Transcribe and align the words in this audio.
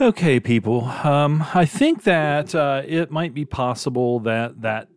Okay, 0.00 0.40
people. 0.40 0.84
Um, 0.84 1.44
I 1.54 1.66
think 1.66 2.04
that 2.04 2.54
uh, 2.54 2.82
it 2.86 3.10
might 3.10 3.34
be 3.34 3.44
possible 3.44 4.20
that 4.20 4.62
that 4.62 4.88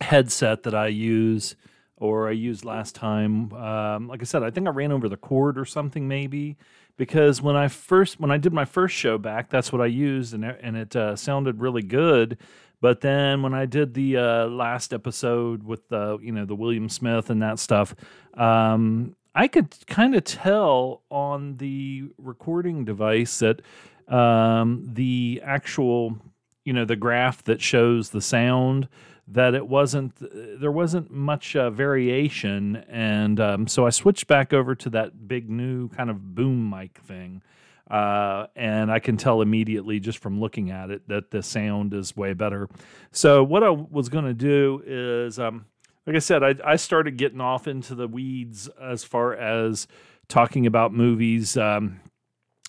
headset 0.00 0.64
that 0.64 0.74
I 0.74 0.88
use 0.88 1.54
or 1.96 2.28
I 2.28 2.32
used 2.32 2.64
last 2.64 2.94
time, 2.94 3.52
um, 3.54 4.08
like 4.08 4.20
I 4.20 4.24
said, 4.24 4.42
I 4.42 4.50
think 4.50 4.66
I 4.66 4.70
ran 4.70 4.92
over 4.92 5.08
the 5.08 5.16
cord 5.16 5.56
or 5.56 5.64
something 5.64 6.06
maybe 6.08 6.56
because 6.96 7.40
when 7.40 7.56
I 7.56 7.68
first 7.68 8.18
when 8.18 8.30
I 8.30 8.38
did 8.38 8.52
my 8.52 8.64
first 8.64 8.94
show 8.94 9.18
back, 9.18 9.50
that's 9.50 9.72
what 9.72 9.80
I 9.80 9.86
used 9.86 10.34
and 10.34 10.44
and 10.44 10.76
it 10.76 10.96
uh, 10.96 11.14
sounded 11.14 11.60
really 11.60 11.82
good. 11.82 12.38
But 12.80 13.00
then 13.00 13.42
when 13.42 13.54
I 13.54 13.66
did 13.66 13.94
the 13.94 14.16
uh, 14.18 14.46
last 14.46 14.92
episode 14.92 15.62
with 15.62 15.88
the 15.88 16.18
you 16.20 16.32
know 16.32 16.44
the 16.44 16.56
William 16.56 16.88
Smith 16.88 17.30
and 17.30 17.40
that 17.42 17.58
stuff, 17.58 17.94
um, 18.34 19.15
I 19.36 19.48
could 19.48 19.86
kind 19.86 20.14
of 20.14 20.24
tell 20.24 21.02
on 21.10 21.58
the 21.58 22.04
recording 22.16 22.86
device 22.86 23.40
that 23.40 23.60
um, 24.08 24.88
the 24.94 25.42
actual 25.44 26.16
you 26.64 26.72
know 26.72 26.86
the 26.86 26.96
graph 26.96 27.44
that 27.44 27.60
shows 27.60 28.10
the 28.10 28.22
sound 28.22 28.88
that 29.28 29.54
it 29.54 29.68
wasn't 29.68 30.14
there 30.58 30.72
wasn't 30.72 31.10
much 31.10 31.54
uh, 31.54 31.68
variation 31.68 32.76
and 32.88 33.38
um, 33.38 33.66
so 33.66 33.86
i 33.86 33.90
switched 33.90 34.26
back 34.26 34.52
over 34.52 34.74
to 34.74 34.88
that 34.90 35.28
big 35.28 35.50
new 35.50 35.88
kind 35.90 36.10
of 36.10 36.34
boom 36.34 36.70
mic 36.70 36.98
thing 37.00 37.42
uh, 37.90 38.46
and 38.56 38.90
i 38.90 38.98
can 38.98 39.16
tell 39.16 39.42
immediately 39.42 40.00
just 40.00 40.18
from 40.18 40.40
looking 40.40 40.70
at 40.70 40.90
it 40.90 41.06
that 41.08 41.30
the 41.30 41.42
sound 41.42 41.92
is 41.92 42.16
way 42.16 42.32
better. 42.32 42.68
So 43.12 43.44
what 43.44 43.62
i 43.62 43.70
was 43.70 44.08
going 44.08 44.24
to 44.24 44.34
do 44.34 44.82
is 44.86 45.38
um, 45.38 45.66
like 46.06 46.16
i 46.16 46.20
said 46.20 46.42
I, 46.42 46.54
I 46.64 46.76
started 46.76 47.16
getting 47.16 47.40
off 47.40 47.66
into 47.66 47.94
the 47.94 48.08
weeds 48.08 48.68
as 48.80 49.04
far 49.04 49.34
as 49.34 49.86
talking 50.28 50.66
about 50.66 50.92
movies 50.92 51.56
um, 51.56 52.00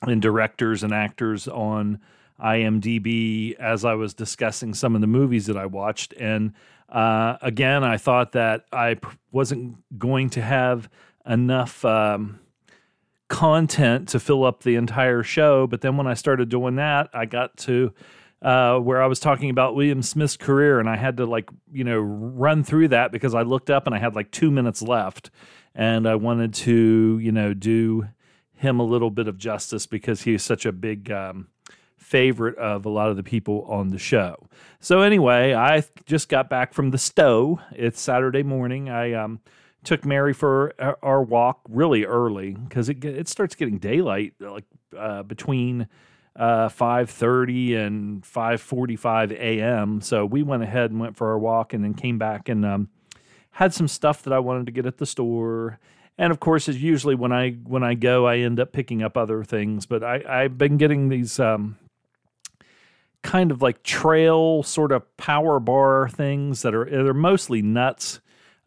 and 0.01 0.21
directors 0.21 0.83
and 0.83 0.93
actors 0.93 1.47
on 1.47 1.99
IMDb 2.41 3.55
as 3.55 3.83
I 3.83 3.95
was 3.95 4.13
discussing 4.13 4.73
some 4.73 4.95
of 4.95 5.01
the 5.01 5.07
movies 5.07 5.47
that 5.47 5.57
I 5.57 5.65
watched. 5.65 6.13
And 6.13 6.53
uh, 6.89 7.37
again, 7.41 7.83
I 7.83 7.97
thought 7.97 8.33
that 8.33 8.65
I 8.71 8.97
wasn't 9.31 9.77
going 9.97 10.29
to 10.31 10.41
have 10.41 10.89
enough 11.25 11.83
um, 11.83 12.39
content 13.27 14.09
to 14.09 14.19
fill 14.19 14.45
up 14.45 14.63
the 14.63 14.75
entire 14.75 15.23
show. 15.23 15.67
But 15.67 15.81
then 15.81 15.97
when 15.97 16.07
I 16.07 16.13
started 16.13 16.49
doing 16.49 16.75
that, 16.75 17.09
I 17.13 17.25
got 17.25 17.57
to 17.57 17.93
uh, 18.41 18.77
where 18.77 19.01
I 19.01 19.07
was 19.07 19.19
talking 19.19 19.49
about 19.49 19.75
William 19.75 20.01
Smith's 20.01 20.37
career, 20.37 20.79
and 20.79 20.89
I 20.89 20.95
had 20.95 21.17
to 21.17 21.25
like 21.25 21.49
you 21.71 21.83
know 21.83 21.99
run 21.99 22.63
through 22.63 22.89
that 22.89 23.11
because 23.11 23.33
I 23.33 23.41
looked 23.41 23.69
up 23.69 23.85
and 23.85 23.95
I 23.95 23.99
had 23.99 24.15
like 24.15 24.31
two 24.31 24.51
minutes 24.51 24.81
left, 24.81 25.31
and 25.73 26.07
I 26.07 26.15
wanted 26.15 26.53
to 26.55 27.19
you 27.19 27.31
know 27.31 27.53
do 27.53 28.07
him 28.53 28.79
a 28.79 28.83
little 28.83 29.11
bit 29.11 29.27
of 29.27 29.37
justice 29.37 29.85
because 29.85 30.23
he's 30.23 30.43
such 30.43 30.65
a 30.65 30.71
big 30.71 31.11
um, 31.11 31.47
favorite 31.95 32.57
of 32.57 32.85
a 32.85 32.89
lot 32.89 33.09
of 33.09 33.15
the 33.17 33.23
people 33.23 33.65
on 33.69 33.89
the 33.89 33.99
show. 33.99 34.47
So 34.79 35.01
anyway, 35.01 35.53
I 35.53 35.83
just 36.05 36.29
got 36.29 36.49
back 36.49 36.73
from 36.73 36.91
the 36.91 36.97
Stowe. 36.97 37.59
It's 37.71 37.99
Saturday 37.99 38.43
morning. 38.43 38.89
I 38.89 39.13
um, 39.13 39.41
took 39.83 40.05
Mary 40.05 40.33
for 40.33 40.73
our- 41.01 41.23
walk 41.23 41.61
really 41.69 42.05
early 42.05 42.51
because 42.53 42.89
it 42.89 43.03
it 43.03 43.27
starts 43.27 43.55
getting 43.55 43.77
daylight 43.77 44.33
like 44.39 44.65
uh, 44.97 45.23
between 45.23 45.87
uh, 46.37 46.69
5.30 46.69 47.77
and 47.77 48.23
5.45 48.23 49.31
a.m. 49.31 50.01
So 50.01 50.25
we 50.25 50.43
went 50.43 50.63
ahead 50.63 50.91
and 50.91 50.99
went 50.99 51.17
for 51.17 51.29
our 51.29 51.39
walk 51.39 51.73
and 51.73 51.83
then 51.83 51.93
came 51.93 52.17
back 52.17 52.47
and 52.47 52.65
um, 52.65 52.89
had 53.51 53.73
some 53.73 53.87
stuff 53.87 54.23
that 54.23 54.33
I 54.33 54.39
wanted 54.39 54.67
to 54.67 54.71
get 54.71 54.85
at 54.85 54.97
the 54.97 55.05
store. 55.05 55.79
And 56.17 56.31
of 56.31 56.39
course, 56.39 56.69
as 56.69 56.81
usually 56.81 57.15
when 57.15 57.31
I 57.31 57.51
when 57.51 57.83
I 57.83 57.95
go, 57.95 58.27
I 58.27 58.37
end 58.37 58.59
up 58.59 58.71
picking 58.71 59.03
up 59.03 59.17
other 59.17 59.43
things. 59.43 59.85
But 59.85 60.03
I, 60.03 60.23
I've 60.27 60.57
been 60.57 60.77
getting 60.77 61.09
these 61.09 61.39
um, 61.39 61.77
kind 63.23 63.51
of 63.51 63.61
like 63.61 63.83
trail 63.83 64.63
sort 64.63 64.91
of 64.91 65.17
power 65.17 65.59
bar 65.59 66.07
things 66.09 66.61
that 66.61 66.73
are 66.73 66.85
they're 66.85 67.13
mostly 67.13 67.61
nuts 67.61 68.19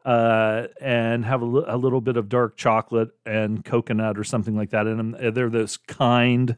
uh, 0.04 0.66
and 0.80 1.24
have 1.24 1.42
a, 1.42 1.76
little 1.76 2.00
bit 2.00 2.16
of 2.16 2.28
dark 2.28 2.56
chocolate 2.56 3.10
and 3.26 3.64
coconut 3.64 4.18
or 4.18 4.24
something 4.24 4.56
like 4.56 4.70
that 4.70 4.86
in 4.86 4.96
them. 4.96 5.34
They're 5.34 5.50
those 5.50 5.76
kind 5.76 6.56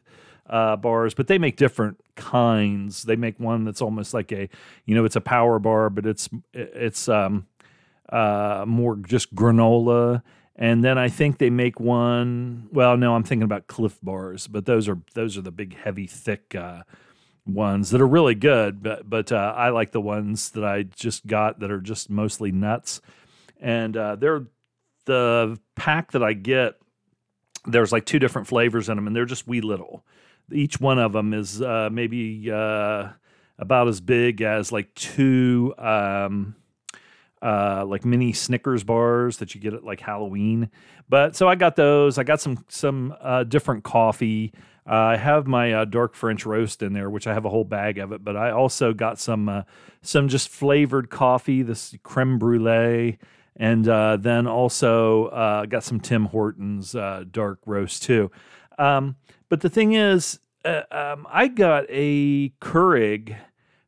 uh, 0.52 0.76
bars, 0.76 1.14
but 1.14 1.28
they 1.28 1.38
make 1.38 1.56
different 1.56 1.98
kinds. 2.14 3.04
They 3.04 3.16
make 3.16 3.40
one 3.40 3.64
that's 3.64 3.80
almost 3.80 4.12
like 4.12 4.30
a, 4.32 4.50
you 4.84 4.94
know, 4.94 5.06
it's 5.06 5.16
a 5.16 5.20
power 5.20 5.58
bar, 5.58 5.88
but 5.88 6.04
it's 6.04 6.28
it's 6.52 7.08
um, 7.08 7.46
uh, 8.10 8.64
more 8.68 8.96
just 8.96 9.34
granola. 9.34 10.22
And 10.54 10.84
then 10.84 10.98
I 10.98 11.08
think 11.08 11.38
they 11.38 11.48
make 11.48 11.80
one. 11.80 12.68
Well, 12.70 12.98
no, 12.98 13.14
I'm 13.14 13.22
thinking 13.22 13.44
about 13.44 13.66
Clif 13.66 13.98
bars, 14.02 14.46
but 14.46 14.66
those 14.66 14.88
are 14.88 14.98
those 15.14 15.38
are 15.38 15.40
the 15.40 15.50
big, 15.50 15.74
heavy, 15.74 16.06
thick 16.06 16.54
uh, 16.54 16.82
ones 17.46 17.88
that 17.90 18.02
are 18.02 18.06
really 18.06 18.34
good. 18.34 18.82
But 18.82 19.08
but 19.08 19.32
uh, 19.32 19.54
I 19.56 19.70
like 19.70 19.92
the 19.92 20.02
ones 20.02 20.50
that 20.50 20.64
I 20.64 20.82
just 20.82 21.26
got 21.26 21.60
that 21.60 21.70
are 21.70 21.80
just 21.80 22.10
mostly 22.10 22.52
nuts, 22.52 23.00
and 23.58 23.96
uh, 23.96 24.16
they're 24.16 24.44
the 25.06 25.58
pack 25.76 26.12
that 26.12 26.22
I 26.22 26.34
get. 26.34 26.74
There's 27.64 27.90
like 27.90 28.04
two 28.04 28.18
different 28.18 28.48
flavors 28.48 28.90
in 28.90 28.96
them, 28.96 29.06
and 29.06 29.16
they're 29.16 29.24
just 29.24 29.48
wee 29.48 29.62
little. 29.62 30.04
Each 30.50 30.80
one 30.80 30.98
of 30.98 31.12
them 31.12 31.34
is 31.34 31.60
uh, 31.62 31.88
maybe 31.92 32.50
uh, 32.50 33.10
about 33.58 33.88
as 33.88 34.00
big 34.00 34.42
as 34.42 34.72
like 34.72 34.94
two. 34.94 35.74
Um, 35.78 36.56
uh, 37.42 37.84
like 37.84 38.04
mini 38.04 38.32
Snickers 38.32 38.84
bars 38.84 39.38
that 39.38 39.54
you 39.54 39.60
get 39.60 39.74
at 39.74 39.84
like 39.84 40.00
Halloween. 40.00 40.70
But 41.08 41.34
so 41.34 41.48
I 41.48 41.56
got 41.56 41.74
those. 41.76 42.16
I 42.16 42.22
got 42.22 42.40
some 42.40 42.64
some 42.68 43.14
uh, 43.20 43.44
different 43.44 43.82
coffee. 43.84 44.52
I 44.86 45.16
have 45.16 45.46
my 45.46 45.72
uh, 45.72 45.84
dark 45.84 46.14
French 46.14 46.44
roast 46.46 46.82
in 46.82 46.92
there, 46.92 47.10
which 47.10 47.26
I 47.26 47.34
have 47.34 47.44
a 47.44 47.50
whole 47.50 47.64
bag 47.64 47.98
of 47.98 48.12
it. 48.12 48.24
But 48.24 48.36
I 48.36 48.50
also 48.50 48.92
got 48.92 49.18
some 49.18 49.48
uh, 49.48 49.62
some 50.02 50.28
just 50.28 50.48
flavored 50.48 51.10
coffee, 51.10 51.62
this 51.62 51.94
creme 52.02 52.38
brulee, 52.38 53.18
and 53.56 53.86
uh, 53.88 54.16
then 54.18 54.46
also 54.46 55.26
uh, 55.26 55.66
got 55.66 55.84
some 55.84 56.00
Tim 56.00 56.26
Hortons 56.26 56.94
uh, 56.94 57.24
dark 57.30 57.60
roast 57.66 58.04
too. 58.04 58.30
Um, 58.78 59.16
but 59.52 59.60
the 59.60 59.68
thing 59.68 59.92
is, 59.92 60.40
uh, 60.64 60.80
um, 60.90 61.26
I 61.30 61.46
got 61.46 61.84
a 61.90 62.48
Keurig 62.62 63.36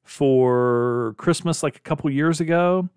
for 0.03 1.15
Christmas 1.17 1.63
like 1.63 1.77
a 1.77 1.81
couple 1.81 2.11
years 2.11 2.39
ago. 2.39 2.91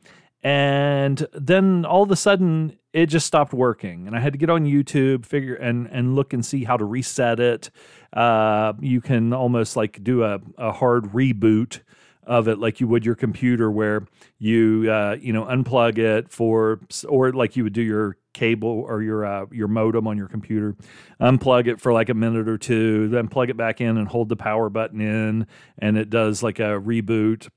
And 0.43 1.25
then 1.31 1.85
all 1.85 2.03
of 2.03 2.11
a 2.11 2.17
sudden 2.17 2.77
it 2.91 3.05
just 3.05 3.25
stopped 3.25 3.53
working. 3.53 4.05
And 4.05 4.17
I 4.17 4.19
had 4.19 4.33
to 4.33 4.37
get 4.37 4.49
on 4.49 4.65
YouTube, 4.65 5.25
figure 5.25 5.55
and 5.55 5.87
and 5.89 6.13
look 6.13 6.33
and 6.33 6.45
see 6.45 6.65
how 6.65 6.75
to 6.75 6.83
reset 6.83 7.39
it. 7.39 7.69
Uh, 8.11 8.73
you 8.81 8.99
can 8.99 9.31
almost 9.31 9.77
like 9.77 10.03
do 10.03 10.25
a, 10.25 10.41
a 10.57 10.73
hard 10.73 11.05
reboot 11.13 11.79
of 12.23 12.49
it 12.49 12.59
like 12.59 12.81
you 12.81 12.87
would 12.89 13.05
your 13.05 13.15
computer 13.15 13.71
where 13.71 14.05
you 14.39 14.91
uh, 14.91 15.15
you 15.21 15.31
know 15.31 15.45
unplug 15.45 15.97
it 15.97 16.29
for 16.29 16.81
or 17.07 17.31
like 17.31 17.55
you 17.55 17.63
would 17.63 17.71
do 17.71 17.81
your 17.81 18.17
cable 18.37 18.85
or 18.87 19.01
your 19.01 19.25
uh, 19.25 19.45
your 19.51 19.67
modem 19.67 20.05
on 20.07 20.15
your 20.15 20.27
computer 20.27 20.75
unplug 21.19 21.65
it 21.67 21.81
for 21.81 21.91
like 21.91 22.09
a 22.09 22.13
minute 22.13 22.47
or 22.47 22.57
two 22.57 23.07
then 23.09 23.27
plug 23.27 23.49
it 23.49 23.57
back 23.57 23.81
in 23.81 23.97
and 23.97 24.07
hold 24.07 24.29
the 24.29 24.35
power 24.35 24.69
button 24.69 25.01
in 25.01 25.47
and 25.79 25.97
it 25.97 26.09
does 26.09 26.43
like 26.43 26.59
a 26.59 26.79
reboot. 26.79 27.49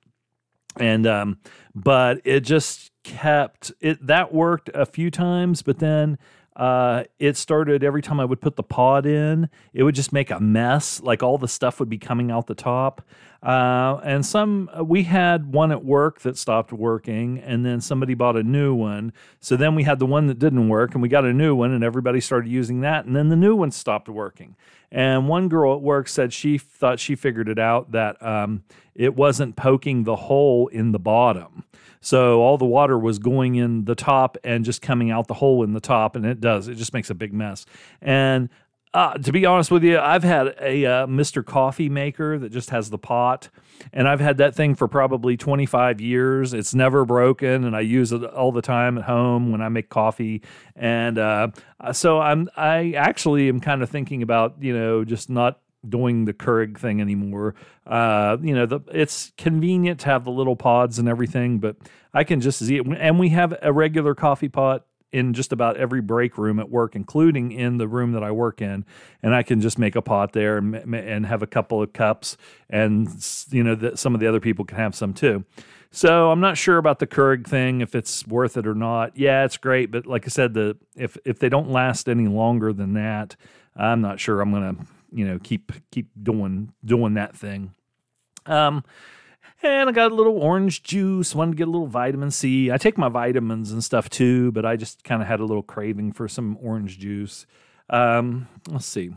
And 0.78 1.06
um 1.06 1.38
but 1.74 2.22
it 2.24 2.40
just 2.40 2.92
kept 3.04 3.72
it 3.80 4.06
that 4.06 4.32
worked 4.32 4.70
a 4.72 4.86
few 4.86 5.10
times 5.10 5.62
but 5.62 5.80
then 5.80 6.16
uh 6.56 7.04
it 7.18 7.36
started 7.36 7.84
every 7.84 8.02
time 8.02 8.18
i 8.18 8.24
would 8.24 8.40
put 8.40 8.56
the 8.56 8.62
pod 8.62 9.06
in 9.06 9.48
it 9.72 9.82
would 9.82 9.94
just 9.94 10.12
make 10.12 10.30
a 10.30 10.40
mess 10.40 11.00
like 11.00 11.22
all 11.22 11.38
the 11.38 11.48
stuff 11.48 11.78
would 11.78 11.88
be 11.88 11.98
coming 11.98 12.30
out 12.30 12.46
the 12.46 12.54
top. 12.54 13.02
Uh 13.42 13.98
and 14.04 14.26
some 14.26 14.68
we 14.82 15.04
had 15.04 15.52
one 15.52 15.72
at 15.72 15.84
work 15.84 16.20
that 16.20 16.36
stopped 16.36 16.72
working 16.72 17.38
and 17.38 17.64
then 17.64 17.80
somebody 17.80 18.14
bought 18.14 18.36
a 18.36 18.42
new 18.42 18.74
one. 18.74 19.12
So 19.40 19.56
then 19.56 19.74
we 19.74 19.84
had 19.84 19.98
the 19.98 20.06
one 20.06 20.26
that 20.26 20.38
didn't 20.38 20.68
work 20.68 20.92
and 20.92 21.00
we 21.00 21.08
got 21.08 21.24
a 21.24 21.32
new 21.32 21.54
one 21.54 21.70
and 21.70 21.82
everybody 21.82 22.20
started 22.20 22.50
using 22.50 22.80
that 22.80 23.06
and 23.06 23.16
then 23.16 23.28
the 23.28 23.36
new 23.36 23.56
one 23.56 23.70
stopped 23.70 24.08
working. 24.08 24.56
And 24.92 25.28
one 25.28 25.48
girl 25.48 25.74
at 25.74 25.82
work 25.82 26.08
said 26.08 26.32
she 26.32 26.58
thought 26.58 26.98
she 26.98 27.14
figured 27.14 27.48
it 27.48 27.58
out 27.58 27.92
that 27.92 28.20
um, 28.22 28.64
it 28.94 29.14
wasn't 29.14 29.56
poking 29.56 30.02
the 30.04 30.16
hole 30.16 30.66
in 30.66 30.92
the 30.92 30.98
bottom. 30.98 31.64
So 32.00 32.40
all 32.40 32.56
the 32.56 32.64
water 32.64 32.98
was 32.98 33.18
going 33.18 33.56
in 33.56 33.84
the 33.84 33.94
top 33.94 34.38
and 34.42 34.64
just 34.64 34.80
coming 34.80 35.10
out 35.10 35.28
the 35.28 35.34
hole 35.34 35.62
in 35.62 35.72
the 35.72 35.80
top, 35.80 36.16
and 36.16 36.24
it 36.24 36.40
does. 36.40 36.68
It 36.68 36.76
just 36.76 36.94
makes 36.94 37.10
a 37.10 37.14
big 37.14 37.32
mess. 37.32 37.66
And 38.00 38.48
uh, 38.92 39.14
to 39.14 39.30
be 39.30 39.46
honest 39.46 39.70
with 39.70 39.84
you, 39.84 39.98
I've 40.00 40.24
had 40.24 40.56
a 40.60 40.84
uh, 40.84 41.06
Mr. 41.06 41.44
Coffee 41.44 41.88
maker 41.88 42.38
that 42.38 42.50
just 42.50 42.70
has 42.70 42.90
the 42.90 42.98
pot, 42.98 43.48
and 43.92 44.08
I've 44.08 44.18
had 44.18 44.38
that 44.38 44.56
thing 44.56 44.74
for 44.74 44.88
probably 44.88 45.36
25 45.36 46.00
years. 46.00 46.52
It's 46.52 46.74
never 46.74 47.04
broken, 47.04 47.64
and 47.64 47.76
I 47.76 47.80
use 47.80 48.10
it 48.10 48.24
all 48.24 48.50
the 48.50 48.62
time 48.62 48.98
at 48.98 49.04
home 49.04 49.52
when 49.52 49.62
I 49.62 49.68
make 49.68 49.90
coffee. 49.90 50.42
And 50.74 51.18
uh, 51.18 51.48
so 51.92 52.18
I'm 52.18 52.48
I 52.56 52.94
actually 52.96 53.48
am 53.48 53.60
kind 53.60 53.82
of 53.82 53.90
thinking 53.90 54.22
about 54.22 54.56
you 54.60 54.76
know 54.76 55.04
just 55.04 55.30
not 55.30 55.60
doing 55.88 56.24
the 56.24 56.32
Keurig 56.32 56.78
thing 56.78 57.00
anymore. 57.00 57.54
Uh, 57.86 58.36
you 58.42 58.54
know, 58.54 58.66
the, 58.66 58.80
it's 58.92 59.32
convenient 59.36 60.00
to 60.00 60.06
have 60.06 60.24
the 60.24 60.30
little 60.30 60.56
pods 60.56 60.98
and 60.98 61.08
everything, 61.08 61.58
but 61.58 61.76
I 62.12 62.24
can 62.24 62.40
just 62.40 62.58
see 62.58 62.76
it. 62.76 62.86
And 62.86 63.18
we 63.18 63.30
have 63.30 63.56
a 63.62 63.72
regular 63.72 64.14
coffee 64.14 64.48
pot 64.48 64.84
in 65.12 65.32
just 65.34 65.52
about 65.52 65.76
every 65.76 66.00
break 66.00 66.38
room 66.38 66.60
at 66.60 66.70
work, 66.70 66.94
including 66.94 67.52
in 67.52 67.78
the 67.78 67.88
room 67.88 68.12
that 68.12 68.22
I 68.22 68.30
work 68.30 68.62
in, 68.62 68.84
and 69.22 69.34
I 69.34 69.42
can 69.42 69.60
just 69.60 69.78
make 69.78 69.96
a 69.96 70.02
pot 70.02 70.32
there 70.32 70.58
and, 70.58 70.74
and 70.94 71.26
have 71.26 71.42
a 71.42 71.46
couple 71.46 71.82
of 71.82 71.92
cups, 71.92 72.36
and 72.68 73.08
you 73.50 73.64
know 73.64 73.74
that 73.74 73.98
some 73.98 74.14
of 74.14 74.20
the 74.20 74.28
other 74.28 74.40
people 74.40 74.64
can 74.64 74.76
have 74.78 74.94
some 74.94 75.12
too. 75.12 75.44
So 75.92 76.30
I'm 76.30 76.38
not 76.38 76.56
sure 76.56 76.78
about 76.78 77.00
the 77.00 77.06
Keurig 77.06 77.46
thing 77.48 77.80
if 77.80 77.96
it's 77.96 78.24
worth 78.26 78.56
it 78.56 78.66
or 78.66 78.76
not. 78.76 79.16
Yeah, 79.16 79.44
it's 79.44 79.56
great, 79.56 79.90
but 79.90 80.06
like 80.06 80.24
I 80.24 80.28
said, 80.28 80.54
the 80.54 80.76
if 80.94 81.16
if 81.24 81.40
they 81.40 81.48
don't 81.48 81.70
last 81.70 82.08
any 82.08 82.28
longer 82.28 82.72
than 82.72 82.94
that, 82.94 83.34
I'm 83.74 84.00
not 84.00 84.20
sure 84.20 84.40
I'm 84.40 84.52
gonna 84.52 84.76
you 85.12 85.26
know 85.26 85.38
keep 85.42 85.72
keep 85.90 86.10
doing 86.20 86.72
doing 86.84 87.14
that 87.14 87.36
thing. 87.36 87.74
Um, 88.46 88.84
and 89.62 89.88
I 89.88 89.92
got 89.92 90.12
a 90.12 90.14
little 90.14 90.38
orange 90.38 90.82
juice, 90.82 91.34
wanted 91.34 91.52
to 91.52 91.56
get 91.56 91.68
a 91.68 91.70
little 91.70 91.86
vitamin 91.86 92.30
C. 92.30 92.70
I 92.70 92.78
take 92.78 92.96
my 92.96 93.08
vitamins 93.08 93.70
and 93.72 93.84
stuff 93.84 94.08
too, 94.08 94.52
but 94.52 94.64
I 94.64 94.76
just 94.76 95.04
kind 95.04 95.20
of 95.20 95.28
had 95.28 95.40
a 95.40 95.44
little 95.44 95.62
craving 95.62 96.12
for 96.12 96.28
some 96.28 96.56
orange 96.62 96.98
juice. 96.98 97.46
Um, 97.90 98.48
let's 98.68 98.86
see. 98.86 99.10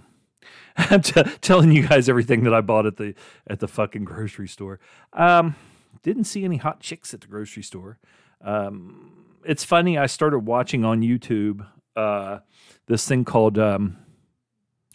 I'm 0.76 1.02
t- 1.04 1.24
telling 1.42 1.72
you 1.72 1.88
guys 1.88 2.10
everything 2.10 2.44
that 2.44 2.54
I 2.54 2.62
bought 2.62 2.86
at 2.86 2.98
the 2.98 3.14
at 3.48 3.60
the 3.60 3.68
fucking 3.68 4.04
grocery 4.04 4.48
store. 4.48 4.80
Um, 5.14 5.56
didn't 6.02 6.26
see 6.26 6.44
any 6.44 6.58
hot 6.58 6.82
chicks 6.82 7.14
at 7.14 7.22
the 7.22 7.28
grocery 7.28 7.64
store. 7.64 8.00
Um, 8.44 9.12
it's 9.46 9.64
funny. 9.64 9.98
I 9.98 10.08
started 10.08 10.40
watching 10.40 10.84
on 10.84 11.02
YouTube 11.02 11.66
uh, 11.96 12.40
this 12.88 13.08
thing 13.08 13.24
called 13.24 13.58
um, 13.58 13.98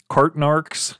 Cart 0.08 0.36
Narcs. 0.36 0.98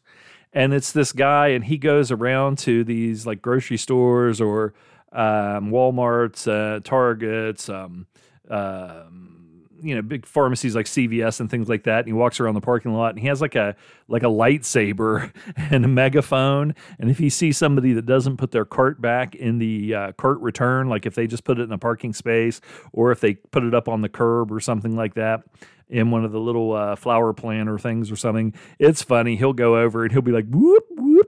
And 0.53 0.73
it's 0.73 0.93
this 0.93 1.13
guy, 1.13 1.49
and 1.49 1.65
he 1.65 1.77
goes 1.77 2.11
around 2.11 2.59
to 2.59 2.83
these 2.83 3.27
like 3.27 3.43
grocery 3.43 3.77
stores 3.77 4.41
or 4.41 4.73
um, 5.13 5.71
WalMarts, 5.71 6.49
uh, 6.49 6.81
Targets, 6.81 7.69
um, 7.69 8.07
um, 8.49 9.38
you 9.81 9.95
know, 9.95 10.03
big 10.03 10.27
pharmacies 10.27 10.75
like 10.75 10.87
CVS 10.87 11.41
and 11.41 11.51
things 11.51 11.69
like 11.69 11.85
that. 11.85 12.01
And 12.01 12.07
he 12.07 12.13
walks 12.13 12.41
around 12.41 12.55
the 12.55 12.61
parking 12.61 12.93
lot, 12.95 13.11
and 13.11 13.19
he 13.19 13.27
has 13.29 13.41
like 13.41 13.55
a 13.55 13.77
like 14.09 14.23
a 14.23 14.27
lightsaber 14.27 15.33
and 15.57 15.85
a 15.85 15.89
megaphone. 15.89 16.75
And 16.99 17.11
if 17.11 17.19
he 17.19 17.31
sees 17.31 17.57
somebody 17.57 17.93
that 17.95 18.07
doesn't 18.07 18.37
put 18.37 18.51
their 18.51 18.65
cart 18.65 19.01
back 19.01 19.35
in 19.35 19.59
the 19.59 19.95
uh, 19.95 20.13
cart 20.13 20.41
return, 20.41 20.89
like 20.89 21.07
if 21.07 21.15
they 21.15 21.27
just 21.27 21.45
put 21.45 21.59
it 21.59 21.63
in 21.63 21.73
a 21.73 21.79
parking 21.79 22.13
space 22.13 22.61
or 22.93 23.13
if 23.13 23.21
they 23.21 23.35
put 23.35 23.65
it 23.65 23.75
up 23.75 23.89
on 23.89 24.03
the 24.03 24.09
curb 24.09 24.53
or 24.53 24.61
something 24.61 24.97
like 24.97 25.15
that, 25.15 25.43
in 25.89 26.11
one 26.11 26.25
of 26.25 26.33
the 26.33 26.41
little 26.41 26.73
uh, 26.73 26.97
flower 26.97 27.33
planter 27.33 27.79
things 27.79 28.11
or 28.11 28.17
something. 28.17 28.55
It's 28.79 29.03
funny. 29.03 29.37
He'll 29.37 29.55
go 29.55 29.79
over 29.79 30.05
and 30.05 30.13
he'll 30.13 30.23
be 30.23 30.33
like, 30.33 30.47
whoop, 30.49 30.85
whoop, 30.91 31.28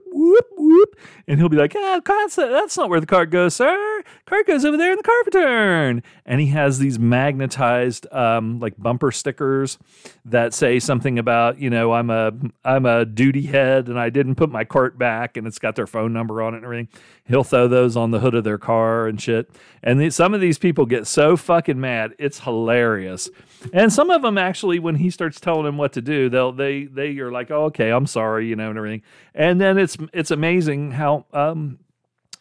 And 1.27 1.39
he'll 1.39 1.49
be 1.49 1.57
like, 1.57 1.73
ah, 1.75 2.01
that's, 2.03 2.35
that's 2.35 2.77
not 2.77 2.89
where 2.89 2.99
the 2.99 3.05
cart 3.05 3.29
goes, 3.29 3.55
sir. 3.55 4.03
Cart 4.25 4.47
goes 4.47 4.65
over 4.65 4.77
there 4.77 4.91
in 4.91 4.97
the 4.97 5.03
cart 5.03 5.25
return. 5.25 6.03
And 6.25 6.41
he 6.41 6.47
has 6.47 6.79
these 6.79 6.99
magnetized 6.99 8.11
um, 8.11 8.59
like 8.59 8.77
bumper 8.77 9.11
stickers 9.11 9.77
that 10.25 10.53
say 10.53 10.79
something 10.79 11.17
about, 11.19 11.59
you 11.59 11.69
know, 11.69 11.93
I'm 11.93 12.09
a 12.09 12.31
I'm 12.63 12.85
a 12.85 13.05
duty 13.05 13.43
head 13.43 13.87
and 13.87 13.99
I 13.99 14.09
didn't 14.09 14.35
put 14.35 14.51
my 14.51 14.63
cart 14.63 14.97
back 14.97 15.37
and 15.37 15.47
it's 15.47 15.59
got 15.59 15.75
their 15.75 15.87
phone 15.87 16.13
number 16.13 16.41
on 16.41 16.53
it 16.53 16.57
and 16.57 16.65
everything. 16.65 16.89
He'll 17.25 17.43
throw 17.43 17.67
those 17.67 17.95
on 17.95 18.11
the 18.11 18.19
hood 18.19 18.35
of 18.35 18.43
their 18.43 18.57
car 18.57 19.07
and 19.07 19.21
shit. 19.21 19.49
And 19.83 20.13
some 20.13 20.33
of 20.33 20.41
these 20.41 20.57
people 20.57 20.85
get 20.85 21.07
so 21.07 21.37
fucking 21.37 21.79
mad. 21.79 22.13
It's 22.19 22.39
hilarious. 22.39 23.29
And 23.73 23.93
some 23.93 24.09
of 24.09 24.21
them 24.21 24.37
actually, 24.37 24.79
when 24.79 24.95
he 24.95 25.09
starts 25.09 25.39
telling 25.39 25.63
them 25.65 25.77
what 25.77 25.93
to 25.93 26.01
do, 26.01 26.29
they'll 26.29 26.51
they 26.51 26.85
they 26.85 27.17
are 27.19 27.31
like, 27.31 27.51
oh, 27.51 27.65
okay, 27.65 27.91
I'm 27.91 28.07
sorry, 28.07 28.47
you 28.47 28.55
know, 28.55 28.69
and 28.69 28.77
everything. 28.77 29.03
And 29.33 29.61
then 29.61 29.77
it's 29.77 29.97
it's 30.13 30.31
amazing 30.31 30.90
how 30.93 31.25
um, 31.33 31.79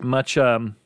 much 0.00 0.36
um, 0.38 0.76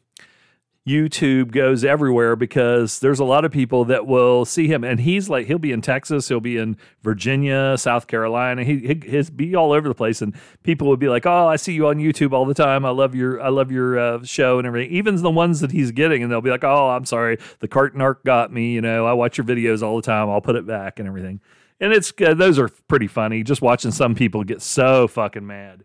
YouTube 0.86 1.50
goes 1.50 1.82
everywhere 1.82 2.36
because 2.36 2.98
there's 2.98 3.18
a 3.18 3.24
lot 3.24 3.46
of 3.46 3.52
people 3.52 3.86
that 3.86 4.06
will 4.06 4.44
see 4.44 4.66
him, 4.66 4.84
and 4.84 5.00
he's 5.00 5.30
like 5.30 5.46
he'll 5.46 5.58
be 5.58 5.72
in 5.72 5.80
Texas, 5.80 6.28
he'll 6.28 6.40
be 6.40 6.58
in 6.58 6.76
Virginia, 7.02 7.76
South 7.78 8.06
Carolina, 8.06 8.64
he, 8.64 8.78
he 8.80 9.00
he's 9.02 9.30
be 9.30 9.54
all 9.54 9.72
over 9.72 9.88
the 9.88 9.94
place, 9.94 10.20
and 10.20 10.34
people 10.62 10.88
would 10.88 11.00
be 11.00 11.08
like, 11.08 11.24
"Oh, 11.24 11.48
I 11.48 11.56
see 11.56 11.72
you 11.72 11.86
on 11.86 11.96
YouTube 11.96 12.32
all 12.32 12.44
the 12.44 12.52
time. 12.52 12.84
I 12.84 12.90
love 12.90 13.14
your 13.14 13.40
I 13.40 13.48
love 13.48 13.72
your 13.72 13.98
uh, 13.98 14.24
show 14.24 14.58
and 14.58 14.66
everything." 14.66 14.90
Even 14.92 15.16
the 15.22 15.30
ones 15.30 15.60
that 15.60 15.72
he's 15.72 15.90
getting, 15.90 16.22
and 16.22 16.30
they'll 16.30 16.42
be 16.42 16.50
like, 16.50 16.64
"Oh, 16.64 16.90
I'm 16.90 17.06
sorry, 17.06 17.38
the 17.60 17.68
cart 17.68 17.96
narc 17.96 18.22
got 18.24 18.52
me. 18.52 18.72
You 18.74 18.82
know, 18.82 19.06
I 19.06 19.14
watch 19.14 19.38
your 19.38 19.46
videos 19.46 19.82
all 19.82 19.96
the 19.96 20.02
time. 20.02 20.28
I'll 20.28 20.42
put 20.42 20.56
it 20.56 20.66
back 20.66 20.98
and 20.98 21.08
everything." 21.08 21.40
And 21.80 21.94
it's 21.94 22.12
uh, 22.20 22.34
those 22.34 22.58
are 22.58 22.68
pretty 22.88 23.06
funny. 23.06 23.42
Just 23.42 23.62
watching 23.62 23.90
some 23.90 24.14
people 24.14 24.44
get 24.44 24.60
so 24.60 25.08
fucking 25.08 25.46
mad. 25.46 25.84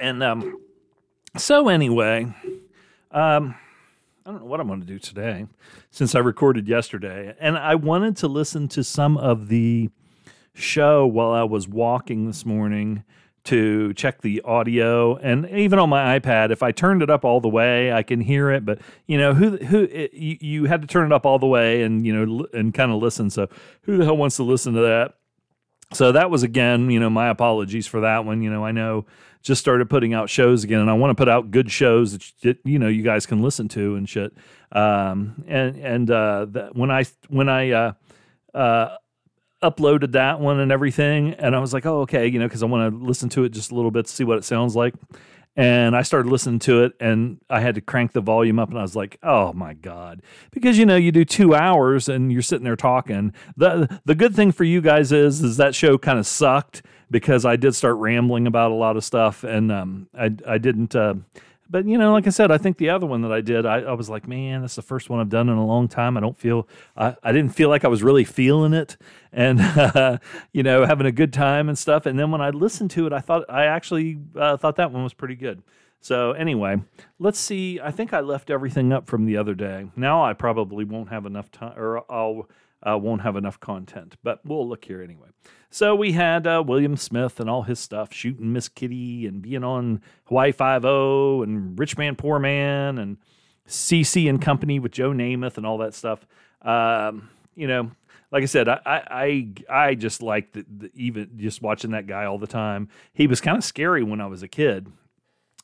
And 0.00 0.22
um, 0.22 0.60
so 1.36 1.68
anyway. 1.68 2.34
Um, 3.10 3.54
I 4.28 4.30
don't 4.30 4.40
know 4.40 4.46
what 4.46 4.60
I'm 4.60 4.66
going 4.66 4.80
to 4.80 4.86
do 4.86 4.98
today 4.98 5.46
since 5.90 6.14
I 6.14 6.18
recorded 6.18 6.68
yesterday. 6.68 7.34
And 7.40 7.56
I 7.56 7.76
wanted 7.76 8.18
to 8.18 8.28
listen 8.28 8.68
to 8.68 8.84
some 8.84 9.16
of 9.16 9.48
the 9.48 9.88
show 10.52 11.06
while 11.06 11.30
I 11.30 11.44
was 11.44 11.66
walking 11.66 12.26
this 12.26 12.44
morning 12.44 13.04
to 13.44 13.94
check 13.94 14.20
the 14.20 14.42
audio 14.42 15.16
and 15.16 15.48
even 15.48 15.78
on 15.78 15.88
my 15.88 16.18
iPad 16.18 16.50
if 16.50 16.62
I 16.62 16.72
turned 16.72 17.02
it 17.02 17.08
up 17.08 17.24
all 17.24 17.40
the 17.40 17.48
way 17.48 17.90
I 17.90 18.02
can 18.02 18.20
hear 18.20 18.50
it 18.50 18.66
but 18.66 18.80
you 19.06 19.16
know 19.16 19.32
who 19.32 19.56
who 19.56 19.84
it, 19.84 20.12
you, 20.12 20.36
you 20.40 20.64
had 20.64 20.82
to 20.82 20.88
turn 20.88 21.06
it 21.06 21.14
up 21.14 21.24
all 21.24 21.38
the 21.38 21.46
way 21.46 21.82
and 21.82 22.04
you 22.04 22.14
know 22.14 22.46
and 22.52 22.74
kind 22.74 22.92
of 22.92 23.00
listen 23.00 23.30
so 23.30 23.48
who 23.82 23.96
the 23.96 24.04
hell 24.04 24.16
wants 24.18 24.36
to 24.36 24.42
listen 24.42 24.74
to 24.74 24.80
that 24.80 25.14
so 25.94 26.12
that 26.12 26.30
was 26.30 26.42
again 26.42 26.90
you 26.90 27.00
know 27.00 27.08
my 27.08 27.28
apologies 27.28 27.86
for 27.86 28.00
that 28.00 28.26
one 28.26 28.42
you 28.42 28.50
know 28.50 28.66
I 28.66 28.72
know 28.72 29.06
just 29.42 29.60
started 29.60 29.88
putting 29.88 30.14
out 30.14 30.28
shows 30.30 30.64
again, 30.64 30.80
and 30.80 30.90
I 30.90 30.94
want 30.94 31.10
to 31.10 31.14
put 31.14 31.28
out 31.28 31.50
good 31.50 31.70
shows 31.70 32.18
that 32.42 32.58
you 32.64 32.78
know 32.78 32.88
you 32.88 33.02
guys 33.02 33.26
can 33.26 33.42
listen 33.42 33.68
to 33.68 33.96
and 33.96 34.08
shit. 34.08 34.32
Um, 34.72 35.44
and 35.46 35.76
and 35.76 36.10
uh, 36.10 36.46
when 36.72 36.90
I 36.90 37.04
when 37.28 37.48
I 37.48 37.70
uh, 37.70 37.92
uh, 38.54 38.96
uploaded 39.62 40.12
that 40.12 40.40
one 40.40 40.60
and 40.60 40.72
everything, 40.72 41.34
and 41.34 41.54
I 41.54 41.60
was 41.60 41.72
like, 41.72 41.86
oh 41.86 42.00
okay, 42.02 42.26
you 42.26 42.38
know, 42.38 42.46
because 42.46 42.62
I 42.62 42.66
want 42.66 42.92
to 42.92 43.04
listen 43.04 43.28
to 43.30 43.44
it 43.44 43.50
just 43.50 43.70
a 43.70 43.74
little 43.74 43.90
bit 43.90 44.06
to 44.06 44.12
see 44.12 44.24
what 44.24 44.38
it 44.38 44.44
sounds 44.44 44.76
like. 44.76 44.94
And 45.56 45.96
I 45.96 46.02
started 46.02 46.30
listening 46.30 46.60
to 46.60 46.84
it, 46.84 46.92
and 47.00 47.38
I 47.50 47.58
had 47.58 47.74
to 47.74 47.80
crank 47.80 48.12
the 48.12 48.20
volume 48.20 48.60
up, 48.60 48.68
and 48.68 48.78
I 48.78 48.82
was 48.82 48.94
like, 48.94 49.18
"Oh 49.24 49.52
my 49.52 49.74
god!" 49.74 50.22
Because 50.52 50.78
you 50.78 50.86
know, 50.86 50.94
you 50.94 51.10
do 51.10 51.24
two 51.24 51.54
hours, 51.54 52.08
and 52.08 52.30
you're 52.32 52.42
sitting 52.42 52.64
there 52.64 52.76
talking. 52.76 53.32
the 53.56 54.00
The 54.04 54.14
good 54.14 54.36
thing 54.36 54.52
for 54.52 54.62
you 54.62 54.80
guys 54.80 55.10
is, 55.10 55.42
is 55.42 55.56
that 55.56 55.74
show 55.74 55.98
kind 55.98 56.18
of 56.18 56.26
sucked 56.26 56.82
because 57.10 57.44
I 57.44 57.56
did 57.56 57.74
start 57.74 57.96
rambling 57.96 58.46
about 58.46 58.70
a 58.70 58.74
lot 58.74 58.96
of 58.96 59.04
stuff, 59.04 59.44
and 59.44 59.72
um, 59.72 60.08
I 60.16 60.30
I 60.46 60.58
didn't. 60.58 60.94
Uh, 60.94 61.14
but 61.70 61.86
you 61.86 61.98
know, 61.98 62.12
like 62.12 62.26
I 62.26 62.30
said, 62.30 62.50
I 62.50 62.58
think 62.58 62.78
the 62.78 62.90
other 62.90 63.06
one 63.06 63.20
that 63.22 63.32
I 63.32 63.42
did, 63.42 63.66
I, 63.66 63.80
I 63.80 63.92
was 63.92 64.08
like, 64.08 64.26
man, 64.26 64.62
that's 64.62 64.76
the 64.76 64.82
first 64.82 65.10
one 65.10 65.20
I've 65.20 65.28
done 65.28 65.48
in 65.48 65.58
a 65.58 65.66
long 65.66 65.86
time. 65.86 66.16
I 66.16 66.20
don't 66.20 66.38
feel, 66.38 66.66
I, 66.96 67.14
I 67.22 67.32
didn't 67.32 67.54
feel 67.54 67.68
like 67.68 67.84
I 67.84 67.88
was 67.88 68.02
really 68.02 68.24
feeling 68.24 68.72
it, 68.72 68.96
and 69.32 69.60
uh, 69.60 70.18
you 70.52 70.62
know, 70.62 70.86
having 70.86 71.06
a 71.06 71.12
good 71.12 71.32
time 71.32 71.68
and 71.68 71.76
stuff. 71.76 72.06
And 72.06 72.18
then 72.18 72.30
when 72.30 72.40
I 72.40 72.50
listened 72.50 72.90
to 72.92 73.06
it, 73.06 73.12
I 73.12 73.20
thought 73.20 73.44
I 73.48 73.66
actually 73.66 74.18
uh, 74.34 74.56
thought 74.56 74.76
that 74.76 74.92
one 74.92 75.02
was 75.02 75.14
pretty 75.14 75.36
good. 75.36 75.62
So 76.00 76.32
anyway, 76.32 76.76
let's 77.18 77.38
see. 77.38 77.80
I 77.80 77.90
think 77.90 78.12
I 78.12 78.20
left 78.20 78.50
everything 78.50 78.92
up 78.92 79.06
from 79.08 79.26
the 79.26 79.36
other 79.36 79.54
day. 79.54 79.90
Now 79.96 80.24
I 80.24 80.32
probably 80.32 80.84
won't 80.84 81.10
have 81.10 81.26
enough 81.26 81.50
time, 81.50 81.76
or 81.76 82.04
I'll 82.10 82.48
uh, 82.82 82.96
won't 82.96 83.22
have 83.22 83.36
enough 83.36 83.60
content. 83.60 84.16
But 84.22 84.40
we'll 84.44 84.68
look 84.68 84.84
here 84.84 85.02
anyway. 85.02 85.28
So 85.70 85.94
we 85.94 86.12
had 86.12 86.46
uh, 86.46 86.62
William 86.66 86.96
Smith 86.96 87.40
and 87.40 87.50
all 87.50 87.62
his 87.62 87.78
stuff, 87.78 88.12
shooting 88.12 88.52
Miss 88.52 88.68
Kitty 88.68 89.26
and 89.26 89.42
being 89.42 89.64
on 89.64 90.00
Hawaii 90.24 90.52
Five 90.52 90.84
O 90.84 91.42
and 91.42 91.78
Rich 91.78 91.98
Man 91.98 92.16
Poor 92.16 92.38
Man 92.38 92.98
and 92.98 93.18
CC 93.66 94.28
and 94.28 94.40
Company 94.40 94.78
with 94.78 94.92
Joe 94.92 95.10
Namath 95.10 95.58
and 95.58 95.66
all 95.66 95.78
that 95.78 95.94
stuff. 95.94 96.26
Um, 96.62 97.28
you 97.54 97.66
know, 97.66 97.90
like 98.32 98.42
I 98.42 98.46
said, 98.46 98.68
I 98.68 98.80
I 98.86 99.48
I 99.68 99.94
just 99.94 100.22
like 100.22 100.52
the, 100.52 100.64
the, 100.68 100.90
even 100.94 101.30
just 101.36 101.60
watching 101.60 101.90
that 101.90 102.06
guy 102.06 102.24
all 102.24 102.38
the 102.38 102.46
time. 102.46 102.88
He 103.12 103.26
was 103.26 103.40
kind 103.40 103.58
of 103.58 103.64
scary 103.64 104.02
when 104.02 104.20
I 104.20 104.26
was 104.26 104.42
a 104.42 104.48
kid, 104.48 104.86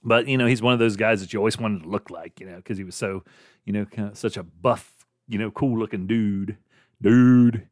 but 0.02 0.28
you 0.28 0.36
know, 0.36 0.46
he's 0.46 0.62
one 0.62 0.74
of 0.74 0.78
those 0.78 0.96
guys 0.96 1.22
that 1.22 1.32
you 1.32 1.38
always 1.38 1.58
wanted 1.58 1.84
to 1.84 1.88
look 1.88 2.10
like, 2.10 2.40
you 2.40 2.46
know, 2.46 2.56
because 2.56 2.76
he 2.76 2.84
was 2.84 2.94
so, 2.94 3.24
you 3.64 3.72
know, 3.72 3.86
kind 3.86 4.08
of 4.08 4.18
such 4.18 4.36
a 4.36 4.42
buff, 4.42 4.92
you 5.28 5.38
know, 5.38 5.50
cool 5.50 5.78
looking 5.78 6.06
dude 6.06 6.58
dude. 7.04 7.66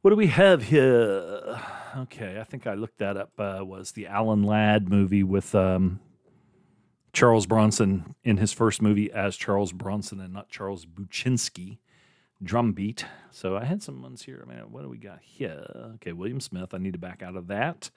What 0.00 0.10
do 0.10 0.16
we 0.16 0.28
have 0.28 0.62
here? 0.62 1.60
Okay, 1.96 2.38
I 2.40 2.44
think 2.44 2.68
I 2.68 2.74
looked 2.74 2.98
that 2.98 3.16
up. 3.16 3.32
Uh, 3.36 3.62
was 3.62 3.90
the 3.90 4.06
Alan 4.06 4.44
Ladd 4.44 4.88
movie 4.88 5.24
with 5.24 5.56
um, 5.56 5.98
Charles 7.12 7.46
Bronson 7.46 8.14
in 8.22 8.36
his 8.36 8.52
first 8.52 8.80
movie 8.80 9.10
as 9.10 9.36
Charles 9.36 9.72
Bronson 9.72 10.20
and 10.20 10.32
not 10.32 10.50
Charles 10.50 10.86
Buchinsky? 10.86 11.78
Drumbeat. 12.40 13.06
So 13.32 13.56
I 13.56 13.64
had 13.64 13.82
some 13.82 14.00
ones 14.00 14.22
here. 14.22 14.46
I 14.46 14.48
mean, 14.48 14.70
what 14.70 14.82
do 14.82 14.88
we 14.88 14.98
got 14.98 15.18
here? 15.20 15.64
Okay, 15.96 16.12
William 16.12 16.40
Smith. 16.40 16.74
I 16.74 16.78
need 16.78 16.92
to 16.92 16.98
back 17.00 17.20
out 17.20 17.34
of 17.34 17.48
that 17.48 17.90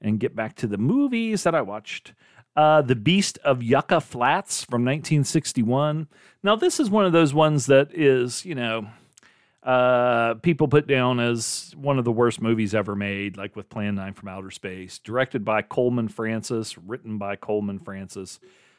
and 0.00 0.18
get 0.18 0.34
back 0.34 0.56
to 0.56 0.66
the 0.66 0.76
movies 0.76 1.44
that 1.44 1.54
I 1.54 1.62
watched. 1.62 2.14
Uh, 2.56 2.82
the 2.82 2.96
Beast 2.96 3.38
of 3.44 3.62
Yucca 3.62 4.00
Flats 4.00 4.64
from 4.64 4.84
1961. 4.84 6.08
Now, 6.42 6.56
this 6.56 6.80
is 6.80 6.90
one 6.90 7.06
of 7.06 7.12
those 7.12 7.32
ones 7.32 7.66
that 7.66 7.94
is, 7.94 8.44
you 8.44 8.56
know, 8.56 8.88
uh, 9.64 10.34
people 10.42 10.68
put 10.68 10.86
down 10.86 11.20
as 11.20 11.74
one 11.76 11.98
of 11.98 12.04
the 12.04 12.12
worst 12.12 12.40
movies 12.40 12.74
ever 12.74 12.94
made, 12.94 13.38
like 13.38 13.56
with 13.56 13.70
Plan 13.70 13.94
9 13.94 14.12
from 14.12 14.28
Outer 14.28 14.50
Space. 14.50 14.98
Directed 14.98 15.44
by 15.44 15.62
Coleman 15.62 16.08
Francis, 16.08 16.76
written 16.76 17.16
by 17.16 17.36
Coleman 17.36 17.78
Francis. 17.78 18.38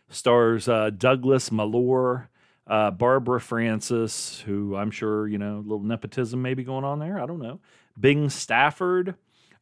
Stars 0.09 0.69
uh, 0.69 0.91
Douglas 0.91 1.51
Mallory, 1.51 2.25
uh, 2.67 2.91
Barbara 2.91 3.41
Francis, 3.41 4.41
who 4.41 4.75
I'm 4.75 4.91
sure 4.91 5.27
you 5.27 5.39
know, 5.39 5.57
a 5.57 5.65
little 5.65 5.79
nepotism 5.79 6.43
maybe 6.43 6.63
going 6.63 6.83
on 6.85 6.99
there. 6.99 7.19
I 7.19 7.25
don't 7.25 7.41
know. 7.41 7.59
Bing 7.99 8.29
Stafford, 8.29 9.15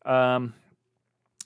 um, 0.06 0.54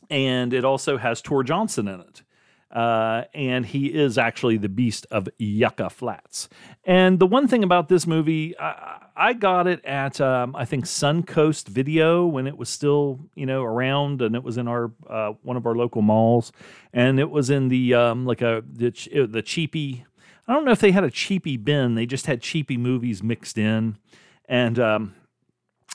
and 0.10 0.54
it 0.54 0.66
also 0.66 0.98
has 0.98 1.22
Tor 1.22 1.44
Johnson 1.44 1.88
in 1.88 2.00
it. 2.00 2.24
Uh, 2.72 3.24
and 3.34 3.66
he 3.66 3.88
is 3.88 4.18
actually 4.18 4.58
the 4.58 4.68
beast 4.70 5.06
of 5.10 5.30
Yucca 5.38 5.90
Flats. 5.90 6.50
And 6.84 7.18
the 7.18 7.28
one 7.28 7.48
thing 7.48 7.64
about 7.64 7.88
this 7.88 8.06
movie, 8.06 8.58
I, 8.60 9.07
I 9.18 9.34
got 9.34 9.68
it 9.68 9.84
at 9.84 10.22
um, 10.22 10.56
I 10.56 10.66
think 10.66 10.86
Suncoast 10.86 11.68
Video 11.68 12.26
when 12.26 12.46
it 12.48 12.58
was 12.58 12.70
still 12.70 13.20
you 13.36 13.46
know 13.46 13.64
around, 13.64 14.22
and 14.22 14.36
it 14.36 14.44
was 14.44 14.58
in 14.58 14.68
our 14.68 14.92
uh, 15.10 15.34
one 15.42 15.58
of 15.58 15.66
our 15.66 15.76
local 15.76 16.02
malls, 16.02 16.52
and 16.94 17.20
it 17.20 17.30
was 17.30 17.50
in 17.50 17.70
the 17.70 17.94
um, 17.94 18.26
like 18.26 18.42
a 18.42 18.64
the, 18.72 18.92
the 19.30 19.42
cheapy. 19.42 20.06
I 20.48 20.54
don't 20.54 20.64
know 20.64 20.72
if 20.72 20.80
they 20.80 20.92
had 20.92 21.04
a 21.04 21.12
cheapy 21.12 21.58
bin. 21.58 21.96
They 21.96 22.06
just 22.06 22.28
had 22.28 22.42
cheapy 22.42 22.78
movies 22.78 23.24
mixed 23.24 23.58
in, 23.58 23.98
and 24.46 24.80
um, 24.80 25.16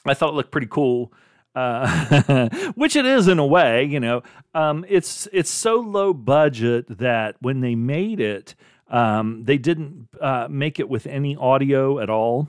I 0.04 0.14
thought 0.14 0.30
it 0.30 0.34
looked 0.34 0.50
pretty 0.50 0.68
cool 0.68 1.12
uh, 1.54 2.48
which 2.74 2.96
it 2.96 3.06
is 3.06 3.28
in 3.28 3.38
a 3.38 3.46
way. 3.46 3.84
You 3.84 4.00
know, 4.00 4.22
um, 4.54 4.84
it's 4.88 5.28
it's 5.32 5.50
so 5.50 5.76
low 5.76 6.12
budget 6.12 6.98
that 6.98 7.36
when 7.40 7.60
they 7.60 7.74
made 7.74 8.20
it, 8.20 8.54
um, 8.88 9.44
they 9.44 9.58
didn't 9.58 10.08
uh, 10.20 10.48
make 10.50 10.78
it 10.78 10.88
with 10.88 11.06
any 11.06 11.36
audio 11.36 11.98
at 11.98 12.10
all. 12.10 12.48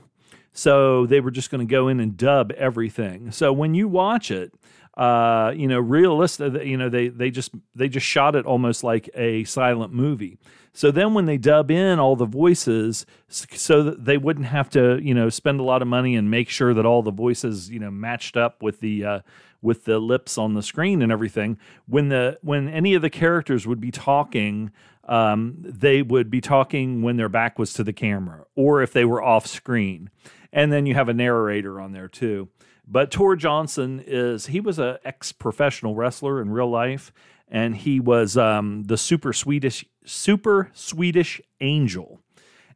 So 0.54 1.04
they 1.04 1.20
were 1.20 1.32
just 1.32 1.50
going 1.50 1.66
to 1.66 1.70
go 1.70 1.88
in 1.88 2.00
and 2.00 2.16
dub 2.16 2.52
everything. 2.52 3.32
So 3.32 3.52
when 3.52 3.74
you 3.74 3.88
watch 3.88 4.30
it, 4.30 4.54
uh, 4.96 5.52
you 5.54 5.66
know, 5.66 5.80
realistic, 5.80 6.64
you 6.64 6.76
know, 6.76 6.88
they 6.88 7.08
they 7.08 7.30
just 7.30 7.50
they 7.74 7.88
just 7.88 8.06
shot 8.06 8.36
it 8.36 8.46
almost 8.46 8.84
like 8.84 9.10
a 9.14 9.42
silent 9.44 9.92
movie. 9.92 10.38
So 10.72 10.92
then 10.92 11.14
when 11.14 11.26
they 11.26 11.36
dub 11.36 11.70
in 11.70 11.98
all 11.98 12.14
the 12.14 12.26
voices, 12.26 13.04
so 13.28 13.82
that 13.82 14.04
they 14.04 14.16
wouldn't 14.16 14.46
have 14.46 14.70
to, 14.70 15.00
you 15.02 15.12
know, 15.12 15.28
spend 15.28 15.58
a 15.58 15.64
lot 15.64 15.82
of 15.82 15.88
money 15.88 16.14
and 16.14 16.30
make 16.30 16.48
sure 16.48 16.72
that 16.74 16.86
all 16.86 17.02
the 17.02 17.10
voices, 17.10 17.70
you 17.70 17.80
know, 17.80 17.90
matched 17.90 18.36
up 18.36 18.62
with 18.62 18.78
the 18.78 19.04
uh, 19.04 19.20
with 19.64 19.84
the 19.84 19.98
lips 19.98 20.38
on 20.38 20.54
the 20.54 20.62
screen 20.62 21.02
and 21.02 21.10
everything. 21.10 21.58
When 21.86 22.10
the 22.10 22.38
when 22.42 22.68
any 22.68 22.94
of 22.94 23.02
the 23.02 23.10
characters 23.10 23.66
would 23.66 23.80
be 23.80 23.90
talking, 23.90 24.70
um, 25.08 25.56
they 25.58 26.02
would 26.02 26.30
be 26.30 26.40
talking 26.40 27.02
when 27.02 27.16
their 27.16 27.28
back 27.28 27.58
was 27.58 27.72
to 27.74 27.84
the 27.84 27.92
camera, 27.92 28.44
or 28.54 28.82
if 28.82 28.92
they 28.92 29.04
were 29.04 29.22
off 29.22 29.46
screen. 29.46 30.10
And 30.52 30.72
then 30.72 30.86
you 30.86 30.94
have 30.94 31.08
a 31.08 31.14
narrator 31.14 31.80
on 31.80 31.92
there 31.92 32.08
too. 32.08 32.48
But 32.86 33.10
Tor 33.10 33.34
Johnson 33.34 34.04
is 34.06 34.46
he 34.46 34.60
was 34.60 34.78
a 34.78 35.00
ex 35.04 35.32
professional 35.32 35.94
wrestler 35.94 36.40
in 36.40 36.50
real 36.50 36.70
life, 36.70 37.12
and 37.48 37.74
he 37.74 37.98
was 37.98 38.36
um, 38.36 38.84
the 38.84 38.98
super 38.98 39.32
Swedish 39.32 39.84
super 40.04 40.70
Swedish 40.74 41.40
angel. 41.60 42.20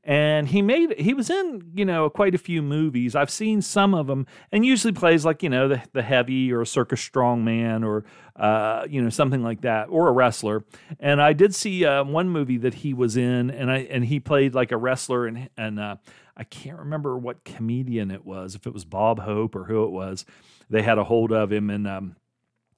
And 0.08 0.48
he 0.48 0.62
made 0.62 0.98
he 0.98 1.12
was 1.12 1.28
in 1.28 1.70
you 1.74 1.84
know 1.84 2.08
quite 2.08 2.34
a 2.34 2.38
few 2.38 2.62
movies. 2.62 3.14
I've 3.14 3.28
seen 3.28 3.60
some 3.60 3.92
of 3.92 4.06
them, 4.06 4.26
and 4.50 4.64
usually 4.64 4.94
plays 4.94 5.26
like 5.26 5.42
you 5.42 5.50
know 5.50 5.68
the 5.68 5.82
the 5.92 6.00
heavy 6.00 6.50
or 6.50 6.62
a 6.62 6.66
circus 6.66 7.06
strongman 7.06 7.84
or 7.84 8.06
uh, 8.34 8.86
you 8.88 9.02
know 9.02 9.10
something 9.10 9.42
like 9.42 9.60
that 9.60 9.88
or 9.90 10.08
a 10.08 10.12
wrestler. 10.12 10.64
And 10.98 11.20
I 11.20 11.34
did 11.34 11.54
see 11.54 11.84
uh, 11.84 12.04
one 12.04 12.30
movie 12.30 12.56
that 12.56 12.72
he 12.72 12.94
was 12.94 13.18
in, 13.18 13.50
and 13.50 13.70
I 13.70 13.80
and 13.80 14.02
he 14.02 14.18
played 14.18 14.54
like 14.54 14.72
a 14.72 14.78
wrestler, 14.78 15.26
and 15.26 15.50
and 15.58 15.78
uh, 15.78 15.96
I 16.34 16.44
can't 16.44 16.78
remember 16.78 17.18
what 17.18 17.44
comedian 17.44 18.10
it 18.10 18.24
was, 18.24 18.54
if 18.54 18.66
it 18.66 18.72
was 18.72 18.86
Bob 18.86 19.20
Hope 19.20 19.54
or 19.54 19.64
who 19.64 19.84
it 19.84 19.90
was. 19.90 20.24
They 20.70 20.80
had 20.80 20.96
a 20.96 21.04
hold 21.04 21.32
of 21.32 21.52
him, 21.52 21.68
and 21.68 21.86
um, 21.86 22.16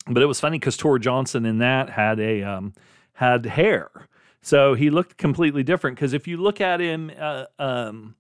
but 0.08 0.20
it 0.20 0.26
was 0.26 0.40
funny 0.40 0.58
because 0.58 0.76
Tor 0.76 0.98
Johnson 0.98 1.46
in 1.46 1.58
that 1.58 1.90
had 1.90 2.18
a 2.18 2.42
um, 2.42 2.72
had 3.12 3.46
hair, 3.46 4.08
so 4.42 4.74
he 4.74 4.90
looked 4.90 5.16
completely 5.16 5.62
different. 5.62 5.96
Because 5.96 6.12
if 6.12 6.26
you 6.26 6.36
look 6.36 6.60
at 6.60 6.80
him 6.80 7.10
uh, 7.18 7.46
um, 7.58 8.14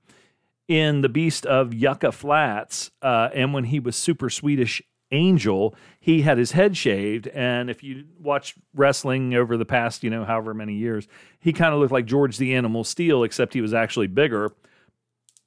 in 0.68 1.00
the 1.00 1.08
Beast 1.08 1.46
of 1.46 1.74
Yucca 1.74 2.12
Flats, 2.12 2.90
uh, 3.02 3.30
and 3.34 3.52
when 3.54 3.64
he 3.64 3.80
was 3.80 3.96
super 3.96 4.30
Swedish 4.30 4.82
Angel, 5.12 5.74
he 5.98 6.22
had 6.22 6.38
his 6.38 6.52
head 6.52 6.76
shaved, 6.76 7.26
and 7.28 7.68
if 7.68 7.82
you 7.82 8.04
watch 8.20 8.54
wrestling 8.74 9.34
over 9.34 9.56
the 9.56 9.64
past, 9.64 10.04
you 10.04 10.10
know, 10.10 10.24
however 10.24 10.54
many 10.54 10.74
years, 10.74 11.08
he 11.40 11.52
kind 11.52 11.74
of 11.74 11.80
looked 11.80 11.92
like 11.92 12.06
George 12.06 12.36
the 12.36 12.54
Animal 12.54 12.84
Steele, 12.84 13.24
except 13.24 13.52
he 13.52 13.60
was 13.60 13.74
actually 13.74 14.06
bigger 14.06 14.52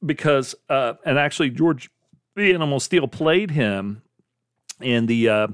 because 0.06 0.54
uh, 0.70 0.96
and 1.06 1.18
actually 1.18 1.50
George 1.50 1.90
the 2.36 2.54
Animal 2.54 2.80
Steele 2.80 3.08
played 3.08 3.52
him 3.52 4.02
in 4.82 5.06
the 5.06 5.30
uh, 5.30 5.48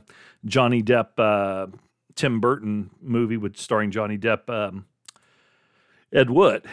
Johnny 0.45 0.81
Depp 0.81 1.09
uh, 1.17 1.67
Tim 2.15 2.39
Burton 2.39 2.89
movie 3.01 3.37
with 3.37 3.57
starring 3.57 3.91
Johnny 3.91 4.17
Depp 4.17 4.49
um, 4.49 4.85
Ed 6.13 6.29
Wood. 6.29 6.65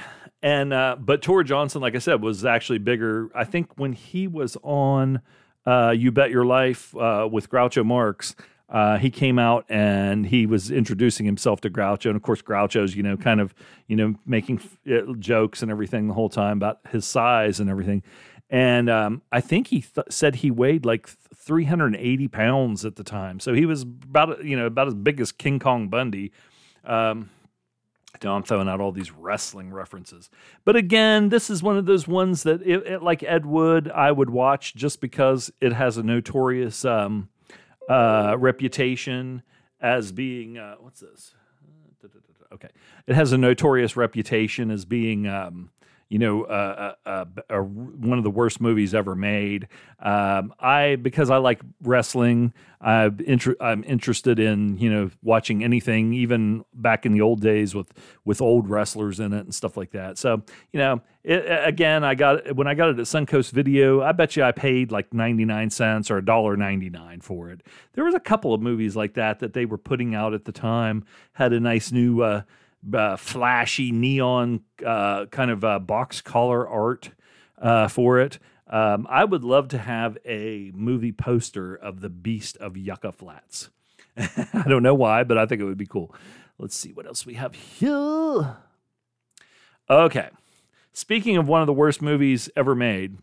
And 0.42 0.72
uh, 0.72 0.96
but 0.98 1.22
Tor 1.22 1.42
Johnson, 1.42 1.80
like 1.80 1.94
I 1.94 1.98
said, 1.98 2.22
was 2.22 2.44
actually 2.44 2.78
bigger. 2.78 3.30
I 3.34 3.44
think 3.44 3.78
when 3.78 3.92
he 3.92 4.28
was 4.28 4.56
on 4.62 5.20
uh, 5.66 5.90
You 5.96 6.12
Bet 6.12 6.30
Your 6.30 6.44
Life 6.44 6.96
uh, 6.96 7.28
with 7.30 7.50
Groucho 7.50 7.84
Marx, 7.84 8.36
uh, 8.68 8.98
he 8.98 9.10
came 9.10 9.38
out 9.38 9.64
and 9.68 10.26
he 10.26 10.44
was 10.44 10.70
introducing 10.70 11.24
himself 11.24 11.60
to 11.62 11.70
Groucho, 11.70 12.06
and 12.06 12.16
of 12.16 12.22
course, 12.22 12.42
Groucho's 12.42 12.94
you 12.94 13.02
know 13.02 13.16
kind 13.16 13.40
of 13.40 13.54
you 13.86 13.96
know 13.96 14.14
making 14.26 14.60
f- 14.60 14.92
uh, 14.92 15.14
jokes 15.18 15.62
and 15.62 15.70
everything 15.70 16.08
the 16.08 16.14
whole 16.14 16.28
time 16.28 16.58
about 16.58 16.80
his 16.90 17.04
size 17.04 17.58
and 17.58 17.70
everything. 17.70 18.02
And 18.48 18.88
um, 18.88 19.22
I 19.32 19.40
think 19.40 19.68
he 19.68 19.80
th- 19.80 20.06
said 20.10 20.36
he 20.36 20.52
weighed 20.52 20.84
like 20.84 21.08
380 21.08 22.28
pounds 22.28 22.84
at 22.84 22.96
the 22.96 23.04
time, 23.04 23.40
so 23.40 23.54
he 23.54 23.66
was 23.66 23.82
about 23.82 24.44
you 24.44 24.56
know 24.56 24.66
about 24.66 24.88
as 24.88 24.94
big 24.94 25.20
as 25.20 25.32
King 25.32 25.58
Kong 25.58 25.88
Bundy. 25.88 26.32
Um, 26.84 27.30
I'm 28.24 28.42
throwing 28.42 28.68
out 28.68 28.80
all 28.80 28.92
these 28.92 29.12
wrestling 29.12 29.72
references. 29.72 30.30
But 30.64 30.76
again, 30.76 31.28
this 31.28 31.50
is 31.50 31.62
one 31.62 31.76
of 31.76 31.86
those 31.86 32.08
ones 32.08 32.44
that, 32.44 32.62
it, 32.62 32.86
it, 32.86 33.02
like 33.02 33.22
Ed 33.22 33.46
Wood, 33.46 33.90
I 33.90 34.12
would 34.12 34.30
watch 34.30 34.74
just 34.74 35.00
because 35.00 35.50
it 35.60 35.72
has 35.72 35.96
a 35.96 36.02
notorious 36.02 36.84
um, 36.84 37.28
uh, 37.88 38.36
reputation 38.38 39.42
as 39.80 40.12
being 40.12 40.58
uh, 40.58 40.76
what's 40.80 41.00
this? 41.00 41.34
Okay, 42.52 42.68
it 43.06 43.14
has 43.14 43.32
a 43.32 43.38
notorious 43.38 43.96
reputation 43.96 44.70
as 44.70 44.84
being 44.84 45.26
um, 45.26 45.70
you 46.08 46.20
know, 46.20 46.44
uh, 46.44 46.94
uh, 47.04 47.24
uh, 47.50 47.58
one 47.58 48.16
of 48.16 48.22
the 48.22 48.30
worst 48.30 48.60
movies 48.60 48.94
ever 48.94 49.16
made. 49.16 49.66
Um, 49.98 50.54
I 50.60 50.96
because 50.96 51.30
I 51.30 51.38
like 51.38 51.60
wrestling, 51.82 52.54
I'm, 52.80 53.18
inter- 53.20 53.56
I'm 53.60 53.82
interested 53.82 54.38
in 54.38 54.78
you 54.78 54.88
know 54.88 55.10
watching 55.22 55.64
anything, 55.64 56.12
even 56.12 56.64
back 56.72 57.06
in 57.06 57.12
the 57.12 57.22
old 57.22 57.40
days 57.40 57.74
with 57.74 57.92
with 58.24 58.40
old 58.40 58.70
wrestlers 58.70 59.18
in 59.18 59.32
it 59.32 59.40
and 59.40 59.54
stuff 59.54 59.76
like 59.76 59.90
that. 59.92 60.16
So 60.16 60.42
you 60.72 60.78
know, 60.78 61.00
it, 61.24 61.44
again, 61.66 62.04
I 62.04 62.14
got 62.14 62.54
when 62.54 62.68
I 62.68 62.74
got 62.74 62.90
it 62.90 62.98
at 63.00 63.06
Suncoast 63.06 63.50
Video. 63.50 64.00
I 64.02 64.12
bet 64.12 64.36
you 64.36 64.44
I 64.44 64.52
paid 64.52 64.92
like 64.92 65.12
ninety 65.12 65.44
nine 65.44 65.70
cents 65.70 66.08
or 66.08 66.18
a 66.18 66.24
dollar 66.24 66.56
ninety 66.56 66.90
nine 66.90 67.20
for 67.20 67.50
it. 67.50 67.62
There 67.94 68.04
was 68.04 68.14
a 68.14 68.20
couple 68.20 68.54
of 68.54 68.60
movies 68.62 68.94
like 68.94 69.14
that 69.14 69.40
that 69.40 69.54
they 69.54 69.64
were 69.64 69.78
putting 69.78 70.14
out 70.14 70.34
at 70.34 70.44
the 70.44 70.52
time. 70.52 71.04
Had 71.32 71.52
a 71.52 71.58
nice 71.58 71.90
new 71.90 72.22
uh, 72.94 73.16
flashy 73.16 73.92
neon 73.92 74.60
uh, 74.84 75.26
kind 75.26 75.50
of 75.50 75.64
uh, 75.64 75.78
box 75.78 76.20
collar 76.20 76.68
art 76.68 77.10
uh, 77.60 77.88
for 77.88 78.18
it. 78.18 78.38
Um, 78.68 79.06
I 79.08 79.24
would 79.24 79.44
love 79.44 79.68
to 79.68 79.78
have 79.78 80.18
a 80.24 80.72
movie 80.74 81.12
poster 81.12 81.74
of 81.74 82.00
the 82.00 82.08
Beast 82.08 82.56
of 82.56 82.76
Yucca 82.76 83.12
Flats. 83.12 83.70
I 84.16 84.64
don't 84.68 84.82
know 84.82 84.94
why, 84.94 85.24
but 85.24 85.38
I 85.38 85.46
think 85.46 85.60
it 85.60 85.64
would 85.64 85.78
be 85.78 85.86
cool. 85.86 86.14
Let's 86.58 86.76
see 86.76 86.92
what 86.92 87.06
else 87.06 87.26
we 87.26 87.34
have 87.34 87.54
here. 87.54 88.56
Okay. 89.88 90.30
Speaking 90.92 91.36
of 91.36 91.46
one 91.46 91.60
of 91.60 91.66
the 91.66 91.72
worst 91.72 92.00
movies 92.00 92.48
ever 92.56 92.74
made, 92.74 93.18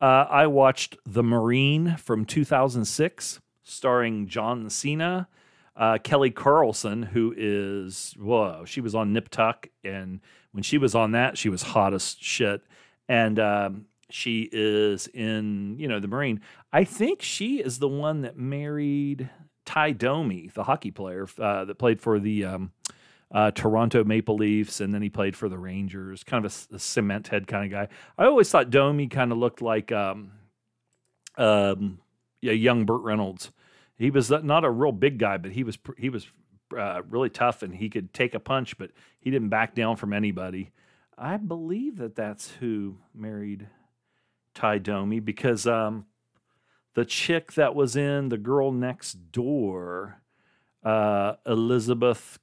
uh, 0.00 0.26
I 0.30 0.46
watched 0.46 0.96
The 1.04 1.22
Marine 1.22 1.96
from 1.96 2.24
2006, 2.24 3.40
starring 3.62 4.28
John 4.28 4.70
Cena 4.70 5.28
uh, 5.76 5.98
Kelly 6.02 6.30
Carlson, 6.30 7.02
who 7.02 7.34
is 7.36 8.14
whoa, 8.18 8.64
she 8.64 8.80
was 8.80 8.94
on 8.94 9.12
Nip 9.12 9.28
Tuck, 9.28 9.68
and 9.84 10.20
when 10.52 10.62
she 10.62 10.78
was 10.78 10.94
on 10.94 11.12
that, 11.12 11.36
she 11.36 11.48
was 11.48 11.62
hot 11.62 11.92
as 11.92 12.16
shit. 12.18 12.62
And 13.08 13.38
um, 13.38 13.86
she 14.10 14.48
is 14.50 15.06
in 15.08 15.76
you 15.78 15.88
know 15.88 16.00
the 16.00 16.08
Marine. 16.08 16.40
I 16.72 16.84
think 16.84 17.22
she 17.22 17.58
is 17.58 17.78
the 17.78 17.88
one 17.88 18.22
that 18.22 18.36
married 18.36 19.28
Ty 19.64 19.92
Domi, 19.92 20.50
the 20.54 20.64
hockey 20.64 20.90
player 20.90 21.28
uh, 21.38 21.64
that 21.66 21.74
played 21.76 22.00
for 22.00 22.18
the 22.18 22.44
um, 22.44 22.72
uh, 23.30 23.50
Toronto 23.50 24.04
Maple 24.04 24.36
Leafs, 24.36 24.80
and 24.80 24.94
then 24.94 25.02
he 25.02 25.10
played 25.10 25.36
for 25.36 25.48
the 25.48 25.58
Rangers. 25.58 26.24
Kind 26.24 26.44
of 26.44 26.66
a, 26.72 26.76
a 26.76 26.78
cement 26.78 27.28
head 27.28 27.46
kind 27.46 27.64
of 27.64 27.70
guy. 27.70 27.94
I 28.16 28.26
always 28.26 28.50
thought 28.50 28.70
Domi 28.70 29.08
kind 29.08 29.32
of 29.32 29.38
looked 29.38 29.60
like 29.60 29.92
um, 29.92 30.32
um, 31.36 31.98
young 32.40 32.86
Burt 32.86 33.02
Reynolds. 33.02 33.50
He 33.98 34.10
was 34.10 34.30
not 34.30 34.64
a 34.64 34.70
real 34.70 34.92
big 34.92 35.18
guy, 35.18 35.36
but 35.38 35.52
he 35.52 35.64
was 35.64 35.78
he 35.96 36.10
was 36.10 36.26
uh, 36.76 37.02
really 37.08 37.30
tough 37.30 37.62
and 37.62 37.74
he 37.74 37.88
could 37.88 38.12
take 38.12 38.34
a 38.34 38.40
punch, 38.40 38.76
but 38.78 38.90
he 39.20 39.30
didn't 39.30 39.48
back 39.48 39.74
down 39.74 39.96
from 39.96 40.12
anybody. 40.12 40.70
I 41.16 41.38
believe 41.38 41.96
that 41.96 42.14
that's 42.14 42.50
who 42.60 42.98
married 43.14 43.68
Ty 44.54 44.78
Domi 44.78 45.20
because 45.20 45.66
um, 45.66 46.06
the 46.94 47.06
chick 47.06 47.52
that 47.54 47.74
was 47.74 47.96
in 47.96 48.28
the 48.28 48.36
girl 48.36 48.70
next 48.70 49.32
door, 49.32 50.20
uh, 50.84 51.34
Elizabeth, 51.46 52.38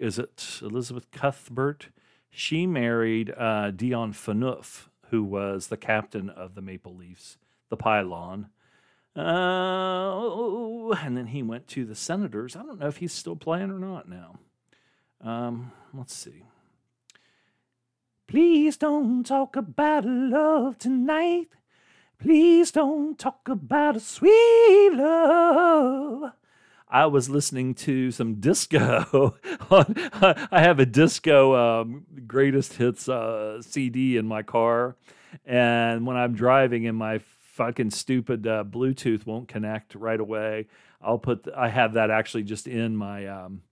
is 0.00 0.18
it 0.18 0.60
Elizabeth 0.62 1.10
Cuthbert? 1.10 1.88
she 2.30 2.66
married 2.66 3.34
uh, 3.36 3.70
Dion 3.70 4.12
Phaneuf, 4.12 4.88
who 5.10 5.24
was 5.24 5.68
the 5.68 5.76
captain 5.76 6.28
of 6.30 6.54
the 6.54 6.62
Maple 6.62 6.94
Leafs, 6.94 7.38
the 7.68 7.76
pylon. 7.76 8.48
Uh, 9.18 10.90
and 11.02 11.16
then 11.16 11.26
he 11.26 11.42
went 11.42 11.66
to 11.66 11.84
the 11.84 11.96
Senators. 11.96 12.54
I 12.54 12.62
don't 12.62 12.78
know 12.78 12.86
if 12.86 12.98
he's 12.98 13.12
still 13.12 13.34
playing 13.34 13.70
or 13.70 13.78
not 13.78 14.08
now. 14.08 14.38
Um, 15.20 15.72
let's 15.92 16.14
see. 16.14 16.44
Please 18.28 18.76
don't 18.76 19.24
talk 19.24 19.56
about 19.56 20.04
love 20.04 20.78
tonight. 20.78 21.48
Please 22.20 22.70
don't 22.70 23.18
talk 23.18 23.48
about 23.48 23.96
a 23.96 24.00
sweet 24.00 24.90
love. 24.92 26.32
I 26.88 27.06
was 27.06 27.28
listening 27.28 27.74
to 27.74 28.10
some 28.12 28.36
disco. 28.36 29.34
I 29.70 30.60
have 30.60 30.78
a 30.78 30.86
disco 30.86 31.56
um, 31.56 32.06
greatest 32.26 32.74
hits 32.74 33.08
uh, 33.08 33.62
CD 33.62 34.16
in 34.16 34.26
my 34.26 34.42
car, 34.42 34.96
and 35.44 36.06
when 36.06 36.16
I'm 36.16 36.34
driving 36.34 36.84
in 36.84 36.94
my 36.94 37.18
fucking 37.58 37.90
stupid 37.90 38.46
uh, 38.46 38.62
Bluetooth 38.62 39.26
won't 39.26 39.48
connect 39.48 39.96
right 39.96 40.20
away, 40.20 40.68
I'll 41.02 41.18
put 41.18 41.42
the, 41.42 41.58
I 41.58 41.68
have 41.68 41.94
that 41.94 42.08
actually 42.08 42.44
just 42.44 42.68
in 42.68 42.96
my 42.96 43.26
um, 43.26 43.62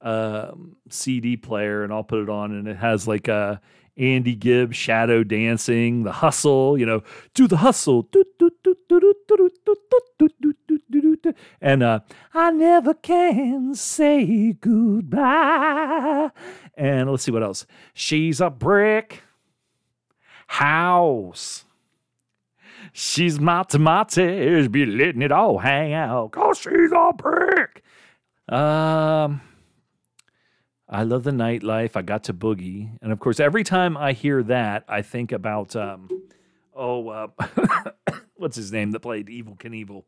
uh, 0.00 0.52
CD 0.88 1.36
player, 1.36 1.84
and 1.84 1.92
I'll 1.92 2.02
put 2.02 2.22
it 2.22 2.30
on, 2.30 2.50
and 2.52 2.66
it 2.66 2.78
has 2.78 3.06
like 3.06 3.28
a 3.28 3.60
Andy 3.98 4.34
Gibb 4.34 4.72
shadow 4.72 5.22
dancing, 5.22 6.04
the 6.04 6.12
hustle, 6.12 6.78
you 6.78 6.86
know, 6.86 7.02
do 7.34 7.46
the 7.46 7.58
hustle. 7.58 8.08
And 11.60 11.82
uh, 11.82 12.00
I 12.32 12.50
never 12.52 12.94
can 12.94 13.74
say 13.74 14.54
goodbye. 14.58 16.30
And 16.74 17.10
let's 17.10 17.24
see 17.24 17.32
what 17.32 17.42
else. 17.42 17.66
She's 17.92 18.40
a 18.40 18.48
brick 18.48 19.22
house. 20.46 21.66
She's 22.92 23.38
my 23.38 23.62
tomatoes, 23.62 24.68
be 24.68 24.86
letting 24.86 25.22
it 25.22 25.32
all 25.32 25.58
hang 25.58 25.92
out. 25.92 26.32
Cause 26.32 26.58
she's 26.58 26.92
a 26.92 27.12
brick. 27.16 27.82
Um 28.48 29.42
I 30.92 31.04
love 31.04 31.22
the 31.22 31.30
nightlife. 31.30 31.94
I 31.94 32.02
got 32.02 32.24
to 32.24 32.34
boogie, 32.34 32.98
and 33.00 33.12
of 33.12 33.20
course, 33.20 33.38
every 33.38 33.62
time 33.62 33.96
I 33.96 34.12
hear 34.12 34.42
that, 34.42 34.84
I 34.88 35.02
think 35.02 35.30
about 35.30 35.76
um, 35.76 36.08
oh, 36.74 37.08
uh, 37.08 37.28
what's 38.36 38.56
his 38.56 38.72
name 38.72 38.90
that 38.90 39.00
played 39.00 39.28
Evel 39.28 39.56
Knievel, 39.56 40.02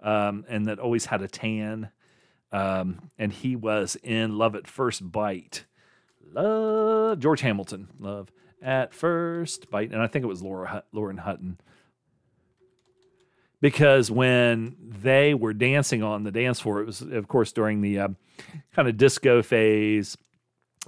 um, 0.00 0.46
and 0.48 0.68
that 0.68 0.78
always 0.78 1.04
had 1.04 1.20
a 1.20 1.28
tan, 1.28 1.90
um, 2.50 3.10
and 3.18 3.30
he 3.30 3.56
was 3.56 3.96
in 4.02 4.38
Love 4.38 4.56
at 4.56 4.66
First 4.66 5.12
Bite. 5.12 5.66
Love 6.32 7.18
George 7.18 7.42
Hamilton. 7.42 7.88
Love 7.98 8.32
at 8.62 8.94
First 8.94 9.70
Bite, 9.70 9.92
and 9.92 10.00
I 10.00 10.06
think 10.06 10.22
it 10.22 10.28
was 10.28 10.40
Laura 10.40 10.82
Lauren 10.92 11.18
Hutton. 11.18 11.60
Because 13.62 14.10
when 14.10 14.76
they 14.82 15.32
were 15.32 15.54
dancing 15.54 16.02
on 16.02 16.24
the 16.24 16.32
dance 16.32 16.60
floor, 16.60 16.80
it 16.82 16.86
was, 16.86 17.00
of 17.00 17.28
course, 17.28 17.52
during 17.52 17.80
the 17.80 18.00
uh, 18.00 18.08
kind 18.74 18.88
of 18.88 18.98
disco 18.98 19.40
phase 19.40 20.18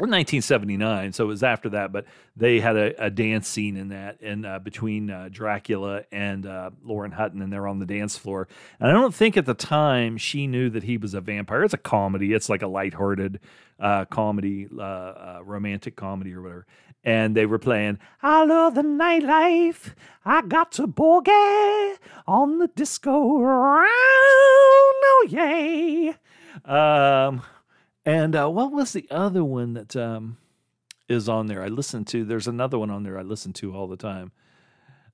1979, 0.01 1.13
so 1.13 1.25
it 1.25 1.29
was 1.29 1.45
after 1.45 1.69
that. 1.69 1.93
But 1.93 2.07
they 2.35 2.59
had 2.59 2.77
a, 2.77 3.05
a 3.07 3.11
dance 3.11 3.47
scene 3.47 3.77
in 3.77 3.91
that, 3.91 4.21
and 4.21 4.45
uh, 4.45 4.59
between 4.59 5.09
uh, 5.09 5.29
Dracula 5.31 6.03
and 6.11 6.47
uh, 6.47 6.71
Lauren 6.83 7.13
Hutton, 7.13 7.41
and 7.41 7.53
they're 7.53 7.69
on 7.69 7.79
the 7.79 7.87
dance 7.87 8.19
floor. 8.19 8.49
And 8.81 8.91
I 8.91 8.93
don't 8.93 9.15
think 9.15 9.37
at 9.37 9.47
the 9.47 9.55
time 9.55 10.19
she 10.19 10.49
knew 10.49 10.69
that 10.71 10.83
he 10.83 10.97
was 10.97 11.15
a 11.15 11.21
vampire. 11.21 11.63
It's 11.63 11.75
a 11.75 11.79
comedy. 11.79 12.33
It's 12.33 12.49
like 12.49 12.63
a 12.63 12.67
lighthearted 12.67 13.39
uh, 13.79 14.07
comedy, 14.07 14.67
uh, 14.77 14.83
uh, 14.83 15.41
romantic 15.45 15.95
comedy 15.95 16.35
or 16.35 16.43
whatever. 16.43 16.67
And 17.05 17.37
they 17.37 17.45
were 17.45 17.59
playing, 17.59 17.99
I 18.23 18.45
love 18.45 18.77
the 18.77 18.83
nightlife. 18.83 19.95
I 20.25 20.41
got 20.43 20.73
to 20.73 20.87
boogie 20.87 21.99
on 22.27 22.59
the 22.59 22.69
disco 22.69 23.39
round. 23.41 23.87
Oh, 23.91 25.27
yay. 25.29 26.15
Um, 26.65 27.43
and 28.07 28.35
uh, 28.35 28.49
what 28.49 28.73
was 28.73 28.93
the 28.93 29.07
other 29.11 29.45
one 29.45 29.75
that 29.75 29.95
um, 29.97 30.39
is 31.09 31.29
on 31.29 31.47
there? 31.47 31.63
I 31.63 31.69
listen 31.69 32.07
to. 32.07 32.25
There's 32.25 32.49
another 32.49 32.79
one 32.79 32.91
on 32.91 33.03
there 33.03 33.19
I 33.19 33.23
listen 33.23 33.53
to 33.55 33.75
all 33.75 33.87
the 33.87 33.97
time. 33.99 34.33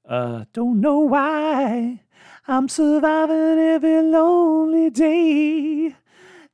Uh, 0.08 0.44
don't 0.52 0.80
know 0.80 1.00
why 1.00 2.02
I'm 2.46 2.68
surviving 2.68 3.58
every 3.58 4.02
lonely 4.02 4.90
day. 4.90 5.94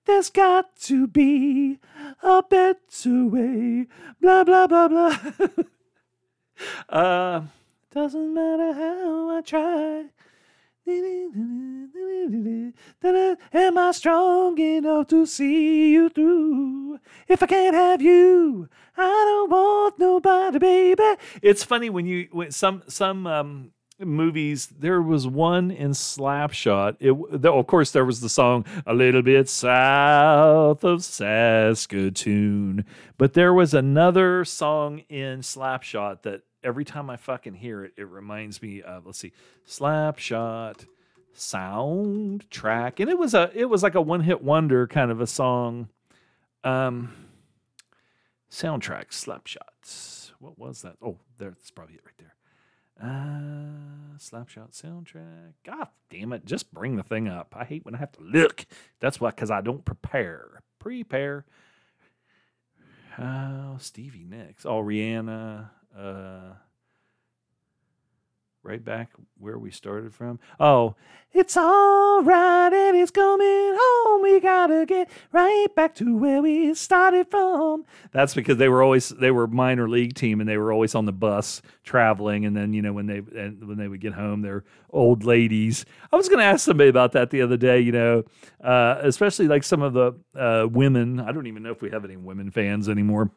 There's 0.07 0.31
got 0.31 0.77
to 0.83 1.07
be 1.09 1.79
a 2.23 2.42
better 2.42 3.27
way. 3.27 3.87
Blah 4.21 4.45
blah 4.45 4.66
blah 4.66 4.88
blah. 4.88 5.19
uh, 6.88 7.42
doesn't 7.90 8.35
matter 8.35 8.73
how 8.73 9.37
I 9.37 9.40
try. 9.42 10.05
Am 13.53 13.79
I 13.79 13.90
strong 13.92 14.57
enough 14.59 15.09
to 15.09 15.27
see 15.27 15.90
you 15.90 16.09
through? 16.09 17.01
If 17.27 17.42
I 17.42 17.47
can't 17.47 17.75
have 17.75 18.01
you, 18.01 18.69
I 18.97 19.03
don't 19.03 19.51
want 19.51 19.99
nobody, 19.99 20.59
baby. 20.61 21.03
It's 21.42 21.64
funny 21.64 21.90
when 21.90 22.07
you 22.07 22.29
when 22.31 22.53
some 22.53 22.85
some 22.87 23.27
um, 23.27 23.73
movies. 23.98 24.66
There 24.66 25.00
was 25.00 25.26
one 25.26 25.70
in 25.70 25.92
Slapshot. 25.92 26.96
It 27.00 27.44
of 27.44 27.66
course 27.66 27.90
there 27.92 28.04
was 28.04 28.20
the 28.20 28.28
song 28.28 28.64
"A 28.87 28.94
Little 28.94 29.22
Bit 29.22 29.48
South 29.48 30.85
of 30.85 31.04
Saskatoon," 31.04 32.85
but 33.16 33.32
there 33.32 33.54
was 33.54 33.74
another 33.74 34.44
song 34.44 34.98
in 35.09 35.40
Slapshot 35.40 36.22
that 36.22 36.42
every 36.62 36.85
time 36.85 37.09
I 37.09 37.16
fucking 37.16 37.54
hear 37.54 37.85
it, 37.85 37.92
it 37.96 38.09
reminds 38.09 38.61
me 38.61 38.82
of 38.82 39.06
let's 39.06 39.18
see, 39.18 39.32
Slapshot 39.66 40.87
soundtrack, 41.35 42.98
and 43.00 43.11
it 43.11 43.18
was 43.18 43.35
a 43.35 43.50
it 43.54 43.66
was 43.66 43.82
like 43.82 43.94
a 43.94 44.00
one 44.00 44.20
hit 44.20 44.42
wonder 44.42 44.87
kind 44.87 45.11
of 45.11 45.20
a 45.20 45.26
song. 45.26 45.88
Um, 46.64 47.12
soundtrack 48.50 49.11
Slapshots. 49.11 50.32
What 50.38 50.59
was 50.59 50.82
that? 50.82 50.96
Oh, 51.02 51.18
there, 51.38 51.50
that's 51.50 51.70
probably 51.70 51.94
it 51.94 52.02
right 52.04 52.14
there. 52.18 52.36
Uh, 53.02 54.16
Slapshot 54.18 54.72
soundtrack. 54.72 55.52
God 55.64 55.88
damn 56.11 56.32
it! 56.32 56.46
Just 56.46 56.72
bring 56.72 56.96
the 56.96 57.02
thing 57.02 57.28
up. 57.28 57.54
I 57.56 57.64
hate 57.64 57.85
when 57.85 57.94
I 57.94 57.98
have 57.98 58.12
to 58.12 58.22
look. 58.22 58.66
That's 59.00 59.20
why, 59.20 59.30
because 59.30 59.50
I 59.50 59.61
don't 59.61 59.85
prepare. 59.85 60.62
Prepare. 60.78 61.44
Oh, 63.18 63.76
Stevie 63.78 64.24
Nicks. 64.28 64.66
Oh, 64.66 64.82
Rihanna. 64.82 65.70
Uh, 65.96 66.52
right 68.66 68.85
back 68.85 69.11
where 69.38 69.59
we 69.59 69.70
started 69.70 70.12
from. 70.12 70.40
Oh, 70.59 70.96
it's 71.33 71.57
all 71.57 72.22
right 72.22 72.72
and 72.72 72.96
it's 72.96 73.11
coming 73.11 73.76
home. 73.79 74.22
We 74.22 74.40
gotta 74.40 74.85
get 74.87 75.09
right 75.33 75.66
back 75.76 75.94
to 75.96 76.16
where 76.16 76.42
we 76.42 76.74
started 76.74 77.31
from. 77.31 77.85
That's 78.11 78.35
because 78.35 78.57
they 78.57 78.68
were 78.68 78.83
always 78.83 79.11
they 79.11 79.31
were 79.31 79.46
minor 79.46 79.88
league 79.88 80.14
team 80.14 80.40
and 80.40 80.48
they 80.48 80.57
were 80.57 80.72
always 80.72 80.94
on 80.94 81.05
the 81.05 81.12
bus 81.12 81.62
traveling. 81.85 82.44
And 82.44 82.57
then 82.57 82.72
you 82.72 82.83
know 82.83 82.92
when 82.92 83.07
they 83.07 83.18
and 83.18 83.66
when 83.68 83.79
they 83.79 83.87
would 83.87 84.00
get 84.00 84.14
home, 84.14 84.42
they're 84.42 84.64
old 84.90 85.24
ladies. 85.24 85.85
I 86.12 86.16
was 86.16 86.29
gonna 86.29 86.42
ask 86.42 86.64
somebody 86.64 86.90
about 86.90 87.12
that 87.12 87.31
the 87.31 87.42
other 87.42 87.57
day. 87.57 87.81
You 87.81 87.92
know, 87.92 88.24
uh, 88.64 88.98
especially 89.02 89.46
like 89.46 89.62
some 89.62 89.83
of 89.83 89.92
the 89.92 90.14
uh, 90.35 90.66
women. 90.66 91.20
I 91.20 91.33
don't 91.33 91.46
even 91.46 91.62
know 91.62 91.70
if 91.70 91.83
we 91.83 91.90
have 91.90 92.05
any 92.05 92.16
women 92.16 92.50
fans 92.50 92.88
anymore 92.88 93.31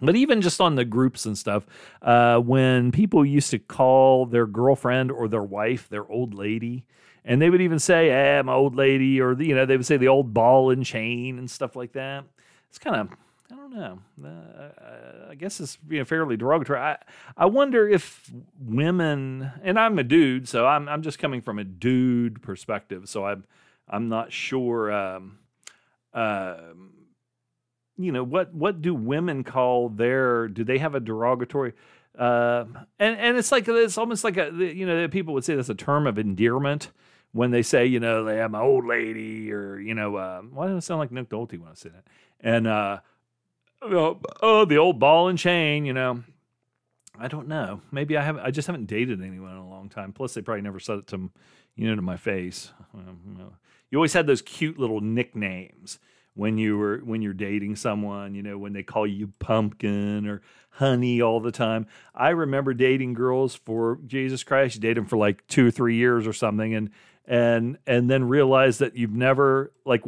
but 0.00 0.16
even 0.16 0.40
just 0.40 0.60
on 0.60 0.74
the 0.74 0.84
groups 0.84 1.26
and 1.26 1.36
stuff, 1.36 1.66
uh, 2.02 2.38
when 2.38 2.92
people 2.92 3.24
used 3.24 3.50
to 3.50 3.58
call 3.58 4.26
their 4.26 4.46
girlfriend 4.46 5.10
or 5.10 5.28
their 5.28 5.42
wife 5.42 5.88
their 5.88 6.08
old 6.10 6.34
lady, 6.34 6.84
and 7.24 7.42
they 7.42 7.50
would 7.50 7.60
even 7.60 7.78
say, 7.78 8.10
"Eh, 8.10 8.42
my 8.42 8.52
old 8.52 8.74
lady," 8.74 9.20
or 9.20 9.40
you 9.40 9.54
know, 9.54 9.66
they 9.66 9.76
would 9.76 9.86
say 9.86 9.96
the 9.96 10.08
old 10.08 10.32
ball 10.32 10.70
and 10.70 10.84
chain 10.84 11.38
and 11.38 11.50
stuff 11.50 11.76
like 11.76 11.92
that. 11.92 12.24
It's 12.68 12.78
kind 12.78 12.96
of 12.96 13.08
I 13.50 13.56
don't 13.56 13.74
know. 13.74 13.98
Uh, 14.28 15.30
I 15.30 15.34
guess 15.34 15.58
it's 15.58 15.78
you 15.88 15.98
know, 15.98 16.04
fairly 16.04 16.36
derogatory. 16.36 16.80
I, 16.80 16.98
I 17.36 17.46
wonder 17.46 17.88
if 17.88 18.30
women, 18.60 19.50
and 19.62 19.78
I'm 19.78 19.98
a 19.98 20.04
dude, 20.04 20.48
so 20.48 20.66
I'm 20.66 20.88
I'm 20.88 21.02
just 21.02 21.18
coming 21.18 21.40
from 21.40 21.58
a 21.58 21.64
dude 21.64 22.42
perspective, 22.42 23.08
so 23.08 23.24
I'm 23.24 23.44
I'm 23.88 24.08
not 24.08 24.32
sure. 24.32 24.92
Um, 24.92 25.38
uh, 26.12 26.56
you 27.98 28.12
know 28.12 28.22
what 28.22 28.54
what 28.54 28.80
do 28.80 28.94
women 28.94 29.44
call 29.44 29.88
their 29.88 30.48
do 30.48 30.64
they 30.64 30.78
have 30.78 30.94
a 30.94 31.00
derogatory 31.00 31.72
uh, 32.18 32.64
and 32.98 33.16
and 33.18 33.36
it's 33.36 33.52
like 33.52 33.68
it's 33.68 33.98
almost 33.98 34.24
like 34.24 34.36
a 34.36 34.50
you 34.52 34.86
know 34.86 35.06
people 35.08 35.34
would 35.34 35.44
say 35.44 35.54
that's 35.54 35.68
a 35.68 35.74
term 35.74 36.06
of 36.06 36.18
endearment 36.18 36.90
when 37.32 37.50
they 37.50 37.62
say 37.62 37.86
you 37.86 38.00
know 38.00 38.24
they 38.24 38.36
have 38.36 38.50
my 38.50 38.60
old 38.60 38.86
lady 38.86 39.52
or 39.52 39.78
you 39.78 39.94
know 39.94 40.16
uh, 40.16 40.40
why 40.40 40.66
does 40.66 40.82
it 40.82 40.86
sound 40.86 40.98
like 40.98 41.12
Nick 41.12 41.28
Nolte 41.28 41.58
when 41.58 41.70
I 41.70 41.74
say 41.74 41.90
that? 41.90 42.04
And 42.40 42.66
uh, 42.66 42.98
oh, 43.82 44.20
oh 44.42 44.64
the 44.64 44.78
old 44.78 44.98
ball 44.98 45.28
and 45.28 45.38
chain 45.38 45.84
you 45.84 45.92
know. 45.92 46.22
I 47.20 47.26
don't 47.26 47.48
know. 47.48 47.80
Maybe 47.90 48.16
I 48.16 48.22
haven't 48.22 48.44
I 48.44 48.52
just 48.52 48.68
haven't 48.68 48.86
dated 48.86 49.20
anyone 49.20 49.50
in 49.50 49.56
a 49.56 49.68
long 49.68 49.88
time. 49.88 50.12
Plus 50.12 50.34
they 50.34 50.40
probably 50.40 50.62
never 50.62 50.78
said 50.78 50.98
it 50.98 51.06
to 51.08 51.30
you 51.74 51.88
know 51.88 51.96
to 51.96 52.02
my 52.02 52.16
face. 52.16 52.72
Um, 52.94 53.52
you 53.90 53.98
always 53.98 54.12
had 54.12 54.28
those 54.28 54.42
cute 54.42 54.78
little 54.78 55.00
nicknames 55.00 55.98
when 56.38 56.56
you 56.56 56.78
were 56.78 56.98
when 56.98 57.20
you're 57.20 57.32
dating 57.32 57.74
someone, 57.74 58.32
you 58.32 58.44
know, 58.44 58.56
when 58.56 58.72
they 58.72 58.84
call 58.84 59.04
you 59.04 59.32
pumpkin 59.40 60.24
or 60.28 60.40
honey 60.70 61.20
all 61.20 61.40
the 61.40 61.50
time. 61.50 61.84
I 62.14 62.28
remember 62.28 62.72
dating 62.74 63.14
girls 63.14 63.56
for 63.56 63.98
Jesus 64.06 64.44
Christ, 64.44 64.76
you 64.76 64.80
date 64.80 64.94
them 64.94 65.06
for 65.06 65.16
like 65.16 65.44
2 65.48 65.66
or 65.66 65.70
3 65.72 65.96
years 65.96 66.28
or 66.28 66.32
something 66.32 66.74
and 66.74 66.90
and 67.26 67.76
and 67.88 68.08
then 68.08 68.28
realize 68.28 68.78
that 68.78 68.96
you've 68.96 69.16
never 69.16 69.72
like 69.84 70.04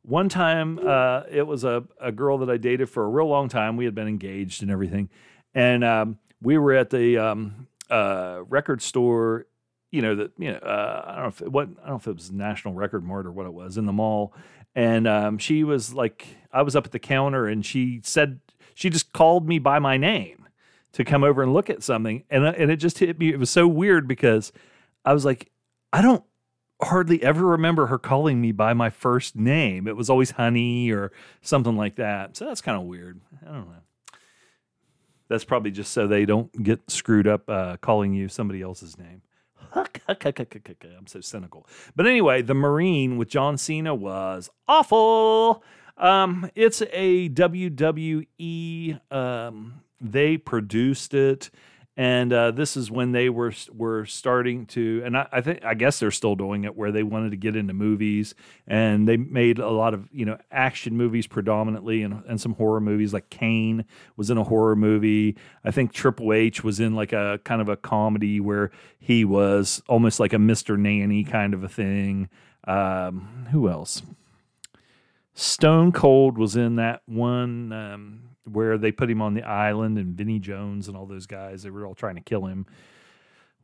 one 0.00 0.30
time 0.30 0.78
uh, 0.78 1.24
it 1.30 1.46
was 1.46 1.62
a, 1.62 1.84
a 2.00 2.10
girl 2.10 2.38
that 2.38 2.48
I 2.48 2.56
dated 2.56 2.88
for 2.88 3.04
a 3.04 3.08
real 3.08 3.28
long 3.28 3.50
time. 3.50 3.76
We 3.76 3.84
had 3.84 3.94
been 3.94 4.08
engaged 4.08 4.62
and 4.62 4.70
everything. 4.70 5.10
And 5.54 5.84
um, 5.84 6.18
we 6.40 6.56
were 6.56 6.72
at 6.72 6.88
the 6.88 7.18
um, 7.18 7.68
uh, 7.90 8.40
record 8.48 8.80
store 8.80 9.46
you 9.90 10.02
know 10.02 10.14
that 10.16 10.32
you 10.38 10.52
know 10.52 10.58
uh, 10.58 11.04
I 11.06 11.14
don't 11.14 11.22
know 11.22 11.28
if 11.28 11.42
it, 11.42 11.52
what 11.52 11.68
I 11.82 11.88
don't 11.88 11.88
know 11.88 11.96
if 11.96 12.06
it 12.06 12.14
was 12.16 12.30
National 12.30 12.74
Record 12.74 13.04
Mart 13.04 13.26
or 13.26 13.32
what 13.32 13.46
it 13.46 13.52
was 13.52 13.78
in 13.78 13.86
the 13.86 13.92
mall, 13.92 14.34
and 14.76 15.08
um, 15.08 15.38
she 15.38 15.64
was 15.64 15.92
like 15.92 16.28
I 16.52 16.62
was 16.62 16.76
up 16.76 16.84
at 16.84 16.92
the 16.92 17.00
counter 17.00 17.48
and 17.48 17.66
she 17.66 18.00
said 18.04 18.38
she 18.74 18.90
just 18.90 19.12
called 19.12 19.48
me 19.48 19.58
by 19.58 19.80
my 19.80 19.96
name 19.96 20.46
to 20.92 21.04
come 21.04 21.24
over 21.24 21.42
and 21.42 21.52
look 21.52 21.68
at 21.68 21.82
something, 21.82 22.22
and 22.30 22.44
uh, 22.44 22.52
and 22.56 22.70
it 22.70 22.76
just 22.76 22.98
hit 22.98 23.18
me. 23.18 23.30
It 23.30 23.40
was 23.40 23.50
so 23.50 23.66
weird 23.66 24.06
because 24.06 24.52
I 25.04 25.12
was 25.12 25.24
like 25.24 25.50
I 25.92 26.02
don't 26.02 26.22
hardly 26.82 27.22
ever 27.22 27.46
remember 27.46 27.86
her 27.86 27.98
calling 27.98 28.40
me 28.40 28.52
by 28.52 28.74
my 28.74 28.90
first 28.90 29.34
name. 29.34 29.88
It 29.88 29.96
was 29.96 30.10
always 30.10 30.32
honey 30.32 30.90
or 30.90 31.10
something 31.40 31.76
like 31.76 31.96
that. 31.96 32.36
So 32.36 32.44
that's 32.44 32.60
kind 32.60 32.78
of 32.78 32.84
weird. 32.84 33.20
I 33.42 33.46
don't 33.46 33.68
know. 33.68 34.18
That's 35.28 35.44
probably 35.44 35.70
just 35.70 35.92
so 35.92 36.06
they 36.06 36.26
don't 36.26 36.62
get 36.62 36.88
screwed 36.90 37.26
up 37.26 37.48
uh, 37.48 37.78
calling 37.78 38.12
you 38.12 38.28
somebody 38.28 38.60
else's 38.60 38.98
name. 38.98 39.22
I'm 40.96 41.06
so 41.06 41.20
cynical. 41.20 41.66
But 41.94 42.06
anyway, 42.06 42.42
the 42.42 42.54
Marine 42.54 43.16
with 43.16 43.28
John 43.28 43.58
Cena 43.58 43.94
was 43.94 44.50
awful. 44.68 45.62
Um, 45.96 46.50
it's 46.54 46.82
a 46.92 47.28
WWE. 47.30 49.00
Um, 49.12 49.80
they 50.00 50.36
produced 50.36 51.14
it 51.14 51.50
and 51.96 52.30
uh, 52.32 52.50
this 52.50 52.76
is 52.76 52.90
when 52.90 53.12
they 53.12 53.30
were 53.30 53.52
were 53.72 54.04
starting 54.04 54.66
to 54.66 55.02
and 55.04 55.16
I, 55.16 55.26
I, 55.32 55.40
think 55.40 55.64
I 55.64 55.74
guess 55.74 55.98
they're 55.98 56.10
still 56.10 56.34
doing 56.34 56.64
it 56.64 56.76
where 56.76 56.92
they 56.92 57.02
wanted 57.02 57.30
to 57.30 57.36
get 57.36 57.56
into 57.56 57.72
movies 57.72 58.34
and 58.66 59.08
they 59.08 59.16
made 59.16 59.58
a 59.58 59.70
lot 59.70 59.94
of 59.94 60.08
you 60.12 60.26
know 60.26 60.36
action 60.50 60.96
movies 60.96 61.26
predominantly 61.26 62.02
and, 62.02 62.22
and 62.28 62.40
some 62.40 62.54
horror 62.54 62.80
movies 62.80 63.14
like 63.14 63.30
Kane 63.30 63.84
was 64.16 64.28
in 64.28 64.36
a 64.36 64.44
horror 64.44 64.76
movie. 64.76 65.36
I 65.64 65.70
think 65.70 65.92
Triple 65.92 66.32
H 66.32 66.62
was 66.62 66.80
in 66.80 66.94
like 66.94 67.12
a 67.12 67.40
kind 67.44 67.62
of 67.62 67.68
a 67.68 67.76
comedy 67.76 68.40
where 68.40 68.70
he 68.98 69.24
was 69.24 69.82
almost 69.88 70.20
like 70.20 70.32
a 70.32 70.38
Mr. 70.38 70.78
Nanny 70.78 71.24
kind 71.24 71.54
of 71.54 71.64
a 71.64 71.68
thing. 71.68 72.28
Um, 72.64 73.46
who 73.52 73.68
else? 73.68 74.02
Stone 75.34 75.92
Cold 75.92 76.38
was 76.38 76.56
in 76.56 76.76
that 76.76 77.02
one. 77.06 77.72
Um, 77.72 78.35
where 78.46 78.78
they 78.78 78.92
put 78.92 79.10
him 79.10 79.20
on 79.20 79.34
the 79.34 79.42
island 79.42 79.98
and 79.98 80.16
Vinnie 80.16 80.38
Jones 80.38 80.88
and 80.88 80.96
all 80.96 81.06
those 81.06 81.26
guys. 81.26 81.62
They 81.62 81.70
were 81.70 81.86
all 81.86 81.94
trying 81.94 82.16
to 82.16 82.20
kill 82.20 82.46
him, 82.46 82.66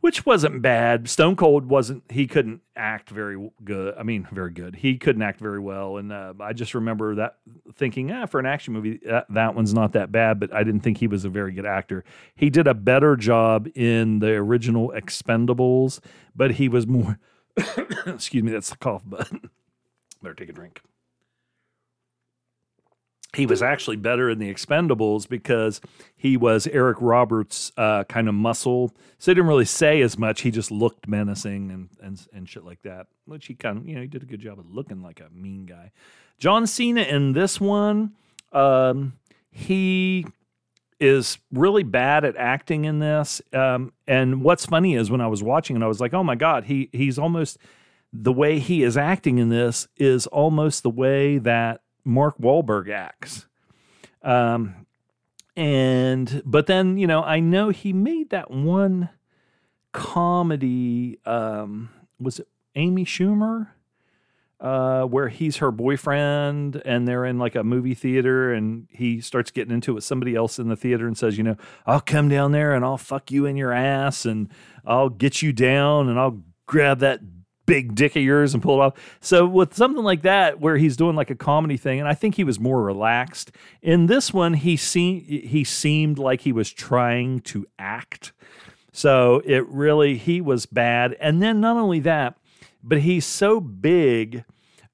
which 0.01 0.27
wasn't 0.27 0.63
bad. 0.63 1.09
Stone 1.09 1.37
Cold 1.37 1.67
wasn't, 1.67 2.05
he 2.11 2.27
couldn't 2.27 2.61
act 2.77 3.11
very 3.11 3.51
good. 3.65 3.95
I 3.99 4.03
mean, 4.03 4.27
very 4.33 4.51
good. 4.51 4.77
He 4.77 4.99
couldn't 4.99 5.23
act 5.23 5.41
very 5.41 5.61
well. 5.61 5.97
And 5.97 6.13
uh, 6.13 6.35
I 6.41 6.53
just 6.53 6.75
remember 6.75 7.15
that 7.17 7.37
thinking, 7.75 8.11
ah, 8.11 8.27
for 8.27 8.41
an 8.41 8.47
action 8.47 8.75
movie, 8.75 9.01
that, 9.05 9.27
that 9.31 9.55
one's 9.55 9.75
not 9.75 9.93
that 9.93 10.11
bad, 10.11 10.41
but 10.41 10.53
I 10.53 10.65
didn't 10.65 10.81
think 10.81 10.99
he 10.99 11.07
was 11.07 11.25
a 11.25 11.31
very 11.31 11.53
good 11.53 11.67
actor. 11.67 12.05
He 12.35 12.51
did 12.51 12.67
a 12.67 12.75
better 12.75 13.17
job 13.17 13.69
in 13.75 14.19
the 14.19 14.33
original 14.33 14.93
Expendables, 14.95 16.01
but 16.35 16.53
he 16.53 16.69
was 16.69 16.87
more, 16.87 17.19
excuse 18.07 18.43
me, 18.43 18.51
that's 18.51 18.71
the 18.71 18.77
cough 18.77 19.03
button. 19.07 19.51
Better 20.23 20.35
take 20.35 20.49
a 20.51 20.53
drink 20.53 20.83
he 23.35 23.47
was 23.47 23.63
actually 23.63 23.97
better 23.97 24.29
in 24.29 24.39
the 24.39 24.53
Expendables 24.53 25.29
because 25.29 25.81
he 26.15 26.37
was 26.37 26.67
Eric 26.67 26.99
Roberts' 27.01 27.73
uh, 27.77 28.05
kind 28.05 28.29
of 28.29 28.35
muscle. 28.35 28.95
So 29.19 29.31
he 29.31 29.35
didn't 29.35 29.49
really 29.49 29.65
say 29.65 30.03
as 30.03 30.19
much. 30.19 30.43
He 30.43 30.51
just 30.51 30.71
looked 30.71 31.09
menacing 31.09 31.71
and, 31.71 31.89
and 32.03 32.27
and 32.33 32.49
shit 32.49 32.65
like 32.65 32.83
that. 32.83 33.07
Which 33.25 33.47
he 33.47 33.55
kind 33.55 33.79
of 33.79 33.89
you 33.89 33.95
know 33.95 34.03
he 34.03 34.07
did 34.07 34.23
a 34.23 34.27
good 34.27 34.41
job 34.41 34.59
of 34.59 34.71
looking 34.71 35.03
like 35.03 35.21
a 35.21 35.29
mean 35.35 35.67
guy. 35.67 35.93
John 36.39 36.67
Cena 36.67 37.03
in 37.03 37.33
this 37.33 37.61
one, 37.61 38.13
um, 38.53 39.15
he 39.51 40.27
is 41.01 41.39
really 41.53 41.83
bad 41.83 42.25
at 42.25 42.37
acting 42.37 42.85
in 42.85 42.99
this. 42.99 43.41
Um, 43.53 43.93
and 44.07 44.43
what's 44.43 44.67
funny 44.67 44.95
is 44.95 45.11
when 45.11 45.21
I 45.21 45.27
was 45.27 45.43
watching 45.43 45.77
it, 45.77 45.83
I 45.83 45.87
was 45.87 46.01
like, 46.01 46.15
oh 46.15 46.23
my 46.23 46.35
god, 46.35 46.65
he 46.65 46.91
he's 46.93 47.19
almost 47.19 47.59
the 48.13 48.33
way 48.33 48.59
he 48.59 48.83
is 48.83 48.97
acting 48.97 49.39
in 49.39 49.49
this 49.49 49.89
is 49.97 50.27
almost 50.27 50.83
the 50.83 50.91
way 50.91 51.39
that 51.39 51.81
Mark 52.05 52.39
Wahlberg 52.39 52.91
acts. 52.91 53.47
Um, 54.23 54.87
and 55.57 56.43
but 56.45 56.67
then 56.67 56.97
you 56.97 57.07
know 57.07 57.23
I 57.23 57.41
know 57.41 57.71
he 57.71 57.93
made 57.93 58.31
that 58.31 58.51
one 58.51 59.11
comedy. 59.93 61.19
Um, 61.25 61.91
was 62.19 62.41
it 62.41 62.49
Amy 62.75 63.05
Schumer? 63.05 63.69
Uh, 64.61 65.03
where 65.03 65.29
he's 65.29 65.57
her 65.57 65.73
boyfriend 65.73 66.81
and 66.85 67.09
they're 67.09 67.25
in 67.25 67.37
like 67.37 67.57
a 67.57 67.65
movie 67.65 67.95
theater 67.95 68.53
and 68.53 68.87
he 68.91 69.21
starts 69.21 69.51
getting 69.51 69.75
into 69.75 69.91
it 69.91 69.95
with 69.95 70.05
somebody 70.05 70.37
else 70.37 70.57
in 70.57 70.69
the 70.69 70.77
theater 70.77 71.09
and 71.09 71.19
says, 71.19 71.37
you 71.37 71.43
know, 71.43 71.57
I'll 71.85 71.99
come 72.01 72.29
down 72.29 72.53
there 72.53 72.73
and 72.73 72.85
I'll 72.85 72.97
fuck 72.97 73.33
you 73.33 73.45
in 73.45 73.57
your 73.57 73.73
ass 73.73 74.25
and 74.25 74.49
I'll 74.87 75.09
get 75.09 75.43
you 75.43 75.53
down 75.53 76.09
and 76.09 76.17
I'll 76.17 76.45
grab 76.67 77.01
that 77.01 77.19
big 77.67 77.95
dick 77.95 78.17
of 78.17 78.23
yours 78.23 78.55
and 78.55 78.63
pull 78.63 78.81
it 78.81 78.85
off. 78.85 79.19
So 79.21 79.47
with 79.47 79.75
something 79.75 80.03
like 80.03 80.23
that, 80.23 80.61
where 80.61 80.77
he's 80.77 80.97
doing 80.97 81.17
like 81.17 81.31
a 81.31 81.35
comedy 81.35 81.77
thing, 81.77 82.01
and 82.01 82.09
I 82.09 82.15
think 82.15 82.35
he 82.35 82.45
was 82.45 82.59
more 82.61 82.83
relaxed. 82.83 83.53
In 83.81 84.07
this 84.07 84.33
one, 84.33 84.55
he 84.55 84.77
seemed 84.77 85.27
he 85.27 85.65
seemed 85.65 86.19
like 86.19 86.43
he 86.43 86.53
was 86.53 86.71
trying 86.71 87.41
to 87.41 87.67
act. 87.79 88.33
So 88.93 89.43
it 89.45 89.67
really 89.69 90.17
he 90.17 90.41
was 90.41 90.67
bad. 90.67 91.17
And 91.21 91.43
then 91.43 91.61
not 91.61 91.77
only 91.77 92.01
that, 92.01 92.37
but 92.83 93.01
he's 93.01 93.27
so 93.27 93.61
big. 93.61 94.45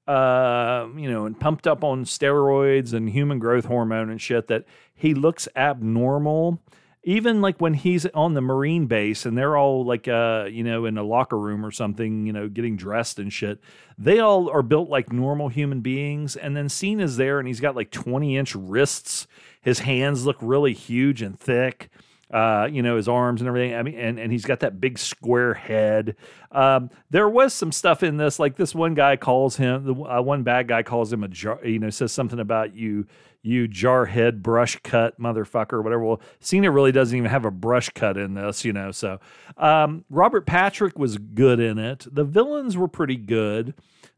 Uh, 0.07 0.87
you 0.97 1.07
know, 1.07 1.27
and 1.27 1.39
pumped 1.39 1.67
up 1.67 1.83
on 1.83 2.03
steroids 2.03 2.93
and 2.93 3.11
human 3.11 3.37
growth 3.37 3.65
hormone 3.65 4.09
and 4.09 4.19
shit 4.19 4.47
that 4.47 4.65
he 4.95 5.13
looks 5.13 5.47
abnormal 5.55 6.59
even 7.03 7.41
like 7.41 7.59
when 7.59 7.73
he's 7.73 8.05
on 8.07 8.33
the 8.33 8.41
marine 8.41 8.85
base 8.85 9.25
and 9.25 9.37
they're 9.37 9.55
all 9.55 9.85
like 9.85 10.07
uh 10.07 10.45
you 10.49 10.63
know 10.63 10.85
in 10.85 10.97
a 10.97 11.03
locker 11.03 11.37
room 11.37 11.65
or 11.65 11.71
something 11.71 12.25
you 12.25 12.33
know 12.33 12.49
getting 12.49 12.75
dressed 12.75 13.19
and 13.19 13.31
shit 13.31 13.59
they 13.97 14.19
all 14.19 14.49
are 14.49 14.61
built 14.61 14.89
like 14.89 15.11
normal 15.11 15.47
human 15.47 15.81
beings 15.81 16.35
and 16.35 16.55
then 16.55 16.67
Cena's 16.67 17.17
there 17.17 17.39
and 17.39 17.47
he's 17.47 17.59
got 17.59 17.75
like 17.75 17.91
20 17.91 18.37
inch 18.37 18.53
wrists 18.55 19.27
his 19.61 19.79
hands 19.79 20.25
look 20.25 20.37
really 20.41 20.73
huge 20.73 21.21
and 21.21 21.39
thick 21.39 21.89
uh, 22.31 22.67
you 22.71 22.83
know, 22.83 22.95
his 22.95 23.07
arms 23.07 23.41
and 23.41 23.47
everything. 23.47 23.75
I 23.75 23.81
mean, 23.81 23.95
and, 23.95 24.19
and 24.19 24.31
he's 24.31 24.45
got 24.45 24.59
that 24.59 24.79
big 24.79 24.99
square 24.99 25.55
head. 25.55 26.15
Um, 26.51 26.91
there 27.09 27.27
was 27.27 27.53
some 27.53 27.71
stuff 27.71 28.03
in 28.03 28.17
this, 28.17 28.37
like 28.37 28.55
this 28.55 28.75
one 28.75 28.93
guy 28.93 29.15
calls 29.15 29.55
him, 29.55 29.83
the 29.83 29.93
uh, 29.95 30.21
one 30.21 30.43
bad 30.43 30.67
guy 30.67 30.83
calls 30.83 31.11
him 31.11 31.23
a 31.23 31.27
jar, 31.27 31.59
you 31.65 31.79
know, 31.79 31.89
says 31.89 32.11
something 32.11 32.39
about 32.39 32.75
you, 32.75 33.07
you 33.41 33.67
jarhead 33.67 34.41
brush 34.41 34.77
cut 34.83 35.19
motherfucker, 35.19 35.83
whatever. 35.83 36.03
Well, 36.03 36.21
Cena 36.39 36.71
really 36.71 36.91
doesn't 36.91 37.17
even 37.17 37.29
have 37.29 37.45
a 37.45 37.51
brush 37.51 37.89
cut 37.89 38.17
in 38.17 38.33
this, 38.33 38.65
you 38.65 38.73
know. 38.73 38.91
So 38.91 39.19
um, 39.57 40.05
Robert 40.09 40.45
Patrick 40.45 40.97
was 40.99 41.17
good 41.17 41.59
in 41.59 41.77
it. 41.77 42.05
The 42.11 42.23
villains 42.23 42.77
were 42.77 42.87
pretty 42.87 43.15
good. 43.15 43.73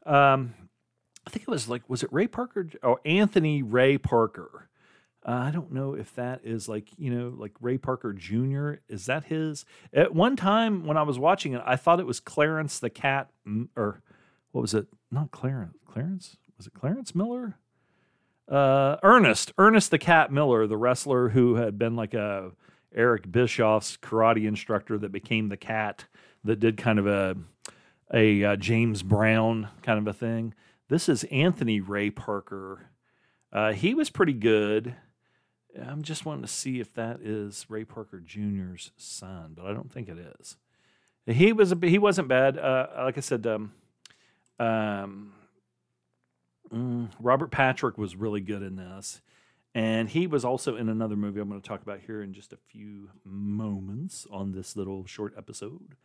Um, 0.06 0.56
I 1.26 1.30
think 1.30 1.44
it 1.44 1.52
was 1.52 1.70
like, 1.70 1.88
was 1.88 2.02
it 2.02 2.12
Ray 2.12 2.28
Parker? 2.28 2.68
Oh, 2.82 2.98
Anthony 3.06 3.62
Ray 3.62 3.98
Parker 3.98 4.70
uh, 5.26 5.32
I 5.34 5.52
don't 5.52 5.72
know 5.72 5.94
if 5.94 6.16
that 6.16 6.42
is 6.44 6.68
like, 6.68 6.88
you 6.98 7.14
know, 7.14 7.34
like 7.36 7.52
Ray 7.62 7.78
Parker 7.78 8.12
Jr. 8.12 8.74
Is 8.90 9.06
that 9.06 9.26
his? 9.26 9.66
At 9.94 10.16
one 10.16 10.36
time 10.36 10.86
when 10.88 10.98
I 10.98 11.04
was 11.04 11.20
watching 11.20 11.54
it, 11.54 11.62
I 11.64 11.76
thought 11.76 12.00
it 12.00 12.08
was 12.08 12.20
Clarence 12.20 12.80
the 12.80 12.90
Cat, 12.90 13.30
or 13.76 14.02
what 14.52 14.62
was 14.62 14.74
it? 14.74 14.88
Not 15.12 15.30
Clarence. 15.32 15.78
Clarence? 15.88 16.38
Was 16.58 16.68
it 16.68 16.74
Clarence 16.74 17.14
Miller? 17.14 17.58
Uh, 18.52 18.98
Ernest. 19.02 19.54
Ernest 19.58 19.92
the 19.92 19.98
Cat 19.98 20.32
Miller, 20.32 20.68
the 20.68 20.76
wrestler 20.76 21.30
who 21.30 21.56
had 21.56 21.80
been 21.80 21.96
like 21.96 22.14
a 22.14 22.52
Eric 22.94 23.32
Bischoff's 23.32 23.96
karate 23.96 24.46
instructor 24.46 24.98
that 24.98 25.14
became 25.14 25.48
the 25.48 25.56
cat 25.56 26.06
that 26.44 26.60
did 26.60 26.76
kind 26.76 27.00
of 27.00 27.08
a, 27.08 27.38
a 28.14 28.44
uh, 28.44 28.56
James 28.58 29.04
Brown 29.04 29.70
kind 29.84 29.98
of 29.98 30.08
a 30.08 30.14
thing. 30.14 30.54
This 30.90 31.08
is 31.08 31.24
Anthony 31.26 31.80
Ray 31.80 32.10
Parker. 32.10 32.90
Uh, 33.54 33.72
he 33.72 33.94
was 33.94 34.10
pretty 34.10 34.34
good. 34.34 34.96
I'm 35.82 36.04
just 36.04 36.26
wanting 36.26 36.42
to 36.42 36.50
see 36.50 36.82
if 36.82 36.94
that 36.96 37.22
is 37.22 37.66
Ray 37.70 37.86
Parker 37.86 38.20
Jr.'s 38.20 38.92
son, 38.98 39.54
but 39.56 39.66
I 39.66 39.74
don't 39.74 39.90
think 39.90 40.10
it 40.10 40.18
is. 40.40 40.58
He 41.26 41.54
was 41.54 41.72
a, 41.72 41.78
he 41.82 41.98
wasn't 41.98 42.28
bad. 42.28 42.58
Uh, 42.58 42.88
like 42.98 43.18
I 43.18 43.22
said, 43.22 43.48
um, 43.48 43.72
um, 44.60 45.32
mm, 46.74 47.10
Robert 47.20 47.52
Patrick 47.52 47.98
was 47.98 48.16
really 48.16 48.42
good 48.42 48.62
in 48.62 48.76
this, 48.76 49.22
and 49.74 50.10
he 50.10 50.28
was 50.28 50.44
also 50.44 50.76
in 50.76 50.90
another 50.90 51.16
movie 51.16 51.40
I'm 51.40 51.50
going 51.50 51.62
to 51.62 51.68
talk 51.68 51.82
about 51.82 52.00
here 52.06 52.22
in 52.22 52.34
just 52.34 52.54
a 52.54 52.58
few 52.58 53.10
moments 53.24 54.28
on 54.32 54.52
this 54.52 54.76
little 54.76 55.06
short 55.06 55.34
episode. 55.38 55.96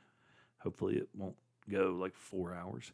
Hopefully, 0.59 0.97
it 0.97 1.09
won't 1.15 1.37
go 1.69 1.97
like 1.99 2.15
four 2.15 2.55
hours. 2.55 2.93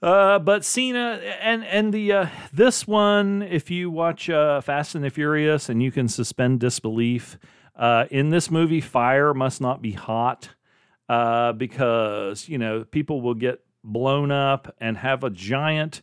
Uh, 0.00 0.38
but 0.38 0.64
Cena 0.64 1.20
and 1.40 1.64
and 1.64 1.92
the 1.92 2.12
uh, 2.12 2.26
this 2.52 2.86
one, 2.86 3.42
if 3.42 3.70
you 3.70 3.90
watch 3.90 4.30
uh, 4.30 4.60
Fast 4.60 4.94
and 4.94 5.02
the 5.02 5.10
Furious, 5.10 5.68
and 5.68 5.82
you 5.82 5.90
can 5.90 6.06
suspend 6.06 6.60
disbelief 6.60 7.36
uh, 7.74 8.06
in 8.10 8.30
this 8.30 8.50
movie, 8.50 8.80
fire 8.80 9.34
must 9.34 9.60
not 9.60 9.82
be 9.82 9.92
hot 9.92 10.50
uh, 11.08 11.52
because 11.52 12.48
you 12.48 12.58
know 12.58 12.84
people 12.84 13.20
will 13.20 13.34
get 13.34 13.60
blown 13.82 14.30
up 14.30 14.74
and 14.80 14.96
have 14.98 15.24
a 15.24 15.30
giant 15.30 16.02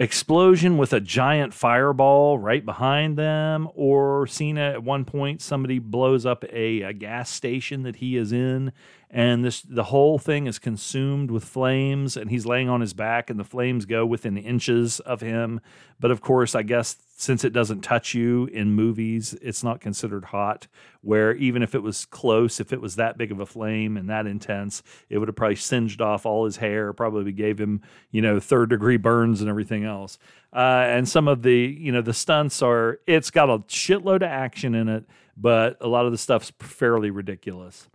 explosion 0.00 0.78
with 0.78 0.94
a 0.94 1.00
giant 1.00 1.52
fireball 1.52 2.38
right 2.38 2.64
behind 2.64 3.18
them, 3.18 3.68
or 3.74 4.26
Cena 4.26 4.62
at 4.62 4.82
one 4.82 5.04
point 5.04 5.42
somebody 5.42 5.78
blows 5.78 6.24
up 6.24 6.42
a, 6.44 6.80
a, 6.80 6.92
gas 6.94 7.28
station 7.28 7.82
that 7.82 7.96
he 7.96 8.16
is 8.16 8.32
in, 8.32 8.72
and 9.12 9.44
this 9.44 9.62
the 9.62 9.84
whole 9.84 10.20
thing 10.20 10.46
is 10.46 10.60
consumed 10.60 11.32
with 11.32 11.44
flames, 11.44 12.16
and 12.16 12.30
he's 12.30 12.46
laying 12.46 12.68
on 12.68 12.80
his 12.80 12.94
back, 12.94 13.28
and 13.28 13.40
the 13.40 13.44
flames 13.44 13.84
go 13.84 14.06
within 14.06 14.36
inches 14.36 15.00
of 15.00 15.20
him. 15.20 15.60
But 15.98 16.12
of 16.12 16.20
course, 16.20 16.54
I 16.54 16.62
guess 16.62 16.96
since 17.16 17.42
it 17.42 17.52
doesn't 17.52 17.80
touch 17.80 18.14
you 18.14 18.46
in 18.46 18.70
movies, 18.70 19.36
it's 19.42 19.64
not 19.64 19.80
considered 19.80 20.26
hot. 20.26 20.68
Where 21.00 21.34
even 21.34 21.60
if 21.62 21.74
it 21.74 21.82
was 21.82 22.06
close, 22.06 22.60
if 22.60 22.72
it 22.72 22.80
was 22.80 22.96
that 22.96 23.18
big 23.18 23.32
of 23.32 23.40
a 23.40 23.46
flame 23.46 23.96
and 23.96 24.08
that 24.08 24.28
intense, 24.28 24.80
it 25.08 25.18
would 25.18 25.26
have 25.26 25.36
probably 25.36 25.56
singed 25.56 26.00
off 26.00 26.24
all 26.24 26.44
his 26.44 26.58
hair, 26.58 26.92
probably 26.92 27.32
gave 27.32 27.58
him, 27.58 27.82
you 28.12 28.22
know, 28.22 28.38
third 28.38 28.70
degree 28.70 28.96
burns 28.96 29.40
and 29.40 29.50
everything 29.50 29.84
else. 29.84 30.18
Uh, 30.52 30.84
and 30.86 31.08
some 31.08 31.26
of 31.26 31.42
the, 31.42 31.56
you 31.56 31.90
know, 31.90 32.00
the 32.02 32.14
stunts 32.14 32.62
are, 32.62 33.00
it's 33.08 33.30
got 33.30 33.50
a 33.50 33.58
shitload 33.60 34.16
of 34.16 34.22
action 34.22 34.76
in 34.76 34.88
it, 34.88 35.04
but 35.36 35.76
a 35.80 35.88
lot 35.88 36.06
of 36.06 36.12
the 36.12 36.18
stuff's 36.18 36.52
fairly 36.60 37.10
ridiculous. 37.10 37.88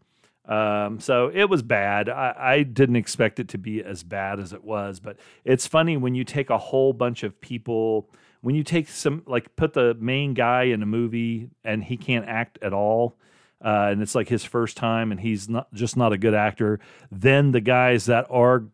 Um, 0.48 1.00
so 1.00 1.32
it 1.34 1.50
was 1.50 1.64
bad. 1.64 2.08
I, 2.08 2.36
I, 2.38 2.64
didn't 2.64 2.98
expect 2.98 3.40
it 3.40 3.48
to 3.50 3.58
be 3.58 3.84
as 3.84 4.04
bad 4.04 4.40
as 4.40 4.54
it 4.54 4.64
was, 4.64 5.00
but 5.00 5.18
it's 5.44 5.66
funny 5.66 5.98
when 5.98 6.14
you 6.14 6.24
take 6.24 6.52
a 6.52 6.58
whole 6.60 6.94
bunch 6.94 7.24
of 7.24 7.42
people 7.42 8.10
when 8.42 8.54
you 8.54 8.64
take 8.64 8.88
some 8.88 9.24
like 9.26 9.56
put 9.56 9.74
the 9.74 9.96
main 9.96 10.36
guy 10.36 10.66
in 10.66 10.84
a 10.84 10.86
movie 10.86 11.50
and 11.64 11.84
he 11.84 11.98
can't 11.98 12.28
act 12.28 12.60
at 12.62 12.74
all 12.74 13.18
uh, 13.64 13.90
and 13.90 14.04
it's 14.04 14.14
like 14.14 14.30
his 14.30 14.44
first 14.44 14.78
time 14.78 15.12
and 15.12 15.20
he's 15.20 15.50
not 15.50 15.74
just 15.74 15.98
not 15.98 16.14
a 16.14 16.18
good 16.18 16.36
actor 16.36 16.80
then 17.12 17.52
the 17.52 17.60
guys 17.60 18.06
that 18.06 18.28
are 18.30 18.66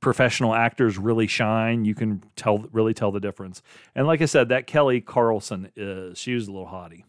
professional 0.00 0.54
actors 0.54 0.98
really 0.98 1.26
shine. 1.26 1.84
You 1.84 1.94
can 1.94 2.24
tell 2.34 2.64
really 2.72 2.94
tell 2.94 3.12
the 3.12 3.20
difference. 3.20 3.62
And 3.94 4.06
like 4.06 4.22
i 4.22 4.24
said 4.24 4.48
that 4.48 4.66
kelly 4.66 5.00
carlson 5.00 5.70
is 5.76 6.18
she 6.18 6.34
was 6.34 6.48
a 6.48 6.50
little 6.50 6.66
haughty. 6.66 7.04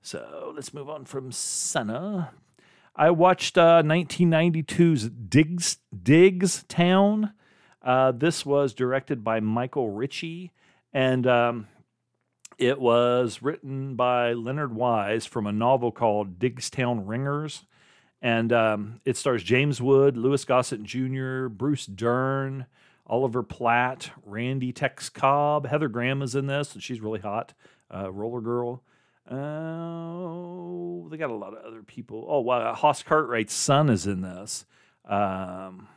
So 0.00 0.52
let's 0.56 0.74
move 0.74 0.90
on 0.90 1.04
from 1.04 1.30
Cena 1.30 2.32
i 2.96 3.10
watched 3.10 3.58
uh, 3.58 3.82
1992's 3.82 5.08
diggs 5.08 5.78
Diggstown 5.94 7.32
uh, 7.82 8.12
this 8.12 8.46
was 8.46 8.74
directed 8.74 9.24
by 9.24 9.40
michael 9.40 9.90
ritchie 9.90 10.52
and 10.92 11.26
um, 11.26 11.66
it 12.58 12.80
was 12.80 13.42
written 13.42 13.96
by 13.96 14.32
Leonard 14.34 14.74
Wise 14.74 15.26
from 15.26 15.46
a 15.46 15.52
novel 15.52 15.90
called 15.90 16.38
Diggstown 16.38 17.02
Ringers. 17.06 17.64
And 18.20 18.52
um, 18.52 19.00
it 19.04 19.16
stars 19.16 19.42
James 19.42 19.82
Wood, 19.82 20.16
Louis 20.16 20.44
Gossett 20.44 20.84
Jr., 20.84 21.48
Bruce 21.48 21.86
Dern, 21.86 22.66
Oliver 23.04 23.42
Platt, 23.42 24.10
Randy 24.24 24.72
Tex 24.72 25.08
Cobb, 25.08 25.66
Heather 25.66 25.88
Graham 25.88 26.22
is 26.22 26.36
in 26.36 26.46
this, 26.46 26.74
and 26.74 26.82
she's 26.82 27.00
really 27.00 27.18
hot. 27.18 27.52
Uh, 27.92 28.12
Roller 28.12 28.40
Girl. 28.40 28.82
Oh, 29.30 31.04
uh, 31.06 31.08
they 31.08 31.16
got 31.16 31.30
a 31.30 31.34
lot 31.34 31.54
of 31.54 31.64
other 31.64 31.82
people. 31.82 32.26
Oh, 32.28 32.40
wow. 32.40 32.74
Hoss 32.74 33.02
Cartwright's 33.02 33.54
son 33.54 33.88
is 33.88 34.06
in 34.06 34.20
this. 34.22 34.66
Um, 35.04 35.88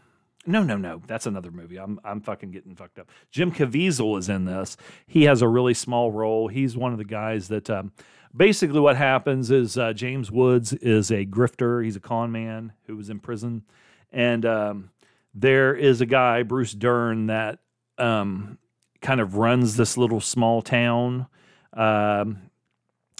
no, 0.45 0.61
no, 0.63 0.77
no. 0.77 1.01
That's 1.07 1.25
another 1.25 1.51
movie. 1.51 1.77
I'm 1.77 1.99
I'm 2.03 2.21
fucking 2.21 2.51
getting 2.51 2.75
fucked 2.75 2.99
up. 2.99 3.09
Jim 3.31 3.51
Caviezel 3.51 4.17
is 4.19 4.29
in 4.29 4.45
this. 4.45 4.77
He 5.07 5.23
has 5.23 5.41
a 5.41 5.47
really 5.47 5.73
small 5.73 6.11
role. 6.11 6.47
He's 6.47 6.77
one 6.77 6.91
of 6.91 6.99
the 6.99 7.05
guys 7.05 7.47
that 7.47 7.69
um, 7.69 7.93
basically 8.35 8.79
what 8.79 8.95
happens 8.95 9.49
is 9.49 9.77
uh, 9.77 9.93
James 9.93 10.31
Woods 10.31 10.73
is 10.73 11.09
a 11.09 11.25
grifter. 11.25 11.83
He's 11.83 11.95
a 11.95 12.01
con 12.01 12.31
man 12.31 12.73
who 12.85 12.95
was 12.95 13.09
in 13.09 13.19
prison, 13.19 13.63
and 14.11 14.45
um, 14.45 14.91
there 15.33 15.75
is 15.75 16.01
a 16.01 16.05
guy 16.05 16.43
Bruce 16.43 16.73
Dern 16.73 17.27
that 17.27 17.59
um, 17.97 18.59
kind 19.01 19.21
of 19.21 19.37
runs 19.37 19.77
this 19.77 19.97
little 19.97 20.21
small 20.21 20.61
town. 20.61 21.25
Um, 21.73 22.51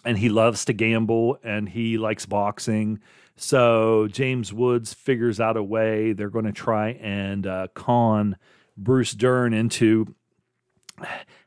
and 0.05 0.17
he 0.17 0.29
loves 0.29 0.65
to 0.65 0.73
gamble 0.73 1.37
and 1.43 1.69
he 1.69 1.97
likes 1.97 2.25
boxing 2.25 2.99
so 3.37 4.07
James 4.11 4.53
Woods 4.53 4.93
figures 4.93 5.39
out 5.39 5.57
a 5.57 5.63
way. 5.63 6.13
They're 6.13 6.29
going 6.29 6.45
to 6.45 6.53
try 6.53 6.91
and 6.91 7.45
uh, 7.45 7.67
con 7.73 8.37
Bruce 8.77 9.13
Dern 9.13 9.53
into 9.53 10.15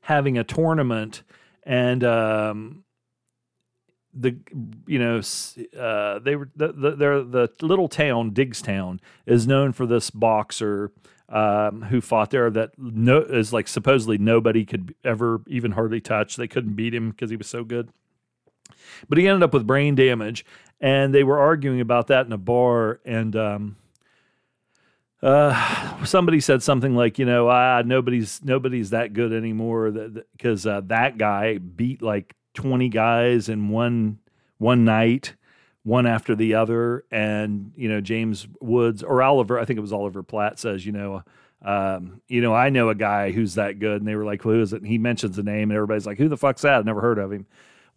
having 0.03 0.37
a 0.37 0.45
tournament, 0.45 1.23
and 1.63 2.05
um, 2.05 2.85
the 4.13 4.37
you 4.87 4.99
know 4.99 5.21
uh, 5.79 6.19
they 6.19 6.37
were 6.37 6.51
the, 6.57 6.73
the 6.73 7.49
the 7.59 7.67
little 7.67 7.89
town 7.89 8.33
Diggstown 8.33 9.01
is 9.27 9.47
known 9.47 9.73
for 9.73 9.87
this 9.87 10.11
boxer. 10.11 10.93
Um, 11.31 11.83
who 11.83 12.01
fought 12.01 12.31
there 12.31 12.49
that 12.49 12.71
no 12.79 13.21
is 13.21 13.53
like 13.53 13.69
supposedly 13.69 14.17
nobody 14.17 14.65
could 14.65 14.95
ever 15.05 15.43
even 15.47 15.73
hardly 15.73 16.01
touch. 16.01 16.37
They 16.37 16.49
couldn't 16.49 16.73
beat 16.73 16.95
him 16.95 17.11
because 17.11 17.29
he 17.29 17.37
was 17.37 17.47
so 17.47 17.65
good. 17.65 17.91
But 19.09 19.19
he 19.19 19.29
ended 19.29 19.43
up 19.43 19.53
with 19.53 19.67
brain 19.67 19.95
damage, 19.95 20.45
and 20.81 21.15
they 21.15 21.25
were 21.25 21.39
arguing 21.39 21.81
about 21.81 22.09
that 22.09 22.27
in 22.27 22.33
a 22.33 22.39
bar 22.39 23.01
and 23.05 23.35
um, 23.37 23.77
uh, 25.23 26.05
somebody 26.05 26.41
said 26.41 26.63
something 26.63 26.95
like 26.95 27.19
you 27.19 27.25
know 27.25 27.49
ah 27.49 27.83
nobody's 27.85 28.41
nobody's 28.45 28.91
that 28.91 29.13
good 29.13 29.33
anymore 29.33 29.91
because 29.91 30.67
uh, 30.67 30.81
that 30.85 31.19
guy 31.19 31.59
beat 31.59 32.03
like 32.03 32.35
20 32.55 32.89
guys 32.89 33.49
in 33.49 33.69
one 33.69 34.19
one 34.59 34.85
night 34.85 35.35
one 35.83 36.07
after 36.07 36.35
the 36.35 36.55
other 36.55 37.05
and 37.11 37.73
you 37.77 37.89
know 37.89 38.01
James 38.01 38.47
Woods 38.61 39.03
or 39.03 39.23
Oliver 39.23 39.59
I 39.59 39.65
think 39.65 39.79
it 39.79 39.83
was 39.83 39.93
Oliver 39.93 40.23
Platt 40.23 40.59
says 40.59 40.87
you 40.87 40.93
know 40.93 41.23
um, 41.63 42.21
you 42.29 42.41
know 42.41 42.55
I 42.55 42.71
know 42.71 42.89
a 42.89 42.95
guy 42.95 43.33
who's 43.33 43.55
that 43.55 43.81
good 43.81 44.01
and 44.01 44.07
they 44.07 44.15
were 44.15 44.25
like 44.25 44.45
well, 44.45 44.55
who 44.55 44.63
is 44.63 44.73
it? 44.73 44.83
And 44.83 44.87
he 44.87 44.99
mentions 44.99 45.35
the 45.35 45.43
name 45.43 45.71
and 45.71 45.77
everybody's 45.77 46.07
like 46.07 46.19
who 46.19 46.29
the 46.29 46.37
fuck's 46.37 46.63
that? 46.63 46.75
I've 46.75 46.85
never 46.85 47.01
heard 47.01 47.19
of 47.19 47.33
him 47.33 47.47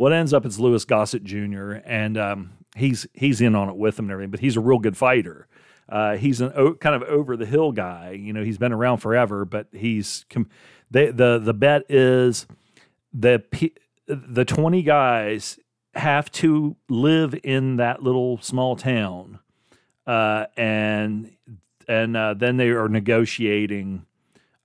what 0.02 0.14
ends 0.14 0.34
up 0.34 0.48
it's 0.48 0.58
Louis 0.58 0.84
Gossett 0.84 1.24
Jr. 1.24 1.74
and 1.86 2.18
um, 2.18 2.54
he's 2.76 3.06
he's 3.14 3.40
in 3.40 3.54
on 3.54 3.70
it 3.70 3.76
with 3.76 4.00
him 4.00 4.06
and 4.06 4.12
everything. 4.12 4.32
But 4.32 4.40
he's 4.40 4.58
a 4.58 4.60
real 4.60 4.80
good 4.80 4.98
fighter. 4.98 5.48
Uh, 5.88 6.18
he's 6.18 6.42
an 6.42 6.52
o- 6.56 6.74
kind 6.74 6.96
of 6.96 7.04
over 7.04 7.38
the 7.38 7.46
hill 7.46 7.72
guy. 7.72 8.14
You 8.14 8.34
know, 8.34 8.44
he's 8.44 8.58
been 8.58 8.72
around 8.72 8.98
forever, 8.98 9.46
but 9.46 9.68
he's 9.72 10.26
com- 10.32 10.50
they, 10.90 11.12
the 11.12 11.38
the 11.38 11.54
bet 11.54 11.84
is 11.88 12.48
the 13.14 13.44
the 14.08 14.44
twenty 14.44 14.82
guys 14.82 15.60
have 15.94 16.32
to 16.32 16.78
live 16.90 17.40
in 17.44 17.76
that 17.76 18.02
little 18.02 18.40
small 18.42 18.76
town, 18.76 19.38
uh, 20.08 20.48
and 20.58 21.32
and 21.88 22.18
uh, 22.18 22.34
then 22.34 22.58
they 22.58 22.70
are 22.70 22.90
negotiating. 22.90 24.08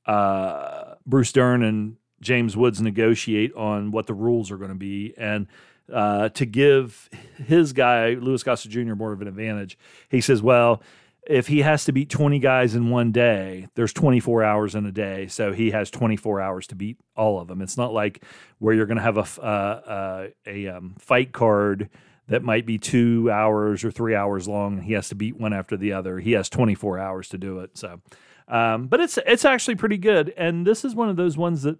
Uh, 0.07 0.94
Bruce 1.05 1.33
Dern 1.33 1.62
and 1.62 1.96
James 2.20 2.57
Woods 2.57 2.81
negotiate 2.81 3.55
on 3.55 3.90
what 3.90 4.07
the 4.07 4.14
rules 4.14 4.50
are 4.50 4.57
going 4.57 4.70
to 4.70 4.74
be, 4.74 5.14
and 5.16 5.46
uh, 5.92 6.29
to 6.31 6.46
give 6.46 7.09
his 7.37 7.72
guy, 7.72 8.14
Louis 8.14 8.42
Gossett 8.42 8.70
Jr., 8.70 8.94
more 8.94 9.12
of 9.12 9.22
an 9.22 9.29
advantage. 9.29 9.79
He 10.09 10.20
says, 10.20 10.42
well, 10.42 10.83
if 11.26 11.48
he 11.48 11.61
has 11.62 11.85
to 11.85 11.92
beat 11.92 12.09
20 12.09 12.38
guys 12.38 12.74
in 12.74 12.90
one 12.90 13.12
day, 13.12 13.66
there's 13.74 13.92
24 13.92 14.44
hours 14.44 14.74
in 14.74 14.87
a 14.87 14.92
day. 14.92 15.26
So 15.26 15.52
he 15.52 15.72
has 15.72 15.90
24 15.90 16.40
hours 16.40 16.66
to 16.68 16.74
beat 16.74 16.98
all 17.16 17.40
of 17.40 17.48
them. 17.48 17.61
It's 17.61 17.76
not 17.76 17.92
like 17.92 18.22
where 18.59 18.74
you're 18.74 18.87
going 18.87 18.98
to 18.98 19.02
have 19.02 19.16
a, 19.16 19.42
uh, 19.42 19.44
uh, 19.44 20.29
a 20.46 20.68
um, 20.68 20.94
fight 20.98 21.33
card 21.33 21.90
that 22.29 22.42
might 22.42 22.66
be 22.66 22.79
two 22.79 23.31
hours 23.31 23.85
or 23.85 23.90
three 23.90 24.14
hours 24.14 24.48
long. 24.48 24.83
He 24.83 24.92
has 24.94 25.09
to 25.09 25.14
beat 25.14 25.37
one 25.37 25.52
after 25.52 25.76
the 25.76 25.92
other. 25.92 26.18
He 26.18 26.33
has 26.33 26.48
24 26.48 26.98
hours 26.98 27.29
to 27.31 27.38
do 27.38 27.61
it. 27.61 27.76
So, 27.76 28.00
um, 28.48 28.87
but 28.87 29.00
it's, 29.00 29.18
it's 29.26 29.44
actually 29.44 29.76
pretty 29.76 29.98
good. 29.98 30.33
And 30.37 30.66
this 30.66 30.85
is 30.85 30.94
one 30.94 31.09
of 31.09 31.16
those 31.16 31.37
ones 31.37 31.62
that, 31.62 31.79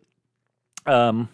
um, 0.87 1.29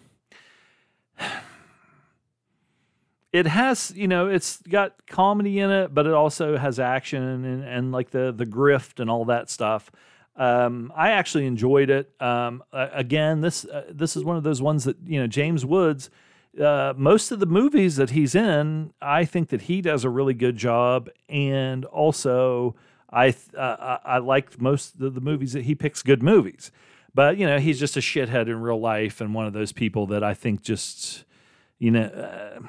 it 3.31 3.47
has 3.47 3.91
you 3.95 4.07
know 4.07 4.27
it's 4.27 4.57
got 4.57 5.05
comedy 5.07 5.59
in 5.59 5.69
it 5.71 5.93
but 5.93 6.05
it 6.05 6.13
also 6.13 6.55
has 6.57 6.79
action 6.79 7.23
and, 7.23 7.63
and 7.63 7.91
like 7.91 8.11
the 8.11 8.31
the 8.31 8.45
grift 8.45 8.99
and 8.99 9.09
all 9.09 9.25
that 9.25 9.49
stuff. 9.49 9.91
Um, 10.35 10.91
i 10.95 11.11
actually 11.11 11.45
enjoyed 11.45 11.89
it. 11.89 12.11
Um, 12.21 12.63
again 12.71 13.41
this 13.41 13.65
uh, 13.65 13.85
this 13.91 14.15
is 14.15 14.23
one 14.23 14.37
of 14.37 14.43
those 14.43 14.61
ones 14.61 14.83
that 14.85 14.97
you 15.05 15.19
know 15.19 15.27
james 15.27 15.65
woods 15.65 16.09
uh, 16.61 16.93
most 16.95 17.31
of 17.31 17.39
the 17.39 17.47
movies 17.47 17.95
that 17.95 18.11
he's 18.11 18.35
in 18.35 18.93
i 19.01 19.25
think 19.25 19.49
that 19.49 19.63
he 19.63 19.81
does 19.81 20.03
a 20.03 20.09
really 20.09 20.33
good 20.33 20.55
job. 20.55 21.09
And 21.27 21.85
also 21.85 22.75
i 23.11 23.35
uh, 23.57 23.97
i 24.05 24.17
like 24.19 24.61
most 24.61 24.99
of 25.01 25.15
the 25.15 25.21
movies 25.21 25.53
that 25.53 25.63
he 25.63 25.75
picks 25.75 26.01
good 26.03 26.23
movies 26.23 26.71
but 27.13 27.37
you 27.37 27.45
know 27.45 27.59
he's 27.59 27.79
just 27.79 27.97
a 27.97 28.01
shithead 28.01 28.47
in 28.47 28.59
real 28.61 28.79
life 28.79 29.21
and 29.21 29.33
one 29.33 29.45
of 29.45 29.53
those 29.53 29.71
people 29.71 30.07
that 30.07 30.23
i 30.23 30.33
think 30.33 30.61
just 30.61 31.23
you 31.79 31.91
know 31.91 32.05
uh, 32.05 32.59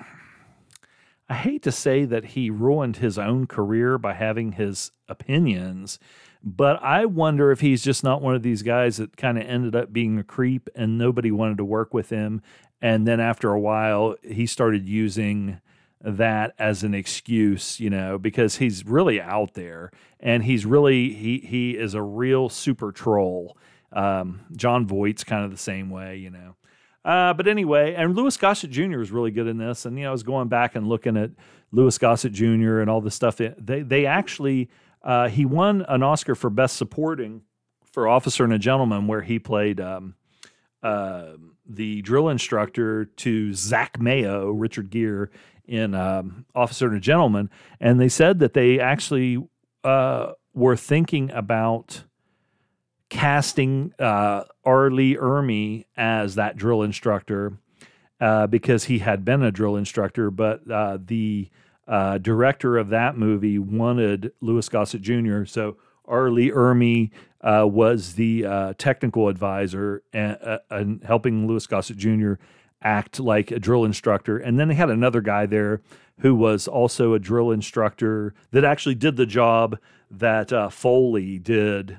I 1.28 1.34
hate 1.34 1.62
to 1.62 1.72
say 1.72 2.04
that 2.04 2.26
he 2.26 2.50
ruined 2.50 2.98
his 2.98 3.18
own 3.18 3.46
career 3.46 3.96
by 3.96 4.12
having 4.12 4.52
his 4.52 4.90
opinions, 5.08 5.98
But 6.42 6.82
I 6.82 7.06
wonder 7.06 7.50
if 7.50 7.60
he's 7.60 7.82
just 7.82 8.04
not 8.04 8.20
one 8.20 8.34
of 8.34 8.42
these 8.42 8.62
guys 8.62 8.98
that 8.98 9.16
kind 9.16 9.38
of 9.38 9.44
ended 9.48 9.74
up 9.74 9.92
being 9.94 10.18
a 10.18 10.22
creep 10.22 10.68
and 10.74 10.98
nobody 10.98 11.30
wanted 11.30 11.56
to 11.56 11.64
work 11.64 11.94
with 11.94 12.10
him. 12.10 12.42
And 12.82 13.06
then 13.08 13.18
after 13.18 13.50
a 13.50 13.58
while, 13.58 14.16
he 14.22 14.44
started 14.46 14.86
using 14.86 15.60
that 16.02 16.52
as 16.58 16.82
an 16.82 16.92
excuse, 16.92 17.80
you 17.80 17.88
know, 17.88 18.18
because 18.18 18.56
he's 18.56 18.84
really 18.84 19.18
out 19.22 19.54
there 19.54 19.90
and 20.20 20.44
he's 20.44 20.66
really 20.66 21.14
he 21.14 21.38
he 21.38 21.78
is 21.78 21.94
a 21.94 22.02
real 22.02 22.50
super 22.50 22.92
troll. 22.92 23.56
Um, 23.94 24.40
Jon 24.54 24.86
Voight's 24.86 25.24
kind 25.24 25.44
of 25.44 25.50
the 25.50 25.56
same 25.56 25.88
way, 25.88 26.16
you 26.16 26.30
know. 26.30 26.56
Uh, 27.04 27.34
but 27.34 27.46
anyway, 27.46 27.94
and 27.94 28.16
Louis 28.16 28.36
Gossett 28.36 28.70
Jr. 28.70 29.00
is 29.00 29.10
really 29.10 29.30
good 29.30 29.46
in 29.46 29.58
this. 29.58 29.84
And 29.84 29.96
you 29.96 30.04
know, 30.04 30.08
I 30.08 30.12
was 30.12 30.22
going 30.22 30.48
back 30.48 30.74
and 30.74 30.88
looking 30.88 31.16
at 31.16 31.30
Louis 31.70 31.96
Gossett 31.98 32.32
Jr. 32.32 32.80
and 32.80 32.88
all 32.88 33.00
the 33.00 33.10
stuff. 33.10 33.36
They 33.36 33.82
they 33.82 34.06
actually 34.06 34.70
uh, 35.02 35.28
he 35.28 35.44
won 35.44 35.84
an 35.88 36.02
Oscar 36.02 36.34
for 36.34 36.50
Best 36.50 36.76
Supporting 36.76 37.42
for 37.92 38.08
Officer 38.08 38.42
and 38.42 38.52
a 38.52 38.58
Gentleman, 38.58 39.06
where 39.06 39.20
he 39.20 39.38
played 39.38 39.80
um, 39.80 40.14
uh, 40.82 41.32
the 41.66 42.02
drill 42.02 42.28
instructor 42.28 43.04
to 43.04 43.52
Zach 43.52 44.00
Mayo, 44.00 44.50
Richard 44.50 44.90
Gere 44.90 45.28
in 45.66 45.94
um, 45.94 46.46
Officer 46.54 46.86
and 46.88 46.96
a 46.96 47.00
Gentleman, 47.00 47.50
and 47.80 48.00
they 48.00 48.08
said 48.08 48.38
that 48.40 48.54
they 48.54 48.80
actually 48.80 49.38
uh, 49.82 50.32
were 50.54 50.76
thinking 50.76 51.30
about 51.32 52.04
casting 53.14 53.94
uh, 54.00 54.42
R. 54.64 54.90
Lee 54.90 55.16
Ermey 55.16 55.84
as 55.96 56.34
that 56.34 56.56
drill 56.56 56.82
instructor 56.82 57.56
uh, 58.20 58.48
because 58.48 58.84
he 58.84 58.98
had 58.98 59.24
been 59.24 59.40
a 59.40 59.52
drill 59.52 59.76
instructor, 59.76 60.32
but 60.32 60.68
uh, 60.68 60.98
the 61.00 61.48
uh, 61.86 62.18
director 62.18 62.76
of 62.76 62.88
that 62.88 63.16
movie 63.16 63.56
wanted 63.58 64.32
Louis 64.40 64.68
Gossett 64.68 65.00
Jr. 65.00 65.44
So 65.44 65.76
R. 66.06 66.28
Lee 66.28 66.50
Ermey 66.50 67.12
uh, 67.40 67.68
was 67.68 68.14
the 68.14 68.46
uh, 68.46 68.74
technical 68.78 69.28
advisor 69.28 70.02
and, 70.12 70.36
and, 70.68 71.04
helping 71.04 71.46
Louis 71.46 71.66
Gossett 71.68 71.96
Jr. 71.96 72.34
act 72.82 73.20
like 73.20 73.52
a 73.52 73.60
drill 73.60 73.84
instructor. 73.84 74.38
And 74.38 74.58
then 74.58 74.66
they 74.66 74.74
had 74.74 74.90
another 74.90 75.20
guy 75.20 75.46
there 75.46 75.82
who 76.18 76.34
was 76.34 76.66
also 76.66 77.14
a 77.14 77.20
drill 77.20 77.52
instructor 77.52 78.34
that 78.50 78.64
actually 78.64 78.96
did 78.96 79.14
the 79.14 79.26
job 79.26 79.78
that 80.10 80.50
Foley 80.72 81.38
did 81.38 81.98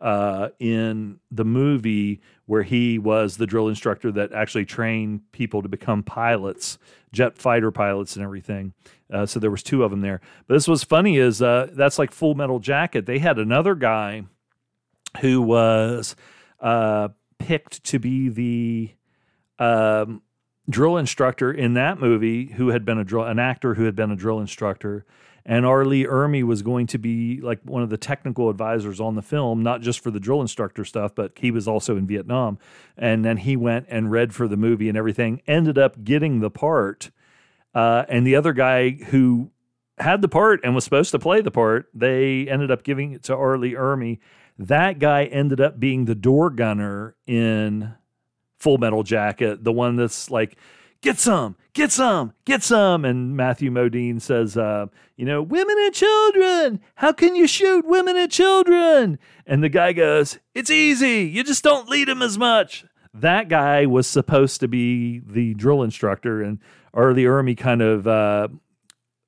uh, 0.00 0.48
in 0.58 1.18
the 1.30 1.44
movie 1.44 2.20
where 2.46 2.62
he 2.62 2.98
was 2.98 3.36
the 3.36 3.46
drill 3.46 3.68
instructor 3.68 4.12
that 4.12 4.32
actually 4.32 4.64
trained 4.64 5.20
people 5.32 5.62
to 5.62 5.68
become 5.68 6.02
pilots, 6.02 6.78
jet 7.12 7.38
fighter 7.38 7.70
pilots, 7.70 8.16
and 8.16 8.24
everything. 8.24 8.72
Uh, 9.12 9.24
so 9.24 9.40
there 9.40 9.50
was 9.50 9.62
two 9.62 9.82
of 9.84 9.90
them 9.90 10.00
there. 10.00 10.20
But 10.46 10.54
this 10.54 10.68
was 10.68 10.84
funny 10.84 11.16
is 11.16 11.40
uh, 11.40 11.68
that's 11.72 11.98
like 11.98 12.12
Full 12.12 12.34
Metal 12.34 12.58
Jacket. 12.58 13.06
They 13.06 13.18
had 13.18 13.38
another 13.38 13.74
guy 13.74 14.24
who 15.20 15.40
was 15.40 16.14
uh, 16.60 17.08
picked 17.38 17.82
to 17.84 17.98
be 17.98 18.28
the 18.28 18.90
um, 19.58 20.22
drill 20.68 20.96
instructor 20.98 21.52
in 21.52 21.74
that 21.74 21.98
movie, 21.98 22.46
who 22.46 22.68
had 22.68 22.84
been 22.84 22.98
a 22.98 23.04
drill, 23.04 23.24
an 23.24 23.38
actor 23.38 23.74
who 23.74 23.84
had 23.84 23.96
been 23.96 24.10
a 24.10 24.16
drill 24.16 24.40
instructor 24.40 25.06
and 25.48 25.64
R. 25.64 25.84
Lee 25.84 26.04
Ermey 26.04 26.42
was 26.42 26.62
going 26.62 26.88
to 26.88 26.98
be 26.98 27.40
like 27.40 27.60
one 27.62 27.84
of 27.84 27.88
the 27.88 27.96
technical 27.96 28.50
advisors 28.50 29.00
on 29.00 29.14
the 29.14 29.22
film, 29.22 29.62
not 29.62 29.80
just 29.80 30.00
for 30.00 30.10
the 30.10 30.18
drill 30.18 30.40
instructor 30.40 30.84
stuff, 30.84 31.14
but 31.14 31.32
he 31.36 31.52
was 31.52 31.68
also 31.68 31.96
in 31.96 32.04
Vietnam. 32.04 32.58
And 32.98 33.24
then 33.24 33.36
he 33.36 33.56
went 33.56 33.86
and 33.88 34.10
read 34.10 34.34
for 34.34 34.48
the 34.48 34.56
movie 34.56 34.88
and 34.88 34.98
everything, 34.98 35.40
ended 35.46 35.78
up 35.78 36.02
getting 36.02 36.40
the 36.40 36.50
part. 36.50 37.12
Uh, 37.72 38.04
and 38.08 38.26
the 38.26 38.34
other 38.34 38.52
guy 38.52 38.90
who 38.90 39.52
had 39.98 40.20
the 40.20 40.28
part 40.28 40.60
and 40.64 40.74
was 40.74 40.82
supposed 40.82 41.12
to 41.12 41.18
play 41.20 41.40
the 41.40 41.52
part, 41.52 41.88
they 41.94 42.48
ended 42.48 42.72
up 42.72 42.82
giving 42.82 43.12
it 43.12 43.22
to 43.22 43.36
R. 43.36 43.56
Lee 43.56 43.74
Ermey. 43.74 44.18
That 44.58 44.98
guy 44.98 45.26
ended 45.26 45.60
up 45.60 45.78
being 45.78 46.06
the 46.06 46.16
door 46.16 46.50
gunner 46.50 47.14
in 47.24 47.94
Full 48.58 48.78
Metal 48.78 49.04
Jacket, 49.04 49.62
the 49.62 49.72
one 49.72 49.94
that's 49.94 50.28
like 50.28 50.56
get 51.02 51.20
some, 51.20 51.54
get 51.76 51.92
some, 51.92 52.32
get 52.44 52.62
some. 52.62 53.04
And 53.04 53.36
Matthew 53.36 53.70
Modine 53.70 54.20
says, 54.20 54.56
uh, 54.56 54.86
you 55.16 55.24
know, 55.24 55.42
women 55.42 55.76
and 55.78 55.94
children, 55.94 56.80
how 56.96 57.12
can 57.12 57.36
you 57.36 57.46
shoot 57.46 57.86
women 57.86 58.16
and 58.16 58.32
children? 58.32 59.18
And 59.46 59.62
the 59.62 59.68
guy 59.68 59.92
goes, 59.92 60.38
it's 60.54 60.70
easy. 60.70 61.22
You 61.22 61.44
just 61.44 61.62
don't 61.62 61.88
lead 61.88 62.08
them 62.08 62.22
as 62.22 62.38
much. 62.38 62.84
That 63.12 63.48
guy 63.48 63.86
was 63.86 64.06
supposed 64.06 64.60
to 64.60 64.68
be 64.68 65.20
the 65.20 65.54
drill 65.54 65.82
instructor, 65.82 66.42
and 66.42 66.58
R. 66.92 67.12
Lee 67.12 67.24
Ermey 67.24 67.56
kind 67.56 67.80
of 67.80 68.06
uh, 68.06 68.48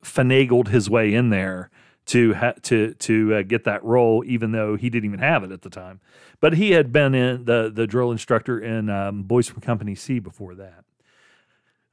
finagled 0.05 0.69
his 0.69 0.91
way 0.91 1.15
in 1.15 1.31
there 1.31 1.71
to 2.07 2.35
ha- 2.35 2.55
to 2.63 2.93
to 2.95 3.35
uh, 3.37 3.43
get 3.43 3.65
that 3.65 3.83
role, 3.83 4.23
even 4.27 4.53
though 4.53 4.77
he 4.77 4.91
didn't 4.91 5.07
even 5.07 5.21
have 5.21 5.43
it 5.43 5.53
at 5.53 5.63
the 5.63 5.71
time. 5.71 6.01
But 6.39 6.55
he 6.55 6.73
had 6.73 6.93
been 6.93 7.15
in 7.15 7.47
the 7.47 7.71
the 7.75 7.87
drill 7.87 8.13
instructor 8.13 8.59
in 8.59 8.91
um, 8.91 9.23
Boys 9.23 9.49
from 9.49 9.63
Company 9.63 9.95
C 9.95 10.19
before 10.19 10.55
that. 10.57 10.85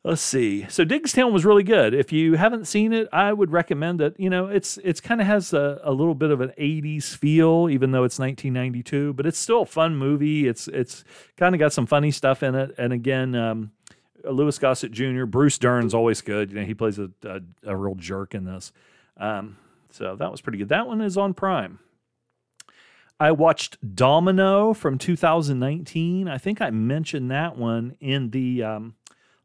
Let's 0.05 0.21
see. 0.21 0.67
So 0.69 0.85
Diggstown 0.85 1.31
was 1.31 1.45
really 1.45 1.63
good. 1.63 1.95
If 1.95 2.11
you 2.11 2.35
haven't 2.35 2.67
seen 2.67 2.93
it, 2.93 3.07
I 3.11 3.33
would 3.33 3.51
recommend 3.51 4.01
it. 4.01 4.13
You 4.19 4.29
know, 4.29 4.45
it's 4.45 4.77
it's 4.83 5.01
kind 5.01 5.19
of 5.19 5.25
has 5.25 5.51
a, 5.51 5.81
a 5.83 5.91
little 5.91 6.13
bit 6.13 6.29
of 6.29 6.41
an 6.41 6.53
80s 6.59 7.17
feel, 7.17 7.69
even 7.71 7.89
though 7.89 8.03
it's 8.03 8.19
1992, 8.19 9.13
but 9.13 9.25
it's 9.25 9.39
still 9.39 9.63
a 9.63 9.65
fun 9.65 9.95
movie. 9.95 10.47
It's 10.47 10.67
it's 10.67 11.03
kind 11.37 11.55
of 11.55 11.59
got 11.59 11.73
some 11.73 11.87
funny 11.87 12.11
stuff 12.11 12.43
in 12.43 12.53
it. 12.53 12.75
And 12.77 12.93
again, 12.93 13.33
um, 13.33 13.71
Louis 14.23 14.55
Gossett 14.59 14.91
Jr., 14.91 15.25
Bruce 15.25 15.57
Dern's 15.57 15.95
always 15.95 16.21
good. 16.21 16.51
You 16.51 16.59
know, 16.59 16.65
he 16.65 16.75
plays 16.75 16.99
a, 16.99 17.09
a, 17.23 17.41
a 17.63 17.75
real 17.75 17.95
jerk 17.95 18.35
in 18.35 18.45
this. 18.45 18.71
Um, 19.17 19.57
so 19.89 20.15
that 20.17 20.29
was 20.29 20.39
pretty 20.39 20.59
good. 20.59 20.69
That 20.69 20.85
one 20.85 21.01
is 21.01 21.17
on 21.17 21.33
Prime. 21.33 21.79
I 23.19 23.31
watched 23.31 23.95
Domino 23.95 24.75
from 24.75 24.99
2019. 24.99 26.27
I 26.27 26.37
think 26.37 26.61
I 26.61 26.69
mentioned 26.69 27.31
that 27.31 27.57
one 27.57 27.95
in 27.99 28.29
the 28.29 28.61
um, 28.61 28.95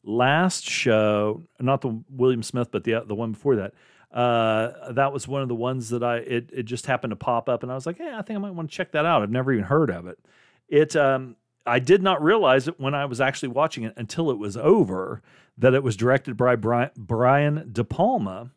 last 0.02 0.64
show, 0.64 1.42
not 1.58 1.80
the 1.80 2.02
William 2.08 2.42
Smith, 2.42 2.70
but 2.70 2.84
the 2.84 3.02
the 3.06 3.14
one 3.14 3.32
before 3.32 3.56
that. 3.56 3.74
Uh, 4.12 4.92
that 4.92 5.12
was 5.12 5.28
one 5.28 5.40
of 5.40 5.48
the 5.48 5.54
ones 5.54 5.90
that 5.90 6.02
I 6.02 6.16
it 6.18 6.50
it 6.52 6.62
just 6.64 6.86
happened 6.86 7.12
to 7.12 7.16
pop 7.16 7.48
up, 7.48 7.62
and 7.62 7.70
I 7.70 7.74
was 7.74 7.86
like, 7.86 7.98
yeah, 7.98 8.18
I 8.18 8.22
think 8.22 8.36
I 8.36 8.40
might 8.40 8.54
want 8.54 8.70
to 8.70 8.76
check 8.76 8.92
that 8.92 9.06
out. 9.06 9.22
I've 9.22 9.30
never 9.30 9.52
even 9.52 9.64
heard 9.64 9.90
of 9.90 10.06
it. 10.06 10.18
It 10.68 10.96
um, 10.96 11.36
I 11.66 11.78
did 11.78 12.02
not 12.02 12.22
realize 12.22 12.66
it 12.66 12.80
when 12.80 12.94
I 12.94 13.04
was 13.04 13.20
actually 13.20 13.50
watching 13.50 13.84
it 13.84 13.94
until 13.96 14.30
it 14.30 14.38
was 14.38 14.56
over 14.56 15.22
that 15.58 15.74
it 15.74 15.82
was 15.82 15.96
directed 15.96 16.36
by 16.36 16.56
Brian, 16.56 16.90
Brian 16.96 17.68
De 17.70 17.84
Palma, 17.84 18.50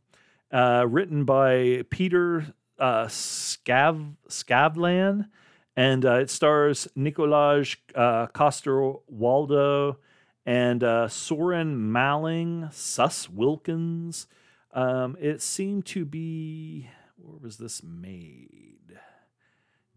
uh, 0.52 0.86
written 0.90 1.26
by 1.26 1.84
Peter 1.90 2.54
uh, 2.80 3.06
Scav 3.06 4.16
Skavlan, 4.30 5.28
and 5.76 6.06
uh, 6.06 6.16
it 6.16 6.30
stars 6.30 6.88
Nikolaj 6.98 7.76
uh, 7.94 8.28
Coster 8.28 8.94
Waldau 9.14 9.98
and 10.46 10.84
uh, 10.84 11.08
Soren 11.08 11.92
Malling, 11.92 12.70
Sus 12.72 13.30
Wilkins. 13.30 14.28
Um, 14.74 15.16
it 15.20 15.42
seemed 15.42 15.86
to 15.88 16.06
be 16.06 16.90
where 17.18 17.38
was 17.42 17.58
this 17.58 17.82
made? 17.84 18.74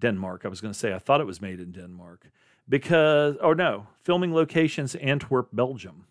Denmark. 0.01 0.43
I 0.45 0.49
was 0.49 0.61
going 0.61 0.73
to 0.73 0.79
say 0.79 0.95
I 0.95 0.99
thought 0.99 1.21
it 1.21 1.27
was 1.27 1.41
made 1.41 1.61
in 1.61 1.73
Denmark 1.73 2.31
because, 2.69 3.37
oh 3.41 3.53
no, 3.53 3.87
filming 4.03 4.35
locations 4.35 4.95
Antwerp, 4.97 5.49
Belgium. 5.53 6.07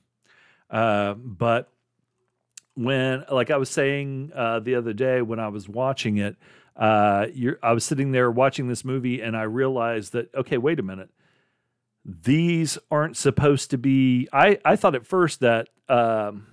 Uh, 0.69 1.13
but 1.13 1.69
when, 2.73 3.23
like 3.31 3.51
I 3.51 3.57
was 3.57 3.69
saying 3.69 4.31
uh, 4.33 4.59
the 4.59 4.75
other 4.75 4.93
day 4.93 5.21
when 5.21 5.39
I 5.39 5.47
was 5.49 5.69
watching 5.69 6.17
it, 6.17 6.35
uh, 6.75 7.27
I 7.63 7.71
was 7.71 7.85
sitting 7.85 8.11
there 8.11 8.29
watching 8.29 8.67
this 8.67 8.83
movie 8.83 9.21
and 9.21 9.37
I 9.37 9.43
realized 9.43 10.13
that 10.13 10.33
okay, 10.35 10.57
wait 10.57 10.79
a 10.79 10.83
minute 10.83 11.09
these 12.05 12.77
aren't 12.91 13.17
supposed 13.17 13.71
to 13.71 13.77
be. 13.77 14.27
I, 14.31 14.59
I 14.63 14.75
thought 14.75 14.95
at 14.95 15.07
first 15.07 15.39
that 15.39 15.69
um, 15.89 16.45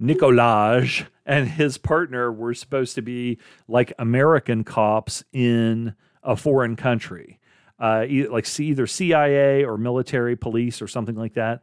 Nikolaj 0.00 1.06
and 1.26 1.48
his 1.48 1.78
partner 1.78 2.30
were 2.30 2.54
supposed 2.54 2.94
to 2.94 3.02
be 3.02 3.38
like 3.66 3.92
American 3.98 4.62
cops 4.62 5.24
in 5.32 5.94
a 6.22 6.36
foreign 6.36 6.76
country, 6.76 7.40
uh, 7.80 8.06
like 8.30 8.60
either 8.60 8.86
CIA 8.86 9.64
or 9.64 9.76
military 9.76 10.36
police 10.36 10.80
or 10.80 10.86
something 10.86 11.16
like 11.16 11.34
that. 11.34 11.62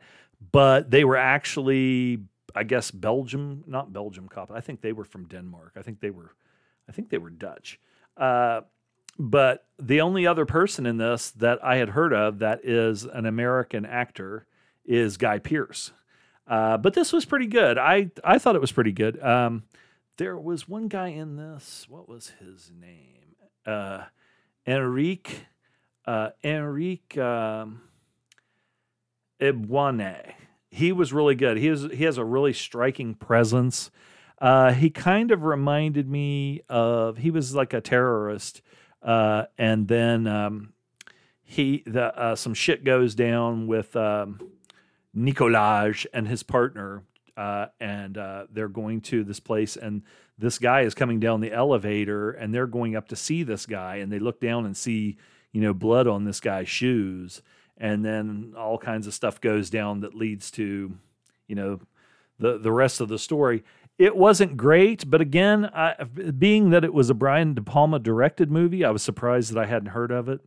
But 0.52 0.92
they 0.92 1.06
were 1.06 1.18
actually, 1.18 2.20
I 2.54 2.64
guess, 2.64 2.92
Belgium, 2.92 3.64
not 3.66 3.94
Belgium 3.94 4.28
cops. 4.28 4.52
I 4.52 4.60
think 4.60 4.82
they 4.82 4.92
were 4.92 5.06
from 5.06 5.26
Denmark. 5.28 5.74
I 5.78 5.82
think 5.84 6.02
they 6.02 6.10
were, 6.10 6.36
I 6.90 6.92
think 6.92 7.10
they 7.10 7.18
were 7.18 7.30
Dutch. 7.30 7.80
Uh, 8.18 8.62
but 9.18 9.66
the 9.80 10.02
only 10.02 10.26
other 10.26 10.46
person 10.46 10.86
in 10.86 10.98
this 10.98 11.32
that 11.32 11.64
I 11.64 11.78
had 11.78 11.90
heard 11.90 12.14
of 12.14 12.40
that 12.40 12.66
is 12.66 13.06
an 13.06 13.26
American 13.26 13.86
actor 13.86 14.46
is 14.86 15.18
Guy 15.18 15.40
Pearce. 15.40 15.92
Uh, 16.48 16.78
but 16.78 16.94
this 16.94 17.14
was 17.14 17.26
pretty 17.26 17.48
good. 17.48 17.78
I 17.78 18.12
I 18.24 18.38
thought 18.38 18.56
it 18.56 18.62
was 18.62 18.72
pretty 18.72 18.92
good. 18.92 19.22
Um, 19.24 19.64
there 20.18 20.38
was 20.38 20.68
one 20.68 20.88
guy 20.88 21.08
in 21.08 21.38
this. 21.38 21.86
What 21.90 22.10
was 22.10 22.34
his 22.40 22.72
name? 22.80 23.36
Uh, 23.66 24.04
Enrique 24.68 25.34
uh, 26.06 26.30
Enrique 26.44 27.20
um, 27.20 27.82
He 30.70 30.92
was 30.92 31.14
really 31.14 31.36
good. 31.36 31.58
He 31.58 31.68
has 31.68 31.84
he 31.84 32.04
has 32.04 32.18
a 32.18 32.26
really 32.26 32.54
striking 32.54 33.14
presence. 33.16 33.92
Uh, 34.40 34.74
he 34.74 34.90
kind 34.90 35.32
of 35.32 35.44
reminded 35.44 36.10
me 36.10 36.62
of 36.68 37.20
he 37.20 37.32
was 37.32 37.56
like 37.56 37.74
a 37.74 37.80
terrorist 37.80 38.62
uh, 39.04 39.46
and 39.58 39.88
then 39.88 40.28
um, 40.28 40.74
he 41.44 41.84
the 41.86 42.18
uh, 42.18 42.36
some 42.36 42.54
shit 42.54 42.84
goes 42.84 43.16
down 43.16 43.68
with 43.68 43.96
um, 43.96 44.40
Nikolaj 45.16 46.06
and 46.14 46.28
his 46.28 46.42
partner, 46.42 47.04
uh, 47.38 47.68
and 47.80 48.18
uh, 48.18 48.46
they're 48.52 48.68
going 48.70 49.02
to 49.02 49.24
this 49.24 49.40
place, 49.40 49.76
and 49.76 50.04
this 50.38 50.58
guy 50.58 50.82
is 50.82 50.96
coming 50.96 51.20
down 51.20 51.42
the 51.42 51.52
elevator, 51.52 52.32
and 52.32 52.54
they're 52.54 52.68
going 52.68 52.96
up 52.96 53.08
to 53.10 53.16
see 53.16 53.44
this 53.44 53.66
guy, 53.66 53.98
and 53.98 54.12
they 54.12 54.20
look 54.20 54.40
down 54.40 54.66
and 54.66 54.76
see 54.76 55.18
you 55.52 55.62
know 55.62 55.74
blood 55.74 56.08
on 56.08 56.24
this 56.24 56.40
guy's 56.40 56.70
shoes, 56.70 57.42
and 57.78 58.06
then 58.06 58.54
all 58.58 58.78
kinds 58.78 59.06
of 59.06 59.14
stuff 59.14 59.42
goes 59.42 59.70
down 59.70 60.00
that 60.00 60.16
leads 60.16 60.50
to 60.52 60.98
you 61.48 61.56
know 61.56 61.80
the 62.40 62.58
the 62.58 62.72
rest 62.72 63.02
of 63.02 63.10
the 63.10 63.20
story. 63.20 63.64
It 63.98 64.16
wasn't 64.16 64.58
great, 64.58 65.10
but 65.10 65.22
again, 65.22 65.66
I, 65.66 66.04
being 66.04 66.72
that 66.72 66.84
it 66.84 66.94
was 66.94 67.10
a 67.10 67.14
Brian 67.14 67.54
De 67.54 67.62
Palma 67.62 68.00
directed 68.00 68.52
movie, 68.52 68.84
I 68.84 68.90
was 68.90 69.04
surprised 69.04 69.54
that 69.54 69.60
I 69.60 69.68
hadn't 69.68 69.90
heard 69.90 70.12
of 70.12 70.30
it. 70.30 70.42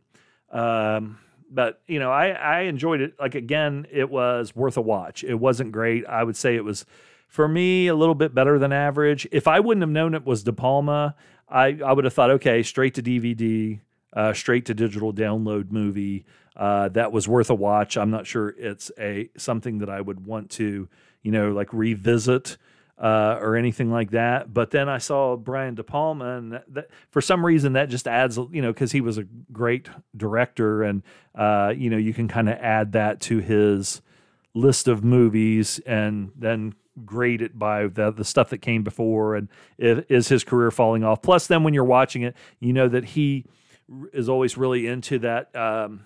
Um, 0.51 1.19
but 1.49 1.81
you 1.87 1.99
know, 1.99 2.11
I 2.11 2.29
I 2.29 2.59
enjoyed 2.61 3.01
it. 3.01 3.13
Like 3.19 3.35
again, 3.35 3.87
it 3.91 4.09
was 4.09 4.55
worth 4.55 4.77
a 4.77 4.81
watch. 4.81 5.23
It 5.23 5.35
wasn't 5.35 5.71
great. 5.71 6.05
I 6.05 6.23
would 6.23 6.35
say 6.35 6.55
it 6.55 6.63
was 6.63 6.85
for 7.27 7.47
me 7.47 7.87
a 7.87 7.95
little 7.95 8.15
bit 8.15 8.33
better 8.33 8.59
than 8.59 8.71
average. 8.73 9.27
If 9.31 9.47
I 9.47 9.59
wouldn't 9.59 9.81
have 9.81 9.89
known 9.89 10.13
it 10.13 10.25
was 10.25 10.43
De 10.43 10.53
Palma, 10.53 11.15
I 11.47 11.79
I 11.85 11.93
would 11.93 12.05
have 12.05 12.13
thought 12.13 12.31
okay, 12.31 12.63
straight 12.63 12.95
to 12.95 13.03
DVD, 13.03 13.79
uh, 14.13 14.33
straight 14.33 14.65
to 14.65 14.73
digital 14.73 15.13
download 15.13 15.71
movie. 15.71 16.25
Uh, 16.55 16.89
that 16.89 17.11
was 17.11 17.27
worth 17.27 17.49
a 17.49 17.55
watch. 17.55 17.97
I'm 17.97 18.09
not 18.09 18.25
sure 18.25 18.49
it's 18.57 18.91
a 18.99 19.29
something 19.37 19.79
that 19.79 19.89
I 19.89 20.01
would 20.01 20.25
want 20.25 20.49
to 20.51 20.89
you 21.21 21.31
know 21.31 21.51
like 21.51 21.71
revisit 21.71 22.57
uh, 22.97 23.37
or 23.41 23.55
anything 23.55 23.91
like 23.91 24.11
that. 24.11 24.53
But 24.53 24.71
then 24.71 24.89
I 24.89 24.97
saw 24.97 25.35
Brian 25.35 25.75
De 25.75 25.83
Palma, 25.83 26.37
and 26.37 26.61
that, 26.69 26.89
for 27.11 27.21
some 27.21 27.45
reason 27.45 27.73
that 27.73 27.89
just 27.89 28.07
adds, 28.07 28.37
you 28.37 28.61
know, 28.61 28.73
because 28.73 28.91
he 28.91 29.01
was 29.01 29.17
a 29.17 29.23
great 29.51 29.89
director, 30.15 30.83
and 30.83 31.03
uh, 31.35 31.73
you 31.75 31.89
know, 31.89 31.97
you 31.97 32.13
can 32.13 32.27
kind 32.27 32.49
of 32.49 32.57
add 32.59 32.93
that 32.93 33.21
to 33.21 33.39
his 33.39 34.01
list 34.53 34.87
of 34.87 35.03
movies, 35.03 35.79
and 35.85 36.31
then 36.35 36.73
grade 37.05 37.41
it 37.43 37.57
by 37.57 37.87
the 37.87 38.11
the 38.11 38.25
stuff 38.25 38.49
that 38.49 38.59
came 38.59 38.83
before, 38.83 39.35
and 39.35 39.49
is 39.77 40.27
his 40.27 40.43
career 40.43 40.71
falling 40.71 41.03
off? 41.03 41.21
Plus, 41.21 41.47
then 41.47 41.63
when 41.63 41.73
you're 41.73 41.83
watching 41.83 42.23
it, 42.23 42.35
you 42.59 42.73
know 42.73 42.87
that 42.87 43.05
he 43.05 43.45
is 44.11 44.27
always 44.27 44.57
really 44.57 44.87
into 44.87 45.19
that. 45.19 45.55
Um, 45.55 46.05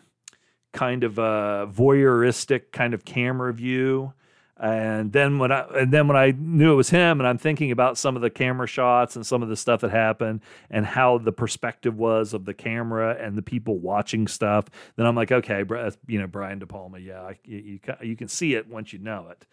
kind 0.73 1.03
of 1.03 1.17
a 1.17 1.69
voyeuristic 1.69 2.71
kind 2.71 2.93
of 2.93 3.03
camera 3.03 3.53
view 3.53 4.13
and 4.61 5.11
then 5.11 5.39
when 5.39 5.51
I 5.51 5.65
and 5.75 5.91
then 5.91 6.07
when 6.07 6.15
I 6.15 6.35
knew 6.37 6.73
it 6.73 6.75
was 6.75 6.91
him, 6.91 7.19
and 7.19 7.27
I'm 7.27 7.39
thinking 7.39 7.71
about 7.71 7.97
some 7.97 8.15
of 8.15 8.21
the 8.21 8.29
camera 8.29 8.67
shots 8.67 9.15
and 9.15 9.25
some 9.25 9.41
of 9.41 9.49
the 9.49 9.55
stuff 9.55 9.81
that 9.81 9.89
happened, 9.89 10.41
and 10.69 10.85
how 10.85 11.17
the 11.17 11.31
perspective 11.31 11.97
was 11.97 12.35
of 12.35 12.45
the 12.45 12.53
camera 12.53 13.17
and 13.19 13.35
the 13.35 13.41
people 13.41 13.79
watching 13.79 14.27
stuff, 14.27 14.65
then 14.97 15.07
I'm 15.07 15.15
like, 15.15 15.31
okay, 15.31 15.63
you 16.07 16.19
know, 16.19 16.27
Brian 16.27 16.59
De 16.59 16.67
Palma, 16.67 16.99
yeah, 16.99 17.31
you, 17.43 17.79
you, 18.03 18.15
can 18.15 18.27
see 18.27 18.53
it 18.53 18.67
once 18.67 18.93
you 18.93 18.99
know 18.99 19.29
it. 19.31 19.47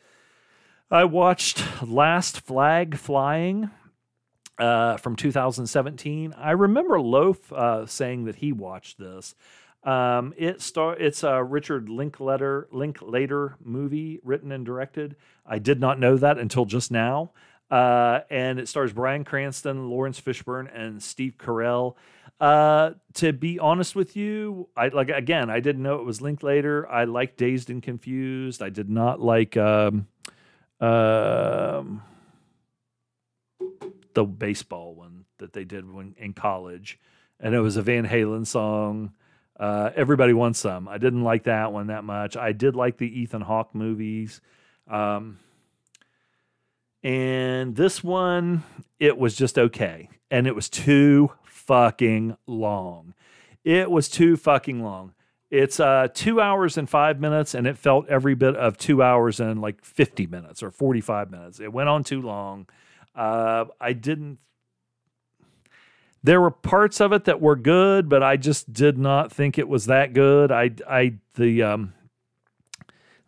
I 0.90 1.04
watched 1.04 1.82
Last 1.82 2.42
Flag 2.42 2.98
Flying 2.98 3.70
uh, 4.58 4.98
from 4.98 5.16
2017. 5.16 6.34
I 6.36 6.50
remember 6.50 7.00
Loaf 7.00 7.50
uh, 7.50 7.86
saying 7.86 8.26
that 8.26 8.36
he 8.36 8.52
watched 8.52 8.98
this. 8.98 9.34
Um, 9.84 10.34
it 10.36 10.60
star 10.60 10.96
it's 10.96 11.22
a 11.22 11.42
Richard 11.42 11.88
Linklater 11.88 12.68
Linklater 12.72 13.56
movie 13.64 14.20
written 14.24 14.52
and 14.52 14.66
directed. 14.66 15.16
I 15.46 15.58
did 15.58 15.80
not 15.80 15.98
know 15.98 16.16
that 16.16 16.38
until 16.38 16.64
just 16.64 16.90
now. 16.90 17.30
Uh, 17.70 18.20
and 18.30 18.58
it 18.58 18.66
stars 18.66 18.92
Bryan 18.92 19.24
Cranston, 19.24 19.90
Laurence 19.90 20.20
Fishburne, 20.20 20.68
and 20.74 21.02
Steve 21.02 21.34
Carell. 21.38 21.96
Uh, 22.40 22.92
to 23.14 23.32
be 23.32 23.58
honest 23.58 23.96
with 23.96 24.16
you, 24.16 24.68
I 24.76 24.88
like 24.88 25.10
again, 25.10 25.50
I 25.50 25.60
didn't 25.60 25.82
know 25.82 25.96
it 25.96 26.04
was 26.04 26.20
Linklater. 26.20 26.88
I 26.88 27.04
like 27.04 27.36
Dazed 27.36 27.68
and 27.68 27.82
Confused. 27.82 28.62
I 28.62 28.70
did 28.70 28.88
not 28.88 29.20
like 29.20 29.56
um, 29.56 30.06
um, 30.80 32.02
the 34.14 34.24
baseball 34.24 34.94
one 34.94 35.24
that 35.38 35.52
they 35.52 35.64
did 35.64 35.92
when 35.92 36.14
in 36.16 36.32
college, 36.32 36.98
and 37.40 37.54
it 37.54 37.60
was 37.60 37.76
a 37.76 37.82
Van 37.82 38.06
Halen 38.06 38.46
song. 38.46 39.12
Uh, 39.58 39.90
Everybody 39.96 40.32
Wants 40.32 40.60
Some. 40.60 40.88
I 40.88 40.98
didn't 40.98 41.24
like 41.24 41.44
that 41.44 41.72
one 41.72 41.88
that 41.88 42.04
much. 42.04 42.36
I 42.36 42.52
did 42.52 42.76
like 42.76 42.98
the 42.98 43.20
Ethan 43.20 43.42
Hawke 43.42 43.74
movies. 43.74 44.40
Um, 44.88 45.38
and 47.02 47.74
this 47.76 48.02
one, 48.02 48.62
it 48.98 49.18
was 49.18 49.34
just 49.34 49.58
okay. 49.58 50.08
And 50.30 50.46
it 50.46 50.54
was 50.54 50.68
too 50.68 51.32
fucking 51.44 52.36
long. 52.46 53.14
It 53.64 53.90
was 53.90 54.08
too 54.08 54.36
fucking 54.36 54.82
long. 54.82 55.14
It's 55.50 55.80
uh, 55.80 56.08
two 56.12 56.40
hours 56.40 56.76
and 56.76 56.88
five 56.88 57.20
minutes, 57.20 57.54
and 57.54 57.66
it 57.66 57.78
felt 57.78 58.06
every 58.08 58.34
bit 58.34 58.54
of 58.54 58.76
two 58.76 59.02
hours 59.02 59.40
and 59.40 59.60
like 59.60 59.82
50 59.82 60.26
minutes 60.26 60.62
or 60.62 60.70
45 60.70 61.30
minutes. 61.30 61.58
It 61.58 61.72
went 61.72 61.88
on 61.88 62.04
too 62.04 62.20
long. 62.20 62.68
Uh, 63.14 63.64
I 63.80 63.94
didn't 63.94 64.38
there 66.22 66.40
were 66.40 66.50
parts 66.50 67.00
of 67.00 67.12
it 67.12 67.24
that 67.24 67.40
were 67.40 67.56
good, 67.56 68.08
but 68.08 68.22
I 68.22 68.36
just 68.36 68.72
did 68.72 68.98
not 68.98 69.32
think 69.32 69.58
it 69.58 69.68
was 69.68 69.86
that 69.86 70.12
good. 70.12 70.50
I, 70.50 70.70
I, 70.88 71.14
the, 71.34 71.62
um, 71.62 71.94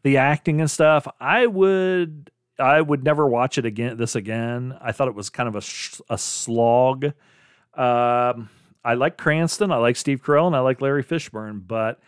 the 0.03 0.17
acting 0.17 0.61
and 0.61 0.71
stuff, 0.71 1.07
I 1.21 1.47
would, 1.47 2.31
I 2.59 2.81
would 2.81 3.05
never 3.05 3.27
watch 3.27 3.59
it 3.59 3.65
again. 3.65 3.97
This 3.97 4.17
again, 4.17 4.77
I 4.81 4.93
thought 4.93 5.09
it 5.09 5.15
was 5.15 5.31
kind 5.31 5.49
of 5.49 5.57
a, 5.57 6.13
a 6.13 6.19
slog. 6.19 7.07
Um, 7.75 8.49
I 8.85 8.95
like 8.95 9.17
Cranston, 9.17 9.71
I 9.71 9.77
like 9.77 9.97
Steve 9.97 10.23
Carell, 10.23 10.47
and 10.47 10.57
I 10.57 10.61
like 10.61 10.81
Larry 10.81 11.05
Fishburne, 11.05 11.63
but 11.67 12.01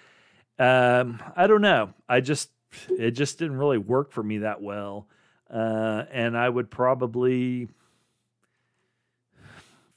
um, 0.59 1.23
I 1.37 1.47
don't 1.47 1.63
know. 1.63 1.95
I 2.09 2.21
just, 2.21 2.51
it 2.89 3.13
just 3.13 3.39
didn't 3.39 3.59
really 3.59 3.79
work 3.79 4.11
for 4.13 4.23
me 4.23 4.39
that 4.39 4.61
well. 4.63 5.07
Uh, 5.51 6.05
and 6.11 6.37
I 6.37 6.49
would 6.49 6.71
probably 6.71 7.69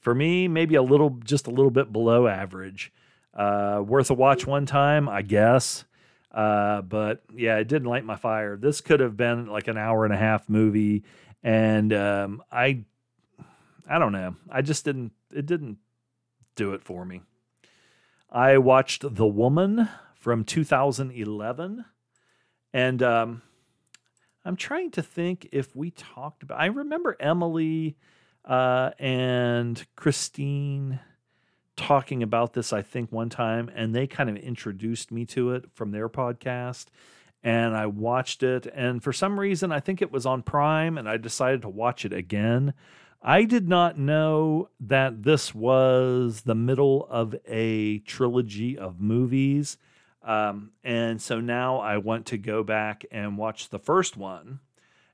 for 0.06 0.14
me, 0.14 0.46
maybe 0.46 0.76
a 0.76 0.82
little, 0.82 1.18
just 1.24 1.48
a 1.48 1.50
little 1.50 1.72
bit 1.72 1.92
below 1.92 2.28
average. 2.28 2.92
Uh, 3.34 3.82
worth 3.84 4.08
a 4.08 4.14
watch 4.14 4.46
one 4.46 4.64
time, 4.64 5.08
I 5.08 5.22
guess. 5.22 5.84
Uh, 6.30 6.82
but 6.82 7.24
yeah, 7.34 7.56
it 7.56 7.66
didn't 7.66 7.88
light 7.88 8.04
my 8.04 8.14
fire. 8.14 8.56
This 8.56 8.80
could 8.80 9.00
have 9.00 9.16
been 9.16 9.48
like 9.48 9.66
an 9.66 9.76
hour 9.76 10.04
and 10.04 10.14
a 10.14 10.16
half 10.16 10.48
movie, 10.48 11.02
and 11.42 11.92
um, 11.92 12.40
I, 12.52 12.84
I 13.90 13.98
don't 13.98 14.12
know. 14.12 14.36
I 14.48 14.62
just 14.62 14.84
didn't. 14.84 15.10
It 15.34 15.44
didn't 15.44 15.78
do 16.54 16.72
it 16.74 16.84
for 16.84 17.04
me. 17.04 17.22
I 18.30 18.58
watched 18.58 19.16
The 19.16 19.26
Woman 19.26 19.88
from 20.14 20.44
2011, 20.44 21.84
and 22.72 23.02
um, 23.02 23.42
I'm 24.44 24.56
trying 24.56 24.92
to 24.92 25.02
think 25.02 25.48
if 25.50 25.74
we 25.74 25.90
talked 25.90 26.44
about. 26.44 26.60
I 26.60 26.66
remember 26.66 27.16
Emily 27.18 27.96
uh, 28.46 28.90
and 28.98 29.84
Christine 29.96 31.00
talking 31.76 32.22
about 32.22 32.52
this, 32.52 32.72
I 32.72 32.82
think, 32.82 33.12
one 33.12 33.28
time, 33.28 33.70
and 33.74 33.94
they 33.94 34.06
kind 34.06 34.30
of 34.30 34.36
introduced 34.36 35.12
me 35.12 35.26
to 35.26 35.52
it 35.52 35.64
from 35.74 35.90
their 35.90 36.08
podcast. 36.08 36.86
And 37.42 37.76
I 37.76 37.86
watched 37.86 38.42
it, 38.42 38.66
and 38.74 39.02
for 39.02 39.12
some 39.12 39.38
reason, 39.38 39.70
I 39.70 39.80
think 39.80 40.00
it 40.00 40.10
was 40.10 40.26
on 40.26 40.42
Prime, 40.42 40.98
and 40.98 41.08
I 41.08 41.16
decided 41.16 41.62
to 41.62 41.68
watch 41.68 42.04
it 42.04 42.12
again. 42.12 42.72
I 43.22 43.44
did 43.44 43.68
not 43.68 43.98
know 43.98 44.68
that 44.80 45.22
this 45.22 45.54
was 45.54 46.42
the 46.42 46.54
middle 46.54 47.06
of 47.10 47.34
a 47.46 47.98
trilogy 48.00 48.78
of 48.78 49.00
movies. 49.00 49.78
Um, 50.22 50.70
and 50.82 51.20
so 51.20 51.40
now 51.40 51.78
I 51.78 51.98
want 51.98 52.26
to 52.26 52.38
go 52.38 52.62
back 52.62 53.04
and 53.10 53.38
watch 53.38 53.68
the 53.68 53.78
first 53.78 54.16
one 54.16 54.60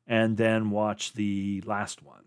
and 0.07 0.37
then 0.37 0.71
watch 0.71 1.13
the 1.13 1.63
last 1.67 2.03
one. 2.03 2.22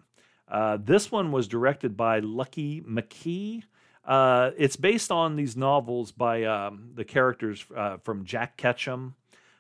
Uh, 0.48 0.78
this 0.80 1.12
one 1.12 1.32
was 1.32 1.48
directed 1.48 1.98
by 1.98 2.20
Lucky 2.20 2.82
McKee. 2.82 3.64
Uh, 4.04 4.52
it's 4.58 4.76
based 4.76 5.12
on 5.12 5.36
these 5.36 5.58
novels 5.58 6.12
by 6.12 6.44
um, 6.44 6.92
the 6.94 7.04
characters 7.04 7.66
uh, 7.76 7.98
from 7.98 8.26
Jack 8.26 8.58
Ketchum. 8.58 9.16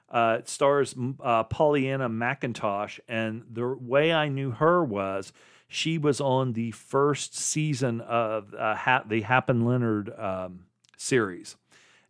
Uh, 0.09 0.37
it 0.39 0.47
stars 0.47 0.95
uh, 1.23 1.43
Pollyanna 1.43 2.09
McIntosh, 2.09 2.99
and 3.07 3.43
the 3.51 3.75
way 3.79 4.13
I 4.13 4.29
knew 4.29 4.51
her 4.51 4.83
was 4.83 5.33
she 5.67 5.97
was 5.97 6.21
on 6.21 6.53
the 6.53 6.71
first 6.71 7.35
season 7.35 8.01
of 8.01 8.53
ha- 8.57 9.03
the 9.07 9.21
Hap 9.21 9.49
and 9.49 9.65
Leonard 9.65 10.13
um, 10.17 10.65
series 10.95 11.55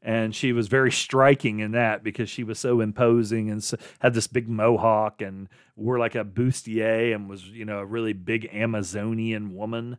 and 0.06 0.36
she 0.36 0.54
was 0.54 0.68
very 0.68 0.92
striking 0.92 1.60
in 1.60 1.72
that 1.72 2.04
because 2.04 2.30
she 2.30 2.44
was 2.44 2.60
so 2.60 2.80
imposing 2.80 3.50
and 3.50 3.64
so, 3.64 3.76
had 4.00 4.14
this 4.14 4.28
big 4.28 4.48
mohawk 4.48 5.20
and 5.20 5.50
wore 5.76 5.98
like 5.98 6.14
a 6.14 6.24
bustier 6.24 7.14
and 7.14 7.28
was 7.28 7.44
you 7.50 7.66
know 7.66 7.80
a 7.80 7.86
really 7.86 8.14
big 8.14 8.48
Amazonian 8.54 9.56
woman 9.56 9.98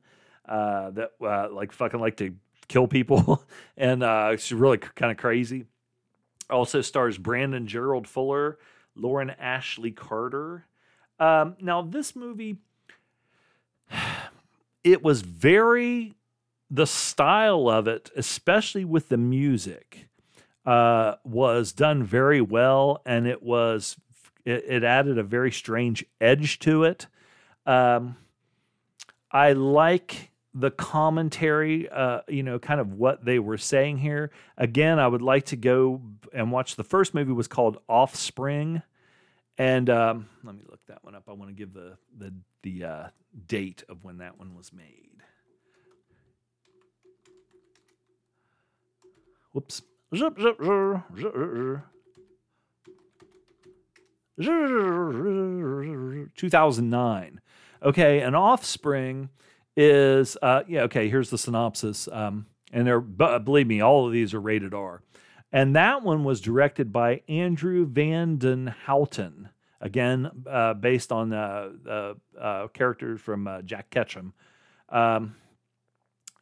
uh, 0.49 0.91
that 0.91 1.11
uh, 1.21 1.49
like 1.51 1.73
fucking 1.73 1.99
like 1.99 2.17
to 2.19 2.37
kill 2.69 2.87
people 2.87 3.45
and 3.77 4.05
uh, 4.05 4.37
she's 4.37 4.55
really 4.55 4.79
kind 4.79 5.11
of 5.11 5.19
crazy. 5.19 5.67
Also 6.49 6.81
stars 6.81 7.19
Brandon 7.19 7.67
Gerald 7.67 8.07
Fuller, 8.07 8.59
Lauren 8.95 9.31
Ashley 9.31 9.91
Carter. 9.91 10.67
Um, 11.19 11.57
now 11.61 11.83
this 11.83 12.15
movie, 12.15 12.59
it 14.85 15.03
was 15.03 15.23
very 15.23 16.15
the 16.71 16.87
style 16.87 17.69
of 17.69 17.87
it, 17.87 18.11
especially 18.17 18.85
with 18.85 19.09
the 19.09 19.17
music, 19.17 20.09
uh, 20.65 21.15
was 21.25 21.73
done 21.73 22.03
very 22.03 22.41
well, 22.41 23.01
and 23.07 23.27
it 23.27 23.43
was 23.43 23.97
it, 24.45 24.65
it 24.67 24.85
added 24.85 25.19
a 25.19 25.23
very 25.23 25.53
strange 25.53 26.05
edge 26.21 26.59
to 26.61 26.85
it. 26.85 27.07
Um, 27.67 28.17
I 29.31 29.53
like 29.53 30.31
the 30.55 30.71
commentary, 30.71 31.89
uh, 31.89 32.21
you 32.29 32.43
know, 32.43 32.59
kind 32.59 32.81
of 32.81 32.95
what 32.95 33.25
they 33.25 33.39
were 33.39 33.59
saying 33.59 33.99
here. 33.99 34.31
Again, 34.57 34.99
I 34.99 35.07
would 35.07 35.23
like 35.23 35.47
to 35.47 35.57
go 35.57 36.01
and 36.33 36.51
watch 36.51 36.77
the 36.77 36.85
first 36.85 37.13
movie 37.13 37.33
was 37.33 37.47
called 37.47 37.79
Offspring, 37.89 38.83
and 39.59 39.91
um, 39.91 40.29
let 40.43 40.55
me 40.55 40.63
look 40.69 40.81
that 40.89 41.05
one 41.05 41.15
up. 41.15 41.25
I 41.29 41.33
want 41.33 41.51
to 41.51 41.55
give 41.55 41.73
the 41.73 41.97
the 42.17 42.33
the 42.63 42.85
uh, 42.85 43.07
date 43.47 43.85
of 43.89 44.03
when 44.03 44.19
that 44.19 44.39
one 44.39 44.57
was 44.57 44.73
made. 44.73 45.23
Whoops. 49.57 49.81
2009. 56.37 57.41
Okay, 57.83 58.21
an 58.21 58.35
offspring 58.35 59.31
is 59.75 60.37
uh, 60.43 60.63
yeah. 60.69 60.83
Okay, 60.83 61.09
here's 61.09 61.31
the 61.31 61.39
synopsis. 61.39 62.07
Um, 62.13 62.45
and 62.71 62.87
they're 62.87 63.01
believe 63.01 63.67
me, 63.67 63.81
all 63.81 64.07
of 64.07 64.13
these 64.13 64.35
are 64.35 64.41
rated 64.41 64.75
R. 64.75 65.01
And 65.51 65.75
that 65.75 66.03
one 66.03 66.23
was 66.23 66.43
directed 66.43 66.93
by 66.93 67.23
Andrew 67.27 67.87
Van 67.87 68.37
Den 68.37 68.75
Houten. 68.85 69.49
Again, 69.81 70.31
uh, 70.47 70.75
based 70.75 71.11
on 71.11 71.33
uh, 71.33 72.13
uh, 72.39 72.69
characters 72.75 73.23
from 73.23 73.49
uh, 73.49 73.63
Jack 73.63 73.89
Ketchum. 73.89 74.35
Um, 74.91 75.35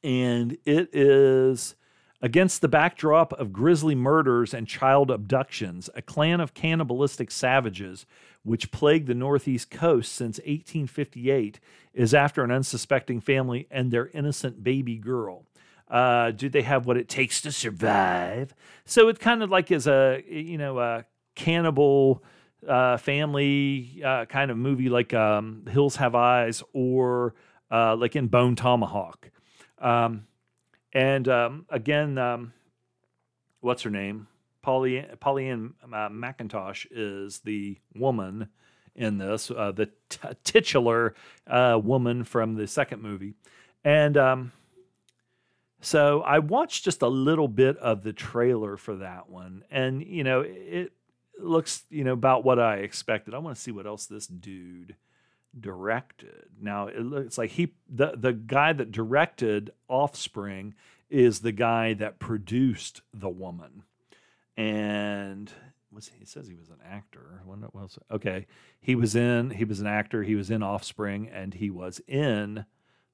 and 0.02 0.58
it 0.66 0.90
is 0.92 1.76
Against 2.24 2.62
the 2.62 2.68
backdrop 2.68 3.34
of 3.34 3.52
grisly 3.52 3.94
murders 3.94 4.54
and 4.54 4.66
child 4.66 5.10
abductions, 5.10 5.90
a 5.94 6.00
clan 6.00 6.40
of 6.40 6.54
cannibalistic 6.54 7.30
savages, 7.30 8.06
which 8.44 8.70
plagued 8.70 9.08
the 9.08 9.14
Northeast 9.14 9.70
coast 9.70 10.10
since 10.10 10.38
1858, 10.38 11.60
is 11.92 12.14
after 12.14 12.42
an 12.42 12.50
unsuspecting 12.50 13.20
family 13.20 13.66
and 13.70 13.90
their 13.90 14.06
innocent 14.14 14.64
baby 14.64 14.96
girl. 14.96 15.44
Uh, 15.86 16.30
do 16.30 16.48
they 16.48 16.62
have 16.62 16.86
what 16.86 16.96
it 16.96 17.10
takes 17.10 17.42
to 17.42 17.52
survive? 17.52 18.54
So 18.86 19.08
it 19.08 19.18
kind 19.20 19.42
of 19.42 19.50
like 19.50 19.70
is 19.70 19.86
a 19.86 20.24
you 20.26 20.56
know 20.56 20.78
a 20.78 21.04
cannibal 21.34 22.24
uh, 22.66 22.96
family 22.96 24.00
uh, 24.02 24.24
kind 24.24 24.50
of 24.50 24.56
movie, 24.56 24.88
like 24.88 25.12
um, 25.12 25.66
Hills 25.68 25.96
Have 25.96 26.14
Eyes 26.14 26.62
or 26.72 27.34
uh, 27.70 27.94
like 27.96 28.16
in 28.16 28.28
Bone 28.28 28.56
Tomahawk. 28.56 29.28
Um, 29.78 30.26
and 30.94 31.28
um, 31.28 31.66
again, 31.68 32.16
um, 32.18 32.52
what's 33.60 33.82
her 33.82 33.90
name? 33.90 34.28
Polly 34.62 35.04
Pollyann 35.20 35.74
uh, 35.82 36.08
McIntosh 36.08 36.86
is 36.90 37.40
the 37.40 37.76
woman 37.94 38.48
in 38.94 39.18
this, 39.18 39.50
uh, 39.50 39.72
the 39.72 39.90
t- 40.08 40.18
titular 40.44 41.14
uh, 41.46 41.78
woman 41.82 42.24
from 42.24 42.54
the 42.54 42.66
second 42.66 43.02
movie, 43.02 43.34
and 43.84 44.16
um, 44.16 44.52
so 45.80 46.22
I 46.22 46.38
watched 46.38 46.84
just 46.84 47.02
a 47.02 47.08
little 47.08 47.48
bit 47.48 47.76
of 47.76 48.02
the 48.02 48.14
trailer 48.14 48.78
for 48.78 48.96
that 48.96 49.28
one, 49.28 49.64
and 49.70 50.02
you 50.02 50.24
know 50.24 50.42
it 50.46 50.92
looks 51.38 51.84
you 51.90 52.04
know 52.04 52.12
about 52.12 52.44
what 52.44 52.58
I 52.58 52.76
expected. 52.76 53.34
I 53.34 53.38
want 53.38 53.56
to 53.56 53.60
see 53.60 53.70
what 53.72 53.86
else 53.86 54.06
this 54.06 54.26
dude 54.26 54.96
directed. 55.60 56.46
Now 56.60 56.88
it 56.88 57.00
looks 57.00 57.38
like 57.38 57.50
he 57.50 57.74
the 57.88 58.14
the 58.16 58.32
guy 58.32 58.72
that 58.72 58.90
directed 58.90 59.70
Offspring 59.88 60.74
is 61.10 61.40
the 61.40 61.52
guy 61.52 61.94
that 61.94 62.18
produced 62.18 63.02
The 63.12 63.28
Woman. 63.28 63.84
And 64.56 65.52
was 65.92 66.10
he 66.18 66.24
says 66.24 66.48
he 66.48 66.54
was 66.54 66.70
an 66.70 66.80
actor. 66.84 67.42
When 67.44 67.62
it 67.62 67.74
was 67.74 67.98
okay. 68.10 68.46
He 68.80 68.94
was 68.94 69.14
in 69.14 69.50
he 69.50 69.64
was 69.64 69.80
an 69.80 69.86
actor, 69.86 70.22
he 70.22 70.34
was 70.34 70.50
in 70.50 70.62
Offspring, 70.62 71.28
and 71.28 71.54
he 71.54 71.70
was 71.70 72.00
in 72.06 72.66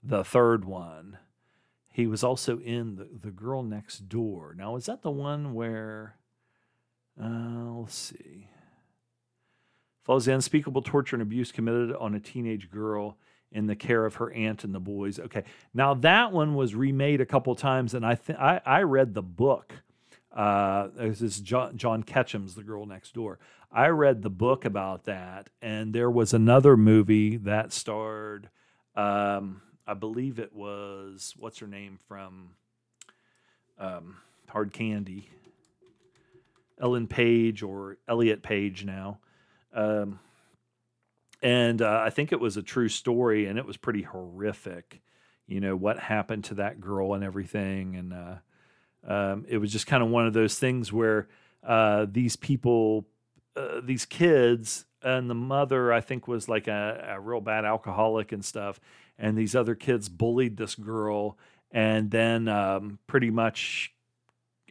the 0.03 0.25
third 0.25 0.65
one. 0.65 1.19
He 1.93 2.07
was 2.07 2.23
also 2.23 2.59
in 2.61 2.97
the, 2.97 3.09
the 3.21 3.33
Girl 3.33 3.63
Next 3.63 4.09
Door. 4.09 4.55
Now, 4.57 4.77
is 4.77 4.87
that 4.87 5.03
the 5.03 5.11
one 5.11 5.55
where 5.55 6.17
uh, 7.23 7.73
let's 7.75 7.95
see 7.95 8.50
follows 10.11 10.25
the 10.25 10.35
unspeakable 10.35 10.83
torture 10.83 11.15
and 11.15 11.23
abuse 11.23 11.53
committed 11.53 11.95
on 11.95 12.17
a 12.17 12.19
teenage 12.19 12.69
girl 12.69 13.17
in 13.53 13.69
the 13.69 13.77
care 13.77 14.05
of 14.05 14.17
her 14.17 14.33
aunt 14.33 14.65
and 14.65 14.75
the 14.75 14.81
boys. 14.81 15.21
Okay, 15.21 15.45
now 15.73 15.95
that 15.95 16.33
one 16.33 16.57
was 16.57 16.75
remade 16.75 17.21
a 17.21 17.25
couple 17.25 17.55
times, 17.55 17.95
and 17.95 18.05
I 18.05 18.17
th- 18.17 18.37
I, 18.37 18.61
I 18.67 18.81
read 18.83 19.15
the 19.15 19.23
book. 19.23 19.73
Uh, 20.35 20.89
this 20.97 21.23
is 21.23 21.39
John, 21.39 21.77
John 21.77 22.03
Ketchum's 22.03 22.57
The 22.57 22.65
Girl 22.65 22.87
Next 22.87 23.15
Door. 23.15 23.39
I 23.71 23.87
read 23.87 24.23
the 24.23 24.31
book 24.31 24.65
about 24.65 25.05
that, 25.05 25.49
and 25.63 25.95
there 25.95 26.11
was 26.11 26.35
another 26.35 26.77
movie 26.77 27.37
that 27.37 27.73
starred, 27.73 28.49
um, 28.97 29.63
I 29.87 29.95
believe 29.95 30.41
it 30.41 30.53
was 30.53 31.37
what's 31.39 31.61
her 31.61 31.69
name 31.69 32.01
from 32.09 32.57
um, 33.79 34.17
Hard 34.49 34.73
Candy, 34.73 35.31
Ellen 36.81 37.07
Page 37.07 37.63
or 37.63 37.97
Elliot 38.09 38.43
Page 38.43 38.85
now. 38.85 39.21
Um, 39.73 40.19
and 41.43 41.81
uh, 41.81 42.03
I 42.05 42.11
think 42.11 42.33
it 42.33 42.41
was 42.41 42.57
a 42.57 42.63
true 42.63 42.89
story, 42.89 43.47
and 43.47 43.59
it 43.59 43.67
was 43.67 43.77
pretty 43.77 44.03
horrific. 44.03 45.01
You 45.47 45.61
know 45.61 45.75
what 45.75 45.99
happened 45.99 46.45
to 46.45 46.55
that 46.57 46.81
girl 46.81 47.15
and 47.15 47.25
everything, 47.25 47.97
and 47.97 48.13
uh, 48.13 48.35
um, 49.07 49.47
it 49.49 49.59
was 49.59 49.73
just 49.73 49.87
kind 49.87 50.03
of 50.03 50.11
one 50.11 50.27
of 50.27 50.33
those 50.33 50.59
things 50.59 50.93
where 50.93 51.29
uh, 51.67 52.07
these 52.11 52.37
people, 52.37 53.07
uh, 53.57 53.81
these 53.83 54.05
kids, 54.05 54.85
and 55.03 55.29
the 55.31 55.35
mother, 55.35 55.93
I 55.93 56.03
think, 56.03 56.29
was 56.29 56.49
like 56.49 56.69
a, 56.69 57.15
a 57.17 57.21
real 57.21 57.41
bad 57.41 57.65
alcoholic 57.65 58.33
and 58.33 58.45
stuff, 58.45 58.79
and 59.19 59.37
these 59.37 59.57
other 59.57 59.75
kids 59.75 60.09
bullied 60.09 60.57
this 60.57 60.75
girl, 60.75 61.39
and 61.73 62.11
then 62.11 62.47
um, 62.47 62.99
pretty 63.07 63.31
much 63.31 63.93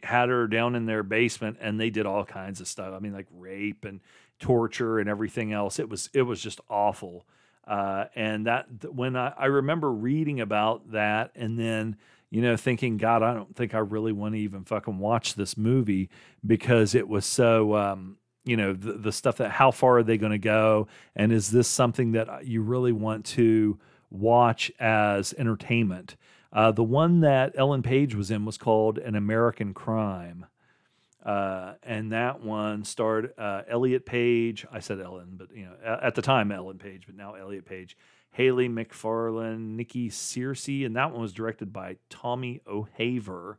had 0.02 0.28
her 0.28 0.46
down 0.46 0.76
in 0.76 0.86
their 0.86 1.02
basement, 1.02 1.58
and 1.60 1.78
they 1.78 1.90
did 1.90 2.06
all 2.06 2.24
kinds 2.24 2.60
of 2.60 2.68
stuff. 2.68 2.94
I 2.94 3.00
mean, 3.00 3.12
like 3.12 3.26
rape 3.32 3.84
and 3.84 4.00
torture 4.40 4.98
and 4.98 5.08
everything 5.08 5.52
else. 5.52 5.78
It 5.78 5.88
was 5.88 6.10
it 6.12 6.22
was 6.22 6.42
just 6.42 6.60
awful. 6.68 7.26
Uh, 7.66 8.06
and 8.16 8.46
that 8.46 8.66
when 8.92 9.14
I, 9.14 9.32
I 9.36 9.46
remember 9.46 9.92
reading 9.92 10.40
about 10.40 10.90
that 10.92 11.30
and 11.36 11.58
then 11.58 11.96
you 12.30 12.40
know 12.42 12.56
thinking 12.56 12.96
god 12.96 13.22
i 13.22 13.34
don't 13.34 13.54
think 13.54 13.74
i 13.74 13.78
really 13.78 14.12
want 14.12 14.34
to 14.34 14.40
even 14.40 14.64
fucking 14.64 14.98
watch 14.98 15.34
this 15.34 15.56
movie 15.56 16.08
because 16.44 16.94
it 16.94 17.06
was 17.06 17.26
so 17.26 17.76
um, 17.76 18.16
you 18.44 18.56
know 18.56 18.72
the, 18.72 18.94
the 18.94 19.12
stuff 19.12 19.36
that 19.36 19.50
how 19.50 19.70
far 19.70 19.98
are 19.98 20.02
they 20.02 20.16
going 20.16 20.32
to 20.32 20.38
go 20.38 20.88
and 21.14 21.32
is 21.32 21.50
this 21.50 21.68
something 21.68 22.12
that 22.12 22.46
you 22.46 22.62
really 22.62 22.92
want 22.92 23.24
to 23.24 23.78
watch 24.10 24.72
as 24.80 25.34
entertainment 25.34 26.16
uh, 26.52 26.72
the 26.72 26.82
one 26.82 27.20
that 27.20 27.52
ellen 27.56 27.82
page 27.82 28.14
was 28.14 28.30
in 28.30 28.44
was 28.44 28.56
called 28.56 28.98
an 28.98 29.14
american 29.14 29.74
crime 29.74 30.46
uh, 31.24 31.74
and 31.82 32.12
that 32.12 32.40
one 32.42 32.84
starred 32.84 33.32
uh, 33.36 33.62
Elliot 33.68 34.06
Page. 34.06 34.66
I 34.72 34.80
said 34.80 35.00
Ellen, 35.00 35.34
but 35.36 35.54
you 35.54 35.66
know 35.66 35.98
at 36.02 36.14
the 36.14 36.22
time 36.22 36.50
Ellen 36.50 36.78
Page, 36.78 37.04
but 37.06 37.14
now 37.14 37.34
Elliot 37.34 37.66
Page, 37.66 37.96
Hayley 38.32 38.68
McFarland, 38.68 39.76
Nikki 39.76 40.08
Searcy, 40.08 40.86
and 40.86 40.96
that 40.96 41.12
one 41.12 41.20
was 41.20 41.32
directed 41.32 41.72
by 41.72 41.96
Tommy 42.08 42.60
O'Haver. 42.66 43.58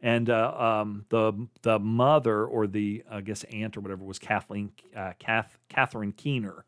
And 0.00 0.30
uh, 0.30 0.54
um, 0.56 1.04
the 1.08 1.48
the 1.62 1.78
mother 1.78 2.44
or 2.44 2.66
the 2.66 3.02
I 3.10 3.20
guess 3.20 3.44
aunt 3.44 3.76
or 3.76 3.80
whatever 3.80 4.04
was 4.04 4.18
Kathleen 4.18 4.70
uh, 4.96 5.12
Kath, 5.18 5.58
Catherine 5.68 6.12
Keener 6.12 6.64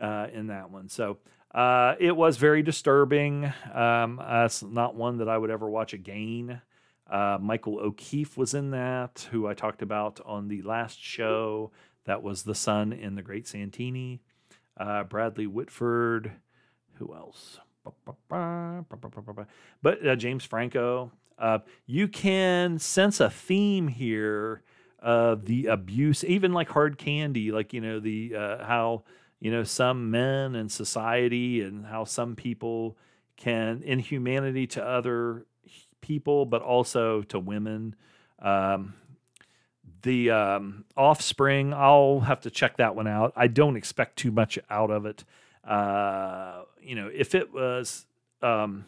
uh, 0.00 0.26
in 0.32 0.48
that 0.48 0.70
one. 0.70 0.88
So 0.88 1.18
uh, 1.54 1.94
it 2.00 2.16
was 2.16 2.36
very 2.36 2.62
disturbing. 2.62 3.52
Um, 3.72 4.20
it's 4.20 4.62
not 4.62 4.96
one 4.96 5.18
that 5.18 5.28
I 5.28 5.38
would 5.38 5.50
ever 5.50 5.70
watch 5.70 5.92
again. 5.92 6.60
Uh, 7.10 7.38
Michael 7.40 7.78
O'Keefe 7.80 8.36
was 8.36 8.54
in 8.54 8.70
that, 8.70 9.28
who 9.30 9.46
I 9.46 9.54
talked 9.54 9.82
about 9.82 10.20
on 10.24 10.48
the 10.48 10.62
last 10.62 11.00
show. 11.00 11.70
That 12.04 12.22
was 12.22 12.42
the 12.42 12.54
son 12.54 12.92
in 12.92 13.14
The 13.14 13.22
Great 13.22 13.46
Santini. 13.46 14.22
Uh, 14.76 15.04
Bradley 15.04 15.46
Whitford. 15.46 16.32
Who 16.94 17.14
else? 17.14 17.60
But 19.82 20.06
uh, 20.06 20.16
James 20.16 20.44
Franco. 20.44 21.12
Uh, 21.38 21.58
you 21.86 22.08
can 22.08 22.78
sense 22.78 23.20
a 23.20 23.28
theme 23.28 23.88
here 23.88 24.62
of 25.00 25.44
the 25.44 25.66
abuse, 25.66 26.24
even 26.24 26.52
like 26.52 26.70
hard 26.70 26.96
candy, 26.96 27.52
like, 27.52 27.72
you 27.74 27.80
know, 27.80 28.00
the 28.00 28.34
uh, 28.34 28.64
how, 28.64 29.02
you 29.40 29.50
know, 29.50 29.64
some 29.64 30.10
men 30.10 30.54
in 30.54 30.68
society 30.68 31.60
and 31.60 31.84
how 31.84 32.04
some 32.04 32.36
people 32.36 32.96
can, 33.36 33.82
inhumanity 33.82 34.66
to 34.68 34.82
other 34.82 35.44
people, 36.04 36.44
but 36.44 36.62
also 36.62 37.22
to 37.22 37.38
women. 37.38 37.96
Um, 38.38 38.94
the 40.02 40.30
um, 40.30 40.84
Offspring, 40.96 41.72
I'll 41.72 42.20
have 42.20 42.42
to 42.42 42.50
check 42.50 42.76
that 42.76 42.94
one 42.94 43.08
out. 43.08 43.32
I 43.34 43.46
don't 43.48 43.76
expect 43.76 44.18
too 44.18 44.30
much 44.30 44.58
out 44.68 44.90
of 44.90 45.06
it. 45.06 45.24
Uh, 45.66 46.62
you 46.82 46.94
know, 46.94 47.10
if 47.12 47.34
it 47.34 47.52
was 47.54 48.04
um, 48.42 48.84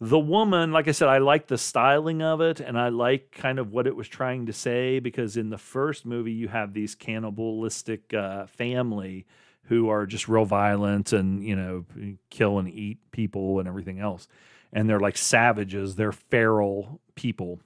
the 0.00 0.18
woman, 0.18 0.72
like 0.72 0.88
I 0.88 0.92
said, 0.92 1.08
I 1.08 1.18
like 1.18 1.46
the 1.46 1.56
styling 1.56 2.20
of 2.20 2.40
it 2.40 2.58
and 2.58 2.76
I 2.76 2.88
like 2.88 3.30
kind 3.30 3.60
of 3.60 3.70
what 3.72 3.86
it 3.86 3.94
was 3.94 4.08
trying 4.08 4.46
to 4.46 4.52
say 4.52 4.98
because 4.98 5.36
in 5.36 5.50
the 5.50 5.58
first 5.58 6.04
movie, 6.04 6.32
you 6.32 6.48
have 6.48 6.74
these 6.74 6.96
cannibalistic 6.96 8.12
uh, 8.12 8.46
family 8.46 9.24
who 9.68 9.88
are 9.88 10.04
just 10.04 10.28
real 10.28 10.44
violent 10.44 11.12
and, 11.12 11.44
you 11.44 11.54
know, 11.54 11.84
kill 12.30 12.58
and 12.58 12.68
eat 12.68 12.98
people 13.10 13.58
and 13.58 13.68
everything 13.68 14.00
else. 14.00 14.28
And 14.76 14.88
they're 14.88 15.00
like 15.00 15.16
savages, 15.16 15.96
they're 15.96 16.12
feral 16.12 17.00
people. 17.14 17.60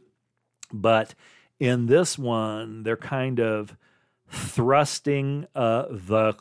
But 0.72 1.14
in 1.58 1.86
this 1.86 2.16
one, 2.16 2.84
they're 2.84 2.96
kind 2.96 3.40
of 3.40 3.76
thrusting 4.30 5.46
uh, 5.54 5.86
the 5.90 6.36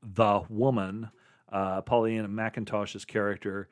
the 0.00 0.42
woman, 0.48 1.10
uh, 1.50 1.80
Pollyanna 1.82 2.28
McIntosh's 2.28 3.04
character, 3.04 3.68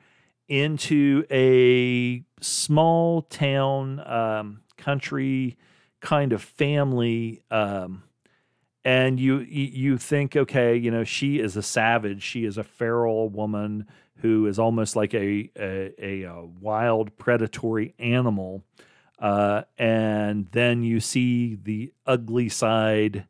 into 0.49 1.23
a 1.31 2.25
small 2.41 3.21
town, 3.21 4.01
um, 4.05 4.61
country 4.77 5.57
kind 6.01 6.33
of 6.33 6.41
family. 6.41 7.41
Um, 7.49 8.03
and 8.83 9.21
you 9.21 9.39
you 9.39 9.97
think, 9.97 10.35
okay, 10.35 10.75
you 10.75 10.91
know, 10.91 11.05
she 11.05 11.39
is 11.39 11.55
a 11.55 11.63
savage. 11.63 12.23
She 12.23 12.43
is 12.43 12.57
a 12.57 12.63
feral 12.63 13.29
woman 13.29 13.87
who 14.21 14.47
is 14.47 14.59
almost 14.59 14.95
like 14.95 15.13
a 15.13 15.49
a, 15.59 15.93
a, 15.97 16.23
a 16.23 16.45
wild 16.45 17.17
predatory 17.17 17.93
animal. 17.99 18.63
Uh, 19.19 19.61
and 19.77 20.47
then 20.51 20.83
you 20.83 20.99
see 20.99 21.55
the 21.55 21.93
ugly 22.07 22.49
side 22.49 23.25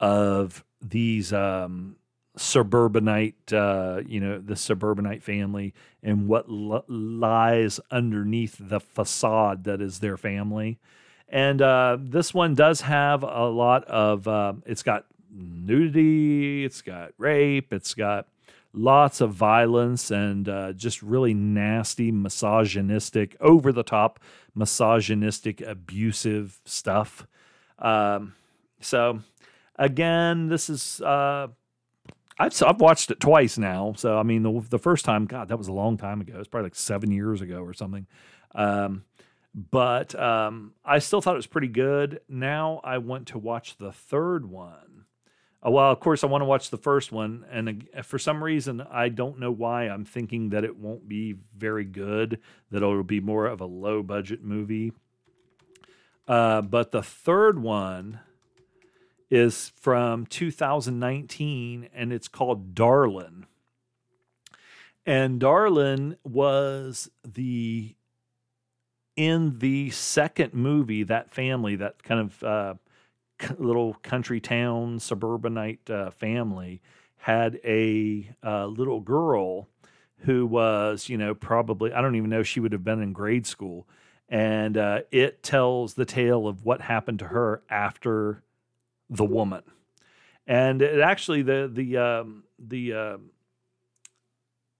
of 0.00 0.64
these 0.82 1.32
um, 1.32 1.94
suburbanite, 2.36 3.52
uh, 3.52 4.00
you 4.06 4.18
know, 4.18 4.38
the 4.38 4.56
suburbanite 4.56 5.22
family 5.22 5.72
and 6.02 6.26
what 6.26 6.46
l- 6.48 6.84
lies 6.88 7.78
underneath 7.90 8.56
the 8.58 8.80
facade 8.80 9.64
that 9.64 9.80
is 9.80 10.00
their 10.00 10.16
family. 10.16 10.78
And 11.28 11.62
uh, 11.62 11.98
this 12.00 12.34
one 12.34 12.54
does 12.54 12.80
have 12.80 13.22
a 13.22 13.46
lot 13.46 13.84
of, 13.84 14.26
uh, 14.26 14.54
it's 14.66 14.82
got 14.82 15.06
nudity, 15.32 16.64
it's 16.64 16.82
got 16.82 17.12
rape, 17.18 17.72
it's 17.72 17.94
got 17.94 18.26
lots 18.72 19.20
of 19.20 19.32
violence 19.32 20.10
and 20.10 20.48
uh, 20.48 20.72
just 20.72 21.02
really 21.02 21.34
nasty, 21.34 22.10
misogynistic, 22.10 23.36
over 23.40 23.72
the 23.72 23.82
top, 23.82 24.20
misogynistic, 24.54 25.60
abusive 25.60 26.60
stuff. 26.64 27.26
Um, 27.78 28.34
so, 28.80 29.20
again, 29.76 30.48
this 30.48 30.70
is 30.70 31.00
uh, 31.00 31.48
I've, 32.38 32.62
I've 32.62 32.80
watched 32.80 33.10
it 33.10 33.20
twice 33.20 33.58
now. 33.58 33.92
So 33.96 34.18
I 34.18 34.22
mean, 34.22 34.42
the 34.42 34.64
the 34.70 34.78
first 34.78 35.04
time, 35.04 35.26
God, 35.26 35.48
that 35.48 35.58
was 35.58 35.68
a 35.68 35.72
long 35.72 35.98
time 35.98 36.20
ago. 36.20 36.34
It's 36.38 36.48
probably 36.48 36.66
like 36.66 36.74
seven 36.74 37.12
years 37.12 37.42
ago 37.42 37.62
or 37.62 37.74
something. 37.74 38.06
Um, 38.54 39.04
but 39.54 40.14
um, 40.18 40.72
I 40.84 41.00
still 41.00 41.20
thought 41.20 41.34
it 41.34 41.38
was 41.38 41.46
pretty 41.46 41.68
good. 41.68 42.20
Now 42.28 42.80
I 42.82 42.98
want 42.98 43.28
to 43.28 43.38
watch 43.38 43.76
the 43.76 43.92
third 43.92 44.46
one. 44.48 44.89
Uh, 45.64 45.70
well, 45.70 45.90
of 45.90 46.00
course, 46.00 46.24
I 46.24 46.26
want 46.26 46.42
to 46.42 46.46
watch 46.46 46.70
the 46.70 46.78
first 46.78 47.12
one, 47.12 47.44
and 47.50 47.86
uh, 47.96 48.02
for 48.02 48.18
some 48.18 48.42
reason, 48.42 48.80
I 48.90 49.08
don't 49.10 49.38
know 49.38 49.50
why. 49.50 49.84
I'm 49.84 50.04
thinking 50.04 50.50
that 50.50 50.64
it 50.64 50.76
won't 50.76 51.08
be 51.08 51.36
very 51.56 51.84
good. 51.84 52.40
That 52.70 52.78
it'll 52.78 53.04
be 53.04 53.20
more 53.20 53.46
of 53.46 53.60
a 53.60 53.66
low 53.66 54.02
budget 54.02 54.42
movie. 54.42 54.92
Uh, 56.26 56.62
but 56.62 56.92
the 56.92 57.02
third 57.02 57.60
one 57.60 58.20
is 59.30 59.72
from 59.76 60.26
2019 60.26 61.88
and 61.94 62.12
it's 62.12 62.28
called 62.28 62.74
Darlin. 62.74 63.46
And 65.06 65.40
Darlin 65.40 66.16
was 66.24 67.10
the 67.24 67.94
in 69.16 69.58
the 69.58 69.90
second 69.90 70.54
movie 70.54 71.02
that 71.02 71.30
family 71.30 71.76
that 71.76 72.02
kind 72.02 72.20
of 72.20 72.44
uh, 72.44 72.74
little 73.58 73.94
country 74.02 74.40
town 74.40 74.98
suburbanite 74.98 75.88
uh, 75.90 76.10
family 76.10 76.80
had 77.18 77.60
a 77.64 78.28
uh, 78.42 78.66
little 78.66 79.00
girl 79.00 79.68
who 80.20 80.46
was 80.46 81.08
you 81.08 81.16
know 81.16 81.34
probably 81.34 81.92
I 81.92 82.00
don't 82.00 82.16
even 82.16 82.30
know 82.30 82.42
she 82.42 82.60
would 82.60 82.72
have 82.72 82.84
been 82.84 83.02
in 83.02 83.12
grade 83.12 83.46
school 83.46 83.86
and 84.30 84.78
uh, 84.78 85.00
it 85.10 85.42
tells 85.42 85.94
the 85.94 86.04
tale 86.04 86.46
of 86.46 86.64
what 86.64 86.80
happened 86.80 87.18
to 87.18 87.26
her 87.26 87.62
after 87.68 88.42
the 89.10 89.24
woman, 89.24 89.62
and 90.46 90.80
it 90.80 91.00
actually 91.00 91.42
the 91.42 91.68
the 91.72 91.96
um, 91.96 92.44
the 92.58 92.92
uh, 92.92 93.18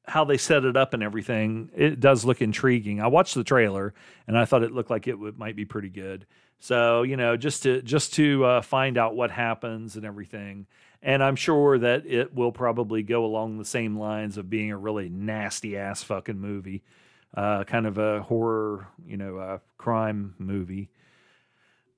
how 0.06 0.24
they 0.24 0.36
set 0.36 0.64
it 0.64 0.76
up 0.76 0.94
and 0.94 1.02
everything 1.02 1.70
it 1.74 1.98
does 1.98 2.24
look 2.24 2.40
intriguing. 2.40 3.00
I 3.00 3.08
watched 3.08 3.34
the 3.34 3.44
trailer 3.44 3.92
and 4.26 4.38
I 4.38 4.44
thought 4.44 4.62
it 4.62 4.72
looked 4.72 4.90
like 4.90 5.06
it 5.06 5.18
would, 5.18 5.38
might 5.38 5.56
be 5.56 5.64
pretty 5.64 5.88
good. 5.88 6.26
So 6.61 7.02
you 7.02 7.16
know 7.16 7.36
just 7.36 7.64
to 7.64 7.82
just 7.82 8.14
to 8.14 8.44
uh, 8.44 8.62
find 8.62 8.96
out 8.96 9.16
what 9.16 9.30
happens 9.30 9.96
and 9.96 10.04
everything. 10.04 10.66
And 11.02 11.24
I'm 11.24 11.36
sure 11.36 11.78
that 11.78 12.04
it 12.04 12.34
will 12.34 12.52
probably 12.52 13.02
go 13.02 13.24
along 13.24 13.56
the 13.56 13.64
same 13.64 13.98
lines 13.98 14.36
of 14.36 14.50
being 14.50 14.70
a 14.70 14.76
really 14.76 15.08
nasty 15.08 15.78
ass 15.78 16.02
fucking 16.02 16.38
movie, 16.38 16.82
uh, 17.34 17.64
kind 17.64 17.86
of 17.86 17.96
a 17.96 18.20
horror, 18.20 18.86
you 19.06 19.16
know, 19.16 19.38
uh, 19.38 19.58
crime 19.78 20.34
movie. 20.38 20.90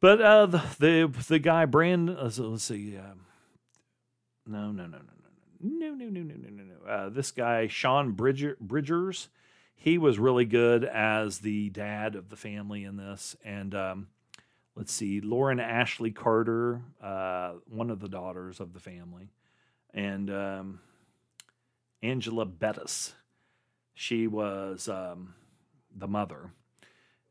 But 0.01 0.21
uh, 0.21 0.47
the, 0.47 0.63
the 0.79 1.25
the 1.29 1.39
guy 1.41 1.65
Brandon, 1.65 2.17
uh, 2.17 2.31
let's 2.39 2.65
see, 2.65 2.97
um, 2.97 3.27
no, 4.47 4.71
no, 4.71 4.87
no, 4.87 4.99
no, 4.99 5.03
no, 5.61 5.95
no, 5.95 5.95
no, 5.95 6.09
no, 6.09 6.23
no, 6.23 6.35
no, 6.35 6.49
no, 6.51 6.63
no. 6.63 6.91
Uh, 6.91 7.09
this 7.09 7.33
guy 7.33 7.67
Sean 7.67 8.13
Bridger, 8.13 8.57
Bridgers, 8.61 9.29
he 9.75 9.99
was 9.99 10.19
really 10.19 10.45
good 10.45 10.85
as 10.85 11.39
the 11.39 11.71
dad 11.71 12.15
of 12.15 12.29
the 12.31 12.37
family 12.37 12.85
in 12.85 12.97
this, 12.97 13.37
and 13.45 13.75
um, 13.75 14.07
let's 14.77 14.93
see, 14.93 15.21
Lauren 15.21 15.61
Ashley 15.61 16.11
Carter, 16.11 16.83
uh, 17.03 17.53
one 17.69 17.91
of 17.91 18.01
the 18.01 18.09
daughters 18.09 18.61
of 18.61 18.73
the 18.73 18.81
family, 18.81 19.31
and 19.93 20.31
um, 20.31 20.81
Angela 22.03 22.45
Bettis, 22.45 23.15
she 23.95 24.27
was 24.27 24.89
um, 24.89 25.35
the 25.95 26.09
mother 26.09 26.51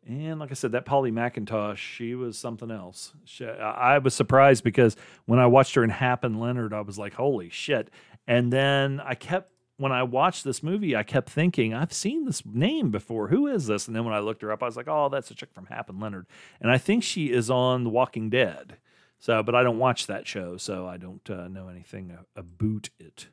and 0.07 0.39
like 0.39 0.49
I 0.49 0.55
said, 0.55 0.71
that 0.71 0.85
Polly 0.85 1.11
McIntosh, 1.11 1.77
she 1.77 2.15
was 2.15 2.37
something 2.37 2.71
else. 2.71 3.13
She, 3.25 3.45
I 3.45 3.99
was 3.99 4.15
surprised 4.15 4.63
because 4.63 4.95
when 5.25 5.39
I 5.39 5.45
watched 5.45 5.75
her 5.75 5.83
in 5.83 5.91
Hap 5.91 6.23
and 6.23 6.39
Leonard, 6.39 6.73
I 6.73 6.81
was 6.81 6.97
like, 6.97 7.13
holy 7.13 7.49
shit. 7.49 7.89
And 8.27 8.51
then 8.51 8.99
I 8.99 9.13
kept, 9.13 9.51
when 9.81 9.91
I 9.91 10.03
watched 10.03 10.43
this 10.43 10.61
movie, 10.61 10.95
I 10.95 11.01
kept 11.01 11.27
thinking, 11.27 11.73
I've 11.73 11.91
seen 11.91 12.25
this 12.25 12.45
name 12.45 12.91
before. 12.91 13.29
Who 13.29 13.47
is 13.47 13.65
this? 13.65 13.87
And 13.87 13.95
then 13.95 14.05
when 14.05 14.13
I 14.13 14.19
looked 14.19 14.43
her 14.43 14.51
up, 14.51 14.61
I 14.61 14.67
was 14.67 14.77
like, 14.77 14.87
oh, 14.87 15.09
that's 15.09 15.31
a 15.31 15.35
chick 15.35 15.51
from 15.51 15.65
Hap 15.65 15.89
and 15.89 15.99
Leonard. 15.99 16.27
And 16.59 16.69
I 16.69 16.77
think 16.77 17.03
she 17.03 17.31
is 17.31 17.49
on 17.49 17.83
The 17.83 17.89
Walking 17.89 18.29
Dead. 18.29 18.77
So, 19.17 19.41
but 19.41 19.55
I 19.55 19.63
don't 19.63 19.79
watch 19.79 20.05
that 20.05 20.27
show, 20.27 20.57
so 20.57 20.87
I 20.87 20.97
don't 20.97 21.27
uh, 21.29 21.47
know 21.47 21.67
anything 21.67 22.15
about 22.35 22.89
it. 22.99 23.27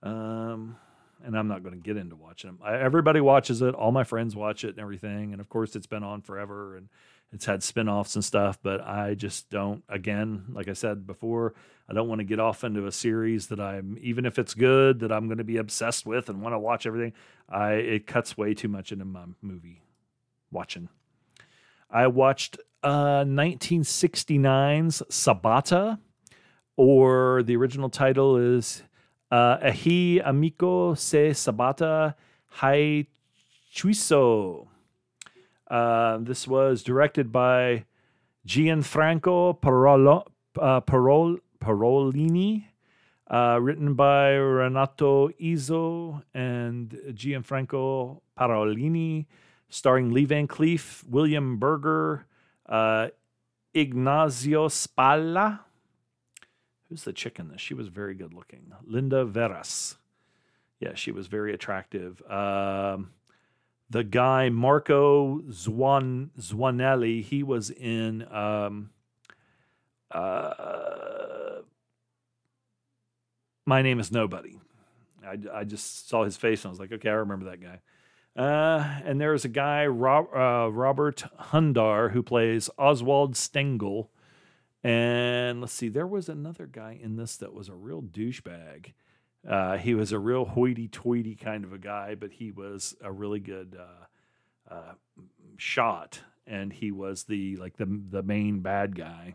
Um, 0.00 0.76
and 1.24 1.36
I'm 1.36 1.48
not 1.48 1.64
going 1.64 1.74
to 1.74 1.80
get 1.80 1.96
into 1.96 2.14
watching 2.14 2.50
them. 2.50 2.60
I, 2.62 2.76
everybody 2.78 3.20
watches 3.20 3.60
it. 3.60 3.74
All 3.74 3.90
my 3.90 4.04
friends 4.04 4.36
watch 4.36 4.62
it 4.62 4.70
and 4.70 4.78
everything. 4.78 5.32
And 5.32 5.40
of 5.40 5.48
course, 5.48 5.74
it's 5.74 5.86
been 5.86 6.04
on 6.04 6.22
forever 6.22 6.76
and 6.76 6.88
it's 7.34 7.44
had 7.44 7.62
spin-offs 7.62 8.14
and 8.14 8.24
stuff. 8.24 8.58
But 8.62 8.80
I 8.80 9.14
just 9.14 9.50
don't. 9.50 9.82
Again, 9.88 10.44
like 10.52 10.68
I 10.68 10.72
said 10.72 11.06
before, 11.06 11.54
I 11.88 11.92
don't 11.92 12.08
want 12.08 12.20
to 12.20 12.24
get 12.24 12.40
off 12.40 12.64
into 12.64 12.86
a 12.86 12.92
series 12.92 13.48
that 13.48 13.60
I'm 13.60 13.98
even 14.00 14.24
if 14.24 14.38
it's 14.38 14.54
good 14.54 15.00
that 15.00 15.12
I'm 15.12 15.26
going 15.26 15.38
to 15.38 15.44
be 15.44 15.58
obsessed 15.58 16.06
with 16.06 16.28
and 16.30 16.40
want 16.40 16.54
to 16.54 16.58
watch 16.58 16.86
everything. 16.86 17.12
I 17.48 17.72
it 17.72 18.06
cuts 18.06 18.38
way 18.38 18.54
too 18.54 18.68
much 18.68 18.92
into 18.92 19.04
my 19.04 19.24
movie 19.42 19.82
watching. 20.50 20.88
I 21.90 22.06
watched 22.06 22.58
uh, 22.82 23.24
1969's 23.24 25.02
Sabata, 25.10 25.98
or 26.76 27.42
the 27.42 27.56
original 27.56 27.88
title 27.88 28.36
is 28.36 28.82
uh, 29.30 29.58
Ahi 29.62 30.20
Amico 30.20 30.94
se 30.94 31.30
Sabata 31.30 32.14
Hai 32.46 33.06
Chuiso. 33.74 34.68
Uh, 35.68 36.18
this 36.18 36.46
was 36.46 36.82
directed 36.82 37.32
by 37.32 37.84
Gianfranco 38.46 39.60
Parolo, 39.60 40.26
uh, 40.60 40.80
Parol, 40.80 41.38
Parolini, 41.60 42.66
uh, 43.30 43.58
written 43.60 43.94
by 43.94 44.30
Renato 44.30 45.28
Izzo 45.40 46.22
and 46.34 46.90
Gianfranco 47.10 48.20
Parolini, 48.38 49.26
starring 49.68 50.12
Lee 50.12 50.26
Van 50.26 50.46
Cleef, 50.46 51.02
William 51.08 51.58
Berger, 51.58 52.26
uh, 52.66 53.08
Ignazio 53.74 54.68
Spalla, 54.68 55.60
Who's 56.88 57.02
the 57.02 57.12
chick 57.12 57.40
in 57.40 57.48
this? 57.48 57.60
She 57.60 57.74
was 57.74 57.88
very 57.88 58.14
good 58.14 58.32
looking. 58.32 58.72
Linda 58.86 59.24
Veras. 59.24 59.96
Yeah, 60.78 60.94
she 60.94 61.10
was 61.10 61.26
very 61.26 61.52
attractive. 61.52 62.22
Um, 62.30 63.10
the 63.94 64.02
guy 64.02 64.48
Marco 64.48 65.38
Zwan 65.42 66.30
Zuanelli, 66.36 67.22
he 67.22 67.44
was 67.44 67.70
in 67.70 68.26
um, 68.28 68.90
uh, 70.10 71.60
My 73.64 73.82
Name 73.82 74.00
Is 74.00 74.10
Nobody. 74.10 74.58
I, 75.24 75.38
I 75.60 75.62
just 75.62 76.08
saw 76.08 76.24
his 76.24 76.36
face 76.36 76.64
and 76.64 76.70
I 76.70 76.72
was 76.72 76.80
like, 76.80 76.90
okay, 76.90 77.08
I 77.08 77.12
remember 77.12 77.44
that 77.50 77.60
guy. 77.60 77.82
Uh, 78.36 79.00
and 79.04 79.20
there's 79.20 79.44
a 79.44 79.48
guy, 79.48 79.86
Rob, 79.86 80.26
uh, 80.34 80.72
Robert 80.72 81.22
Hundar, 81.52 82.10
who 82.10 82.24
plays 82.24 82.68
Oswald 82.76 83.36
Stengel. 83.36 84.10
And 84.82 85.60
let's 85.60 85.72
see, 85.72 85.88
there 85.88 86.04
was 86.04 86.28
another 86.28 86.66
guy 86.66 86.98
in 87.00 87.14
this 87.14 87.36
that 87.36 87.54
was 87.54 87.68
a 87.68 87.74
real 87.74 88.02
douchebag. 88.02 88.86
Uh, 89.48 89.76
he 89.76 89.94
was 89.94 90.12
a 90.12 90.18
real 90.18 90.44
hoity-toity 90.44 91.36
kind 91.36 91.64
of 91.64 91.72
a 91.72 91.78
guy, 91.78 92.14
but 92.14 92.32
he 92.32 92.50
was 92.50 92.96
a 93.02 93.12
really 93.12 93.40
good 93.40 93.78
uh, 93.78 94.74
uh, 94.74 94.94
shot, 95.58 96.20
and 96.46 96.72
he 96.72 96.90
was 96.90 97.24
the 97.24 97.56
like 97.56 97.76
the 97.76 98.00
the 98.10 98.22
main 98.22 98.60
bad 98.60 98.96
guy. 98.96 99.34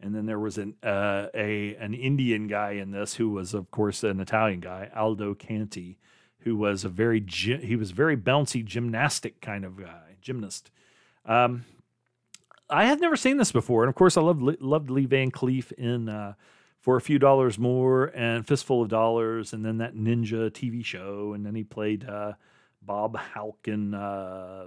And 0.00 0.14
then 0.14 0.26
there 0.26 0.38
was 0.38 0.58
an 0.58 0.74
uh, 0.82 1.28
a 1.34 1.74
an 1.76 1.94
Indian 1.94 2.46
guy 2.46 2.72
in 2.72 2.90
this 2.90 3.14
who 3.14 3.30
was, 3.30 3.54
of 3.54 3.70
course, 3.70 4.04
an 4.04 4.20
Italian 4.20 4.60
guy, 4.60 4.90
Aldo 4.94 5.34
Canti, 5.34 5.98
who 6.40 6.56
was 6.56 6.84
a 6.84 6.88
very 6.88 7.20
gy- 7.20 7.64
he 7.64 7.74
was 7.74 7.90
very 7.90 8.16
bouncy 8.16 8.64
gymnastic 8.64 9.40
kind 9.40 9.64
of 9.64 9.76
guy, 9.76 10.16
gymnast. 10.20 10.70
Um, 11.24 11.64
I 12.68 12.84
had 12.84 13.00
never 13.00 13.16
seen 13.16 13.36
this 13.36 13.52
before, 13.52 13.82
and 13.82 13.88
of 13.88 13.94
course, 13.94 14.16
I 14.16 14.20
loved 14.20 14.60
loved 14.60 14.90
Lee 14.90 15.06
Van 15.06 15.30
Cleef 15.30 15.72
in 15.72 16.08
uh, 16.08 16.34
for 16.84 16.96
a 16.98 17.00
few 17.00 17.18
dollars 17.18 17.58
more 17.58 18.12
and 18.14 18.46
Fistful 18.46 18.82
of 18.82 18.90
Dollars, 18.90 19.54
and 19.54 19.64
then 19.64 19.78
that 19.78 19.94
Ninja 19.94 20.50
TV 20.50 20.84
show, 20.84 21.32
and 21.32 21.44
then 21.44 21.54
he 21.54 21.64
played 21.64 22.06
uh, 22.06 22.34
Bob 22.82 23.16
Hauk 23.16 23.66
in 23.66 23.94
uh, 23.94 24.66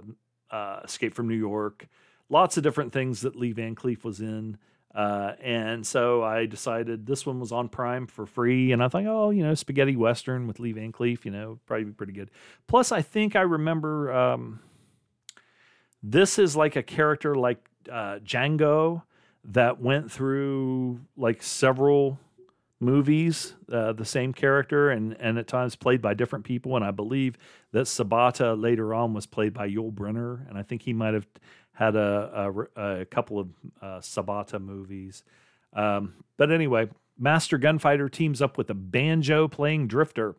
uh, 0.50 0.80
Escape 0.82 1.14
from 1.14 1.28
New 1.28 1.36
York. 1.36 1.86
Lots 2.28 2.56
of 2.56 2.64
different 2.64 2.92
things 2.92 3.20
that 3.20 3.36
Lee 3.36 3.52
Van 3.52 3.76
Cleef 3.76 4.02
was 4.02 4.20
in. 4.20 4.58
Uh, 4.92 5.34
and 5.40 5.86
so 5.86 6.24
I 6.24 6.46
decided 6.46 7.06
this 7.06 7.24
one 7.24 7.38
was 7.38 7.52
on 7.52 7.68
Prime 7.68 8.08
for 8.08 8.26
free, 8.26 8.72
and 8.72 8.82
I 8.82 8.88
thought, 8.88 9.06
oh, 9.06 9.30
you 9.30 9.44
know, 9.44 9.54
spaghetti 9.54 9.94
western 9.94 10.48
with 10.48 10.58
Lee 10.58 10.72
Van 10.72 10.90
Cleef, 10.90 11.24
you 11.24 11.30
know, 11.30 11.60
probably 11.66 11.84
be 11.84 11.92
pretty 11.92 12.14
good. 12.14 12.32
Plus, 12.66 12.90
I 12.90 13.00
think 13.00 13.36
I 13.36 13.42
remember 13.42 14.12
um, 14.12 14.58
this 16.02 16.36
is 16.36 16.56
like 16.56 16.74
a 16.74 16.82
character 16.82 17.36
like 17.36 17.64
uh, 17.88 18.18
Django 18.24 19.02
that 19.44 19.80
went 19.80 20.10
through 20.10 21.00
like 21.16 21.42
several 21.42 22.18
movies, 22.80 23.54
uh, 23.72 23.92
the 23.92 24.04
same 24.04 24.32
character, 24.32 24.90
and 24.90 25.16
and 25.18 25.38
at 25.38 25.46
times 25.46 25.76
played 25.76 26.02
by 26.02 26.14
different 26.14 26.44
people. 26.44 26.76
And 26.76 26.84
I 26.84 26.90
believe 26.90 27.36
that 27.72 27.86
Sabata 27.86 28.60
later 28.60 28.94
on 28.94 29.14
was 29.14 29.26
played 29.26 29.54
by 29.54 29.68
Yul 29.68 29.92
Brynner, 29.92 30.48
and 30.48 30.58
I 30.58 30.62
think 30.62 30.82
he 30.82 30.92
might 30.92 31.14
have 31.14 31.26
had 31.72 31.96
a 31.96 32.66
a, 32.76 33.00
a 33.00 33.04
couple 33.04 33.38
of 33.38 33.48
uh, 33.80 33.98
Sabata 33.98 34.60
movies. 34.60 35.24
Um, 35.72 36.14
but 36.36 36.50
anyway, 36.50 36.88
Master 37.18 37.58
Gunfighter 37.58 38.08
teams 38.08 38.40
up 38.40 38.56
with 38.56 38.70
a 38.70 38.74
banjo 38.74 39.48
playing 39.48 39.88
drifter 39.88 40.36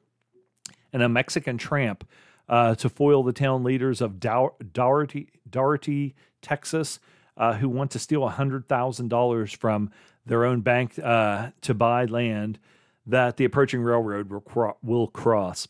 and 0.91 1.03
a 1.03 1.09
Mexican 1.09 1.57
tramp 1.57 2.07
uh, 2.47 2.75
to 2.75 2.89
foil 2.89 3.21
the 3.23 3.33
town 3.33 3.63
leaders 3.63 4.01
of 4.01 4.19
Dow- 4.19 4.55
Daugherty, 4.73 5.29
Daugherty, 5.49 6.15
Texas, 6.41 6.99
uh, 7.39 7.53
who 7.53 7.69
want 7.69 7.89
to 7.91 7.99
steal 7.99 8.21
$100,000 8.21 9.55
from 9.55 9.89
their 10.25 10.45
own 10.45 10.61
bank 10.61 10.99
uh, 10.99 11.49
to 11.61 11.73
buy 11.73 12.05
land 12.05 12.59
that 13.07 13.37
the 13.37 13.45
approaching 13.45 13.81
railroad 13.81 14.29
will, 14.29 14.41
cro- 14.41 14.77
will 14.83 15.07
cross. 15.07 15.67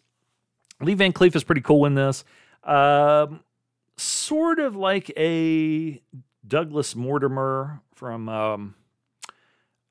Lee 0.81 0.95
Van 0.95 1.13
Cleef 1.13 1.35
is 1.35 1.43
pretty 1.43 1.61
cool 1.61 1.85
in 1.85 1.93
this. 1.93 2.25
Um, 2.63 3.41
sort 3.95 4.59
of 4.59 4.75
like 4.75 5.11
a 5.15 6.01
Douglas 6.45 6.95
Mortimer 6.95 7.81
from 7.93 8.27
um, 8.27 8.75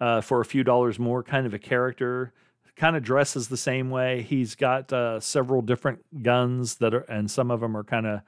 uh, 0.01 0.20
For 0.20 0.41
a 0.41 0.45
Few 0.45 0.64
Dollars 0.64 0.99
More 0.99 1.22
kind 1.22 1.47
of 1.47 1.55
a 1.55 1.59
character. 1.59 2.33
Kind 2.76 2.97
of 2.97 3.03
dresses 3.03 3.49
the 3.49 3.57
same 3.57 3.91
way. 3.91 4.22
He's 4.22 4.55
got 4.55 4.93
uh, 4.93 5.18
several 5.18 5.62
different 5.62 6.22
guns 6.22 6.76
that 6.76 6.95
are, 6.95 7.01
and 7.01 7.29
some 7.29 7.51
of 7.51 7.61
them 7.61 7.76
are 7.76 7.83
kind 7.83 8.07
of 8.07 8.20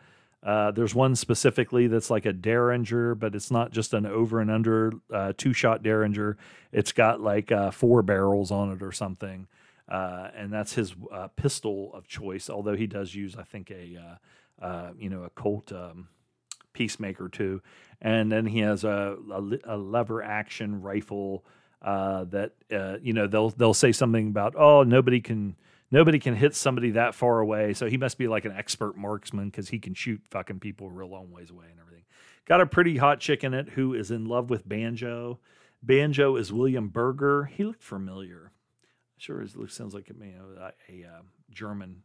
uh, 0.43 0.70
there's 0.70 0.95
one 0.95 1.14
specifically 1.14 1.86
that's 1.86 2.09
like 2.11 2.24
a 2.24 2.32
Derringer, 2.32 3.14
but 3.14 3.34
it's 3.34 3.51
not 3.51 3.72
just 3.72 3.93
an 3.93 4.07
over 4.07 4.41
and 4.41 4.51
under 4.51 4.93
uh, 5.12 5.32
two 5.36 5.53
shot 5.53 5.82
Derringer. 5.82 6.38
It's 6.72 6.93
got 6.93 7.20
like 7.20 7.53
uh, 7.53 7.70
four 7.70 8.03
barrels 8.03 8.51
on 8.51 8.72
it 8.72 8.82
or 8.82 8.93
something. 8.93 9.49
Uh, 9.86 10.30
and 10.34 10.53
that's 10.53 10.72
his 10.72 10.95
uh, 11.12 11.28
pistol 11.28 11.93
of 11.93 12.07
choice, 12.07 12.49
although 12.49 12.76
he 12.76 12.86
does 12.86 13.14
use, 13.14 13.36
I 13.36 13.43
think, 13.43 13.70
a 13.70 14.18
you 14.99 15.11
know 15.11 15.24
a 15.24 15.30
Colt 15.30 15.72
um, 15.72 16.09
Peacemaker 16.72 17.28
too. 17.28 17.61
And 18.01 18.32
then 18.32 18.47
he 18.47 18.61
has 18.61 18.84
a, 18.84 19.18
a, 19.30 19.74
a 19.74 19.76
lever 19.76 20.22
action 20.22 20.80
rifle 20.80 21.45
that 21.82 22.53
you 23.03 23.12
know 23.12 23.26
they'll 23.26 23.51
they'll 23.51 23.74
say 23.74 23.93
something 23.93 24.28
about 24.28 24.55
oh 24.57 24.84
nobody 24.84 25.20
can 25.20 25.57
nobody 25.91 26.18
can 26.18 26.34
hit 26.34 26.55
somebody 26.55 26.93
that 26.93 27.14
far 27.14 27.41
away. 27.41 27.74
So 27.74 27.86
he 27.86 27.97
must 27.97 28.18
be 28.18 28.28
like 28.28 28.45
an 28.45 28.53
expert 28.53 28.97
marksman 28.97 29.51
because 29.51 29.68
he 29.68 29.78
can 29.78 29.95
shoot 29.95 30.20
fucking 30.30 30.61
people 30.61 30.91
real 30.91 31.11
long 31.11 31.30
ways 31.30 31.51
away 31.51 31.66
and 31.70 31.80
everything. 31.80 32.05
Got 32.47 32.61
a 32.61 32.66
pretty 32.66 32.97
hot 32.97 33.20
chick 33.20 33.45
in 33.45 33.55
it 33.55 33.70
who 33.70 33.95
is 33.95 34.11
in 34.11 34.24
love 34.24 34.51
with 34.51 34.68
Banjo. 34.68 35.41
Banjo 35.82 36.36
is 36.36 36.53
William 36.53 36.88
Berger. 36.88 37.45
He 37.45 37.64
looked 37.64 37.82
familiar. 37.82 38.53
Sure, 39.16 39.47
sounds 39.68 39.95
like 39.95 40.09
you 40.09 40.14
know, 40.14 40.70
a, 40.88 40.93
a 40.93 41.07
uh, 41.07 41.22
German 41.51 42.03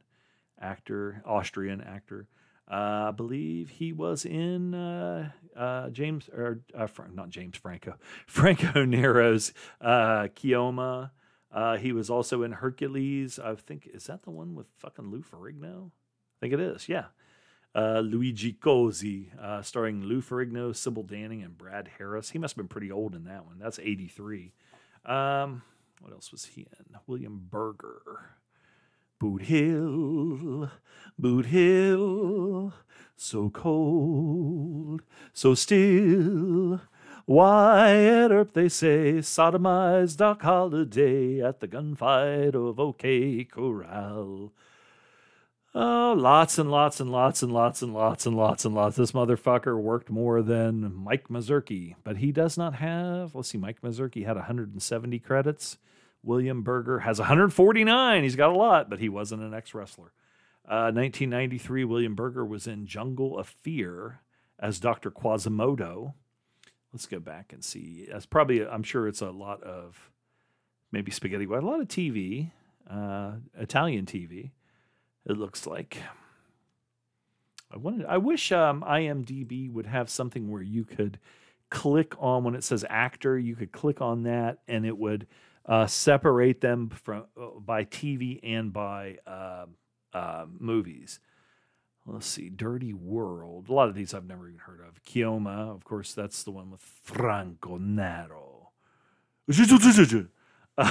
actor, 0.59 1.21
Austrian 1.25 1.81
actor. 1.81 2.27
Uh, 2.69 3.07
I 3.09 3.11
believe 3.11 3.69
he 3.69 3.93
was 3.93 4.25
in 4.25 4.73
uh, 4.73 5.29
uh, 5.55 5.89
James 5.89 6.29
or 6.29 6.61
uh, 6.77 6.87
not 7.13 7.29
James 7.29 7.57
Franco, 7.57 7.95
Franco 8.27 8.85
Nero's 8.85 9.53
uh, 9.81 10.27
Keoma. 10.35 11.11
Uh, 11.55 11.77
he 11.77 11.93
was 11.93 12.09
also 12.09 12.43
in 12.43 12.51
Hercules. 12.51 13.39
I 13.39 13.55
think 13.55 13.89
is 13.91 14.05
that 14.07 14.23
the 14.23 14.29
one 14.29 14.53
with 14.55 14.67
fucking 14.77 15.09
Lou 15.09 15.23
Ferrigno? 15.23 15.87
I 15.87 16.37
think 16.41 16.53
it 16.53 16.59
is. 16.59 16.89
Yeah. 16.89 17.05
Uh, 17.73 18.01
Luigi 18.01 18.53
Cozzi, 18.53 19.27
uh, 19.41 19.61
starring 19.61 20.03
Lou 20.03 20.21
Ferrigno, 20.21 20.75
Sybil 20.75 21.03
Danning, 21.03 21.43
and 21.43 21.57
Brad 21.57 21.89
Harris. 21.97 22.29
He 22.29 22.39
must 22.39 22.53
have 22.53 22.57
been 22.57 22.67
pretty 22.67 22.91
old 22.91 23.15
in 23.15 23.23
that 23.23 23.45
one. 23.45 23.57
That's 23.57 23.79
83. 23.79 24.53
Um, 25.05 25.61
what 26.01 26.13
else 26.13 26.31
was 26.31 26.45
he 26.45 26.61
in? 26.61 26.97
William 27.07 27.47
Berger. 27.49 28.35
Boot 29.17 29.43
Hill, 29.43 30.69
Boot 31.17 31.45
Hill, 31.45 32.73
so 33.15 33.49
cold, 33.49 35.03
so 35.31 35.55
still, 35.55 36.81
why 37.25 37.95
Earp, 37.95 38.53
they 38.53 38.69
say, 38.69 39.13
sodomized 39.15 40.17
Doc 40.17 40.43
Holliday 40.43 41.41
at 41.41 41.59
the 41.59 41.67
gunfight 41.67 42.53
of 42.53 42.79
OK 42.79 43.45
Corral. 43.45 44.53
Oh, 45.73 46.13
lots 46.17 46.57
and 46.57 46.71
lots 46.71 46.99
and 46.99 47.09
lots 47.09 47.41
and 47.43 47.51
lots 47.51 47.81
and 47.81 47.93
lots 47.93 48.25
and 48.25 48.35
lots 48.35 48.63
and 48.63 48.73
lots. 48.73 48.95
This 48.95 49.11
motherfucker 49.11 49.77
worked 49.77 50.09
more 50.09 50.41
than 50.41 50.95
Mike 50.95 51.27
Mazurki, 51.27 51.95
but 52.03 52.17
he 52.17 52.31
does 52.31 52.57
not 52.57 52.75
have. 52.75 53.35
Let's 53.35 53.49
see, 53.49 53.57
Mike 53.57 53.81
Mazurki 53.81 54.25
had 54.25 54.37
170 54.37 55.19
credits. 55.19 55.77
William 56.23 56.63
Berger 56.63 56.99
has 56.99 57.19
149. 57.19 58.23
He's 58.23 58.35
got 58.35 58.51
a 58.51 58.57
lot, 58.57 58.89
but 58.89 58.99
he 58.99 59.09
wasn't 59.09 59.41
an 59.41 59.53
ex 59.53 59.73
wrestler. 59.73 60.13
Uh, 60.65 60.93
1993, 60.93 61.83
William 61.83 62.15
Berger 62.15 62.45
was 62.45 62.67
in 62.67 62.87
Jungle 62.87 63.37
of 63.37 63.47
Fear 63.47 64.21
as 64.59 64.79
Dr. 64.79 65.11
Quasimodo. 65.11 66.13
Let's 66.95 67.07
go 67.07 67.19
back 67.19 67.51
and 67.51 67.61
see. 67.61 68.07
That's 68.09 68.25
probably, 68.25 68.65
I'm 68.65 68.81
sure 68.81 69.05
it's 69.05 69.19
a 69.19 69.29
lot 69.29 69.61
of 69.63 70.13
maybe 70.93 71.11
spaghetti, 71.11 71.45
but 71.45 71.61
a 71.61 71.67
lot 71.67 71.81
of 71.81 71.89
TV, 71.89 72.51
uh, 72.89 73.31
Italian 73.59 74.05
TV, 74.05 74.51
it 75.25 75.37
looks 75.37 75.67
like. 75.67 75.97
I 77.69 77.75
wanted, 77.75 78.05
I 78.05 78.15
wish 78.15 78.53
um, 78.53 78.81
IMDb 78.87 79.69
would 79.69 79.87
have 79.87 80.09
something 80.09 80.49
where 80.49 80.61
you 80.61 80.85
could 80.85 81.19
click 81.69 82.13
on 82.17 82.45
when 82.45 82.55
it 82.55 82.63
says 82.63 82.85
actor, 82.89 83.37
you 83.37 83.57
could 83.57 83.73
click 83.73 83.99
on 83.99 84.23
that 84.23 84.59
and 84.69 84.85
it 84.85 84.97
would 84.97 85.27
uh, 85.65 85.87
separate 85.87 86.61
them 86.61 86.87
from 86.87 87.25
uh, 87.37 87.59
by 87.59 87.83
TV 87.83 88.39
and 88.41 88.71
by 88.71 89.17
uh, 89.27 89.65
uh, 90.13 90.45
movies. 90.59 91.19
Let's 92.05 92.27
see, 92.27 92.49
Dirty 92.49 92.93
World. 92.93 93.67
A 93.67 93.73
lot 93.73 93.89
of 93.89 93.95
these 93.95 94.13
I've 94.13 94.27
never 94.27 94.47
even 94.47 94.59
heard 94.59 94.79
of. 94.79 95.03
Keoma, 95.03 95.73
of 95.73 95.83
course, 95.83 96.13
that's 96.13 96.43
the 96.43 96.51
one 96.51 96.69
with 96.69 96.81
Franco 96.81 97.77
Nero. 97.77 98.69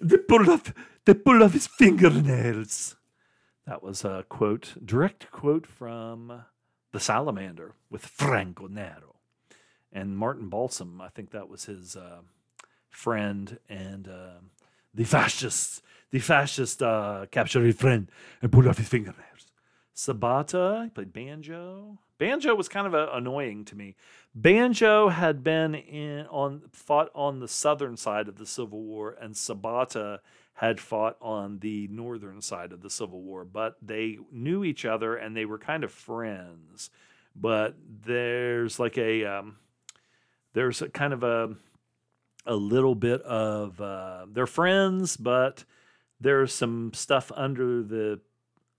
they 0.00 0.16
pulled 0.28 0.48
off, 0.48 0.74
they 1.04 1.14
pulled 1.14 1.42
off 1.42 1.52
his 1.52 1.68
fingernails. 1.68 2.96
That 3.66 3.82
was 3.82 4.04
a 4.04 4.24
quote, 4.28 4.74
direct 4.84 5.30
quote 5.30 5.66
from 5.66 6.44
The 6.90 6.98
Salamander 6.98 7.74
with 7.90 8.04
Franco 8.04 8.66
Nero. 8.66 9.16
And 9.92 10.16
Martin 10.16 10.48
Balsam, 10.48 11.00
I 11.00 11.08
think 11.08 11.30
that 11.30 11.48
was 11.48 11.66
his 11.66 11.94
uh, 11.94 12.22
friend 12.88 13.58
and 13.68 14.08
uh, 14.08 14.40
the 14.94 15.04
fascists 15.04 15.82
the 16.10 16.18
fascist 16.18 16.82
uh, 16.82 17.26
captured 17.30 17.64
his 17.64 17.76
friend 17.76 18.10
and 18.42 18.50
pulled 18.50 18.66
off 18.66 18.78
his 18.78 18.88
fingernails. 18.88 19.46
Sabata, 19.94 20.84
he 20.84 20.90
played 20.90 21.12
banjo. 21.12 21.98
Banjo 22.18 22.54
was 22.54 22.68
kind 22.68 22.86
of 22.86 22.94
a, 22.94 23.08
annoying 23.12 23.64
to 23.66 23.76
me. 23.76 23.96
Banjo 24.34 25.08
had 25.08 25.42
been 25.42 25.74
in 25.74 26.26
on 26.26 26.62
fought 26.72 27.10
on 27.14 27.40
the 27.40 27.48
southern 27.48 27.96
side 27.96 28.28
of 28.28 28.36
the 28.36 28.46
Civil 28.46 28.82
War, 28.82 29.16
and 29.20 29.34
Sabata 29.34 30.18
had 30.54 30.80
fought 30.80 31.16
on 31.20 31.58
the 31.60 31.88
northern 31.88 32.42
side 32.42 32.72
of 32.72 32.82
the 32.82 32.90
Civil 32.90 33.22
War, 33.22 33.44
but 33.44 33.76
they 33.80 34.18
knew 34.30 34.64
each 34.64 34.84
other 34.84 35.16
and 35.16 35.34
they 35.34 35.46
were 35.46 35.58
kind 35.58 35.84
of 35.84 35.92
friends. 35.92 36.90
But 37.34 37.76
there's 38.04 38.78
like 38.78 38.98
a 38.98 39.24
um, 39.24 39.56
there's 40.52 40.82
a 40.82 40.88
kind 40.88 41.12
of 41.12 41.22
a 41.22 41.54
a 42.46 42.54
little 42.54 42.94
bit 42.94 43.20
of 43.22 43.80
uh, 43.80 44.26
they're 44.30 44.46
friends, 44.46 45.16
but 45.16 45.64
there's 46.20 46.52
some 46.52 46.92
stuff 46.94 47.30
under 47.34 47.82
the 47.82 48.20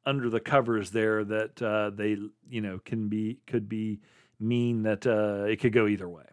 under 0.05 0.29
the 0.29 0.39
covers 0.39 0.91
there 0.91 1.23
that 1.23 1.61
uh, 1.61 1.91
they 1.91 2.17
you 2.49 2.61
know 2.61 2.79
can 2.83 3.09
be 3.09 3.39
could 3.47 3.69
be 3.69 3.99
mean 4.39 4.83
that 4.83 5.05
uh, 5.05 5.45
it 5.45 5.59
could 5.59 5.73
go 5.73 5.87
either 5.87 6.09
way. 6.09 6.25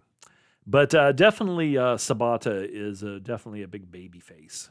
But 0.67 0.95
uh, 0.95 1.13
definitely, 1.13 1.79
uh, 1.79 1.97
Sabata 1.97 2.67
is 2.71 3.01
definitely 3.23 3.63
a 3.63 3.69
big 3.69 3.91
baby 3.91 4.21
face. 4.21 4.71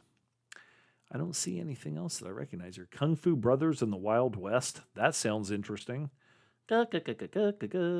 I 1.11 1.17
don't 1.17 1.35
see 1.35 1.59
anything 1.59 1.97
else 1.97 2.17
that 2.17 2.27
I 2.27 2.31
recognize 2.31 2.75
here. 2.75 2.87
Kung 2.91 3.15
Fu 3.15 3.35
Brothers 3.35 3.81
in 3.81 3.91
the 3.91 3.97
Wild 3.97 4.35
West. 4.35 4.81
That 4.95 5.15
sounds 5.15 5.51
interesting. 5.51 6.09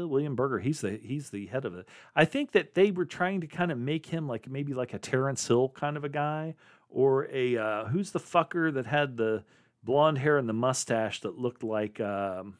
William 0.07 0.35
Berger, 0.35 0.59
he's 0.59 0.81
the 0.81 0.99
he's 1.01 1.29
the 1.29 1.47
head 1.47 1.65
of 1.65 1.75
it. 1.75 1.87
I 2.15 2.25
think 2.25 2.51
that 2.51 2.73
they 2.73 2.91
were 2.91 3.05
trying 3.05 3.41
to 3.41 3.47
kind 3.47 3.71
of 3.71 3.77
make 3.77 4.05
him 4.05 4.27
like 4.27 4.49
maybe 4.49 4.73
like 4.73 4.93
a 4.93 4.99
Terence 4.99 5.47
Hill 5.47 5.69
kind 5.69 5.97
of 5.97 6.03
a 6.03 6.09
guy, 6.09 6.55
or 6.89 7.27
a 7.31 7.57
uh, 7.57 7.85
who's 7.85 8.11
the 8.11 8.19
fucker 8.19 8.73
that 8.73 8.85
had 8.85 9.17
the 9.17 9.43
blonde 9.83 10.17
hair 10.17 10.37
and 10.37 10.49
the 10.49 10.53
mustache 10.53 11.21
that 11.21 11.37
looked 11.37 11.63
like 11.63 11.99
um, 11.99 12.57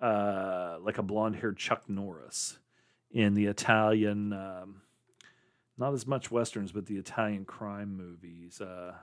uh, 0.00 0.78
like 0.80 0.98
a 0.98 1.02
blonde 1.02 1.36
haired 1.36 1.56
Chuck 1.56 1.88
Norris 1.88 2.58
in 3.10 3.34
the 3.34 3.46
Italian, 3.46 4.32
um, 4.32 4.82
not 5.78 5.92
as 5.92 6.06
much 6.06 6.30
westerns, 6.30 6.72
but 6.72 6.86
the 6.86 6.96
Italian 6.96 7.44
crime 7.44 7.96
movies. 7.96 8.60
Uh, 8.60 8.94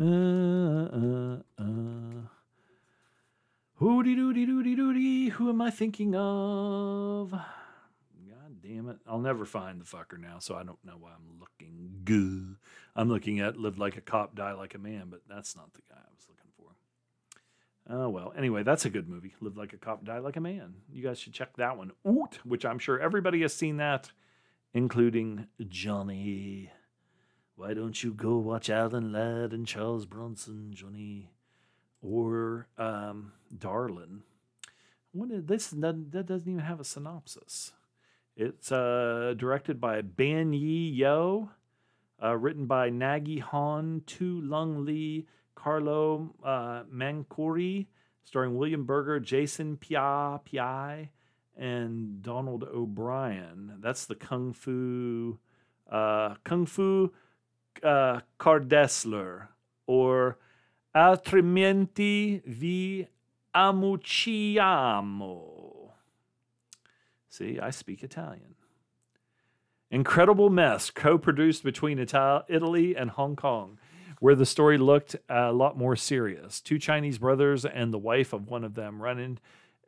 Uh, 0.00 0.04
uh, 0.04 1.36
uh. 1.58 2.22
Hooty 3.74 4.14
doody 4.14 4.46
doody 4.46 4.74
doody. 4.74 5.28
Who 5.28 5.50
am 5.50 5.60
I 5.60 5.70
thinking 5.70 6.14
of? 6.14 7.32
God 7.32 8.62
damn 8.62 8.88
it. 8.88 8.96
I'll 9.06 9.18
never 9.18 9.44
find 9.44 9.78
the 9.78 9.84
fucker 9.84 10.18
now, 10.18 10.38
so 10.38 10.54
I 10.54 10.62
don't 10.62 10.82
know 10.86 10.96
why 10.98 11.10
I'm 11.10 11.38
looking 11.38 12.00
good. 12.04 12.56
I'm 12.96 13.10
looking 13.10 13.40
at 13.40 13.58
Live 13.58 13.78
Like 13.78 13.98
a 13.98 14.00
Cop, 14.00 14.34
Die 14.34 14.52
Like 14.52 14.74
a 14.74 14.78
Man, 14.78 15.08
but 15.10 15.20
that's 15.28 15.54
not 15.54 15.74
the 15.74 15.82
guy 15.90 15.98
I 15.98 16.14
was 16.16 16.26
looking 16.30 16.50
for. 16.56 17.94
Oh, 17.94 18.08
well. 18.08 18.32
Anyway, 18.34 18.62
that's 18.62 18.86
a 18.86 18.90
good 18.90 19.06
movie. 19.06 19.34
Live 19.42 19.58
Like 19.58 19.74
a 19.74 19.78
Cop, 19.78 20.02
Die 20.04 20.18
Like 20.18 20.36
a 20.36 20.40
Man. 20.40 20.76
You 20.90 21.02
guys 21.02 21.18
should 21.18 21.34
check 21.34 21.56
that 21.58 21.76
one 21.76 21.92
out, 22.08 22.38
which 22.46 22.64
I'm 22.64 22.78
sure 22.78 22.98
everybody 22.98 23.42
has 23.42 23.52
seen 23.54 23.76
that, 23.76 24.12
including 24.72 25.48
Johnny. 25.68 26.70
Why 27.60 27.74
don't 27.74 28.02
you 28.02 28.14
go 28.14 28.38
watch 28.38 28.70
Alan 28.70 29.12
Ladd 29.12 29.52
and 29.52 29.66
Charles 29.66 30.06
Bronson, 30.06 30.70
Johnny, 30.72 31.30
or 32.00 32.68
um, 32.78 33.32
Darlin? 33.54 34.22
What 35.12 35.30
is 35.30 35.44
this? 35.44 35.68
That, 35.68 36.10
doesn't 36.10 36.50
even 36.50 36.64
have 36.64 36.80
a 36.80 36.84
synopsis. 36.84 37.72
It's 38.34 38.72
uh, 38.72 39.34
directed 39.36 39.78
by 39.78 40.00
Ban 40.00 40.54
Yi 40.54 40.88
Yo, 40.88 41.50
uh, 42.24 42.34
written 42.34 42.64
by 42.64 42.88
Nagi 42.88 43.42
Han, 43.42 44.04
Tu 44.06 44.40
Lung 44.40 44.86
Lee, 44.86 45.26
Carlo 45.54 46.30
uh, 46.42 46.84
Mancouri, 46.90 47.88
starring 48.24 48.56
William 48.56 48.86
Berger, 48.86 49.20
Jason 49.20 49.76
Pia 49.76 50.40
Pi, 50.50 51.10
and 51.58 52.22
Donald 52.22 52.64
O'Brien. 52.64 53.74
That's 53.80 54.06
the 54.06 54.14
Kung 54.14 54.54
Fu 54.54 55.38
uh, 55.90 56.36
Kung 56.42 56.64
Fu 56.64 57.12
uh, 57.82 58.20
Cardessler 58.38 59.48
or 59.86 60.38
Altrimenti 60.94 62.42
vi 62.44 63.06
amucciamo. 63.54 65.40
See, 67.28 67.60
I 67.60 67.70
speak 67.70 68.02
Italian. 68.02 68.56
Incredible 69.90 70.50
Mess, 70.50 70.90
co 70.90 71.16
produced 71.18 71.64
between 71.64 71.98
Italy 71.98 72.94
and 72.96 73.10
Hong 73.10 73.34
Kong, 73.36 73.78
where 74.20 74.34
the 74.34 74.46
story 74.46 74.78
looked 74.78 75.16
a 75.28 75.52
lot 75.52 75.76
more 75.76 75.96
serious. 75.96 76.60
Two 76.60 76.78
Chinese 76.78 77.18
brothers 77.18 77.64
and 77.64 77.92
the 77.92 77.98
wife 77.98 78.32
of 78.32 78.48
one 78.48 78.62
of 78.64 78.74
them 78.74 79.02
run, 79.02 79.18
in, 79.18 79.38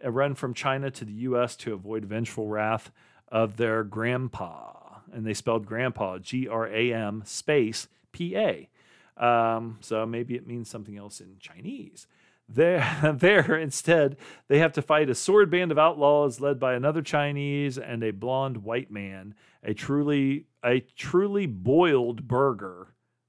run 0.05 0.35
from 0.35 0.55
China 0.55 0.91
to 0.91 1.05
the 1.05 1.12
U.S. 1.12 1.55
to 1.57 1.72
avoid 1.72 2.05
vengeful 2.05 2.49
wrath 2.49 2.91
of 3.28 3.57
their 3.57 3.85
grandpa 3.85 4.82
and 5.12 5.26
they 5.26 5.34
spelled 5.34 5.66
grandpa 5.66 6.18
G 6.18 6.48
R 6.48 6.66
A 6.66 6.92
M 6.92 7.22
space 7.24 7.88
P 8.12 8.36
A. 8.36 8.68
Um, 9.16 9.78
so 9.80 10.06
maybe 10.06 10.34
it 10.34 10.46
means 10.46 10.68
something 10.68 10.96
else 10.96 11.20
in 11.20 11.36
Chinese. 11.38 12.06
There, 12.48 13.14
there 13.16 13.56
instead, 13.56 14.16
they 14.48 14.58
have 14.58 14.72
to 14.74 14.82
fight 14.82 15.10
a 15.10 15.14
sword 15.14 15.50
band 15.50 15.70
of 15.70 15.78
outlaws 15.78 16.40
led 16.40 16.58
by 16.58 16.74
another 16.74 17.02
Chinese 17.02 17.78
and 17.78 18.02
a 18.02 18.10
blonde 18.10 18.58
white 18.58 18.90
man, 18.90 19.34
a 19.62 19.74
truly, 19.74 20.46
a 20.64 20.80
truly 20.80 21.46
boiled 21.46 22.26
burger, 22.26 22.88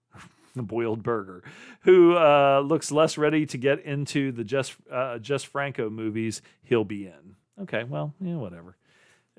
boiled 0.56 1.04
burger, 1.04 1.44
who 1.82 2.16
uh, 2.16 2.62
looks 2.66 2.92
less 2.92 3.18
ready 3.18 3.46
to 3.46 3.58
get 3.58 3.80
into 3.84 4.32
the 4.32 4.44
just, 4.44 4.76
uh, 4.92 5.20
Jess 5.20 5.44
Franco 5.44 5.90
movies 5.90 6.42
he'll 6.64 6.86
be 6.86 7.06
in. 7.06 7.36
Okay, 7.62 7.84
well, 7.84 8.14
yeah, 8.20 8.36
whatever. 8.36 8.76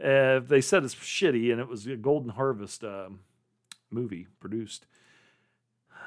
Uh, 0.03 0.41
they 0.41 0.61
said 0.61 0.85
it's 0.85 0.95
shitty, 0.95 1.53
and 1.53 1.61
it 1.61 1.69
was 1.69 1.87
a 1.87 1.97
Golden 1.97 2.31
Harvest 2.31 2.83
um, 2.83 3.21
movie 3.91 4.27
produced. 4.41 4.87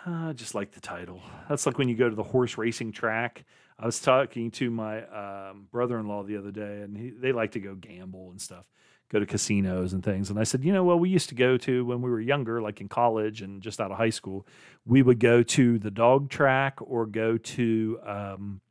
I 0.05 0.29
uh, 0.29 0.33
just 0.33 0.55
like 0.55 0.71
the 0.71 0.79
title. 0.79 1.21
That's 1.49 1.65
like 1.65 1.77
when 1.77 1.89
you 1.89 1.95
go 1.95 2.09
to 2.09 2.15
the 2.15 2.23
horse 2.23 2.57
racing 2.57 2.91
track. 2.91 3.45
I 3.79 3.85
was 3.85 3.99
talking 3.99 4.51
to 4.51 4.71
my 4.71 5.03
um, 5.03 5.67
brother-in-law 5.71 6.23
the 6.23 6.37
other 6.37 6.51
day, 6.51 6.81
and 6.81 6.97
he, 6.97 7.09
they 7.11 7.31
like 7.31 7.51
to 7.51 7.59
go 7.59 7.75
gamble 7.75 8.31
and 8.31 8.41
stuff, 8.41 8.65
go 9.09 9.19
to 9.19 9.25
casinos 9.25 9.93
and 9.93 10.03
things. 10.03 10.29
And 10.29 10.39
I 10.39 10.43
said, 10.43 10.63
you 10.63 10.73
know, 10.73 10.83
well, 10.83 10.97
we 10.97 11.09
used 11.09 11.29
to 11.29 11.35
go 11.35 11.57
to 11.57 11.85
when 11.85 12.01
we 12.01 12.09
were 12.09 12.19
younger, 12.19 12.61
like 12.61 12.81
in 12.81 12.89
college 12.89 13.41
and 13.41 13.61
just 13.61 13.79
out 13.79 13.91
of 13.91 13.97
high 13.97 14.09
school. 14.09 14.47
We 14.85 15.03
would 15.03 15.19
go 15.19 15.43
to 15.43 15.77
the 15.77 15.91
dog 15.91 16.29
track 16.29 16.79
or 16.81 17.05
go 17.05 17.37
to 17.37 17.99
um, 18.05 18.61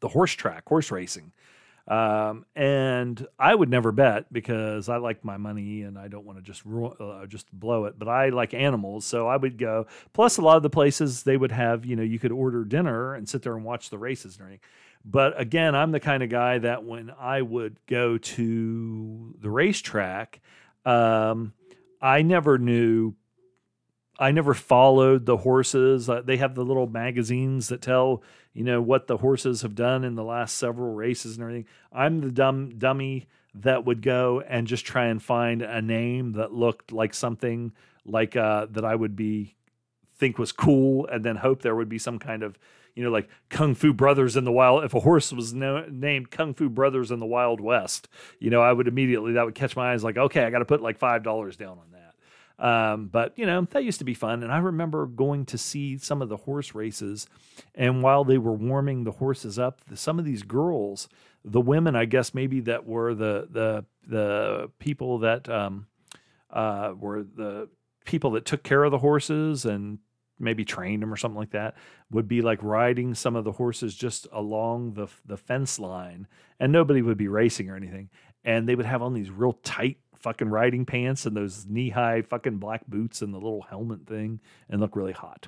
the 0.00 0.08
horse 0.08 0.32
track, 0.32 0.66
horse 0.66 0.90
racing. 0.90 1.32
Um, 1.88 2.46
and 2.56 3.24
I 3.38 3.54
would 3.54 3.68
never 3.68 3.92
bet 3.92 4.32
because 4.32 4.88
I 4.88 4.96
like 4.96 5.24
my 5.24 5.36
money 5.36 5.82
and 5.82 5.96
I 5.96 6.08
don't 6.08 6.24
want 6.24 6.38
to 6.38 6.42
just 6.42 6.62
uh, 6.66 7.26
just 7.26 7.52
blow 7.52 7.84
it. 7.84 7.96
But 7.98 8.08
I 8.08 8.30
like 8.30 8.54
animals, 8.54 9.06
so 9.06 9.28
I 9.28 9.36
would 9.36 9.56
go. 9.56 9.86
Plus, 10.12 10.36
a 10.36 10.42
lot 10.42 10.56
of 10.56 10.64
the 10.64 10.70
places 10.70 11.22
they 11.22 11.36
would 11.36 11.52
have, 11.52 11.86
you 11.86 11.94
know, 11.94 12.02
you 12.02 12.18
could 12.18 12.32
order 12.32 12.64
dinner 12.64 13.14
and 13.14 13.28
sit 13.28 13.42
there 13.42 13.54
and 13.54 13.64
watch 13.64 13.90
the 13.90 13.98
races 13.98 14.34
and 14.34 14.42
everything. 14.42 14.60
But 15.04 15.40
again, 15.40 15.76
I'm 15.76 15.92
the 15.92 16.00
kind 16.00 16.24
of 16.24 16.28
guy 16.28 16.58
that 16.58 16.82
when 16.82 17.12
I 17.20 17.40
would 17.42 17.78
go 17.86 18.18
to 18.18 19.36
the 19.40 19.50
racetrack, 19.50 20.40
um, 20.84 21.52
I 22.02 22.22
never 22.22 22.58
knew 22.58 23.14
I 24.18 24.32
never 24.32 24.54
followed 24.54 25.26
the 25.26 25.36
horses. 25.36 26.08
Uh, 26.08 26.22
they 26.22 26.38
have 26.38 26.54
the 26.54 26.64
little 26.64 26.86
magazines 26.86 27.68
that 27.68 27.82
tell 27.82 28.22
you 28.56 28.64
know 28.64 28.80
what 28.80 29.06
the 29.06 29.18
horses 29.18 29.60
have 29.60 29.74
done 29.74 30.02
in 30.02 30.14
the 30.14 30.24
last 30.24 30.56
several 30.56 30.94
races 30.94 31.36
and 31.36 31.42
everything. 31.42 31.66
I'm 31.92 32.22
the 32.22 32.30
dumb 32.30 32.78
dummy 32.78 33.26
that 33.54 33.84
would 33.84 34.00
go 34.00 34.42
and 34.48 34.66
just 34.66 34.86
try 34.86 35.06
and 35.06 35.22
find 35.22 35.60
a 35.60 35.82
name 35.82 36.32
that 36.32 36.54
looked 36.54 36.90
like 36.90 37.12
something 37.12 37.72
like 38.06 38.34
uh, 38.34 38.66
that 38.70 38.82
I 38.82 38.94
would 38.94 39.14
be 39.14 39.56
think 40.14 40.38
was 40.38 40.52
cool, 40.52 41.06
and 41.06 41.22
then 41.22 41.36
hope 41.36 41.60
there 41.60 41.74
would 41.74 41.90
be 41.90 41.98
some 41.98 42.18
kind 42.18 42.42
of 42.42 42.58
you 42.94 43.04
know 43.04 43.10
like 43.10 43.28
Kung 43.50 43.74
Fu 43.74 43.92
Brothers 43.92 44.38
in 44.38 44.44
the 44.44 44.52
Wild. 44.52 44.84
If 44.84 44.94
a 44.94 45.00
horse 45.00 45.34
was 45.34 45.52
no, 45.52 45.84
named 45.90 46.30
Kung 46.30 46.54
Fu 46.54 46.70
Brothers 46.70 47.10
in 47.10 47.20
the 47.20 47.26
Wild 47.26 47.60
West, 47.60 48.08
you 48.40 48.48
know 48.48 48.62
I 48.62 48.72
would 48.72 48.88
immediately 48.88 49.34
that 49.34 49.44
would 49.44 49.54
catch 49.54 49.76
my 49.76 49.92
eyes. 49.92 50.02
Like 50.02 50.16
okay, 50.16 50.44
I 50.44 50.50
got 50.50 50.60
to 50.60 50.64
put 50.64 50.80
like 50.80 50.96
five 50.96 51.22
dollars 51.22 51.58
down 51.58 51.78
on 51.78 51.90
that. 51.92 51.95
Um, 52.58 53.08
but 53.08 53.38
you 53.38 53.44
know 53.44 53.66
that 53.70 53.84
used 53.84 53.98
to 53.98 54.04
be 54.04 54.14
fun, 54.14 54.42
and 54.42 54.50
I 54.50 54.58
remember 54.58 55.06
going 55.06 55.44
to 55.46 55.58
see 55.58 55.98
some 55.98 56.22
of 56.22 56.28
the 56.28 56.38
horse 56.38 56.74
races. 56.74 57.26
And 57.74 58.02
while 58.02 58.24
they 58.24 58.38
were 58.38 58.54
warming 58.54 59.04
the 59.04 59.12
horses 59.12 59.58
up, 59.58 59.82
some 59.94 60.18
of 60.18 60.24
these 60.24 60.42
girls, 60.42 61.08
the 61.44 61.60
women, 61.60 61.94
I 61.94 62.06
guess 62.06 62.32
maybe 62.32 62.60
that 62.60 62.86
were 62.86 63.14
the 63.14 63.48
the 63.50 63.84
the 64.06 64.70
people 64.78 65.18
that 65.18 65.48
um, 65.50 65.86
uh, 66.50 66.94
were 66.98 67.22
the 67.24 67.68
people 68.06 68.30
that 68.32 68.46
took 68.46 68.62
care 68.62 68.84
of 68.84 68.90
the 68.90 68.98
horses 68.98 69.66
and 69.66 69.98
maybe 70.38 70.64
trained 70.64 71.02
them 71.02 71.12
or 71.12 71.16
something 71.16 71.38
like 71.38 71.50
that 71.50 71.74
would 72.10 72.28
be 72.28 72.42
like 72.42 72.62
riding 72.62 73.14
some 73.14 73.36
of 73.36 73.44
the 73.44 73.52
horses 73.52 73.94
just 73.94 74.26
along 74.32 74.94
the 74.94 75.08
the 75.26 75.36
fence 75.36 75.78
line. 75.78 76.26
And 76.58 76.72
nobody 76.72 77.02
would 77.02 77.18
be 77.18 77.28
racing 77.28 77.68
or 77.68 77.76
anything. 77.76 78.08
And 78.44 78.68
they 78.68 78.74
would 78.74 78.86
have 78.86 79.02
on 79.02 79.12
these 79.12 79.30
real 79.30 79.54
tight 79.64 79.98
fucking 80.26 80.48
riding 80.48 80.84
pants 80.84 81.24
and 81.24 81.36
those 81.36 81.66
knee 81.68 81.90
high 81.90 82.20
fucking 82.20 82.56
black 82.56 82.84
boots 82.88 83.22
and 83.22 83.32
the 83.32 83.38
little 83.38 83.62
helmet 83.62 84.08
thing 84.08 84.40
and 84.68 84.80
look 84.80 84.96
really 84.96 85.12
hot. 85.12 85.46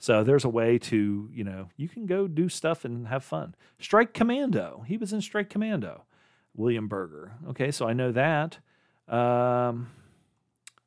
So 0.00 0.24
there's 0.24 0.44
a 0.44 0.48
way 0.48 0.78
to, 0.78 1.30
you 1.32 1.44
know, 1.44 1.68
you 1.76 1.88
can 1.88 2.06
go 2.06 2.26
do 2.26 2.48
stuff 2.48 2.84
and 2.84 3.06
have 3.06 3.22
fun. 3.22 3.54
Strike 3.78 4.14
Commando. 4.14 4.84
He 4.84 4.96
was 4.96 5.12
in 5.12 5.20
Strike 5.20 5.48
Commando. 5.48 6.06
William 6.56 6.88
Berger. 6.88 7.34
Okay, 7.50 7.70
so 7.70 7.86
I 7.86 7.92
know 7.92 8.10
that. 8.10 8.58
Um, 9.06 9.92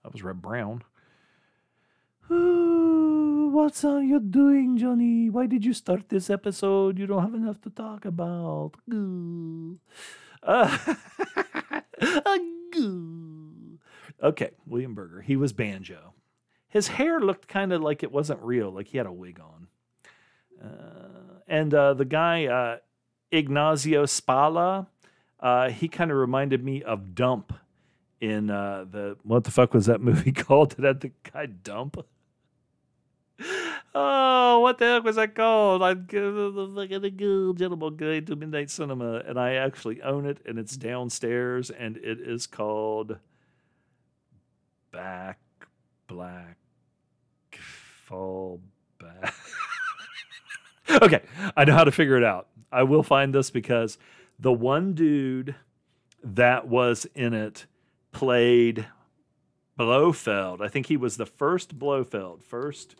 that 0.03 0.11
was 0.11 0.21
Reb 0.21 0.41
Brown. 0.41 0.83
What's 2.27 3.85
are 3.85 4.03
you 4.03 4.19
doing, 4.19 4.77
Johnny? 4.77 5.29
Why 5.29 5.45
did 5.45 5.63
you 5.63 5.73
start 5.73 6.09
this 6.09 6.29
episode? 6.29 6.99
You 6.99 7.07
don't 7.07 7.23
have 7.23 7.33
enough 7.33 7.61
to 7.61 7.69
talk 7.69 8.03
about. 8.03 8.73
Uh, 10.41 10.77
okay, 14.21 14.51
William 14.65 14.93
Berger. 14.93 15.21
He 15.21 15.35
was 15.35 15.53
banjo. 15.53 16.13
His 16.67 16.89
hair 16.89 17.19
looked 17.19 17.47
kind 17.47 17.73
of 17.73 17.81
like 17.81 18.03
it 18.03 18.11
wasn't 18.11 18.41
real, 18.41 18.69
like 18.71 18.87
he 18.87 18.97
had 18.97 19.07
a 19.07 19.11
wig 19.11 19.39
on. 19.39 19.67
Uh, 20.63 21.39
and 21.47 21.73
uh, 21.73 21.93
the 21.93 22.05
guy, 22.05 22.45
uh, 22.45 22.77
Ignazio 23.31 24.03
Spalla, 24.03 24.87
uh, 25.39 25.69
he 25.69 25.87
kind 25.87 26.11
of 26.11 26.17
reminded 26.17 26.63
me 26.63 26.83
of 26.83 27.15
Dump 27.15 27.53
in 28.21 28.49
uh, 28.49 28.85
the 28.89 29.17
what 29.23 29.45
the 29.45 29.51
fuck 29.51 29.73
was 29.73 29.85
that 29.85 30.01
movie 30.09 30.31
called? 30.31 30.75
Did 30.75 30.81
that 30.81 31.01
the 31.01 31.11
guy 31.31 31.45
Dump? 31.47 32.05
oh, 33.95 34.59
what 34.59 34.77
the 34.77 34.85
heck 34.85 35.03
was 35.03 35.15
that 35.15 35.33
called? 35.33 35.81
I'm 35.81 36.05
the 36.07 36.71
fucking 36.75 37.55
gentleman 37.57 37.95
guide 37.95 38.27
to 38.27 38.35
midnight 38.35 38.69
cinema, 38.69 39.23
and 39.25 39.39
I 39.39 39.53
actually 39.53 40.01
own 40.01 40.25
it, 40.25 40.39
and 40.45 40.59
it's 40.59 40.75
downstairs, 40.75 41.69
and 41.69 41.97
it 41.97 42.19
is 42.19 42.47
called 42.47 43.17
Back 44.91 45.39
Black 46.07 46.57
Fall 48.05 48.59
Back. 48.99 49.33
okay, 51.01 51.21
I 51.55 51.65
know 51.65 51.73
how 51.73 51.83
to 51.83 51.91
figure 51.91 52.17
it 52.17 52.23
out. 52.23 52.47
I 52.71 52.83
will 52.83 53.03
find 53.03 53.33
this 53.33 53.49
because 53.51 53.97
the 54.39 54.53
one 54.53 54.93
dude 54.93 55.55
that 56.23 56.67
was 56.67 57.05
in 57.15 57.33
it 57.33 57.65
played 58.11 58.87
Blofeld. 59.77 60.61
I 60.61 60.67
think 60.67 60.87
he 60.87 60.97
was 60.97 61.17
the 61.17 61.25
first 61.25 61.77
Blofeld. 61.79 62.43
First 62.43 62.95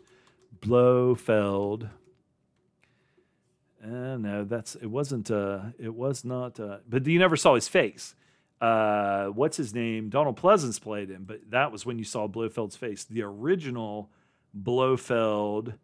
Blofeld. 0.60 1.88
Uh, 3.82 4.16
no, 4.16 4.44
that's 4.44 4.76
it. 4.76 4.86
Wasn't 4.86 5.30
uh, 5.30 5.60
it 5.78 5.94
was 5.94 6.24
not. 6.24 6.60
Uh, 6.60 6.78
but 6.88 7.06
you 7.06 7.18
never 7.18 7.36
saw 7.36 7.54
his 7.54 7.68
face. 7.68 8.14
Uh, 8.60 9.26
what's 9.26 9.56
his 9.56 9.74
name? 9.74 10.10
Donald 10.10 10.38
Pleasence 10.38 10.80
played 10.80 11.08
him, 11.08 11.24
but 11.26 11.50
that 11.50 11.72
was 11.72 11.86
when 11.86 11.98
you 11.98 12.04
saw 12.04 12.28
Blofeld's 12.28 12.76
face. 12.76 13.04
The 13.04 13.22
original 13.22 14.10
Blofeld 14.54 15.74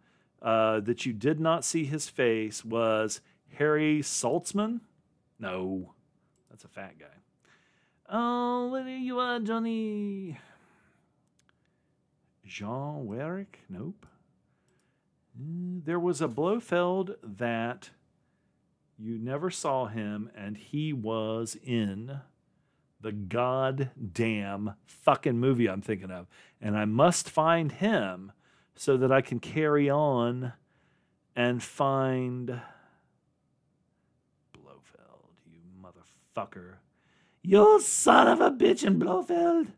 uh, 0.43 0.81
that 0.81 1.07
you 1.07 1.13
did 1.13 1.41
not 1.41 1.65
see 1.65 1.85
his 1.85 2.09
face 2.09 2.65
was 2.65 3.21
Harry 3.55 4.01
Saltzman. 4.01 4.81
No, 5.39 5.95
that's 6.51 6.65
a 6.65 6.69
fat 6.69 6.99
guy. 6.99 7.07
Oh, 8.09 8.69
where 8.69 8.87
you 8.89 9.19
are, 9.19 9.41
Johnny? 9.41 10.39
Jean 12.45 13.07
Weirich? 13.07 13.47
Nope. 13.69 14.07
Mm, 15.41 15.85
there 15.85 15.99
was 15.99 16.21
a 16.21 16.29
Blofeld 16.29 17.17
that 17.23 17.91
you 18.99 19.19
never 19.19 19.51
saw 19.51 19.87
him, 19.87 20.31
and 20.37 20.57
he 20.57 20.93
was 20.93 21.57
in 21.65 22.21
the 23.07 23.13
goddamn 23.13 24.75
fucking 24.85 25.39
movie 25.39 25.71
I'm 25.71 25.81
thinking 25.81 26.11
of. 26.11 26.27
And 26.61 26.77
I 26.77 26.87
must 26.87 27.31
find 27.31 27.71
him 27.71 28.33
so 28.75 28.97
that 28.97 29.13
I 29.13 29.21
can 29.21 29.39
carry 29.39 29.89
on 29.89 30.55
and 31.37 31.63
find 31.63 32.61
fucker. 34.59 35.13
You 35.47 35.61
motherfucker. 35.81 36.75
You 37.43 37.81
son 37.81 38.27
of 38.27 38.41
a 38.41 38.51
bitch 38.51 38.85
in 38.85 38.99
Blofeld. 38.99 39.69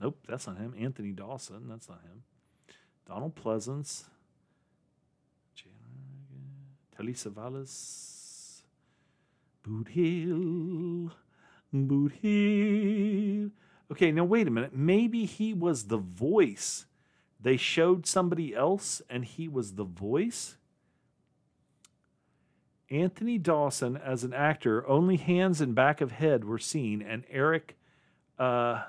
Nope, 0.00 0.18
that's 0.28 0.46
not 0.46 0.58
him. 0.58 0.74
Anthony 0.78 1.10
Dawson, 1.10 1.66
that's 1.68 1.88
not 1.88 2.00
him. 2.02 2.22
Donald 3.08 3.34
Pleasence. 3.34 4.04
Telly 6.96 7.14
Savalas. 7.14 8.60
Boot 9.64 9.88
Hill. 9.88 11.10
Boot 11.72 12.12
Hill. 12.20 13.50
Okay, 13.90 14.12
now 14.12 14.24
wait 14.24 14.48
a 14.48 14.50
minute. 14.50 14.74
Maybe 14.74 15.24
he 15.24 15.52
was 15.52 15.84
the 15.84 15.98
voice. 15.98 16.86
They 17.40 17.56
showed 17.56 18.06
somebody 18.06 18.54
else 18.54 19.02
and 19.10 19.24
he 19.24 19.48
was 19.48 19.74
the 19.74 19.84
voice? 19.84 20.56
Anthony 22.90 23.38
Dawson 23.38 23.96
as 23.96 24.22
an 24.22 24.34
actor, 24.34 24.86
only 24.86 25.16
hands 25.16 25.60
and 25.62 25.74
back 25.74 26.02
of 26.02 26.12
head 26.12 26.44
were 26.44 26.58
seen, 26.58 27.00
and 27.00 27.24
Eric 27.30 27.76
uh, 28.38 28.82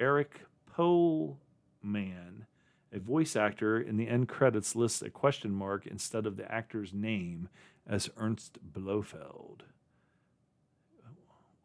Eric 0.00 0.40
Pohlmann, 0.72 2.46
a 2.92 2.98
voice 2.98 3.36
actor 3.36 3.80
in 3.80 3.96
the 3.96 4.08
end 4.08 4.28
credits, 4.28 4.74
lists 4.74 5.02
a 5.02 5.10
question 5.10 5.52
mark 5.52 5.86
instead 5.86 6.26
of 6.26 6.36
the 6.36 6.50
actor's 6.50 6.92
name 6.92 7.48
as 7.86 8.08
Ernst 8.16 8.58
Blofeld. 8.62 9.64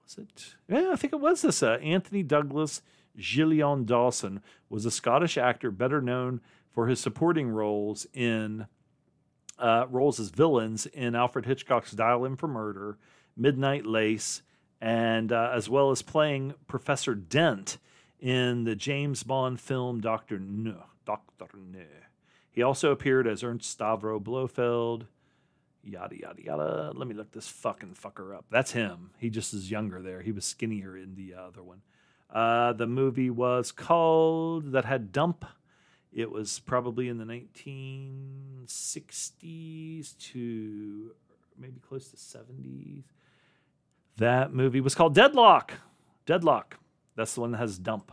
Was 0.10 0.26
it? 0.26 0.56
Yeah, 0.68 0.90
I 0.92 0.96
think 0.96 1.14
it 1.14 1.20
was 1.20 1.42
this. 1.42 1.62
Uh, 1.62 1.74
Anthony 1.84 2.24
Douglas 2.24 2.82
Gillian 3.16 3.86
Dawson 3.86 4.42
was 4.70 4.86
a 4.86 4.92
Scottish 4.92 5.38
actor 5.38 5.72
better 5.72 6.02
known 6.02 6.42
for 6.72 6.88
his 6.88 7.00
supporting 7.00 7.50
roles 7.50 8.08
in 8.14 8.68
uh, 9.60 9.86
roles 9.90 10.20
as 10.20 10.30
villains 10.30 10.86
in 10.88 11.16
Alfred 11.16 11.46
Hitchcock's 11.46 11.92
Dial 11.92 12.26
M 12.26 12.38
for 12.38 12.48
Murder, 12.48 12.98
Midnight 13.36 13.86
Lace, 13.86 14.42
and 14.80 15.32
uh, 15.32 15.52
as 15.54 15.70
well 15.70 15.92
as 15.92 16.02
playing 16.02 16.54
Professor 16.68 17.14
Dent 17.14 17.78
in 18.20 18.64
the 18.64 18.76
James 18.76 19.24
Bond 19.24 19.60
film 19.60 20.00
Doctor 20.00 20.40
No. 20.40 20.86
Doctor 21.06 21.58
No. 21.58 21.86
He 22.52 22.64
also 22.64 22.92
appeared 22.92 23.28
as 23.28 23.44
Ernst 23.44 23.78
Stavro 23.78 24.22
Blofeld. 24.22 25.06
Yada 25.84 26.20
yada 26.20 26.44
yada. 26.44 26.92
Let 26.96 27.08
me 27.08 27.16
look 27.16 27.32
this 27.32 27.48
fucking 27.48 27.96
fucker 27.96 28.36
up. 28.36 28.46
That's 28.52 28.72
him. 28.72 29.12
He 29.18 29.30
just 29.30 29.54
is 29.54 29.72
younger 29.72 30.02
there. 30.02 30.22
He 30.22 30.32
was 30.32 30.46
skinnier 30.46 30.98
in 30.98 31.16
the 31.16 31.36
other 31.36 31.64
one. 31.64 31.82
Uh, 32.30 32.74
the 32.74 32.88
movie 32.88 33.30
was 33.30 33.72
called 33.72 34.74
that 34.74 34.86
had 34.86 35.12
Dump 35.12 35.46
it 36.12 36.32
was 36.32 36.58
probably 36.60 37.08
in 37.08 37.20
the 37.20 37.26
1960s 37.26 40.18
to 40.32 41.12
maybe 41.58 41.80
close 41.80 42.10
to 42.10 42.18
70s. 42.18 43.04
That 44.18 44.52
movie 44.54 44.82
was 44.82 44.96
called 44.96 45.14
Deadlock. 45.14 45.74
Deadlock. 46.26 46.80
That's 47.16 47.36
the 47.36 47.42
one 47.42 47.52
that 47.52 47.60
has 47.60 47.78
Dump. 47.78 48.12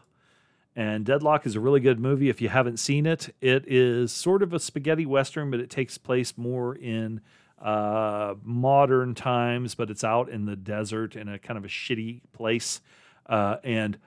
And 0.75 1.07
Deadlock 1.07 1.47
is 1.47 1.57
a 1.57 1.61
really 1.61 1.81
good 1.81 1.99
movie 1.99 2.29
if 2.29 2.43
you 2.43 2.51
haven't 2.51 2.77
seen 2.79 3.07
it. 3.07 3.35
It 3.41 3.65
is 3.67 4.13
sort 4.13 4.43
of 4.43 4.53
a 4.53 4.61
spaghetti 4.61 5.07
western, 5.07 5.51
but 5.51 5.61
it 5.61 5.71
takes 5.71 5.97
place 5.97 6.37
more 6.37 6.75
in 6.75 7.23
uh, 7.61 8.35
modern 8.43 9.15
times, 9.15 9.75
but 9.75 9.91
it's 9.91 10.05
out 10.05 10.29
in 10.29 10.47
the 10.47 10.57
desert 10.57 11.17
in 11.17 11.29
a 11.29 11.39
kind 11.39 11.59
of 11.59 11.65
a 11.65 11.69
shitty 11.69 12.21
place. 12.33 12.81
Uh, 13.27 13.57
and 13.65 13.99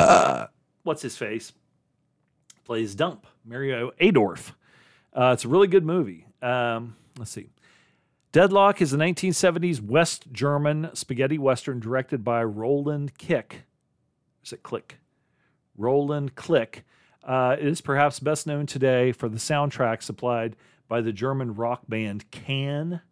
uh, 0.00 0.46
what's 0.82 1.02
his 1.02 1.16
face? 1.16 1.52
plays 2.68 2.94
Dump, 2.94 3.26
Mario 3.46 3.92
Adorf. 3.98 4.52
Uh, 5.14 5.30
it's 5.32 5.46
a 5.46 5.48
really 5.48 5.68
good 5.68 5.86
movie. 5.86 6.26
Um, 6.42 6.96
let's 7.18 7.30
see. 7.30 7.48
Deadlock 8.30 8.82
is 8.82 8.92
a 8.92 8.98
1970s 8.98 9.80
West 9.80 10.30
German 10.30 10.90
spaghetti 10.92 11.38
western 11.38 11.80
directed 11.80 12.22
by 12.22 12.44
Roland 12.44 13.16
Kick. 13.16 13.62
Is 14.44 14.52
it 14.52 14.62
Klick? 14.62 14.98
Roland 15.78 16.34
Klick. 16.34 16.84
Uh, 17.24 17.56
is 17.58 17.80
perhaps 17.80 18.20
best 18.20 18.46
known 18.46 18.66
today 18.66 19.12
for 19.12 19.30
the 19.30 19.38
soundtrack 19.38 20.02
supplied 20.02 20.54
by 20.88 21.00
the 21.00 21.12
German 21.12 21.54
rock 21.54 21.82
band 21.88 22.30
Can. 22.30 23.02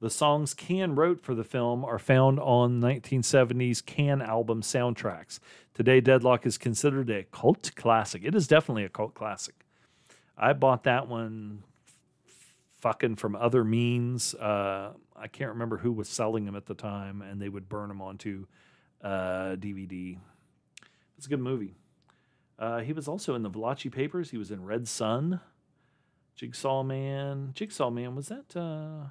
The 0.00 0.10
songs 0.10 0.52
Can 0.52 0.94
wrote 0.94 1.20
for 1.20 1.34
the 1.34 1.44
film 1.44 1.84
are 1.84 1.98
found 1.98 2.38
on 2.40 2.80
1970s 2.80 3.84
Can 3.84 4.20
album 4.20 4.60
soundtracks. 4.60 5.38
Today, 5.74 6.00
Deadlock 6.00 6.44
is 6.44 6.58
considered 6.58 7.08
a 7.08 7.24
cult 7.24 7.74
classic. 7.74 8.22
It 8.24 8.34
is 8.34 8.46
definitely 8.46 8.84
a 8.84 8.88
cult 8.88 9.14
classic. 9.14 9.54
I 10.36 10.52
bought 10.52 10.84
that 10.84 11.08
one 11.08 11.62
fucking 12.80 13.16
from 13.16 13.36
other 13.36 13.62
means. 13.62 14.34
Uh, 14.34 14.92
I 15.16 15.28
can't 15.28 15.50
remember 15.50 15.78
who 15.78 15.92
was 15.92 16.08
selling 16.08 16.44
them 16.44 16.56
at 16.56 16.66
the 16.66 16.74
time, 16.74 17.22
and 17.22 17.40
they 17.40 17.48
would 17.48 17.68
burn 17.68 17.88
them 17.88 18.02
onto 18.02 18.46
uh, 19.02 19.56
DVD. 19.56 20.18
It's 21.16 21.26
a 21.26 21.30
good 21.30 21.40
movie. 21.40 21.76
Uh, 22.58 22.80
he 22.80 22.92
was 22.92 23.06
also 23.06 23.36
in 23.36 23.42
the 23.42 23.50
Valachi 23.50 23.90
Papers. 23.90 24.30
He 24.30 24.36
was 24.36 24.50
in 24.50 24.64
Red 24.64 24.88
Sun, 24.88 25.40
Jigsaw 26.36 26.82
Man. 26.82 27.52
Jigsaw 27.54 27.90
Man 27.90 28.14
was 28.16 28.28
that 28.28 28.56
uh, 28.56 29.08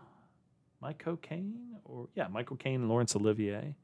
Michael 0.82 1.18
Caine 1.18 1.78
or 1.86 2.08
yeah, 2.16 2.28
Michael 2.28 2.58
Caine 2.58 2.82
and 2.82 2.90
Laurence 2.90 3.16
Olivier. 3.16 3.76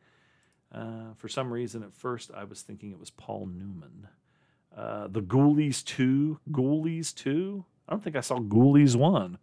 Uh, 0.72 1.14
for 1.16 1.28
some 1.28 1.52
reason, 1.52 1.84
at 1.84 1.94
first, 1.94 2.32
I 2.36 2.44
was 2.44 2.62
thinking 2.62 2.92
it 2.92 3.00
was 3.00 3.10
Paul 3.10 3.46
Newman. 3.48 4.08
Uh, 4.76 5.08
the 5.08 5.22
Ghoulies 5.22 5.84
2. 5.84 6.40
Ghoulies 6.52 7.16
2? 7.16 7.64
I 7.88 7.92
don't 7.92 8.04
think 8.04 8.16
I 8.16 8.22
saw 8.22 8.38
Ghoulies 8.38 8.96
1. 8.96 9.38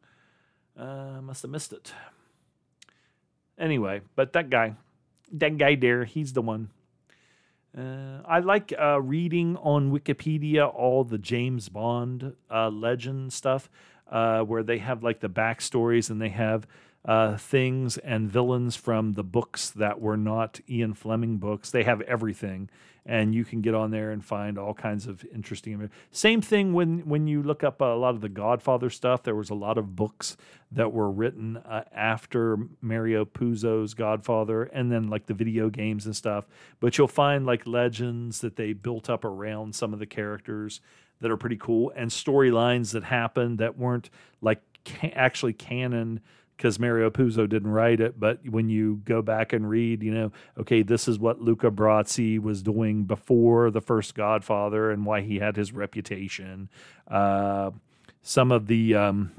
Uh, 0.77 1.21
must 1.23 1.43
have 1.43 1.51
missed 1.51 1.73
it. 1.73 1.93
Anyway, 3.59 4.03
but 4.17 4.33
that 4.33 4.51
guy, 4.51 4.75
that 5.33 5.57
guy 5.57 5.77
there, 5.77 6.05
he's 6.05 6.33
the 6.33 6.43
one. 6.43 6.71
Uh, 7.77 8.21
I 8.25 8.39
like 8.39 8.73
uh, 8.81 9.01
reading 9.01 9.57
on 9.57 9.91
Wikipedia 9.91 10.73
all 10.73 11.03
the 11.03 11.19
James 11.19 11.69
Bond 11.69 12.35
uh, 12.51 12.71
legend 12.71 13.33
stuff, 13.33 13.69
uh, 14.11 14.43
where 14.43 14.63
they 14.63 14.79
have 14.79 15.03
like 15.03 15.21
the 15.21 15.29
backstories 15.29 16.09
and 16.09 16.21
they 16.21 16.29
have 16.29 16.69
uh, 17.05 17.37
things 17.37 17.99
and 17.99 18.31
villains 18.31 18.77
from 18.77 19.13
the 19.13 19.25
books 19.25 19.71
that 19.71 20.01
were 20.01 20.17
not 20.17 20.61
Ian 20.69 20.95
Fleming 20.95 21.37
books. 21.37 21.71
They 21.71 21.83
have 21.85 22.01
everything, 22.03 22.71
and 23.05 23.35
you 23.35 23.45
can 23.45 23.61
get 23.61 23.75
on 23.75 23.91
there 23.91 24.11
and 24.11 24.25
find 24.25 24.59
all 24.59 24.73
kinds 24.73 25.07
of 25.07 25.23
interesting. 25.35 25.91
Same 26.11 26.41
thing 26.41 26.73
when 26.73 27.01
when 27.01 27.27
you 27.27 27.43
look 27.43 27.63
up 27.63 27.83
a 27.83 27.85
lot 27.85 28.15
of 28.15 28.23
the 28.23 28.31
Godfather 28.31 28.89
stuff. 28.89 29.23
There 29.23 29.35
was 29.35 29.51
a 29.51 29.55
lot 29.55 29.77
of 29.77 29.95
books 29.95 30.39
that 30.73 30.93
were 30.93 31.11
written 31.11 31.59
uh, 31.59 31.85
after 31.95 32.57
Mario 32.81 33.27
Puzo's 33.27 33.93
Godfather, 33.93 34.63
and 34.65 34.91
then 34.91 35.09
like 35.09 35.27
the 35.27 35.35
video 35.35 35.69
games 35.69 36.07
and 36.07 36.17
stuff. 36.17 36.47
But 36.81 36.97
you'll 36.97 37.09
find 37.09 37.45
like 37.45 37.67
legends 37.67 38.41
that 38.41 38.57
they 38.57 38.73
built 38.73 39.11
up 39.11 39.27
around 39.27 39.75
some 39.75 39.93
of 39.93 39.99
the 39.99 40.07
characters 40.07 40.81
that 41.21 41.31
are 41.31 41.37
pretty 41.37 41.59
cool, 41.59 41.93
and 41.95 42.11
storylines 42.11 42.93
that 42.93 43.05
happened 43.05 43.59
that 43.59 43.77
weren't 43.77 44.09
like 44.41 44.63
ca- 44.87 45.13
actually 45.15 45.53
canon 45.53 46.21
because 46.57 46.79
Mario 46.79 47.11
Puzo 47.11 47.49
didn't 47.49 47.71
write 47.71 48.01
it, 48.01 48.19
but 48.19 48.39
when 48.49 48.69
you 48.69 49.01
go 49.05 49.23
back 49.23 49.53
and 49.53 49.69
read, 49.69 50.03
you 50.03 50.13
know, 50.13 50.33
okay, 50.59 50.83
this 50.83 51.09
is 51.09 51.19
what 51.19 51.41
Luca 51.41 51.71
Brasi 51.71 52.39
was 52.41 52.63
doing 52.63 53.05
before 53.05 53.71
the 53.71 53.81
first 53.81 54.15
Godfather 54.15 54.91
and 54.91 55.05
why 55.05 55.21
he 55.21 55.39
had 55.39 55.57
his 55.57 55.73
reputation. 55.73 56.69
Uh, 57.09 57.73
some 58.23 58.53
of 58.53 58.67
the, 58.69 58.95
um, 58.95 59.33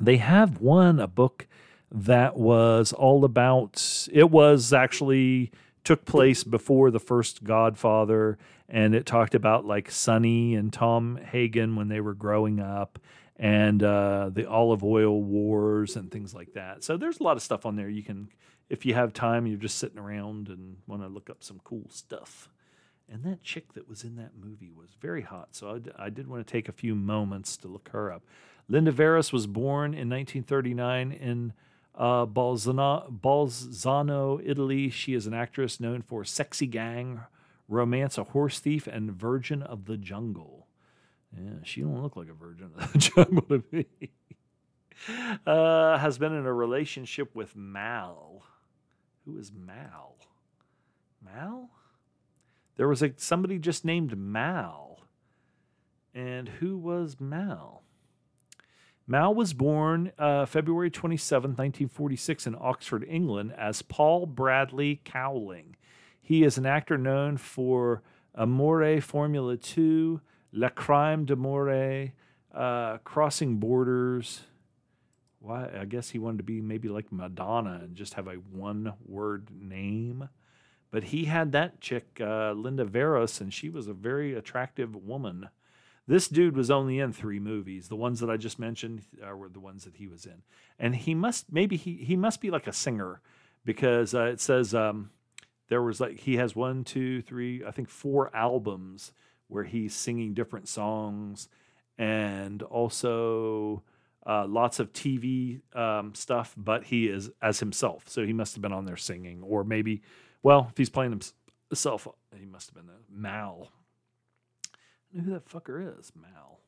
they 0.00 0.16
have 0.16 0.60
one, 0.60 0.98
a 0.98 1.06
book 1.06 1.46
that 1.90 2.36
was 2.36 2.92
all 2.92 3.24
about, 3.24 4.08
it 4.12 4.30
was 4.30 4.72
actually 4.72 5.52
took 5.84 6.04
place 6.04 6.42
before 6.42 6.90
the 6.90 6.98
first 6.98 7.44
Godfather, 7.44 8.38
and 8.68 8.94
it 8.94 9.06
talked 9.06 9.34
about 9.34 9.64
like 9.64 9.90
Sonny 9.90 10.56
and 10.56 10.72
Tom 10.72 11.16
Hagen 11.16 11.76
when 11.76 11.88
they 11.88 12.00
were 12.00 12.14
growing 12.14 12.58
up 12.58 12.98
and 13.38 13.82
uh, 13.82 14.30
the 14.32 14.48
olive 14.48 14.82
oil 14.82 15.22
wars 15.22 15.96
and 15.96 16.10
things 16.10 16.34
like 16.34 16.54
that. 16.54 16.82
So 16.82 16.96
there's 16.96 17.20
a 17.20 17.22
lot 17.22 17.36
of 17.36 17.42
stuff 17.42 17.66
on 17.66 17.76
there. 17.76 17.88
You 17.88 18.02
can, 18.02 18.28
if 18.70 18.86
you 18.86 18.94
have 18.94 19.12
time, 19.12 19.46
you're 19.46 19.58
just 19.58 19.78
sitting 19.78 19.98
around 19.98 20.48
and 20.48 20.78
want 20.86 21.02
to 21.02 21.08
look 21.08 21.28
up 21.28 21.44
some 21.44 21.60
cool 21.62 21.86
stuff. 21.90 22.48
And 23.12 23.22
that 23.24 23.42
chick 23.42 23.74
that 23.74 23.88
was 23.88 24.02
in 24.02 24.16
that 24.16 24.32
movie 24.42 24.70
was 24.74 24.90
very 25.00 25.22
hot. 25.22 25.48
So 25.52 25.74
I, 25.74 25.78
d- 25.78 25.90
I 25.98 26.10
did 26.10 26.26
want 26.26 26.46
to 26.46 26.50
take 26.50 26.68
a 26.68 26.72
few 26.72 26.94
moments 26.94 27.56
to 27.58 27.68
look 27.68 27.90
her 27.92 28.10
up. 28.10 28.22
Linda 28.68 28.90
Veras 28.90 29.32
was 29.32 29.46
born 29.46 29.92
in 29.92 30.08
1939 30.10 31.12
in 31.12 31.52
uh, 31.94 32.26
Italy. 34.44 34.90
She 34.90 35.14
is 35.14 35.26
an 35.26 35.34
actress 35.34 35.78
known 35.78 36.02
for 36.02 36.24
Sexy 36.24 36.66
Gang, 36.66 37.20
Romance 37.68 38.18
a 38.18 38.24
Horse 38.24 38.58
Thief, 38.58 38.86
and 38.88 39.12
Virgin 39.12 39.62
of 39.62 39.84
the 39.84 39.96
Jungle. 39.96 40.65
Yeah, 41.36 41.58
she 41.64 41.82
don't 41.82 42.02
look 42.02 42.16
like 42.16 42.28
a 42.28 42.32
virgin 42.32 42.70
to 42.98 43.64
me. 43.70 43.86
Uh, 45.46 45.98
has 45.98 46.18
been 46.18 46.32
in 46.32 46.46
a 46.46 46.52
relationship 46.52 47.34
with 47.34 47.54
Mal. 47.54 48.42
Who 49.24 49.38
is 49.38 49.52
Mal? 49.52 50.16
Mal? 51.22 51.70
There 52.76 52.88
was 52.88 53.02
a 53.02 53.12
somebody 53.16 53.58
just 53.58 53.84
named 53.84 54.16
Mal. 54.16 55.00
And 56.14 56.48
who 56.48 56.78
was 56.78 57.16
Mal? 57.20 57.82
Mal 59.06 59.34
was 59.34 59.52
born 59.52 60.12
uh, 60.18 60.46
February 60.46 60.90
27, 60.90 61.50
1946, 61.50 62.46
in 62.46 62.56
Oxford, 62.58 63.06
England, 63.08 63.52
as 63.56 63.82
Paul 63.82 64.26
Bradley 64.26 65.00
Couling. 65.04 65.76
He 66.20 66.42
is 66.42 66.58
an 66.58 66.66
actor 66.66 66.98
known 66.98 67.36
for 67.36 68.02
Amore 68.34 69.00
Formula 69.00 69.56
2, 69.56 70.20
Le 70.52 70.70
Crime 70.70 71.24
d'Amour, 71.24 72.12
uh, 72.54 72.98
Crossing 72.98 73.56
Borders. 73.56 74.42
Why? 75.40 75.68
I 75.78 75.84
guess 75.84 76.10
he 76.10 76.18
wanted 76.18 76.38
to 76.38 76.44
be 76.44 76.60
maybe 76.60 76.88
like 76.88 77.12
Madonna 77.12 77.80
and 77.82 77.94
just 77.94 78.14
have 78.14 78.26
a 78.26 78.34
one 78.34 78.94
word 79.06 79.48
name. 79.50 80.28
But 80.90 81.04
he 81.04 81.24
had 81.26 81.52
that 81.52 81.80
chick, 81.80 82.20
uh, 82.20 82.52
Linda 82.52 82.84
Veras, 82.84 83.40
and 83.40 83.52
she 83.52 83.68
was 83.68 83.86
a 83.86 83.92
very 83.92 84.34
attractive 84.34 84.96
woman. 84.96 85.48
This 86.08 86.28
dude 86.28 86.56
was 86.56 86.70
only 86.70 87.00
in 87.00 87.12
three 87.12 87.40
movies. 87.40 87.88
The 87.88 87.96
ones 87.96 88.20
that 88.20 88.30
I 88.30 88.36
just 88.36 88.58
mentioned 88.58 89.02
uh, 89.22 89.36
were 89.36 89.48
the 89.48 89.60
ones 89.60 89.84
that 89.84 89.96
he 89.96 90.06
was 90.06 90.24
in, 90.24 90.42
and 90.78 90.94
he 90.94 91.14
must 91.14 91.52
maybe 91.52 91.76
he 91.76 91.96
he 91.96 92.16
must 92.16 92.40
be 92.40 92.50
like 92.50 92.66
a 92.66 92.72
singer 92.72 93.20
because 93.64 94.14
uh, 94.14 94.26
it 94.26 94.40
says 94.40 94.74
um, 94.74 95.10
there 95.68 95.82
was 95.82 96.00
like 96.00 96.20
he 96.20 96.36
has 96.36 96.54
one, 96.54 96.84
two, 96.84 97.20
three, 97.22 97.64
I 97.64 97.72
think 97.72 97.88
four 97.88 98.34
albums 98.34 99.12
where 99.48 99.64
he's 99.64 99.94
singing 99.94 100.34
different 100.34 100.68
songs 100.68 101.48
and 101.98 102.62
also 102.62 103.82
uh, 104.26 104.46
lots 104.46 104.80
of 104.80 104.92
TV 104.92 105.60
um, 105.74 106.14
stuff, 106.14 106.54
but 106.56 106.84
he 106.84 107.06
is 107.06 107.30
as 107.40 107.60
himself. 107.60 108.08
So 108.08 108.26
he 108.26 108.32
must 108.32 108.54
have 108.54 108.62
been 108.62 108.72
on 108.72 108.84
there 108.84 108.96
singing, 108.96 109.42
or 109.42 109.64
maybe, 109.64 110.02
well, 110.42 110.68
if 110.70 110.76
he's 110.76 110.90
playing 110.90 111.20
himself, 111.70 112.08
he 112.36 112.44
must 112.44 112.68
have 112.68 112.74
been 112.74 112.86
the 112.86 113.00
Mal. 113.08 113.70
I 115.14 115.18
know 115.18 115.24
who 115.24 115.30
that 115.32 115.48
fucker 115.48 115.98
is, 115.98 116.12
Mal. 116.14 116.60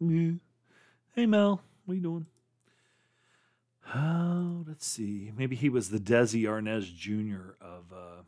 Yeah. 0.00 0.32
Hey, 1.14 1.26
Mal, 1.26 1.60
what 1.84 1.94
you 1.94 2.00
doing? 2.00 2.26
Oh, 3.94 4.64
let's 4.68 4.86
see. 4.86 5.32
Maybe 5.36 5.56
he 5.56 5.68
was 5.68 5.90
the 5.90 5.98
Desi 5.98 6.44
Arnaz 6.44 6.94
Jr. 6.94 7.54
of 7.60 7.92
uh, 7.92 8.22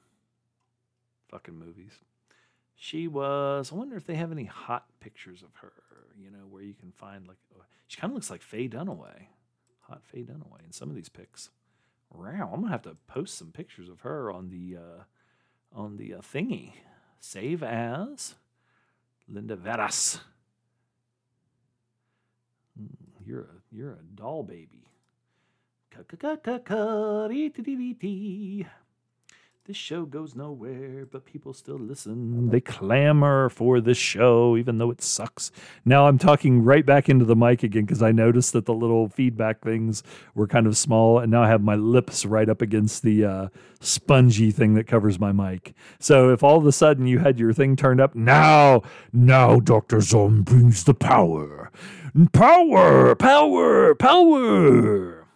fucking 1.30 1.55
movies. 1.55 1.92
She 2.84 3.06
was. 3.06 3.70
I 3.70 3.76
wonder 3.76 3.96
if 3.96 4.06
they 4.06 4.16
have 4.16 4.32
any 4.32 4.44
hot 4.44 4.86
pictures 4.98 5.44
of 5.44 5.54
her. 5.60 5.72
You 6.20 6.32
know, 6.32 6.48
where 6.50 6.64
you 6.64 6.74
can 6.74 6.90
find 6.90 7.28
like 7.28 7.36
oh, 7.56 7.62
she 7.86 8.00
kind 8.00 8.10
of 8.10 8.16
looks 8.16 8.28
like 8.28 8.42
Faye 8.42 8.68
Dunaway, 8.68 9.26
hot 9.82 10.02
Faye 10.04 10.24
Dunaway 10.24 10.64
in 10.66 10.72
some 10.72 10.90
of 10.90 10.96
these 10.96 11.08
pics. 11.08 11.50
Wow, 12.10 12.50
I'm 12.52 12.60
gonna 12.60 12.72
have 12.72 12.82
to 12.82 12.96
post 13.06 13.38
some 13.38 13.52
pictures 13.52 13.88
of 13.88 14.00
her 14.00 14.32
on 14.32 14.48
the 14.48 14.78
uh, 14.78 15.02
on 15.72 15.96
the 15.96 16.14
uh, 16.14 16.22
thingy. 16.22 16.72
Save 17.20 17.62
as 17.62 18.34
Linda 19.28 19.54
Veras. 19.54 20.18
Hmm, 22.76 22.86
you're 23.24 23.42
a 23.42 23.60
you're 23.70 23.92
a 23.92 24.02
doll 24.16 24.42
baby. 24.42 24.88
This 29.64 29.76
show 29.76 30.06
goes 30.06 30.34
nowhere, 30.34 31.06
but 31.06 31.24
people 31.24 31.54
still 31.54 31.78
listen. 31.78 32.50
They 32.50 32.60
clamor 32.60 33.48
for 33.48 33.80
this 33.80 33.96
show, 33.96 34.56
even 34.56 34.78
though 34.78 34.90
it 34.90 35.00
sucks. 35.00 35.52
Now 35.84 36.08
I'm 36.08 36.18
talking 36.18 36.64
right 36.64 36.84
back 36.84 37.08
into 37.08 37.24
the 37.24 37.36
mic 37.36 37.62
again 37.62 37.84
because 37.84 38.02
I 38.02 38.10
noticed 38.10 38.54
that 38.54 38.66
the 38.66 38.74
little 38.74 39.08
feedback 39.08 39.60
things 39.60 40.02
were 40.34 40.48
kind 40.48 40.66
of 40.66 40.76
small, 40.76 41.20
and 41.20 41.30
now 41.30 41.44
I 41.44 41.48
have 41.48 41.62
my 41.62 41.76
lips 41.76 42.26
right 42.26 42.48
up 42.48 42.60
against 42.60 43.04
the 43.04 43.24
uh, 43.24 43.48
spongy 43.78 44.50
thing 44.50 44.74
that 44.74 44.88
covers 44.88 45.20
my 45.20 45.30
mic. 45.30 45.74
So 46.00 46.30
if 46.30 46.42
all 46.42 46.58
of 46.58 46.66
a 46.66 46.72
sudden 46.72 47.06
you 47.06 47.20
had 47.20 47.38
your 47.38 47.52
thing 47.52 47.76
turned 47.76 48.01
up, 48.01 48.16
now, 48.16 48.82
now 49.12 49.60
Dr. 49.60 50.01
Zom 50.01 50.43
brings 50.43 50.82
the 50.82 50.94
power. 50.94 51.70
Power, 52.32 53.14
power, 53.14 53.94
power. 53.94 55.28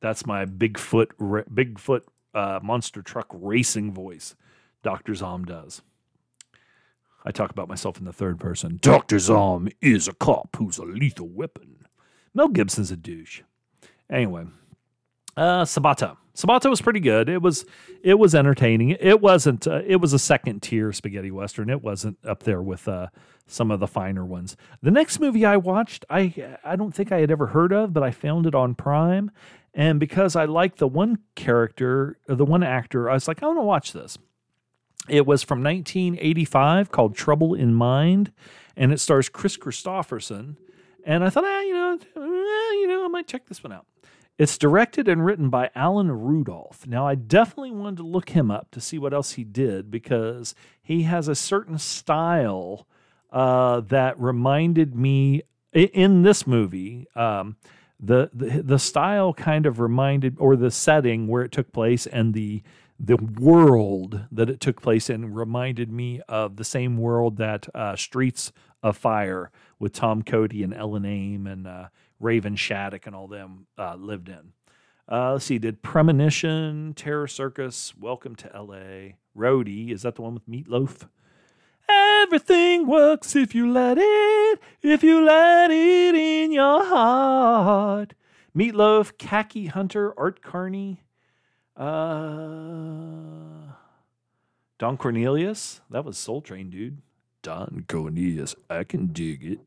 That's 0.00 0.26
my 0.26 0.44
Bigfoot, 0.44 1.12
Bigfoot 1.54 2.02
uh, 2.34 2.60
monster 2.62 3.02
truck 3.02 3.28
racing 3.32 3.92
voice 3.92 4.34
Dr. 4.82 5.14
Zom 5.14 5.44
does. 5.44 5.82
I 7.24 7.30
talk 7.30 7.50
about 7.50 7.68
myself 7.68 7.98
in 7.98 8.04
the 8.04 8.12
third 8.12 8.38
person. 8.38 8.78
Dr. 8.82 9.18
Zom 9.18 9.68
is 9.80 10.08
a 10.08 10.12
cop 10.12 10.56
who's 10.56 10.76
a 10.76 10.84
lethal 10.84 11.28
weapon. 11.28 11.86
Mel 12.34 12.48
Gibson's 12.48 12.90
a 12.90 12.96
douche. 12.96 13.40
Anyway, 14.10 14.44
uh, 15.36 15.62
Sabata. 15.64 16.16
Sabata 16.34 16.68
was 16.68 16.82
pretty 16.82 17.00
good. 17.00 17.28
It 17.28 17.40
was 17.40 17.64
it 18.02 18.18
was 18.18 18.34
entertaining. 18.34 18.90
It 19.00 19.20
wasn't. 19.20 19.66
Uh, 19.66 19.82
it 19.86 19.96
was 19.96 20.12
a 20.12 20.18
second 20.18 20.60
tier 20.62 20.92
spaghetti 20.92 21.30
western. 21.30 21.70
It 21.70 21.82
wasn't 21.82 22.18
up 22.26 22.42
there 22.42 22.60
with 22.60 22.88
uh, 22.88 23.06
some 23.46 23.70
of 23.70 23.80
the 23.80 23.86
finer 23.86 24.24
ones. 24.24 24.56
The 24.82 24.90
next 24.90 25.20
movie 25.20 25.46
I 25.46 25.56
watched, 25.56 26.04
I 26.10 26.56
I 26.64 26.76
don't 26.76 26.92
think 26.94 27.12
I 27.12 27.20
had 27.20 27.30
ever 27.30 27.46
heard 27.46 27.72
of, 27.72 27.92
but 27.92 28.02
I 28.02 28.10
found 28.10 28.46
it 28.46 28.54
on 28.54 28.74
Prime, 28.74 29.30
and 29.74 29.98
because 29.98 30.36
I 30.36 30.44
like 30.44 30.76
the 30.76 30.88
one 30.88 31.18
character, 31.34 32.18
the 32.26 32.44
one 32.44 32.62
actor, 32.62 33.10
I 33.10 33.14
was 33.14 33.26
like, 33.26 33.42
I 33.42 33.46
want 33.46 33.58
to 33.58 33.62
watch 33.62 33.92
this. 33.92 34.16
It 35.08 35.26
was 35.26 35.42
from 35.42 35.62
1985 35.62 36.90
called 36.90 37.14
Trouble 37.14 37.54
in 37.54 37.74
Mind, 37.74 38.32
and 38.76 38.92
it 38.92 39.00
stars 39.00 39.28
Kris 39.28 39.56
Kristofferson. 39.56 40.56
And 41.04 41.24
I 41.24 41.28
thought, 41.30 41.44
ah, 41.44 41.60
you 41.60 41.74
know, 41.74 41.98
eh, 42.16 42.72
you 42.80 42.86
know, 42.86 43.04
I 43.04 43.08
might 43.08 43.26
check 43.26 43.46
this 43.46 43.62
one 43.62 43.72
out. 43.72 43.86
It's 44.38 44.56
directed 44.56 45.06
and 45.06 45.24
written 45.24 45.50
by 45.50 45.70
Alan 45.74 46.10
Rudolph. 46.10 46.86
Now, 46.86 47.06
I 47.06 47.14
definitely 47.14 47.70
wanted 47.72 47.98
to 47.98 48.02
look 48.04 48.30
him 48.30 48.50
up 48.50 48.70
to 48.72 48.80
see 48.80 48.98
what 48.98 49.12
else 49.12 49.32
he 49.32 49.44
did 49.44 49.90
because 49.90 50.54
he 50.82 51.02
has 51.02 51.28
a 51.28 51.34
certain 51.34 51.78
style 51.78 52.86
uh, 53.30 53.80
that 53.80 54.18
reminded 54.18 54.94
me 54.94 55.42
in 55.72 56.22
this 56.22 56.46
movie. 56.46 57.06
Um, 57.14 57.56
the, 58.06 58.62
the 58.62 58.78
style 58.78 59.32
kind 59.32 59.66
of 59.66 59.80
reminded, 59.80 60.36
or 60.38 60.56
the 60.56 60.70
setting 60.70 61.26
where 61.26 61.42
it 61.42 61.52
took 61.52 61.72
place, 61.72 62.06
and 62.06 62.34
the 62.34 62.62
the 62.98 63.16
world 63.16 64.20
that 64.30 64.48
it 64.48 64.60
took 64.60 64.80
place 64.80 65.10
in 65.10 65.34
reminded 65.34 65.90
me 65.90 66.20
of 66.28 66.56
the 66.56 66.64
same 66.64 66.96
world 66.96 67.38
that 67.38 67.68
uh, 67.74 67.96
Streets 67.96 68.52
of 68.84 68.96
Fire 68.96 69.50
with 69.78 69.92
Tom 69.92 70.22
Cody 70.22 70.62
and 70.62 70.72
Ellen 70.72 71.04
Aim 71.04 71.46
and 71.46 71.66
uh, 71.66 71.88
Raven 72.20 72.54
Shaddock 72.54 73.06
and 73.06 73.16
all 73.16 73.26
them 73.26 73.66
uh, 73.76 73.96
lived 73.96 74.28
in. 74.28 74.52
Uh, 75.10 75.32
let's 75.32 75.44
see, 75.44 75.58
did 75.58 75.82
Premonition, 75.82 76.94
Terror 76.94 77.26
Circus, 77.26 77.94
Welcome 77.98 78.36
to 78.36 78.54
L.A., 78.54 79.16
Roadie, 79.36 79.90
is 79.90 80.02
that 80.02 80.14
the 80.14 80.22
one 80.22 80.32
with 80.32 80.48
Meatloaf? 80.48 81.08
Everything 81.88 82.86
works 82.86 83.36
if 83.36 83.54
you 83.54 83.70
let 83.70 83.98
it, 84.00 84.60
if 84.82 85.02
you 85.02 85.24
let 85.24 85.70
it 85.70 86.14
in 86.14 86.52
your 86.52 86.84
heart. 86.84 88.14
Meatloaf, 88.56 89.18
Kaki 89.18 89.66
Hunter, 89.66 90.18
Art 90.18 90.40
Carney, 90.42 91.02
uh, 91.76 91.84
Don 94.78 94.96
Cornelius, 94.96 95.80
that 95.90 96.04
was 96.04 96.16
Soul 96.16 96.40
Train, 96.40 96.70
dude. 96.70 96.98
Don 97.42 97.84
Cornelius, 97.88 98.54
I 98.70 98.84
can 98.84 99.08
dig 99.08 99.44
it. 99.44 99.60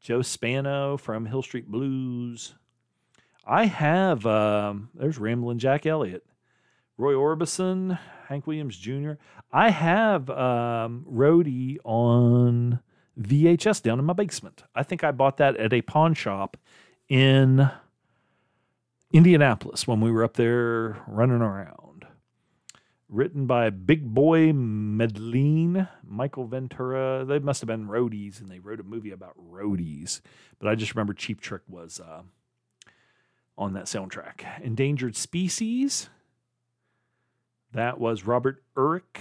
Joe 0.00 0.22
Spano 0.22 0.96
from 0.96 1.26
Hill 1.26 1.42
Street 1.42 1.68
Blues. 1.70 2.54
I 3.46 3.66
have, 3.66 4.24
um, 4.26 4.88
there's 4.94 5.18
Ramblin' 5.18 5.58
Jack 5.58 5.84
Elliott, 5.84 6.24
Roy 6.96 7.12
Orbison, 7.12 7.98
Hank 8.28 8.46
Williams 8.46 8.78
Jr. 8.78 9.12
I 9.52 9.70
have 9.70 10.30
um, 10.30 11.04
Roadie 11.10 11.78
on 11.84 12.80
VHS 13.20 13.82
down 13.82 13.98
in 13.98 14.04
my 14.04 14.12
basement. 14.12 14.62
I 14.74 14.82
think 14.82 15.02
I 15.02 15.10
bought 15.10 15.38
that 15.38 15.56
at 15.56 15.72
a 15.72 15.82
pawn 15.82 16.14
shop 16.14 16.56
in 17.08 17.68
Indianapolis 19.12 19.88
when 19.88 20.00
we 20.00 20.10
were 20.10 20.22
up 20.22 20.34
there 20.34 21.02
running 21.06 21.42
around. 21.42 22.06
Written 23.08 23.46
by 23.46 23.70
Big 23.70 24.14
Boy 24.14 24.52
Medlin, 24.52 25.88
Michael 26.04 26.46
Ventura. 26.46 27.24
They 27.24 27.40
must 27.40 27.60
have 27.60 27.66
been 27.66 27.88
roadies, 27.88 28.40
and 28.40 28.48
they 28.48 28.60
wrote 28.60 28.78
a 28.78 28.84
movie 28.84 29.10
about 29.10 29.34
roadies. 29.36 30.20
But 30.60 30.68
I 30.68 30.76
just 30.76 30.94
remember 30.94 31.12
Cheap 31.12 31.40
Trick 31.40 31.62
was 31.66 31.98
uh, 31.98 32.22
on 33.58 33.72
that 33.72 33.86
soundtrack. 33.86 34.62
Endangered 34.62 35.16
Species. 35.16 36.08
That 37.72 38.00
was 38.00 38.26
Robert 38.26 38.62
Urich, 38.76 39.20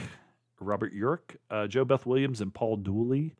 Robert 0.59 0.93
Urich, 0.95 1.37
uh, 1.49 1.67
JoBeth 1.67 2.05
Williams, 2.05 2.41
and 2.41 2.53
Paul 2.53 2.77
Dooley. 2.77 3.35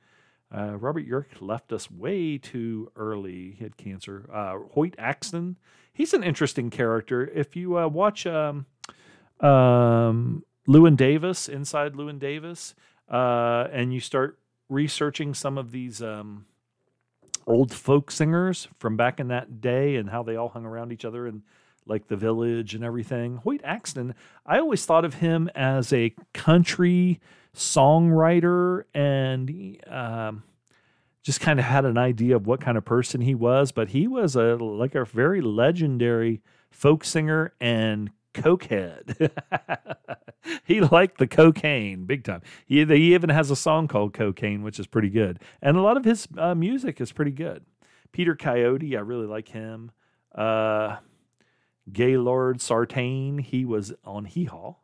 Uh, 0.56 0.76
Robert 0.78 1.08
Urich 1.08 1.42
left 1.42 1.72
us 1.74 1.90
way 1.92 2.38
too 2.38 2.92
early. 2.96 3.56
He 3.58 3.64
had 3.64 3.78
cancer. 3.78 4.30
Uh, 4.34 4.58
Hoyt 4.74 4.96
Axton, 4.98 5.58
he's 5.94 6.14
an 6.14 6.24
interesting 6.24 6.70
character. 6.70 7.28
If 7.28 7.56
you 7.56 7.78
uh, 7.78 7.88
watch 7.88 8.26
um, 8.26 8.66
um, 9.40 10.44
Llewyn 10.68 10.96
Davis, 10.96 11.50
Inside 11.50 11.94
Llewyn 11.94 12.20
Davis, 12.20 12.76
uh, 13.10 13.68
and 13.72 13.94
you 13.94 14.00
start 14.00 14.40
researching 14.70 15.34
some 15.34 15.58
of 15.58 15.72
these 15.72 16.02
um, 16.02 16.46
old 17.48 17.74
folk 17.74 18.12
singers 18.12 18.68
from 18.78 18.96
back 18.96 19.20
in 19.20 19.28
that 19.30 19.62
day 19.62 19.96
and 19.96 20.10
how 20.10 20.22
they 20.22 20.36
all 20.36 20.50
hung 20.50 20.66
around 20.66 20.92
each 20.92 21.06
other 21.06 21.26
and 21.26 21.42
like 21.90 22.08
the 22.08 22.16
village 22.16 22.76
and 22.76 22.84
everything. 22.84 23.38
Hoyt 23.38 23.62
Axton, 23.64 24.16
I 24.46 24.60
always 24.60 24.86
thought 24.86 25.06
of 25.06 25.16
him 25.16 25.50
as 25.56 25.92
a 25.92 26.14
country 26.34 27.20
songwriter 27.56 28.84
and 28.94 29.78
um, 29.88 30.44
just 31.24 31.42
kind 31.42 31.60
of 31.60 31.66
had 31.66 31.86
an 31.86 31.98
idea 31.98 32.36
of 32.36 32.48
what 32.48 32.62
kind 32.62 32.78
of 32.78 32.86
person 32.86 33.22
he 33.22 33.36
was. 33.36 33.72
But 33.72 33.90
he 33.90 34.08
was 34.08 34.36
a 34.36 34.56
like 34.56 34.96
a 34.96 35.06
very 35.06 35.42
legendary 35.42 36.42
folk 36.72 37.04
singer 37.04 37.54
and 37.60 38.12
cokehead. 38.34 39.32
he 40.64 40.82
liked 40.82 41.18
the 41.18 41.28
cocaine 41.28 42.06
big 42.06 42.24
time. 42.24 42.42
He, 42.66 42.84
he 42.86 43.14
even 43.14 43.30
has 43.30 43.52
a 43.52 43.56
song 43.56 43.88
called 43.88 44.14
Cocaine, 44.14 44.64
which 44.64 44.80
is 44.80 44.88
pretty 44.88 45.10
good. 45.10 45.40
And 45.62 45.78
a 45.78 45.82
lot 45.82 45.98
of 45.98 46.06
his 46.06 46.28
uh, 46.38 46.56
music 46.56 47.02
is 47.02 47.12
pretty 47.12 47.32
good. 47.32 47.66
Peter 48.12 48.36
Coyote, 48.36 48.98
I 48.98 49.02
really 49.02 49.28
like 49.28 49.50
him. 49.50 49.92
Uh, 50.34 50.98
Gaylord 51.92 52.62
Sartain, 52.62 53.40
he 53.40 53.66
was 53.66 53.94
on 54.06 54.26
Hee 54.26 54.46
Haw. 54.46 54.76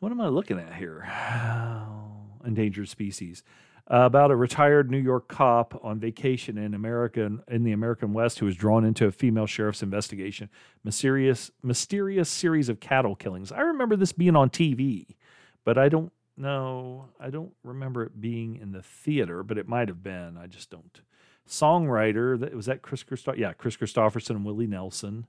What 0.00 0.12
am 0.12 0.20
I 0.20 0.28
looking 0.28 0.58
at 0.58 0.74
here? 0.74 1.08
endangered 2.44 2.88
species. 2.88 3.42
Uh, 3.88 3.98
about 3.98 4.32
a 4.32 4.36
retired 4.36 4.90
New 4.90 4.98
York 4.98 5.28
cop 5.28 5.78
on 5.84 6.00
vacation 6.00 6.58
in 6.58 6.74
America 6.74 7.30
in 7.46 7.62
the 7.62 7.70
American 7.70 8.12
West 8.12 8.40
who 8.40 8.46
was 8.46 8.56
drawn 8.56 8.84
into 8.84 9.06
a 9.06 9.12
female 9.12 9.46
sheriff's 9.46 9.82
investigation. 9.82 10.50
Mysterious, 10.82 11.52
mysterious 11.62 12.28
series 12.28 12.68
of 12.68 12.80
cattle 12.80 13.14
killings. 13.14 13.52
I 13.52 13.60
remember 13.60 13.94
this 13.94 14.10
being 14.10 14.34
on 14.34 14.50
TV, 14.50 15.14
but 15.64 15.78
I 15.78 15.88
don't 15.88 16.12
know. 16.36 17.06
I 17.20 17.30
don't 17.30 17.52
remember 17.62 18.02
it 18.02 18.20
being 18.20 18.56
in 18.56 18.72
the 18.72 18.82
theater, 18.82 19.44
but 19.44 19.56
it 19.56 19.68
might 19.68 19.86
have 19.86 20.02
been. 20.02 20.36
I 20.36 20.48
just 20.48 20.68
don't. 20.68 21.00
Songwriter 21.48 22.38
that 22.40 22.54
was 22.54 22.66
that 22.66 22.82
Kris 22.82 23.04
Kristofferson. 23.04 23.38
Yeah, 23.38 23.52
Kris 23.52 23.76
Kristofferson 23.76 24.30
and 24.30 24.44
Willie 24.44 24.66
Nelson. 24.66 25.26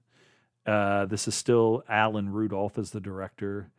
Uh, 0.67 1.05
this 1.05 1.29
is 1.29 1.33
still 1.33 1.83
Alan 1.87 2.33
Rudolph 2.33 2.77
as 2.77 2.91
the 2.91 2.99
director. 2.99 3.71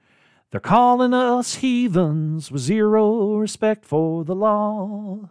They're 0.51 0.61
calling 0.61 1.13
us 1.13 1.57
heathens 1.57 2.51
with 2.51 2.63
zero 2.63 3.37
respect 3.37 3.85
for 3.85 4.25
the 4.25 4.35
law. 4.35 5.29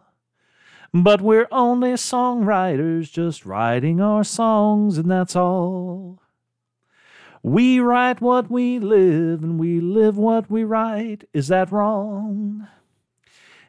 But 0.94 1.22
we're 1.22 1.48
only 1.52 1.94
songwriters 1.94 3.12
just 3.12 3.44
writing 3.46 4.00
our 4.00 4.24
songs, 4.24 5.00
and 5.00 5.10
that's 5.10 5.36
all. 5.36 6.22
We 7.42 7.80
write 7.80 8.22
what 8.22 8.52
we 8.52 8.78
live, 8.78 9.44
and 9.44 9.60
we 9.60 9.80
live 9.80 10.16
what 10.16 10.52
we 10.52 10.64
write. 10.64 11.28
Is 11.34 11.48
that 11.48 11.72
wrong? 11.72 12.68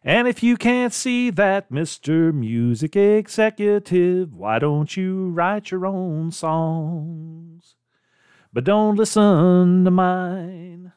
And 0.05 0.29
if 0.29 0.43
you 0.43 0.59
can't 0.59 0.93
see 0.93 1.31
that, 1.31 1.71
Mr. 1.71 2.33
Music 2.35 2.95
Executive, 2.97 4.35
why 4.35 4.59
don't 4.59 4.97
you 4.97 5.31
write 5.31 5.71
your 5.71 5.87
own 5.87 6.31
songs? 6.31 7.78
But 8.59 8.65
don't 8.65 8.97
listen 8.97 9.85
to 9.85 9.91
mine. 9.93 10.91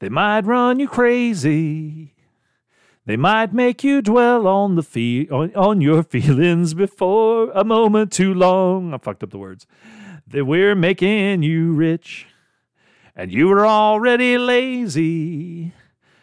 They 0.00 0.08
might 0.08 0.46
run 0.46 0.80
you 0.80 0.88
crazy. 0.88 2.16
They 3.06 3.16
might 3.16 3.54
make 3.54 3.84
you 3.84 4.02
dwell 4.02 4.48
on 4.48 4.74
the 4.74 4.82
fe- 4.82 5.28
on, 5.28 5.54
on 5.54 5.80
your 5.80 6.02
feelings 6.16 6.74
before 6.74 7.52
a 7.52 7.62
moment 7.62 8.10
too 8.10 8.34
long. 8.34 8.92
I 8.92 8.98
fucked 8.98 9.22
up 9.22 9.30
the 9.30 9.38
words. 9.38 9.64
That 10.26 10.44
we're 10.44 10.74
making 10.74 11.44
you 11.44 11.70
rich, 11.70 12.26
and 13.14 13.30
you 13.30 13.46
were 13.46 13.64
already 13.64 14.36
lazy. 14.36 15.72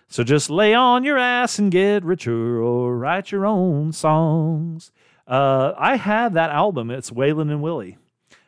So 0.09 0.25
just 0.25 0.49
lay 0.49 0.73
on 0.73 1.05
your 1.05 1.17
ass 1.17 1.57
and 1.57 1.71
get 1.71 2.03
richer, 2.03 2.61
or 2.61 2.97
write 2.97 3.31
your 3.31 3.45
own 3.45 3.93
songs. 3.93 4.91
Uh, 5.25 5.71
I 5.77 5.95
have 5.95 6.33
that 6.33 6.49
album. 6.49 6.91
It's 6.91 7.11
Waylon 7.11 7.49
and 7.49 7.61
Willie. 7.61 7.97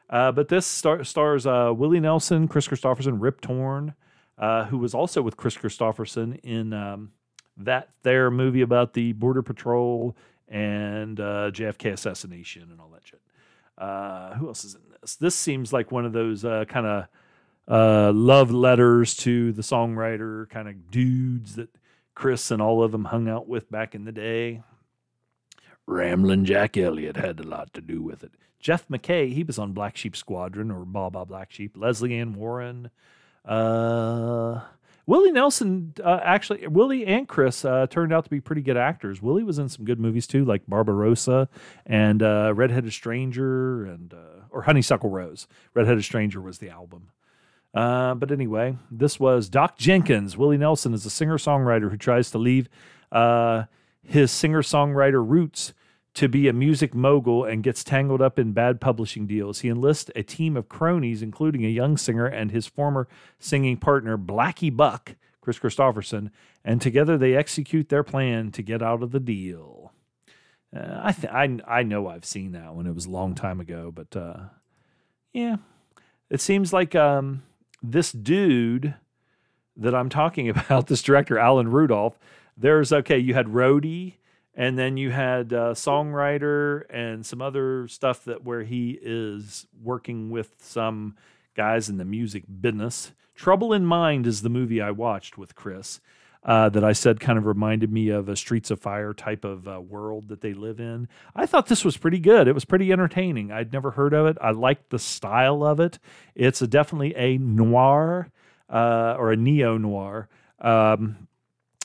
Uh, 0.09 0.31
but 0.31 0.47
this 0.47 0.65
star- 0.65 1.03
stars 1.03 1.45
uh, 1.45 1.71
Willie 1.75 1.99
Nelson, 1.99 2.47
Kris 2.47 2.67
Kristofferson, 2.67 3.17
Rip 3.21 3.41
Torn, 3.41 3.93
uh, 4.37 4.65
who 4.65 4.77
was 4.77 4.93
also 4.93 5.21
with 5.21 5.37
Kris 5.37 5.55
Kristofferson 5.55 6.39
in 6.43 6.73
um, 6.73 7.11
that 7.57 7.89
their 8.03 8.31
movie 8.31 8.61
about 8.61 8.93
the 8.93 9.13
Border 9.13 9.43
Patrol 9.43 10.15
and 10.47 11.19
uh, 11.19 11.51
JFK 11.51 11.93
assassination 11.93 12.69
and 12.71 12.79
all 12.79 12.89
that 12.93 13.05
shit. 13.05 13.21
Uh, 13.77 14.33
who 14.35 14.47
else 14.47 14.65
is 14.65 14.75
in 14.75 14.81
this? 15.01 15.15
This 15.15 15.35
seems 15.35 15.71
like 15.71 15.91
one 15.91 16.05
of 16.05 16.13
those 16.13 16.43
uh, 16.43 16.65
kind 16.65 17.07
of 17.67 18.15
love 18.15 18.51
letters 18.51 19.15
to 19.17 19.51
the 19.51 19.61
songwriter 19.61 20.49
kind 20.49 20.67
of 20.67 20.89
dudes 20.89 21.55
that 21.55 21.69
Kris 22.15 22.49
and 22.51 22.61
all 22.61 22.83
of 22.83 22.91
them 22.91 23.05
hung 23.05 23.29
out 23.29 23.47
with 23.47 23.69
back 23.69 23.93
in 23.93 24.05
the 24.05 24.11
day. 24.11 24.63
Ramblin' 25.85 26.45
Jack 26.45 26.77
Elliott 26.77 27.15
had 27.15 27.39
a 27.39 27.43
lot 27.47 27.73
to 27.73 27.81
do 27.81 28.01
with 28.01 28.23
it. 28.23 28.31
Jeff 28.59 28.87
McKay, 28.87 29.33
he 29.33 29.43
was 29.43 29.57
on 29.57 29.73
Black 29.73 29.95
Sheep 29.95 30.15
Squadron 30.15 30.71
or 30.71 30.85
Baa 30.85 31.09
Black 31.25 31.51
Sheep. 31.51 31.75
Lesley 31.77 32.15
Ann 32.15 32.33
Warren, 32.33 32.89
uh, 33.45 34.61
Willie 35.09 35.31
Nelson, 35.31 35.93
uh, 36.03 36.19
actually, 36.21 36.67
Willie 36.67 37.05
and 37.05 37.27
Kris 37.27 37.65
uh, 37.65 37.87
turned 37.87 38.13
out 38.13 38.25
to 38.25 38.29
be 38.29 38.39
pretty 38.39 38.61
good 38.61 38.77
actors. 38.77 39.23
Willie 39.23 39.43
was 39.43 39.57
in 39.57 39.67
some 39.67 39.83
good 39.83 39.99
movies 39.99 40.27
too, 40.27 40.45
like 40.45 40.67
Barbarossa 40.67 41.49
and 41.85 42.21
uh, 42.21 42.53
Redheaded 42.55 42.93
Stranger 42.93 43.85
and 43.85 44.13
uh, 44.13 44.43
or 44.51 44.63
Honeysuckle 44.63 45.09
Rose. 45.09 45.47
Redheaded 45.73 46.03
Stranger 46.03 46.39
was 46.39 46.59
the 46.59 46.69
album. 46.69 47.09
Uh, 47.73 48.13
but 48.13 48.31
anyway, 48.31 48.77
this 48.91 49.19
was 49.19 49.49
Doc 49.49 49.77
Jenkins. 49.77 50.37
Willie 50.37 50.57
Nelson 50.57 50.93
is 50.93 51.05
a 51.05 51.09
singer 51.09 51.37
songwriter 51.37 51.89
who 51.89 51.97
tries 51.97 52.29
to 52.31 52.37
leave 52.37 52.69
uh, 53.11 53.63
his 54.03 54.31
singer 54.31 54.61
songwriter 54.61 55.27
roots 55.27 55.73
to 56.15 56.27
be 56.27 56.47
a 56.47 56.53
music 56.53 56.93
mogul 56.93 57.45
and 57.45 57.63
gets 57.63 57.83
tangled 57.83 58.21
up 58.21 58.39
in 58.39 58.51
bad 58.51 58.81
publishing 58.81 59.27
deals. 59.27 59.59
He 59.59 59.69
enlists 59.69 60.09
a 60.15 60.23
team 60.23 60.57
of 60.57 60.69
cronies, 60.69 61.21
including 61.21 61.63
a 61.63 61.69
young 61.69 61.97
singer 61.97 62.25
and 62.25 62.51
his 62.51 62.67
former 62.67 63.07
singing 63.37 63.77
partner, 63.77 64.17
Blackie 64.17 64.75
Buck, 64.75 65.15
Kris 65.41 65.59
Kristofferson, 65.59 66.31
and 66.65 66.81
together 66.81 67.17
they 67.17 67.35
execute 67.35 67.89
their 67.89 68.03
plan 68.03 68.51
to 68.51 68.61
get 68.61 68.81
out 68.81 69.03
of 69.03 69.11
the 69.11 69.19
deal. 69.19 69.93
Uh, 70.75 71.01
I, 71.03 71.11
th- 71.11 71.33
I 71.33 71.59
I 71.67 71.83
know 71.83 72.07
I've 72.07 72.25
seen 72.25 72.51
that 72.51 72.75
one. 72.75 72.85
It 72.85 72.93
was 72.93 73.05
a 73.05 73.11
long 73.11 73.33
time 73.33 73.59
ago, 73.59 73.91
but 73.91 74.15
uh, 74.15 74.37
yeah, 75.33 75.57
it 76.29 76.41
seems 76.41 76.71
like 76.71 76.95
um, 76.95 77.43
this 77.81 78.11
dude 78.11 78.93
that 79.75 79.95
I'm 79.95 80.09
talking 80.09 80.49
about, 80.49 80.87
this 80.87 81.01
director 81.01 81.39
Alan 81.39 81.69
Rudolph. 81.69 82.19
There's 82.55 82.91
okay. 82.91 83.17
You 83.17 83.33
had 83.33 83.47
Roadie, 83.47 84.15
and 84.59 84.77
then 84.77 84.97
you 84.97 85.09
had 85.09 85.53
uh, 85.53 85.73
songwriter 85.73 86.83
and 86.89 87.25
some 87.25 87.41
other 87.41 87.87
stuff 87.87 88.25
that 88.25 88.43
where 88.43 88.63
he 88.63 88.99
is 89.01 89.65
working 89.81 90.31
with 90.31 90.53
some 90.59 91.15
guys 91.55 91.87
in 91.87 91.95
the 91.95 92.03
music 92.03 92.43
business. 92.59 93.13
Trouble 93.35 93.71
in 93.71 93.85
Mind 93.85 94.27
is 94.27 94.41
the 94.41 94.49
movie 94.49 94.81
I 94.81 94.91
watched 94.91 95.37
with 95.37 95.55
Kris. 95.55 96.01
Uh, 96.43 96.69
that 96.69 96.85
I 96.85 96.93
said 96.93 97.19
kind 97.19 97.37
of 97.37 97.45
reminded 97.45 97.91
me 97.91 98.09
of 98.09 98.29
a 98.29 98.35
Streets 98.35 98.71
of 98.71 98.79
Fire 98.79 99.13
type 99.13 99.43
of 99.43 99.67
uh, 99.67 99.81
world 99.81 100.29
that 100.29 100.39
they 100.39 100.53
live 100.53 100.79
in. 100.79 101.09
I 101.35 101.45
thought 101.45 101.67
this 101.67 101.83
was 101.83 101.97
pretty 101.97 102.19
good. 102.19 102.47
It 102.47 102.53
was 102.53 102.63
pretty 102.63 102.93
entertaining. 102.93 103.51
I'd 103.51 103.73
never 103.73 103.91
heard 103.91 104.13
of 104.13 104.25
it. 104.25 104.37
I 104.41 104.51
liked 104.51 104.89
the 104.89 104.99
style 104.99 105.63
of 105.65 105.81
it. 105.81 105.99
It's 106.35 106.61
a, 106.61 106.67
definitely 106.67 107.13
a 107.15 107.37
noir 107.37 108.29
uh, 108.69 109.15
or 109.17 109.33
a 109.33 109.37
neo 109.37 109.77
noir. 109.77 110.29
Um, 110.61 111.28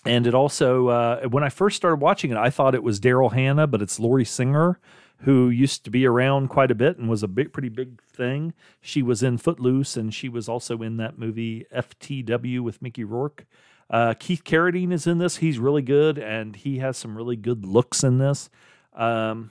and 0.05 0.27
it 0.27 0.35
also, 0.35 0.89
uh, 0.89 1.23
when 1.29 1.43
I 1.43 1.49
first 1.49 1.77
started 1.77 2.01
watching 2.01 2.31
it, 2.31 2.37
I 2.37 2.51
thought 2.51 2.75
it 2.75 2.83
was 2.83 3.01
Daryl 3.01 3.33
Hannah, 3.33 3.67
but 3.67 3.81
it's 3.81 3.99
Lori 3.99 4.25
Singer, 4.25 4.79
who 5.19 5.49
used 5.49 5.85
to 5.85 5.91
be 5.91 6.07
around 6.07 6.49
quite 6.49 6.71
a 6.71 6.75
bit 6.75 6.99
and 6.99 7.09
was 7.09 7.23
a 7.23 7.29
big, 7.29 7.53
pretty 7.53 7.71
big 7.71 8.03
thing. 8.03 8.53
She 8.81 9.03
was 9.03 9.23
in 9.23 9.39
Footloose, 9.39 9.97
and 9.97 10.13
she 10.13 10.29
was 10.29 10.49
also 10.49 10.83
in 10.83 10.99
that 10.99 11.19
movie 11.19 11.67
FTW 11.75 12.61
with 12.61 12.83
Mickey 12.83 13.05
Rourke. 13.05 13.47
Uh, 13.89 14.15
Keith 14.19 14.45
Carradine 14.45 14.93
is 14.93 15.07
in 15.07 15.19
this. 15.19 15.37
He's 15.37 15.59
really 15.59 15.83
good, 15.83 16.19
and 16.19 16.57
he 16.57 16.79
has 16.79 16.97
some 16.97 17.17
really 17.17 17.37
good 17.37 17.65
looks 17.65 18.03
in 18.05 18.19
this. 18.19 18.51
Um, 18.95 19.51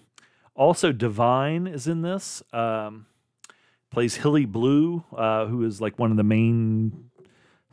also, 0.55 0.91
Divine 0.91 1.65
is 1.65 1.87
in 1.87 2.01
this. 2.01 2.43
Um, 2.51 3.07
plays 3.91 4.15
Hilly 4.15 4.45
Blue, 4.45 5.03
uh, 5.15 5.45
who 5.45 5.63
is 5.63 5.81
like 5.81 5.97
one 5.97 6.11
of 6.11 6.17
the 6.17 6.23
main 6.23 7.09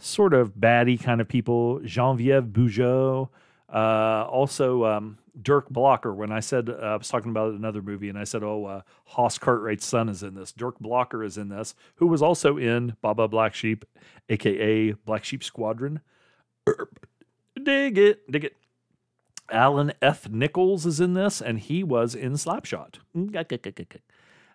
sort 0.01 0.35
of 0.35 0.55
baddie 0.55 1.01
kind 1.01 1.21
of 1.21 1.29
people. 1.29 1.81
Genevieve 1.85 2.45
Bujold. 2.45 3.29
Uh, 3.73 4.27
also, 4.29 4.85
um, 4.85 5.19
Dirk 5.41 5.69
Blocker. 5.71 6.13
When 6.13 6.33
I 6.33 6.41
said 6.41 6.69
uh, 6.69 6.73
I 6.73 6.97
was 6.97 7.09
talking 7.09 7.31
about 7.31 7.55
another 7.55 7.83
movie, 7.83 8.09
and 8.09 8.19
I 8.19 8.25
said, 8.25 8.43
"Oh, 8.43 8.65
uh, 8.65 8.81
Hoss 9.05 9.39
Cartwright's 9.39 9.87
son 9.87 10.09
is 10.09 10.23
in 10.23 10.35
this." 10.35 10.53
Dirk 10.53 10.79
Blocker 10.81 11.23
is 11.23 11.39
in 11.39 11.49
this, 11.49 11.75
who 11.97 12.07
was 12.07 12.23
also 12.23 12.57
in 12.57 12.97
Baba 13.01 13.29
Black 13.29 13.55
Sheep, 13.55 13.85
aka 14.29 14.93
Black 14.93 15.25
Sheep 15.25 15.45
Squadron. 15.45 16.01
dig 17.63 17.99
it, 17.99 18.31
dig 18.31 18.45
it. 18.45 18.57
Allan 19.51 19.93
F. 20.01 20.29
Nicholls 20.29 20.87
is 20.87 21.01
in 21.01 21.15
this, 21.15 21.41
and 21.41 21.59
he 21.59 21.83
was 21.83 22.15
in 22.15 22.35
Slapshot. 22.35 22.97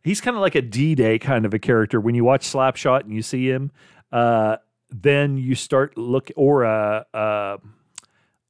He's 0.04 0.22
kind 0.22 0.38
of 0.38 0.42
like 0.42 0.56
a 0.56 0.62
D 0.62 0.96
Day 0.96 1.20
kind 1.20 1.46
of 1.46 1.54
a 1.54 1.60
character. 1.60 2.00
When 2.00 2.16
you 2.16 2.24
watch 2.24 2.48
Slapshot 2.48 3.02
and 3.02 3.14
you 3.14 3.22
see 3.22 3.50
him, 3.50 3.72
uh, 4.12 4.58
then 5.02 5.38
you 5.38 5.56
start 5.56 5.98
look 5.98 6.32
or 6.36 6.66
uh, 6.66 7.04
uh, 7.14 7.58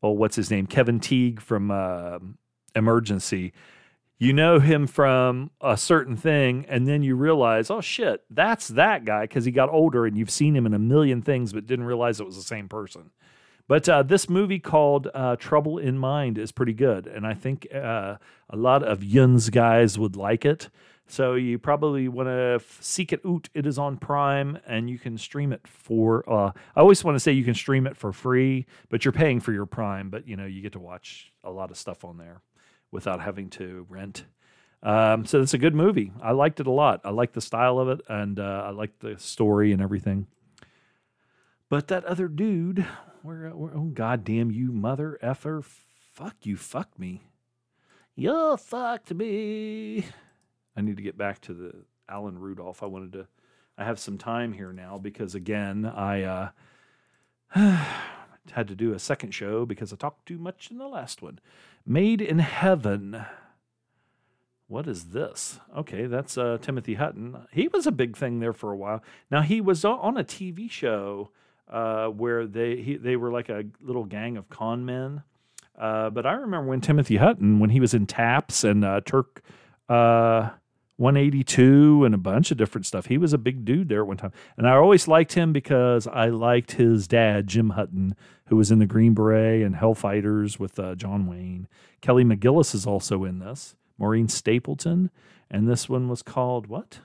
oh, 0.04 0.12
what's 0.12 0.36
his 0.36 0.52
name? 0.52 0.68
Kevin 0.68 1.00
Teague 1.00 1.42
from 1.42 1.72
uh, 1.72 2.20
Emergency. 2.76 3.54
You 4.18 4.32
know 4.32 4.60
him 4.60 4.88
from 4.88 5.52
a 5.60 5.76
certain 5.76 6.16
thing, 6.16 6.66
and 6.70 6.88
then 6.88 7.04
you 7.04 7.16
realize, 7.16 7.70
oh 7.70 7.82
shit, 7.82 8.24
that's 8.30 8.70
that 8.70 9.04
guy 9.04 9.24
because 9.24 9.44
he 9.44 9.52
got 9.52 9.70
older 9.70 10.06
and 10.06 10.18
you've 10.18 10.30
seen 10.30 10.56
him 10.56 10.66
in 10.66 10.74
a 10.74 10.80
million 10.80 11.22
things, 11.22 11.52
but 11.52 11.66
didn't 11.66 11.86
realize 11.86 12.20
it 12.20 12.26
was 12.26 12.38
the 12.38 12.42
same 12.42 12.70
person. 12.70 13.12
But 13.68 13.90
uh, 13.90 14.04
this 14.04 14.30
movie 14.30 14.60
called 14.60 15.10
uh, 15.14 15.36
Trouble 15.38 15.80
in 15.80 15.98
Mind 15.98 16.38
is 16.38 16.52
pretty 16.52 16.74
good, 16.74 17.08
and 17.08 17.26
I 17.26 17.34
think 17.34 17.68
uh, 17.74 18.18
a 18.50 18.56
lot 18.56 18.84
of 18.84 19.04
Yun's 19.04 19.50
guys 19.50 19.98
would 20.00 20.16
like 20.16 20.46
it. 20.46 20.70
So 21.08 21.36
you 21.36 21.60
probably 21.60 22.08
want 22.08 22.28
to 22.30 22.56
f- 22.56 22.78
seek 22.82 23.14
it 23.14 23.22
out. 23.26 23.48
It 23.54 23.68
is 23.68 23.78
on 23.78 23.98
Prime, 23.98 24.58
and 24.66 24.90
you 24.90 24.98
can 24.98 25.18
stream 25.18 25.54
it 25.54 25.68
for. 25.68 26.28
Uh, 26.28 26.52
I 26.76 26.80
always 26.80 27.04
want 27.04 27.16
to 27.16 27.20
say 27.20 27.32
you 27.32 27.44
can 27.44 27.54
stream 27.54 27.86
it 27.86 27.96
for 27.96 28.12
free, 28.12 28.66
but 28.90 29.06
you're 29.06 29.12
paying 29.12 29.40
for 29.40 29.52
your 29.52 29.68
Prime. 29.68 30.10
But 30.10 30.28
you 30.28 30.36
know 30.36 30.46
you 30.46 30.62
get 30.62 30.74
to 30.74 30.80
watch 30.80 31.32
a 31.44 31.52
lot 31.52 31.70
of 31.70 31.78
stuff 31.78 32.04
on 32.04 32.18
there 32.18 32.42
without 32.92 33.22
having 33.22 33.50
to 33.52 33.86
rent. 33.88 34.26
Um, 34.82 35.26
so 35.26 35.42
it's 35.42 35.54
a 35.54 35.60
good 35.60 35.76
movie. 35.76 36.12
I 36.22 36.32
liked 36.32 36.60
it 36.60 36.68
a 36.68 36.72
lot. 36.72 37.02
I 37.04 37.10
like 37.10 37.34
the 37.34 37.42
style 37.42 37.80
of 37.80 37.90
it, 37.90 38.02
and 38.08 38.40
uh, 38.40 38.64
I 38.66 38.70
like 38.72 39.00
the 39.00 39.18
story 39.18 39.72
and 39.72 39.82
everything. 39.82 40.28
But 41.70 41.88
that 41.88 42.06
other 42.06 42.28
dude, 42.28 42.86
where, 43.22 43.50
where 43.50 43.76
oh 43.76 43.92
goddamn 43.94 44.52
you 44.52 44.72
mother 44.72 45.18
effer, 45.22 45.62
fuck 45.64 46.36
you, 46.44 46.58
fuck 46.58 46.98
me, 47.00 47.24
you 48.16 48.58
fucked 48.58 49.14
me. 49.14 50.06
I 50.76 50.82
need 50.82 50.98
to 50.98 51.04
get 51.04 51.18
back 51.18 51.42
to 51.42 51.54
the 51.54 51.74
Alan 52.10 52.38
Rudolph. 52.40 52.84
I 52.84 52.88
wanted 52.88 53.14
to. 53.14 53.28
I 53.78 53.84
have 53.84 54.00
some 54.00 54.18
time 54.18 54.54
here 54.54 54.72
now 54.72 54.98
because 54.98 55.36
again 55.36 55.86
I 55.86 56.24
uh, 56.24 56.50
had 58.52 58.68
to 58.68 58.76
do 58.76 58.94
a 58.94 59.00
second 59.00 59.32
show 59.32 59.66
because 59.66 59.92
I 59.92 59.96
talked 59.96 60.26
too 60.26 60.38
much 60.38 60.70
in 60.72 60.78
the 60.78 60.88
last 60.88 61.22
one. 61.22 61.40
Made 61.86 62.22
in 62.22 62.40
Heaven. 62.40 63.26
What 64.68 64.88
is 64.88 65.06
this? 65.06 65.60
Okay, 65.78 66.08
that's 66.08 66.38
uh, 66.38 66.58
Timothy 66.60 66.96
Hutton. 66.96 67.46
He 67.52 67.68
was 67.68 67.86
a 67.86 67.92
big 67.92 68.18
thing 68.18 68.40
there 68.40 68.54
for 68.54 68.72
a 68.72 68.78
while. 68.78 69.04
Now 69.30 69.42
he 69.42 69.62
was 69.62 69.86
on 69.86 70.18
a 70.18 70.24
TV 70.24 70.72
show 70.72 71.30
uh, 71.70 72.08
where 72.08 72.48
they 72.48 72.78
he, 72.78 72.98
they 72.98 73.16
were 73.16 73.32
like 73.32 73.50
a 73.50 73.66
little 73.80 74.06
gang 74.06 74.38
of 74.38 74.50
con 74.50 74.86
men. 74.86 75.24
Uh, 75.78 76.10
but 76.10 76.26
I 76.26 76.34
remember 76.34 76.70
when 76.70 76.82
Timothy 76.82 77.18
Hutton, 77.18 77.60
when 77.60 77.70
he 77.70 77.80
was 77.80 77.94
in 77.94 78.08
Taps 78.08 78.64
and 78.64 78.86
uh, 78.86 79.02
Turk 79.02 79.44
uh, 79.90 80.52
182 80.98 82.06
and 82.06 82.16
a 82.16 82.18
bunch 82.18 82.52
of 82.52 82.58
different 82.58 82.86
stuff, 82.86 83.08
he 83.08 83.18
was 83.18 83.34
a 83.34 83.38
big 83.38 83.66
dude 83.66 83.90
there 83.90 84.02
at 84.02 84.08
one 84.08 84.18
time. 84.18 84.32
And 84.58 84.68
I 84.68 84.76
always 84.76 85.08
liked 85.08 85.34
him 85.34 85.52
because 85.52 86.08
I 86.08 86.28
liked 86.28 86.74
his 86.74 87.08
dad, 87.08 87.48
Jim 87.48 87.72
Hutton, 87.72 88.16
who 88.48 88.56
was 88.56 88.72
in 88.72 88.80
the 88.80 88.86
Green 88.86 89.14
Beret 89.14 89.62
and 89.62 89.76
Hellfighters 89.76 90.60
with 90.60 90.80
uh, 90.80 90.96
John 90.96 91.28
Wayne. 91.28 91.68
Kelly 92.02 92.24
McGillis 92.24 92.74
is 92.74 92.86
also 92.86 93.24
in 93.24 93.40
this. 93.40 93.76
Maureen 93.98 94.28
Stapleton, 94.28 95.10
and 95.50 95.68
this 95.68 95.88
one 95.88 96.10
was 96.10 96.22
called 96.22 96.68
what? 96.68 97.00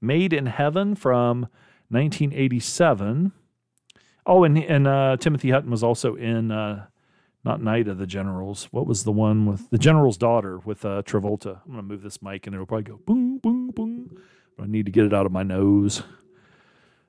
Made 0.00 0.32
in 0.32 0.46
Heaven 0.46 0.94
from 0.94 1.42
1987. 1.88 3.32
Oh, 4.26 4.44
and 4.44 4.58
and 4.58 4.86
uh, 4.86 5.16
Timothy 5.18 5.50
Hutton 5.50 5.70
was 5.70 5.82
also 5.82 6.14
in 6.14 6.50
uh, 6.50 6.86
not 7.44 7.62
Night 7.62 7.88
of 7.88 7.98
the 7.98 8.06
Generals. 8.06 8.68
What 8.70 8.86
was 8.86 9.04
the 9.04 9.12
one 9.12 9.46
with 9.46 9.68
the 9.70 9.78
General's 9.78 10.16
daughter 10.16 10.58
with 10.58 10.84
uh, 10.84 11.02
Travolta? 11.02 11.60
I'm 11.64 11.72
gonna 11.72 11.82
move 11.82 12.02
this 12.02 12.22
mic 12.22 12.46
and 12.46 12.54
it'll 12.54 12.66
probably 12.66 12.84
go 12.84 13.00
boom, 13.04 13.38
boom, 13.38 13.70
boom. 13.70 14.16
But 14.56 14.64
I 14.64 14.66
need 14.66 14.86
to 14.86 14.92
get 14.92 15.04
it 15.04 15.12
out 15.12 15.26
of 15.26 15.32
my 15.32 15.42
nose. 15.42 16.02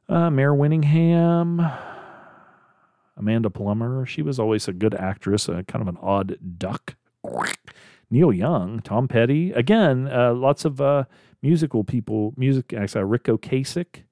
Uh, 0.09 0.29
Mare 0.29 0.53
Winningham, 0.53 1.79
Amanda 3.17 3.49
Plummer. 3.49 4.05
She 4.05 4.21
was 4.21 4.39
always 4.39 4.67
a 4.67 4.73
good 4.73 4.93
actress, 4.93 5.47
uh, 5.47 5.63
kind 5.67 5.81
of 5.81 5.87
an 5.87 5.97
odd 6.01 6.37
duck. 6.57 6.95
Neil 8.11 8.31
Young, 8.31 8.81
Tom 8.81 9.07
Petty. 9.07 9.51
Again, 9.51 10.07
uh, 10.07 10.33
lots 10.33 10.65
of 10.65 10.79
uh, 10.79 11.05
musical 11.41 11.83
people. 11.83 12.33
Music, 12.37 12.73
actually, 12.73 13.03
Ric 13.05 13.23
Ocasek. 13.23 14.03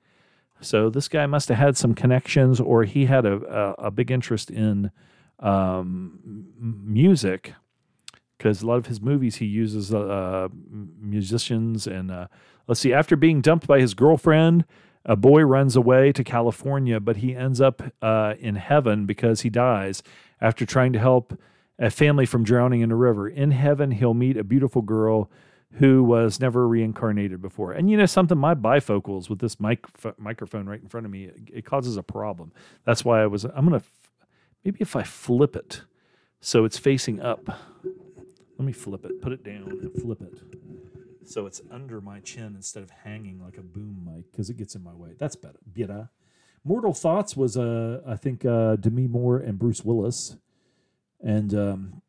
So 0.61 0.89
this 0.89 1.07
guy 1.07 1.25
must 1.25 1.49
have 1.49 1.57
had 1.57 1.77
some 1.77 1.93
connections, 1.93 2.59
or 2.59 2.85
he 2.85 3.05
had 3.05 3.25
a, 3.25 3.33
a, 3.79 3.87
a 3.87 3.91
big 3.91 4.09
interest 4.09 4.49
in 4.49 4.89
um, 5.39 6.47
music, 6.59 7.53
because 8.37 8.61
a 8.61 8.67
lot 8.67 8.77
of 8.77 8.87
his 8.87 9.01
movies 9.01 9.37
he 9.37 9.45
uses 9.45 9.93
uh, 9.93 10.47
musicians. 10.99 11.87
And 11.87 12.11
uh, 12.11 12.27
let's 12.67 12.79
see, 12.79 12.93
after 12.93 13.15
being 13.15 13.41
dumped 13.41 13.67
by 13.67 13.79
his 13.79 13.93
girlfriend, 13.93 14.65
a 15.05 15.15
boy 15.15 15.41
runs 15.41 15.75
away 15.75 16.11
to 16.13 16.23
California, 16.23 16.99
but 16.99 17.17
he 17.17 17.35
ends 17.35 17.59
up 17.59 17.81
uh, 18.01 18.35
in 18.39 18.55
heaven 18.55 19.05
because 19.05 19.41
he 19.41 19.49
dies 19.49 20.01
after 20.39 20.65
trying 20.65 20.93
to 20.93 20.99
help 20.99 21.37
a 21.79 21.89
family 21.89 22.25
from 22.25 22.43
drowning 22.43 22.81
in 22.81 22.91
a 22.91 22.95
river. 22.95 23.27
In 23.27 23.51
heaven, 23.51 23.91
he'll 23.91 24.13
meet 24.13 24.37
a 24.37 24.43
beautiful 24.43 24.81
girl 24.81 25.29
who 25.73 26.03
was 26.03 26.39
never 26.39 26.67
reincarnated 26.67 27.41
before. 27.41 27.71
And 27.71 27.89
you 27.89 27.97
know 27.97 28.05
something, 28.05 28.37
my 28.37 28.53
bifocals 28.53 29.29
with 29.29 29.39
this 29.39 29.59
mic 29.59 29.85
microphone 30.17 30.67
right 30.67 30.81
in 30.81 30.87
front 30.87 31.05
of 31.05 31.11
me, 31.11 31.31
it, 31.51 31.65
causes 31.65 31.97
a 31.97 32.03
problem. 32.03 32.51
That's 32.85 33.03
why 33.03 33.23
I 33.23 33.27
was. 33.27 33.43
I'm 33.43 33.65
gonna 33.65 33.77
f- 33.77 34.02
maybe 34.63 34.77
if 34.79 34.95
I 34.95 35.03
flip 35.03 35.55
it 35.55 35.81
so 36.43 36.65
it's 36.65 36.77
facing 36.77 37.21
up. 37.21 37.47
Let 38.57 38.65
me 38.65 38.73
flip 38.73 39.05
it. 39.05 39.21
Put 39.21 39.31
it 39.31 39.45
down 39.45 39.63
and 39.81 39.93
flip 40.01 40.21
it. 40.21 40.41
So 41.25 41.45
it's 41.45 41.61
under 41.71 42.01
my 42.01 42.19
chin 42.19 42.53
instead 42.55 42.83
of 42.83 42.89
hanging 42.89 43.41
like 43.41 43.57
a 43.57 43.61
boom 43.61 44.05
mic 44.05 44.29
because 44.29 44.49
it 44.49 44.57
gets 44.57 44.75
in 44.75 44.83
my 44.83 44.93
way. 44.93 45.11
That's 45.17 45.37
better. 45.37 45.59
Better. 45.65 46.09
Mortal 46.65 46.93
Thoughts 46.93 47.37
was, 47.37 47.55
uh, 47.55 48.01
I 48.05 48.17
think, 48.17 48.43
uh, 48.43 48.75
Demi 48.75 49.07
Moore 49.07 49.37
and 49.37 49.57
Bruce 49.57 49.85
Willis. 49.85 50.35
And 51.21 51.53
um, 51.53 52.01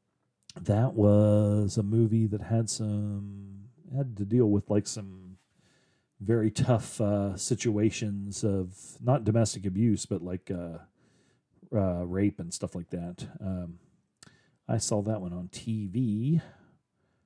that 0.60 0.94
was 0.94 1.76
a 1.76 1.84
movie 1.84 2.26
that 2.26 2.40
had 2.40 2.68
some 2.68 3.68
had 3.96 4.16
to 4.16 4.24
deal 4.24 4.46
with 4.46 4.68
like 4.68 4.88
some 4.88 5.38
very 6.20 6.50
tough 6.50 7.00
uh, 7.00 7.36
situations 7.36 8.42
of 8.42 8.76
not 9.00 9.22
domestic 9.22 9.64
abuse, 9.64 10.06
but 10.06 10.22
like 10.22 10.50
uh, 10.50 10.78
uh, 11.72 12.04
rape 12.04 12.40
and 12.40 12.52
stuff 12.52 12.74
like 12.74 12.90
that. 12.90 13.26
Um, 13.40 13.78
I 14.68 14.78
saw 14.78 15.02
that 15.02 15.20
one 15.20 15.32
on 15.32 15.48
TV 15.48 16.40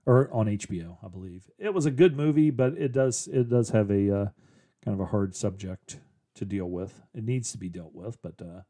or 0.06 0.28
on 0.32 0.46
HBO, 0.46 0.98
I 1.04 1.08
believe. 1.08 1.50
It 1.58 1.74
was 1.74 1.86
a 1.86 1.90
good 1.90 2.16
movie, 2.16 2.50
but 2.50 2.74
it 2.74 2.92
does 2.92 3.28
it 3.28 3.48
does 3.48 3.70
have 3.70 3.90
a 3.90 4.14
uh, 4.14 4.28
kind 4.84 4.94
of 4.94 5.00
a 5.00 5.06
hard 5.06 5.36
subject 5.36 5.98
to 6.34 6.44
deal 6.44 6.66
with. 6.66 7.02
It 7.14 7.24
needs 7.24 7.52
to 7.52 7.58
be 7.58 7.68
dealt 7.68 7.94
with, 7.94 8.20
but 8.22 8.40
uh, 8.40 8.62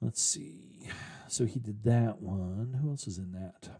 let's 0.00 0.22
see. 0.22 0.88
So 1.28 1.46
he 1.46 1.60
did 1.60 1.84
that 1.84 2.20
one. 2.20 2.78
Who 2.82 2.90
else 2.90 3.06
is 3.06 3.18
in 3.18 3.32
that? 3.32 3.70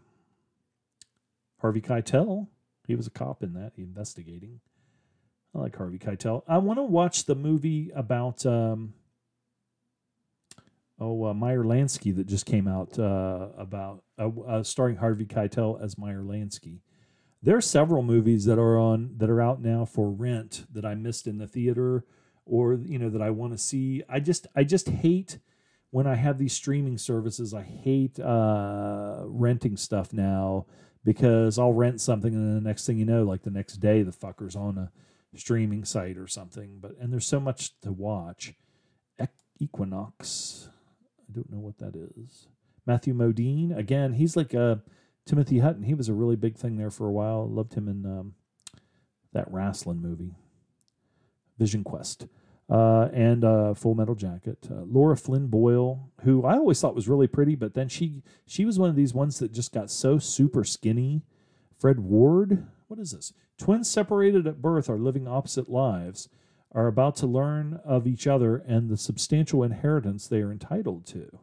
Harvey 1.59 1.81
Keitel. 1.81 2.47
He 2.87 2.95
was 2.95 3.07
a 3.07 3.11
cop 3.11 3.43
in 3.43 3.53
that, 3.53 3.73
investigating. 3.77 4.61
I 5.53 5.59
like 5.59 5.75
Harvey 5.75 5.99
Keitel. 5.99 6.43
I 6.47 6.57
want 6.59 6.79
to 6.79 6.83
watch 6.83 7.25
the 7.25 7.35
movie 7.35 7.91
about 7.93 8.45
um, 8.45 8.93
oh 11.01 11.25
uh, 11.25 11.33
Meyer 11.33 11.63
Lansky 11.63 12.15
that 12.15 12.27
just 12.27 12.45
came 12.45 12.67
out 12.67 12.97
uh, 12.97 13.47
about 13.57 14.03
uh, 14.17 14.29
uh, 14.47 14.63
starring 14.63 14.97
Harvey 14.97 15.25
Keitel 15.25 15.83
as 15.83 15.97
Meyer 15.97 16.21
Lansky. 16.21 16.79
There 17.43 17.57
are 17.57 17.61
several 17.61 18.03
movies 18.03 18.45
that 18.45 18.59
are 18.59 18.77
on 18.77 19.15
that 19.17 19.29
are 19.29 19.41
out 19.41 19.61
now 19.61 19.83
for 19.83 20.09
rent 20.09 20.65
that 20.71 20.85
I 20.85 20.93
missed 20.93 21.25
in 21.25 21.39
the 21.39 21.47
theater 21.47 22.05
or 22.45 22.75
you 22.75 22.99
know 22.99 23.09
that 23.09 23.21
I 23.21 23.31
want 23.31 23.53
to 23.53 23.57
see. 23.57 24.03
I 24.07 24.19
just 24.19 24.47
I 24.55 24.63
just 24.63 24.87
hate 24.87 25.39
when 25.89 26.05
I 26.05 26.15
have 26.15 26.37
these 26.37 26.53
streaming 26.53 26.99
services. 26.99 27.53
I 27.53 27.63
hate 27.63 28.19
uh, 28.19 29.23
renting 29.25 29.75
stuff 29.75 30.13
now 30.13 30.67
because 31.03 31.57
I'll 31.57 31.73
rent 31.73 31.99
something 31.99 32.33
and 32.33 32.47
then 32.47 32.63
the 32.63 32.69
next 32.69 32.85
thing 32.85 32.99
you 32.99 33.05
know, 33.05 33.23
like 33.23 33.41
the 33.41 33.49
next 33.49 33.77
day, 33.77 34.03
the 34.03 34.11
fucker's 34.11 34.55
on 34.55 34.77
a 34.77 34.91
streaming 35.35 35.83
site 35.83 36.17
or 36.17 36.27
something. 36.27 36.77
But 36.79 36.91
and 36.99 37.11
there's 37.11 37.27
so 37.27 37.39
much 37.39 37.79
to 37.81 37.91
watch. 37.91 38.53
Equinox, 39.61 40.69
I 41.31 41.35
don't 41.35 41.51
know 41.51 41.59
what 41.59 41.77
that 41.77 41.95
is. 41.95 42.47
Matthew 42.85 43.13
Modine, 43.13 43.77
again, 43.77 44.13
he's 44.13 44.35
like 44.35 44.53
a 44.53 44.81
Timothy 45.25 45.59
Hutton. 45.59 45.83
He 45.83 45.93
was 45.93 46.09
a 46.09 46.13
really 46.13 46.35
big 46.35 46.57
thing 46.57 46.77
there 46.77 46.89
for 46.89 47.07
a 47.07 47.11
while. 47.11 47.47
Loved 47.47 47.75
him 47.75 47.87
in 47.87 48.05
um, 48.05 48.33
that 49.33 49.51
wrestling 49.51 50.01
movie, 50.01 50.35
Vision 51.57 51.83
Quest. 51.83 52.27
Uh, 52.69 53.09
and 53.13 53.43
uh, 53.43 53.73
Full 53.73 53.95
Metal 53.95 54.15
Jacket. 54.15 54.67
Uh, 54.69 54.83
Lara 54.85 55.17
Flynn 55.17 55.47
Boyle, 55.47 56.09
who 56.23 56.45
I 56.45 56.53
always 56.53 56.79
thought 56.79 56.95
was 56.95 57.09
really 57.09 57.27
pretty, 57.27 57.55
but 57.55 57.73
then 57.73 57.89
she 57.89 58.23
she 58.45 58.63
was 58.63 58.79
one 58.79 58.89
of 58.89 58.95
these 58.95 59.13
ones 59.13 59.39
that 59.39 59.51
just 59.51 59.73
got 59.73 59.91
so 59.91 60.17
super 60.19 60.63
skinny. 60.63 61.23
Fred 61.77 61.99
Ward, 61.99 62.67
what 62.87 62.99
is 62.99 63.11
this? 63.11 63.33
Twins 63.57 63.89
separated 63.89 64.47
at 64.47 64.61
birth 64.61 64.89
are 64.89 64.97
living 64.97 65.27
opposite 65.27 65.69
lives, 65.69 66.29
are 66.73 66.87
about 66.87 67.15
to 67.17 67.27
learn 67.27 67.79
of 67.83 68.07
each 68.07 68.27
other 68.27 68.57
and 68.57 68.89
the 68.89 68.97
substantial 68.97 69.63
inheritance 69.63 70.27
they 70.27 70.41
are 70.41 70.51
entitled 70.51 71.05
to. 71.07 71.39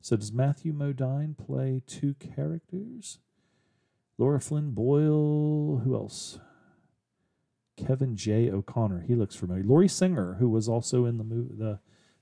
So 0.00 0.16
does 0.16 0.32
Matthew 0.32 0.72
Modine 0.72 1.36
play 1.36 1.82
two 1.86 2.14
characters? 2.14 3.18
Lara 4.18 4.40
Flynn 4.40 4.72
Boyle, 4.72 5.82
who 5.84 5.94
else? 5.94 6.38
Kevin 7.76 8.16
J. 8.16 8.50
O'Connor, 8.50 9.04
he 9.06 9.14
looks 9.14 9.34
familiar. 9.34 9.64
Lori 9.64 9.88
Singer, 9.88 10.34
who 10.34 10.48
was 10.48 10.68
also 10.68 11.06
in 11.06 11.18
the 11.18 11.24
movie, 11.24 11.54
the 11.56 11.78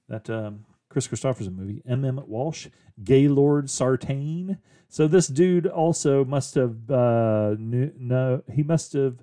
that 0.08 0.28
um, 0.28 0.64
Kris 0.88 1.06
Kristofferson 1.06 1.54
movie. 1.54 1.82
M. 1.86 2.04
Emmett 2.04 2.28
Walsh, 2.28 2.68
Gaylord 3.02 3.70
Sartain. 3.70 4.58
So 4.88 5.06
this 5.06 5.28
dude 5.28 5.66
also 5.66 6.24
must 6.24 6.56
have 6.56 6.90
uh, 6.90 7.54
knew, 7.58 7.92
no, 7.96 8.42
he 8.52 8.62
must 8.64 8.92
have 8.94 9.18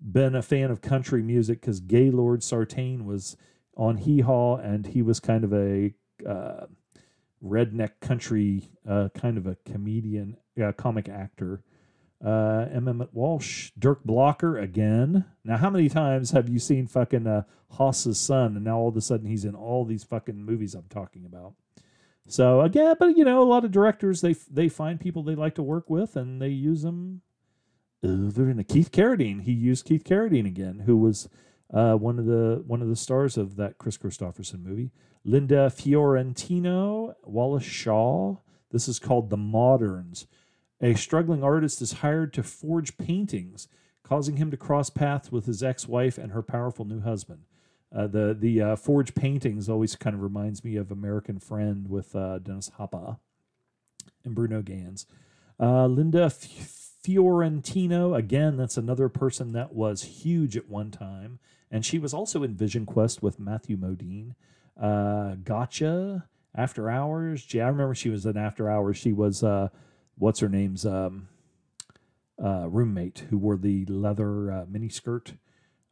been 0.00 0.34
a 0.34 0.42
fan 0.42 0.70
of 0.70 0.80
country 0.80 1.22
music 1.22 1.60
because 1.60 1.80
Gaylord 1.80 2.42
Sartain 2.42 3.04
was 3.04 3.36
on 3.76 3.98
Hee 3.98 4.20
Haw 4.20 4.56
and 4.56 4.86
he 4.86 5.02
was 5.02 5.20
kind 5.20 5.44
of 5.44 5.52
a 5.52 5.94
uh, 6.26 6.66
redneck 7.44 8.00
country 8.00 8.68
uh, 8.88 9.08
kind 9.14 9.38
of 9.38 9.46
a 9.46 9.56
comedian, 9.64 10.36
uh, 10.62 10.72
comic 10.72 11.08
actor. 11.08 11.62
Uh. 12.24 12.66
Emmett 12.70 13.14
Walsh, 13.14 13.70
Dirk 13.78 14.04
Blocker 14.04 14.58
again. 14.58 15.24
Now, 15.42 15.56
how 15.56 15.70
many 15.70 15.88
times 15.88 16.32
have 16.32 16.48
you 16.50 16.58
seen 16.58 16.86
fucking 16.86 17.26
uh, 17.26 17.44
Hoss's 17.70 18.18
son, 18.18 18.56
and 18.56 18.64
now 18.64 18.78
all 18.78 18.88
of 18.88 18.96
a 18.96 19.00
sudden 19.00 19.26
he's 19.26 19.46
in 19.46 19.54
all 19.54 19.86
these 19.86 20.04
fucking 20.04 20.44
movies 20.44 20.74
I'm 20.74 20.88
talking 20.90 21.24
about? 21.24 21.54
So 22.28 22.60
again, 22.60 22.94
but 22.98 23.16
you 23.16 23.24
know, 23.24 23.42
a 23.42 23.44
lot 23.44 23.64
of 23.64 23.72
directors 23.72 24.20
they 24.20 24.34
they 24.50 24.68
find 24.68 25.00
people 25.00 25.22
they 25.22 25.34
like 25.34 25.54
to 25.56 25.62
work 25.62 25.88
with, 25.88 26.14
and 26.14 26.40
they 26.40 26.48
use 26.48 26.82
them 26.82 27.22
over 28.02 28.52
the 28.52 28.64
Keith 28.64 28.90
Carradine. 28.92 29.42
He 29.42 29.52
used 29.52 29.84
Keith 29.84 30.04
Carradine 30.04 30.46
again, 30.46 30.80
who 30.86 30.96
was 30.96 31.28
uh, 31.72 31.94
one 31.94 32.18
of 32.18 32.26
the 32.26 32.62
one 32.66 32.82
of 32.82 32.88
the 32.88 32.96
stars 32.96 33.36
of 33.36 33.56
that 33.56 33.78
Kris 33.78 33.98
Kristofferson 33.98 34.62
movie. 34.62 34.90
Linda 35.24 35.70
Fiorentino, 35.70 37.14
Wallace 37.24 37.64
Shawn. 37.64 38.38
This 38.70 38.88
is 38.88 38.98
called 38.98 39.30
The 39.30 39.36
Moderns. 39.36 40.26
A 40.80 40.94
struggling 40.94 41.44
artist 41.44 41.82
is 41.82 41.94
hired 41.94 42.32
to 42.34 42.42
forge 42.42 42.96
paintings, 42.96 43.68
causing 44.02 44.36
him 44.36 44.50
to 44.50 44.56
cross 44.56 44.88
paths 44.88 45.30
with 45.30 45.44
his 45.44 45.62
ex-wife 45.62 46.16
and 46.16 46.32
her 46.32 46.42
powerful 46.42 46.86
new 46.86 47.00
husband. 47.00 47.42
Uh, 47.94 48.06
the 48.06 48.36
the 48.38 48.62
uh, 48.62 48.76
forge 48.76 49.14
paintings 49.14 49.68
always 49.68 49.96
kind 49.96 50.14
of 50.14 50.22
reminds 50.22 50.64
me 50.64 50.76
of 50.76 50.90
American 50.90 51.38
Friend 51.38 51.88
with 51.90 52.16
uh, 52.16 52.38
Dennis 52.38 52.70
Hopper 52.76 53.16
and 54.24 54.34
Bruno 54.34 54.62
Ganz. 54.62 55.06
Uh, 55.58 55.86
Linda 55.86 56.22
F- 56.24 56.79
Fiorentino, 57.02 58.14
again, 58.14 58.56
that's 58.56 58.76
another 58.76 59.08
person 59.08 59.52
that 59.52 59.72
was 59.74 60.02
huge 60.02 60.56
at 60.56 60.68
one 60.68 60.90
time, 60.90 61.38
and 61.70 61.84
she 61.84 61.98
was 61.98 62.12
also 62.12 62.42
in 62.42 62.54
Vision 62.54 62.84
Quest 62.84 63.22
with 63.22 63.40
Matthew 63.40 63.76
Modine. 63.76 64.34
Uh, 64.80 65.36
gotcha. 65.42 66.26
After 66.54 66.90
Hours. 66.90 67.44
Gee, 67.44 67.60
I 67.60 67.68
remember 67.68 67.94
she 67.94 68.08
was 68.08 68.26
in 68.26 68.36
After 68.36 68.68
Hours. 68.68 68.96
She 68.96 69.12
was 69.12 69.42
uh, 69.42 69.68
what's 70.18 70.40
her 70.40 70.48
name's 70.48 70.84
um, 70.84 71.28
uh, 72.42 72.66
roommate 72.68 73.24
who 73.30 73.38
wore 73.38 73.56
the 73.56 73.84
leather 73.86 74.50
uh, 74.50 74.64
miniskirt, 74.66 75.36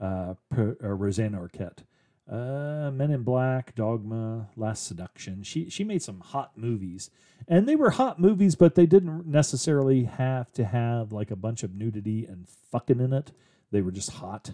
uh, 0.01 0.35
per, 0.51 0.76
uh, 0.82 0.89
Rosanna 0.89 1.39
Arquette. 1.39 1.85
Uh, 2.28 2.90
Men 2.92 3.10
in 3.10 3.22
Black, 3.22 3.74
Dogma, 3.74 4.48
Last 4.56 4.86
Seduction. 4.86 5.42
She 5.42 5.70
she 5.70 5.84
made 5.84 6.02
some 6.02 6.20
hot 6.20 6.52
movies, 6.56 7.10
and 7.46 7.66
they 7.66 7.76
were 7.76 7.90
hot 7.90 8.20
movies, 8.20 8.55
but 8.55 8.74
they 8.74 8.86
didn't 8.86 9.26
necessarily 9.26 10.05
have 10.05 10.52
to 10.52 10.64
have 10.64 11.12
like 11.12 11.30
a 11.30 11.36
bunch 11.36 11.62
of 11.62 11.74
nudity 11.74 12.26
and 12.26 12.46
fucking 12.70 13.00
in 13.00 13.12
it. 13.12 13.32
They 13.70 13.80
were 13.80 13.92
just 13.92 14.12
hot. 14.12 14.52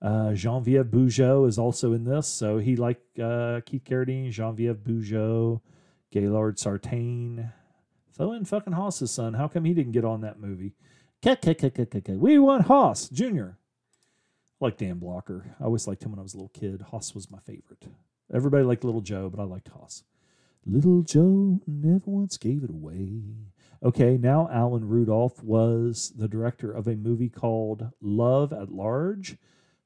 Uh, 0.00 0.32
Genevieve 0.34 0.86
Bujold 0.86 1.48
is 1.48 1.58
also 1.58 1.92
in 1.92 2.04
this, 2.04 2.26
so 2.26 2.58
he 2.58 2.76
like 2.76 3.00
uh, 3.22 3.60
Keith 3.64 3.84
Carradine, 3.84 4.30
Genevieve 4.30 4.76
Bujold, 4.76 5.60
Gaylord 6.10 6.58
Sartain, 6.58 7.52
Throw 8.16 8.32
in 8.32 8.44
fucking 8.44 8.74
Hoss's 8.74 9.10
son. 9.10 9.34
How 9.34 9.48
come 9.48 9.64
he 9.64 9.74
didn't 9.74 9.92
get 9.92 10.04
on 10.04 10.20
that 10.20 10.38
movie? 10.38 10.74
We 12.20 12.38
want 12.38 12.66
Hoss 12.66 13.08
Jr. 13.08 13.50
I 14.60 14.66
like 14.66 14.76
Dan 14.78 14.98
Blocker. 14.98 15.56
I 15.60 15.64
always 15.64 15.86
liked 15.86 16.04
him 16.04 16.12
when 16.12 16.20
I 16.20 16.22
was 16.22 16.34
a 16.34 16.36
little 16.36 16.50
kid. 16.50 16.82
Hoss 16.90 17.14
was 17.14 17.30
my 17.30 17.40
favorite. 17.40 17.86
Everybody 18.32 18.64
liked 18.64 18.84
Little 18.84 19.00
Joe, 19.00 19.28
but 19.28 19.40
I 19.40 19.44
liked 19.44 19.68
Hoss. 19.68 20.04
Little 20.64 21.02
Joe 21.02 21.60
never 21.66 22.10
once 22.10 22.38
gave 22.38 22.64
it 22.64 22.70
away. 22.70 23.20
Okay, 23.82 24.16
now 24.16 24.48
Alan 24.50 24.88
Rudolph 24.88 25.42
was 25.42 26.12
the 26.16 26.28
director 26.28 26.70
of 26.70 26.86
a 26.86 26.96
movie 26.96 27.28
called 27.28 27.90
Love 28.00 28.52
at 28.52 28.72
Large, 28.72 29.36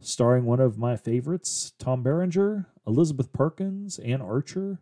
starring 0.01 0.45
one 0.45 0.61
of 0.61 0.79
my 0.79 0.97
favorites, 0.97 1.73
Tom 1.79 2.03
Berenger, 2.05 2.67
Elizabeth 2.87 3.33
Perkins, 3.33 3.99
Anne 3.99 4.23
Archer. 4.23 4.79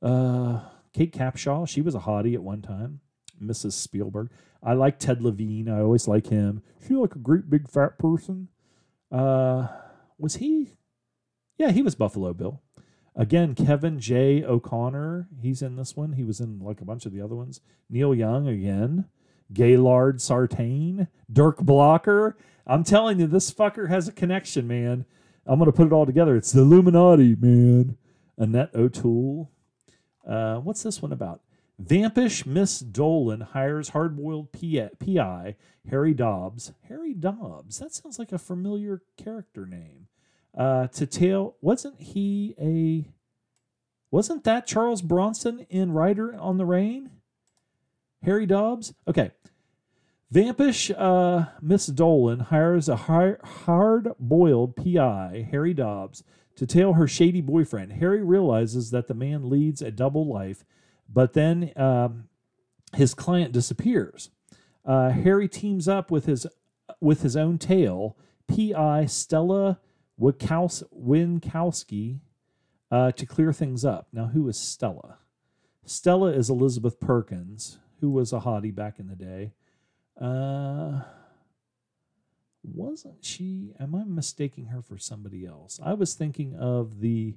Uh, 0.00 0.60
Kate 0.92 1.12
Capshaw, 1.12 1.68
she 1.68 1.80
was 1.80 1.94
a 1.94 2.00
hottie 2.00 2.34
at 2.34 2.42
one 2.42 2.62
time. 2.62 3.00
Mrs. 3.42 3.72
Spielberg. 3.72 4.30
I 4.62 4.74
like 4.74 4.98
Ted 4.98 5.22
Levine. 5.22 5.68
I 5.68 5.80
always 5.80 6.06
like 6.06 6.26
him. 6.26 6.62
She 6.86 6.94
like 6.94 7.14
a 7.14 7.18
great 7.18 7.48
big 7.48 7.68
fat 7.68 7.98
person. 7.98 8.48
Uh, 9.10 9.68
was 10.18 10.36
he? 10.36 10.74
Yeah, 11.58 11.70
he 11.70 11.82
was 11.82 11.94
Buffalo 11.94 12.32
Bill. 12.32 12.62
Again, 13.16 13.54
Kevin 13.54 13.98
J. 13.98 14.44
O'Connor. 14.44 15.28
He's 15.42 15.62
in 15.62 15.76
this 15.76 15.96
one. 15.96 16.12
He 16.12 16.24
was 16.24 16.40
in 16.40 16.60
like 16.60 16.80
a 16.80 16.84
bunch 16.84 17.06
of 17.06 17.12
the 17.12 17.20
other 17.20 17.34
ones. 17.34 17.60
Neil 17.88 18.14
Young 18.14 18.46
again. 18.46 19.06
Gaylord 19.52 20.20
Sartain. 20.20 21.08
Dirk 21.30 21.58
Blocker. 21.58 22.36
I'm 22.66 22.84
telling 22.84 23.18
you, 23.18 23.26
this 23.26 23.52
fucker 23.52 23.88
has 23.88 24.06
a 24.06 24.12
connection, 24.12 24.68
man. 24.68 25.04
I'm 25.46 25.58
gonna 25.58 25.72
put 25.72 25.86
it 25.86 25.92
all 25.92 26.06
together. 26.06 26.36
It's 26.36 26.52
the 26.52 26.60
Illuminati, 26.60 27.34
man. 27.34 27.96
Annette 28.38 28.74
O'Toole. 28.74 29.50
Uh, 30.26 30.58
what's 30.58 30.82
this 30.82 31.02
one 31.02 31.12
about? 31.12 31.40
Vampish 31.80 32.44
Miss 32.44 32.80
Dolan 32.80 33.40
hires 33.40 33.90
hardboiled 33.90 34.52
PI 34.52 35.56
Harry 35.88 36.14
Dobbs. 36.14 36.72
Harry 36.88 37.14
Dobbs. 37.14 37.78
That 37.78 37.94
sounds 37.94 38.18
like 38.18 38.32
a 38.32 38.38
familiar 38.38 39.02
character 39.16 39.66
name. 39.66 40.08
Uh, 40.56 40.88
to 40.88 41.06
tell, 41.06 41.56
wasn't 41.60 42.00
he 42.00 42.54
a? 42.60 43.10
Wasn't 44.10 44.44
that 44.44 44.66
Charles 44.66 45.00
Bronson 45.00 45.66
in 45.70 45.92
Rider 45.92 46.36
on 46.38 46.58
the 46.58 46.66
Rain? 46.66 47.10
Harry 48.22 48.46
Dobbs. 48.46 48.92
Okay. 49.08 49.30
Vampish 50.30 50.92
uh, 50.96 51.46
Miss 51.60 51.86
Dolan 51.86 52.40
hires 52.40 52.88
a 52.88 52.96
hard 52.96 54.12
boiled 54.18 54.76
PI, 54.76 55.48
Harry 55.50 55.74
Dobbs, 55.74 56.22
to 56.56 56.66
tail 56.66 56.92
her 56.92 57.08
shady 57.08 57.40
boyfriend. 57.40 57.94
Harry 57.94 58.22
realizes 58.22 58.90
that 58.90 59.08
the 59.08 59.14
man 59.14 59.48
leads 59.48 59.82
a 59.82 59.90
double 59.90 60.26
life, 60.26 60.64
but 61.12 61.32
then 61.32 61.72
um, 61.76 62.28
his 62.94 63.14
client 63.14 63.52
disappears. 63.52 64.30
Uh, 64.84 65.10
Harry 65.10 65.48
teams 65.48 65.88
up 65.88 66.10
with 66.10 66.26
his 66.26 66.46
with 67.00 67.22
his 67.22 67.36
own 67.36 67.58
tail, 67.58 68.16
P.I. 68.48 69.06
Stella 69.06 69.78
Winkowski, 70.20 72.20
uh, 72.90 73.12
to 73.12 73.26
clear 73.26 73.52
things 73.52 73.84
up. 73.84 74.08
Now, 74.12 74.26
who 74.26 74.48
is 74.48 74.58
Stella? 74.58 75.18
Stella 75.84 76.32
is 76.32 76.50
Elizabeth 76.50 77.00
Perkins, 77.00 77.78
who 78.00 78.10
was 78.10 78.32
a 78.32 78.40
hottie 78.40 78.74
back 78.74 78.98
in 78.98 79.08
the 79.08 79.16
day. 79.16 79.52
Uh, 80.20 81.02
wasn't 82.62 83.24
she? 83.24 83.72
Am 83.80 83.94
I 83.94 84.04
mistaking 84.04 84.66
her 84.66 84.82
for 84.82 84.98
somebody 84.98 85.46
else? 85.46 85.80
I 85.82 85.94
was 85.94 86.14
thinking 86.14 86.54
of 86.54 87.00
the 87.00 87.36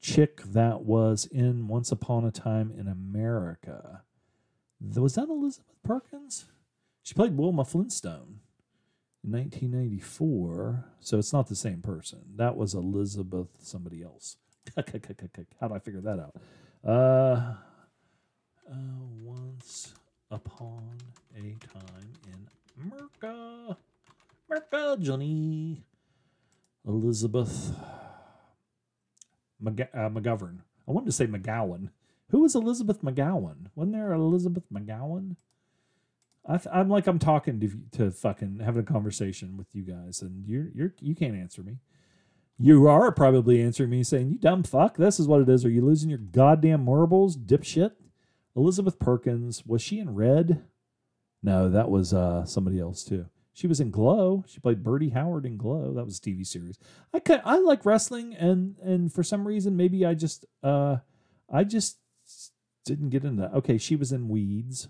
chick 0.00 0.42
that 0.42 0.82
was 0.82 1.26
in 1.26 1.68
Once 1.68 1.92
Upon 1.92 2.24
a 2.24 2.30
Time 2.30 2.72
in 2.76 2.88
America. 2.88 4.02
Was 4.80 5.14
that 5.14 5.28
Elizabeth 5.28 5.76
Perkins? 5.84 6.46
She 7.02 7.14
played 7.14 7.36
Wilma 7.36 7.64
Flintstone 7.64 8.40
in 9.22 9.32
1994. 9.32 10.86
So 11.00 11.18
it's 11.18 11.32
not 11.32 11.48
the 11.48 11.56
same 11.56 11.82
person. 11.82 12.20
That 12.36 12.56
was 12.56 12.74
Elizabeth 12.74 13.48
somebody 13.60 14.02
else. 14.02 14.36
How 14.76 15.68
do 15.68 15.74
I 15.74 15.78
figure 15.78 16.00
that 16.00 16.18
out? 16.18 16.34
Uh, 16.84 17.54
uh, 18.70 18.76
once 19.22 19.92
upon 20.30 20.96
a 21.36 21.56
time 21.66 22.12
in 22.26 22.48
America. 22.82 23.76
America, 24.48 24.96
Johnny. 25.00 25.84
Elizabeth 26.86 27.74
McG- 29.62 29.88
uh, 29.94 30.08
McGovern. 30.08 30.58
I 30.88 30.92
wanted 30.92 31.06
to 31.06 31.12
say 31.12 31.26
McGowan. 31.26 31.90
Who 32.30 32.40
was 32.40 32.54
Elizabeth 32.54 33.02
McGowan? 33.02 33.66
Wasn't 33.74 33.92
there 33.92 34.12
Elizabeth 34.12 34.64
McGowan? 34.72 35.36
I 36.46 36.58
I'm 36.72 36.88
like 36.88 37.06
I'm 37.06 37.18
talking 37.18 37.60
to 37.60 37.70
to 37.98 38.10
fucking 38.10 38.60
having 38.64 38.80
a 38.82 38.84
conversation 38.86 39.56
with 39.56 39.74
you 39.74 39.82
guys, 39.82 40.22
and 40.22 40.46
you're 40.46 40.68
you're 40.74 40.94
you 41.00 41.14
can't 41.14 41.34
answer 41.34 41.62
me. 41.62 41.78
You 42.58 42.88
are 42.88 43.12
probably 43.12 43.62
answering 43.62 43.90
me 43.90 44.02
saying, 44.04 44.30
"You 44.30 44.38
dumb 44.38 44.62
fuck, 44.62 44.96
this 44.96 45.20
is 45.20 45.26
what 45.28 45.40
it 45.40 45.48
is." 45.48 45.64
Are 45.64 45.70
you 45.70 45.84
losing 45.84 46.10
your 46.10 46.18
goddamn 46.18 46.84
marbles, 46.84 47.36
dipshit? 47.36 47.92
Elizabeth 48.56 48.98
Perkins 48.98 49.64
was 49.66 49.80
she 49.82 49.98
in 49.98 50.14
Red? 50.14 50.62
No, 51.42 51.70
that 51.70 51.90
was 51.90 52.12
uh, 52.12 52.44
somebody 52.44 52.80
else 52.80 53.04
too. 53.04 53.26
She 53.52 53.66
was 53.66 53.80
in 53.80 53.90
Glow. 53.90 54.44
She 54.46 54.60
played 54.60 54.82
Birdie 54.82 55.10
Howard 55.10 55.44
in 55.44 55.56
Glow. 55.56 55.92
That 55.94 56.04
was 56.04 56.18
a 56.18 56.20
TV 56.20 56.46
series. 56.46 56.78
I 57.12 57.20
I 57.44 57.58
like 57.58 57.84
wrestling, 57.84 58.34
and 58.34 58.78
and 58.78 59.12
for 59.12 59.22
some 59.22 59.46
reason, 59.46 59.76
maybe 59.76 60.06
I 60.06 60.14
just 60.14 60.46
uh, 60.62 60.98
I 61.52 61.64
just 61.64 61.98
didn't 62.84 63.10
get 63.10 63.24
into 63.24 63.42
that. 63.42 63.54
Okay, 63.54 63.78
she 63.78 63.96
was 63.96 64.12
in 64.12 64.28
Weeds. 64.28 64.88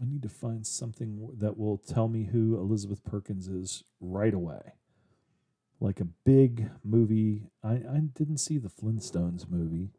I 0.00 0.04
need 0.04 0.22
to 0.22 0.28
find 0.28 0.66
something 0.66 1.30
that 1.38 1.56
will 1.56 1.78
tell 1.78 2.08
me 2.08 2.24
who 2.24 2.56
Elizabeth 2.56 3.02
Perkins 3.04 3.48
is 3.48 3.84
right 4.00 4.34
away. 4.34 4.74
Like 5.80 6.00
a 6.00 6.04
big 6.04 6.70
movie. 6.84 7.50
I, 7.62 7.74
I 7.74 8.00
didn't 8.14 8.38
see 8.38 8.58
the 8.58 8.68
Flintstones 8.68 9.50
movie. 9.50 9.90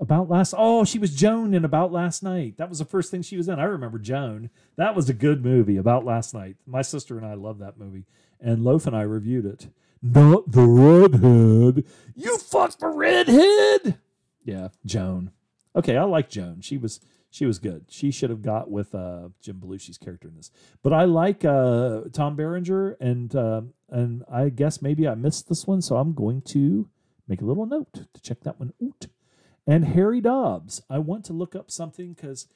About 0.00 0.28
last 0.28 0.54
oh, 0.56 0.84
she 0.84 0.98
was 0.98 1.14
Joan 1.14 1.54
in 1.54 1.64
About 1.64 1.92
Last 1.92 2.22
Night. 2.22 2.56
That 2.56 2.68
was 2.68 2.78
the 2.78 2.84
first 2.84 3.10
thing 3.10 3.22
she 3.22 3.36
was 3.36 3.48
in. 3.48 3.58
I 3.58 3.64
remember 3.64 3.98
Joan. 3.98 4.50
That 4.76 4.94
was 4.94 5.08
a 5.08 5.14
good 5.14 5.44
movie, 5.44 5.76
About 5.76 6.04
Last 6.04 6.34
Night. 6.34 6.56
My 6.66 6.82
sister 6.82 7.16
and 7.16 7.26
I 7.26 7.34
love 7.34 7.58
that 7.58 7.78
movie. 7.78 8.04
And 8.40 8.62
Loaf 8.62 8.86
and 8.86 8.94
I 8.96 9.02
reviewed 9.02 9.44
it. 9.44 9.68
Not 10.00 10.52
the 10.52 10.62
redhead. 10.62 11.84
You 12.14 12.38
fucked 12.38 12.78
the 12.78 12.88
redhead. 12.88 13.98
Yeah, 14.44 14.68
Joan. 14.86 15.32
Okay, 15.74 15.96
I 15.96 16.04
like 16.04 16.30
Joan. 16.30 16.60
She 16.60 16.78
was 16.78 17.00
she 17.30 17.44
was 17.44 17.58
good. 17.58 17.86
She 17.88 18.10
should 18.10 18.30
have 18.30 18.42
got 18.42 18.70
with 18.70 18.94
uh, 18.94 19.28
Jim 19.42 19.60
Belushi's 19.60 19.98
character 19.98 20.28
in 20.28 20.36
this. 20.36 20.50
But 20.82 20.92
I 20.92 21.04
like 21.04 21.44
uh, 21.44 22.02
Tom 22.12 22.36
Berenger, 22.36 22.96
and 23.00 23.34
uh, 23.34 23.62
and 23.90 24.24
I 24.32 24.48
guess 24.48 24.80
maybe 24.80 25.06
I 25.06 25.14
missed 25.14 25.48
this 25.48 25.66
one, 25.66 25.82
so 25.82 25.96
I'm 25.96 26.14
going 26.14 26.42
to 26.42 26.88
make 27.26 27.42
a 27.42 27.44
little 27.44 27.66
note 27.66 27.92
to 27.92 28.22
check 28.22 28.40
that 28.44 28.58
one 28.58 28.72
out. 28.82 29.06
And 29.68 29.84
Harry 29.84 30.22
Dobbs. 30.22 30.80
I 30.88 30.98
want 30.98 31.26
to 31.26 31.34
look 31.34 31.54
up 31.54 31.70
something 31.70 32.14
because 32.14 32.48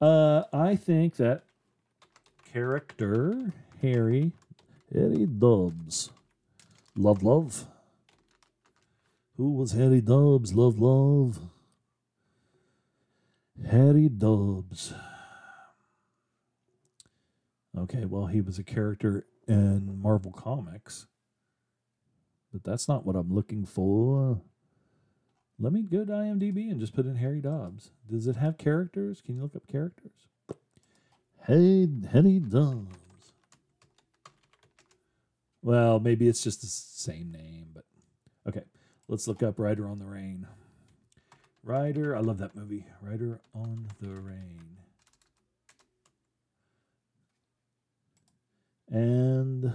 uh, 0.00 0.44
I 0.52 0.76
think 0.76 1.16
that 1.16 1.42
character 2.52 3.52
Harry 3.80 4.30
Harry 4.94 5.26
Dobbs. 5.26 6.10
Love, 6.94 7.24
love. 7.24 7.66
Who 9.36 9.54
was 9.54 9.72
Harry 9.72 10.00
Dobbs? 10.00 10.54
Love, 10.54 10.78
love. 10.78 11.40
Harry 13.68 14.08
Dobbs. 14.08 14.94
Okay, 17.76 18.04
well, 18.04 18.26
he 18.26 18.40
was 18.40 18.58
a 18.60 18.64
character 18.64 19.26
in 19.48 20.00
Marvel 20.00 20.30
Comics, 20.30 21.06
but 22.52 22.62
that's 22.62 22.86
not 22.86 23.04
what 23.04 23.16
I'm 23.16 23.34
looking 23.34 23.64
for. 23.64 24.42
Let 25.62 25.72
me 25.72 25.82
go 25.82 26.04
to 26.04 26.10
IMDb 26.10 26.72
and 26.72 26.80
just 26.80 26.92
put 26.92 27.06
in 27.06 27.14
Harry 27.14 27.40
Dobbs. 27.40 27.92
Does 28.10 28.26
it 28.26 28.34
have 28.34 28.58
characters? 28.58 29.22
Can 29.24 29.36
you 29.36 29.42
look 29.42 29.54
up 29.54 29.68
characters? 29.68 30.26
Hey, 31.46 31.86
Harry 32.10 32.40
Dobbs. 32.40 32.96
Well, 35.62 36.00
maybe 36.00 36.26
it's 36.26 36.42
just 36.42 36.62
the 36.62 36.66
same 36.66 37.30
name, 37.30 37.66
but 37.72 37.84
okay. 38.48 38.64
Let's 39.06 39.28
look 39.28 39.44
up 39.44 39.60
Rider 39.60 39.88
on 39.88 40.00
the 40.00 40.06
Rain. 40.06 40.48
Rider, 41.62 42.16
I 42.16 42.20
love 42.20 42.38
that 42.38 42.56
movie. 42.56 42.86
Rider 43.00 43.40
on 43.54 43.86
the 44.00 44.14
Rain. 44.14 44.78
And 48.88 49.72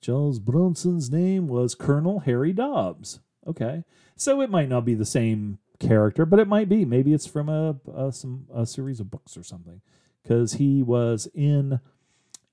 Charles 0.00 0.40
Bronson's 0.40 1.12
name 1.12 1.46
was 1.46 1.76
Colonel 1.76 2.20
Harry 2.20 2.52
Dobbs. 2.52 3.20
Okay, 3.46 3.84
so 4.18 4.42
it 4.42 4.50
might 4.50 4.68
not 4.68 4.84
be 4.84 4.94
the 4.94 5.06
same 5.06 5.58
character, 5.78 6.26
but 6.26 6.38
it 6.38 6.48
might 6.48 6.68
be. 6.68 6.84
Maybe 6.84 7.14
it's 7.14 7.26
from 7.26 7.48
a, 7.48 7.76
a 7.94 8.12
some 8.12 8.46
a 8.52 8.66
series 8.66 9.00
of 9.00 9.10
books 9.10 9.36
or 9.36 9.42
something, 9.42 9.80
because 10.22 10.54
he 10.54 10.82
was 10.82 11.28
in 11.34 11.80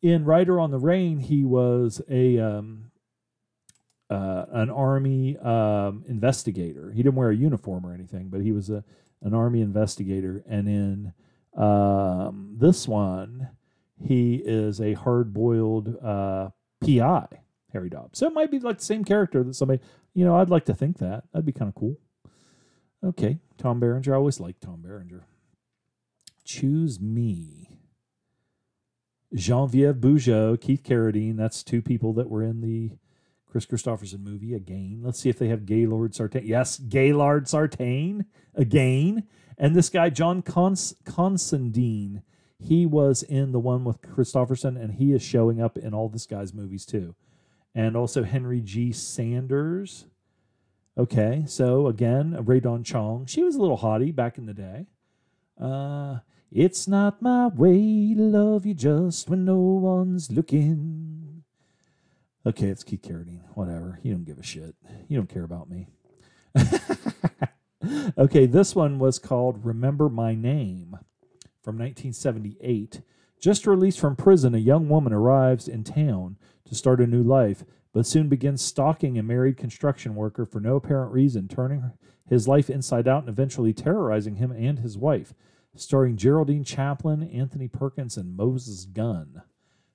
in 0.01 0.23
Rider 0.23 0.59
on 0.59 0.71
the 0.71 0.79
Rain. 0.79 1.19
He 1.19 1.43
was 1.43 2.01
a 2.09 2.39
um, 2.39 2.91
uh, 4.09 4.45
an 4.51 4.69
army 4.69 5.37
um, 5.37 6.03
investigator. 6.07 6.91
He 6.91 7.03
didn't 7.03 7.15
wear 7.15 7.31
a 7.31 7.35
uniform 7.35 7.85
or 7.85 7.93
anything, 7.93 8.29
but 8.29 8.41
he 8.41 8.51
was 8.51 8.69
a 8.69 8.83
an 9.21 9.33
army 9.33 9.61
investigator. 9.61 10.43
And 10.47 10.67
in 10.67 11.13
um, 11.61 12.55
this 12.57 12.87
one, 12.87 13.49
he 14.03 14.35
is 14.35 14.79
a 14.79 14.93
hard 14.93 15.33
boiled 15.33 15.95
uh, 16.03 16.49
PI, 16.85 17.27
Harry 17.73 17.89
Dobbs. 17.89 18.19
So 18.19 18.27
it 18.27 18.33
might 18.33 18.51
be 18.51 18.59
like 18.59 18.77
the 18.77 18.85
same 18.85 19.03
character 19.03 19.43
that 19.43 19.55
somebody, 19.55 19.81
you 20.15 20.25
know, 20.25 20.37
I'd 20.37 20.49
like 20.49 20.65
to 20.65 20.73
think 20.73 20.97
that. 20.97 21.25
That'd 21.31 21.45
be 21.45 21.51
kind 21.51 21.69
of 21.69 21.75
cool. 21.75 21.97
Okay, 23.03 23.37
Tom 23.57 23.79
Berenger. 23.79 24.13
I 24.13 24.17
always 24.17 24.39
like 24.39 24.59
Tom 24.59 24.81
Berenger. 24.81 25.25
Choose 26.43 26.99
me. 26.99 27.69
Genevieve 29.33 29.95
Bujold, 29.95 30.61
Keith 30.61 30.81
Carradine. 30.83 31.35
That's 31.35 31.61
two 31.61 31.81
people 31.81 32.13
that 32.13 32.29
were 32.29 32.41
in 32.41 32.61
the 32.61 32.91
Kris 33.45 33.65
Kristofferson 33.65 34.21
movie 34.23 34.53
again. 34.53 35.01
Let's 35.03 35.19
see 35.19 35.29
if 35.29 35.37
they 35.37 35.49
have 35.49 35.65
Gaylord 35.65 36.15
Sartain. 36.15 36.45
Yes, 36.45 36.77
Gaylord 36.79 37.47
Sartain 37.47 38.25
again. 38.53 39.27
And 39.57 39.75
this 39.75 39.89
guy, 39.89 40.09
John 40.09 40.41
Cons- 40.41 40.95
he 42.59 42.85
was 42.85 43.23
in 43.23 43.51
the 43.51 43.59
one 43.59 43.83
with 43.83 44.01
Kristofferson, 44.01 44.81
and 44.81 44.93
he 44.93 45.11
is 45.11 45.21
showing 45.21 45.61
up 45.61 45.77
in 45.77 45.93
all 45.93 46.09
this 46.09 46.25
guy's 46.25 46.53
movies 46.53 46.85
too. 46.85 47.15
And 47.75 47.95
also 47.97 48.23
Henry 48.23 48.61
G. 48.61 48.91
Sanders. 48.91 50.05
Okay, 50.97 51.43
so 51.45 51.87
again, 51.87 52.37
Rae 52.45 52.61
Dawn 52.61 52.83
Chong. 52.83 53.25
She 53.25 53.43
was 53.43 53.55
a 53.55 53.61
little 53.61 53.77
hottie 53.77 54.15
back 54.15 54.37
in 54.37 54.45
the 54.45 54.53
day. 54.53 54.85
Uh, 55.61 56.19
it's 56.51 56.87
not 56.87 57.21
my 57.21 57.47
way 57.47 58.13
to 58.15 58.21
love 58.21 58.65
you 58.65 58.73
just 58.73 59.29
when 59.29 59.43
no 59.43 59.59
one's 59.59 60.31
looking. 60.31 61.43
Okay, 62.45 62.67
it's 62.67 62.83
Keith 62.83 63.01
Carradine. 63.01 63.41
Whatever. 63.55 63.99
You 64.03 64.13
don't 64.13 64.23
give 64.23 64.37
a 64.37 64.43
shit. 64.43 64.75
You 65.09 65.17
don't 65.17 65.29
care 65.29 65.43
about 65.43 65.69
me. 65.69 65.87
okay, 68.17 68.45
this 68.45 68.75
one 68.75 68.99
was 68.99 69.19
called 69.19 69.65
Remember 69.65 70.07
My 70.07 70.33
Name 70.33 70.97
from 71.61 71.77
1978. 71.77 73.01
Just 73.45 73.67
released 73.67 73.99
from 73.99 74.15
prison, 74.15 74.55
a 74.55 74.57
young 74.57 74.89
woman 74.89 75.13
arrives 75.13 75.67
in 75.67 75.83
town 75.83 76.37
to 76.67 76.73
start 76.73 76.99
a 76.99 77.05
new 77.05 77.21
life, 77.21 77.63
but 77.93 78.07
soon 78.07 78.27
begins 78.27 78.63
stalking 78.63 79.19
a 79.19 79.21
married 79.21 79.55
construction 79.55 80.15
worker 80.15 80.47
for 80.47 80.59
no 80.59 80.77
apparent 80.77 81.11
reason, 81.11 81.47
turning 81.47 81.91
his 82.27 82.47
life 82.47 82.71
inside 82.71 83.07
out 83.07 83.19
and 83.19 83.29
eventually 83.29 83.71
terrorizing 83.71 84.37
him 84.37 84.51
and 84.51 84.79
his 84.79 84.97
wife. 84.97 85.35
Starring 85.75 86.17
Geraldine 86.17 86.63
Chaplin, 86.63 87.21
Anthony 87.21 87.67
Perkins, 87.67 88.17
and 88.17 88.35
Moses 88.35 88.85
Gunn. 88.85 89.43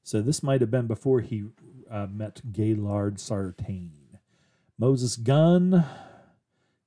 So 0.04 0.22
this 0.22 0.44
might 0.44 0.60
have 0.60 0.70
been 0.70 0.86
before 0.86 1.18
he 1.18 1.46
uh, 1.90 2.06
met 2.08 2.52
Gaylord 2.52 3.18
Sartain. 3.18 4.16
Moses 4.78 5.16
Gunn, 5.16 5.84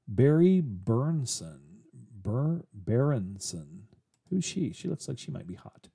Barry 0.07 0.61
Burnson, 0.61 1.59
Bur- 1.93 2.63
Berenson. 2.73 3.87
Who's 4.29 4.45
she? 4.45 4.71
She 4.71 4.87
looks 4.87 5.09
like 5.09 5.19
she 5.19 5.29
might 5.29 5.45
be 5.45 5.55
hot. 5.55 5.89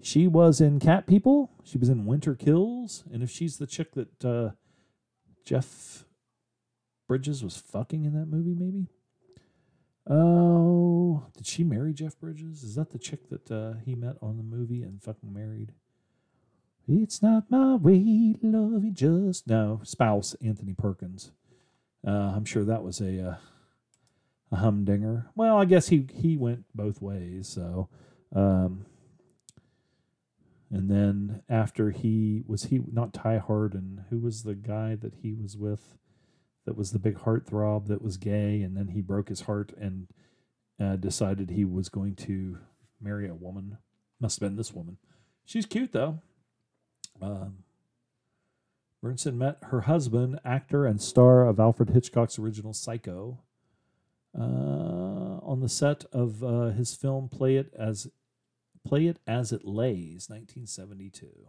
She 0.00 0.26
was 0.26 0.60
in 0.60 0.78
Cat 0.78 1.06
People. 1.06 1.50
She 1.64 1.78
was 1.78 1.88
in 1.88 2.06
Winter 2.06 2.34
Kills. 2.34 3.04
And 3.12 3.22
if 3.22 3.30
she's 3.30 3.58
the 3.58 3.66
chick 3.66 3.92
that 3.94 4.24
uh, 4.24 4.50
Jeff 5.44 6.04
Bridges 7.06 7.42
was 7.42 7.56
fucking 7.56 8.04
in 8.04 8.12
that 8.14 8.26
movie, 8.26 8.54
maybe? 8.54 8.88
Oh, 10.08 11.26
did 11.36 11.46
she 11.46 11.64
marry 11.64 11.92
Jeff 11.92 12.18
Bridges? 12.18 12.62
Is 12.62 12.76
that 12.76 12.90
the 12.90 12.98
chick 12.98 13.28
that 13.28 13.50
uh, 13.50 13.74
he 13.84 13.94
met 13.94 14.16
on 14.22 14.36
the 14.36 14.42
movie 14.42 14.82
and 14.82 15.02
fucking 15.02 15.32
married? 15.32 15.72
It's 16.86 17.22
not 17.22 17.50
my 17.50 17.74
way 17.74 18.34
to 18.40 18.46
love 18.46 18.82
you 18.82 18.90
just 18.90 19.46
no 19.46 19.82
spouse 19.84 20.34
Anthony 20.42 20.72
Perkins. 20.72 21.32
Uh, 22.06 22.32
I'm 22.34 22.46
sure 22.46 22.64
that 22.64 22.82
was 22.82 23.02
a 23.02 23.32
uh, 23.32 23.36
a 24.50 24.56
humdinger. 24.56 25.26
Well, 25.34 25.58
I 25.58 25.66
guess 25.66 25.88
he 25.88 26.06
he 26.14 26.38
went 26.38 26.64
both 26.74 27.02
ways. 27.02 27.46
So, 27.46 27.90
um, 28.34 28.86
and 30.70 30.90
then 30.90 31.42
after 31.48 31.90
he 31.90 32.42
was 32.46 32.64
he 32.64 32.80
not 32.92 33.14
Ty 33.14 33.38
Harden, 33.38 34.04
who 34.10 34.18
was 34.18 34.42
the 34.42 34.54
guy 34.54 34.94
that 34.96 35.14
he 35.22 35.32
was 35.32 35.56
with, 35.56 35.96
that 36.66 36.76
was 36.76 36.92
the 36.92 36.98
big 36.98 37.18
heartthrob 37.18 37.86
that 37.86 38.02
was 38.02 38.16
gay, 38.18 38.60
and 38.62 38.76
then 38.76 38.88
he 38.88 39.00
broke 39.00 39.28
his 39.28 39.42
heart 39.42 39.72
and 39.80 40.08
uh, 40.80 40.96
decided 40.96 41.50
he 41.50 41.64
was 41.64 41.88
going 41.88 42.14
to 42.14 42.58
marry 43.00 43.28
a 43.28 43.34
woman. 43.34 43.78
Must 44.20 44.40
have 44.40 44.48
been 44.48 44.56
this 44.56 44.72
woman. 44.72 44.98
She's 45.44 45.66
cute 45.66 45.92
though. 45.92 46.20
Um, 47.22 47.64
Burnson 49.02 49.36
met 49.36 49.58
her 49.64 49.82
husband, 49.82 50.40
actor 50.44 50.84
and 50.84 51.00
star 51.00 51.46
of 51.46 51.58
Alfred 51.60 51.90
Hitchcock's 51.90 52.38
original 52.38 52.74
Psycho, 52.74 53.38
uh, 54.38 54.42
on 55.42 55.60
the 55.60 55.68
set 55.68 56.04
of 56.12 56.44
uh, 56.44 56.66
his 56.70 56.94
film 56.94 57.28
"Play 57.28 57.56
It 57.56 57.72
as 57.78 58.08
Play 58.84 59.06
It 59.06 59.18
as 59.26 59.52
It 59.52 59.64
Lays," 59.64 60.28
1972. 60.28 61.48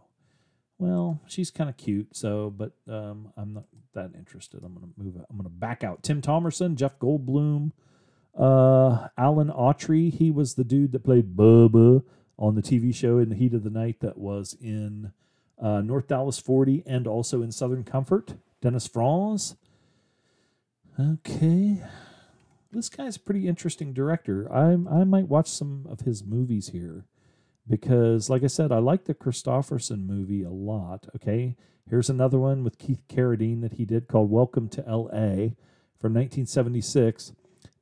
Well, 0.78 1.20
she's 1.26 1.50
kind 1.50 1.68
of 1.68 1.76
cute, 1.76 2.16
so 2.16 2.48
but 2.48 2.72
um, 2.88 3.32
I'm 3.36 3.52
not 3.52 3.64
that 3.92 4.12
interested. 4.16 4.62
I'm 4.64 4.72
gonna 4.72 4.92
move. 4.96 5.14
I'm 5.28 5.36
gonna 5.36 5.50
back 5.50 5.84
out. 5.84 6.02
Tim 6.02 6.22
Thomerson, 6.22 6.74
Jeff 6.74 6.98
Goldblum, 6.98 7.72
uh, 8.36 9.08
Alan 9.18 9.50
Autry. 9.50 10.10
He 10.12 10.30
was 10.30 10.54
the 10.54 10.64
dude 10.64 10.92
that 10.92 11.04
played 11.04 11.36
Bubba 11.36 12.02
on 12.38 12.54
the 12.54 12.62
TV 12.62 12.94
show 12.94 13.18
in 13.18 13.28
the 13.28 13.34
heat 13.36 13.52
of 13.52 13.62
the 13.62 13.70
night 13.70 14.00
that 14.00 14.16
was 14.16 14.56
in 14.58 15.12
uh, 15.60 15.82
North 15.82 16.08
Dallas 16.08 16.38
40 16.38 16.82
and 16.86 17.06
also 17.06 17.42
in 17.42 17.52
Southern 17.52 17.84
Comfort. 17.84 18.34
Dennis 18.62 18.86
Franz. 18.86 19.56
Okay. 20.98 21.82
This 22.72 22.88
guy's 22.88 23.16
a 23.16 23.20
pretty 23.20 23.46
interesting 23.48 23.92
director. 23.92 24.50
I 24.50 24.72
I 24.72 25.04
might 25.04 25.28
watch 25.28 25.48
some 25.48 25.86
of 25.90 26.00
his 26.00 26.24
movies 26.24 26.68
here 26.68 27.04
because, 27.70 28.28
like 28.28 28.42
I 28.42 28.48
said, 28.48 28.72
I 28.72 28.78
like 28.78 29.04
the 29.04 29.14
Kristofferson 29.14 30.04
movie 30.04 30.42
a 30.42 30.50
lot. 30.50 31.06
Okay. 31.14 31.56
Here's 31.88 32.10
another 32.10 32.38
one 32.38 32.64
with 32.64 32.78
Keith 32.78 33.02
Carradine 33.08 33.62
that 33.62 33.74
he 33.74 33.84
did 33.84 34.08
called 34.08 34.30
Welcome 34.30 34.68
to 34.70 34.86
L.A. 34.86 35.56
from 35.98 36.12
1976. 36.14 37.32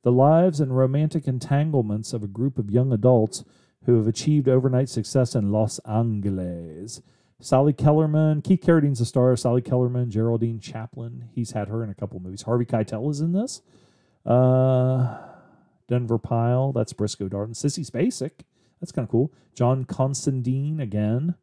The 0.03 0.11
lives 0.11 0.59
and 0.59 0.77
romantic 0.77 1.27
entanglements 1.27 2.13
of 2.13 2.23
a 2.23 2.27
group 2.27 2.57
of 2.57 2.71
young 2.71 2.93
adults 2.93 3.43
who 3.85 3.97
have 3.97 4.07
achieved 4.07 4.47
overnight 4.47 4.89
success 4.89 5.33
in 5.35 5.51
Los 5.51 5.79
Angeles. 5.79 7.01
Sally 7.41 7.73
Kellerman, 7.73 8.41
Keith 8.41 8.61
Carradine's 8.61 9.01
a 9.01 9.05
star. 9.05 9.35
Sally 9.35 9.61
Kellerman, 9.61 10.11
Geraldine 10.11 10.59
Chaplin. 10.59 11.29
He's 11.33 11.51
had 11.51 11.67
her 11.67 11.83
in 11.83 11.89
a 11.89 11.95
couple 11.95 12.19
movies. 12.19 12.43
Harvey 12.43 12.65
Keitel 12.65 13.09
is 13.09 13.21
in 13.21 13.33
this. 13.33 13.61
Uh, 14.25 15.17
Denver 15.87 16.19
Pyle, 16.19 16.71
that's 16.71 16.93
Briscoe 16.93 17.29
Darden. 17.29 17.55
Sissy 17.55 17.89
Spacek, 17.89 18.43
that's 18.79 18.91
kind 18.91 19.05
of 19.05 19.11
cool. 19.11 19.31
John 19.55 19.85
Constantine 19.85 20.79
again. 20.79 21.35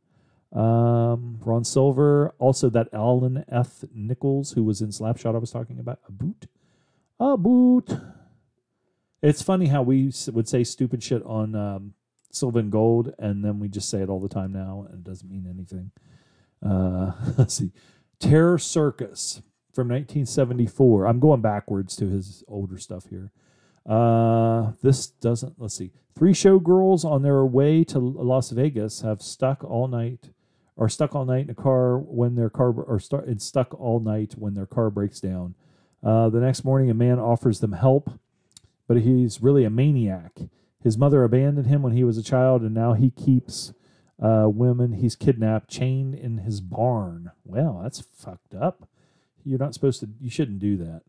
Um, 0.52 1.38
Ron 1.44 1.64
Silver, 1.64 2.34
also 2.38 2.70
that 2.70 2.88
Allan 2.92 3.44
F. 3.48 3.84
Nicholls 3.92 4.52
who 4.52 4.64
was 4.64 4.80
in 4.80 4.88
Slapshot 4.88 5.34
I 5.34 5.38
was 5.38 5.50
talking 5.50 5.78
about. 5.78 5.98
A 6.08 6.12
boot, 6.12 6.46
a 7.20 7.36
boot. 7.36 7.92
It's 9.22 9.42
funny 9.42 9.66
how 9.66 9.82
we 9.82 10.12
would 10.28 10.48
say 10.48 10.64
stupid 10.64 11.02
shit 11.02 11.22
on 11.24 11.54
um, 11.54 11.94
Sylvan 12.30 12.70
Gold, 12.70 13.12
and 13.18 13.44
then 13.44 13.58
we 13.58 13.68
just 13.68 13.90
say 13.90 14.00
it 14.00 14.08
all 14.08 14.20
the 14.20 14.28
time 14.28 14.52
now, 14.52 14.86
and 14.88 15.00
it 15.00 15.04
doesn't 15.04 15.28
mean 15.28 15.46
anything. 15.48 15.90
Uh, 16.64 17.12
let's 17.36 17.54
see, 17.54 17.72
Terror 18.20 18.58
Circus 18.58 19.42
from 19.74 19.88
1974. 19.88 21.06
I'm 21.06 21.20
going 21.20 21.42
backwards 21.42 21.96
to 21.96 22.08
his 22.08 22.44
older 22.48 22.78
stuff 22.78 23.08
here. 23.10 23.30
Uh, 23.88 24.72
this 24.82 25.06
doesn't. 25.06 25.54
Let's 25.58 25.76
see. 25.76 25.92
Three 26.16 26.32
showgirls 26.32 27.04
on 27.04 27.22
their 27.22 27.44
way 27.44 27.84
to 27.84 27.98
Las 27.98 28.50
Vegas 28.50 29.02
have 29.02 29.20
stuck 29.20 29.62
all 29.62 29.86
night, 29.86 30.30
or 30.76 30.88
stuck 30.88 31.14
all 31.14 31.24
night 31.24 31.44
in 31.44 31.50
a 31.50 31.54
car 31.54 31.98
when 31.98 32.34
their 32.34 32.50
car 32.50 32.70
or 32.70 32.98
start 32.98 33.26
and 33.26 33.40
stuck 33.40 33.78
all 33.78 34.00
night 34.00 34.34
when 34.36 34.54
their 34.54 34.66
car 34.66 34.90
breaks 34.90 35.20
down. 35.20 35.54
Uh, 36.02 36.28
the 36.28 36.40
next 36.40 36.64
morning, 36.64 36.90
a 36.90 36.94
man 36.94 37.18
offers 37.18 37.60
them 37.60 37.72
help, 37.72 38.10
but 38.88 38.98
he's 38.98 39.42
really 39.42 39.64
a 39.64 39.70
maniac. 39.70 40.32
His 40.82 40.96
mother 40.96 41.24
abandoned 41.24 41.66
him 41.66 41.82
when 41.82 41.92
he 41.92 42.04
was 42.04 42.16
a 42.16 42.22
child, 42.22 42.62
and 42.62 42.74
now 42.74 42.92
he 42.94 43.10
keeps 43.10 43.72
uh, 44.22 44.48
women 44.48 44.94
he's 44.94 45.16
kidnapped 45.16 45.68
chained 45.68 46.14
in 46.14 46.38
his 46.38 46.60
barn. 46.60 47.32
Well, 47.44 47.80
that's 47.82 48.00
fucked 48.00 48.54
up. 48.54 48.88
You're 49.44 49.58
not 49.58 49.74
supposed 49.74 50.00
to. 50.00 50.08
You 50.20 50.30
shouldn't 50.30 50.58
do 50.58 50.76
that. 50.78 51.02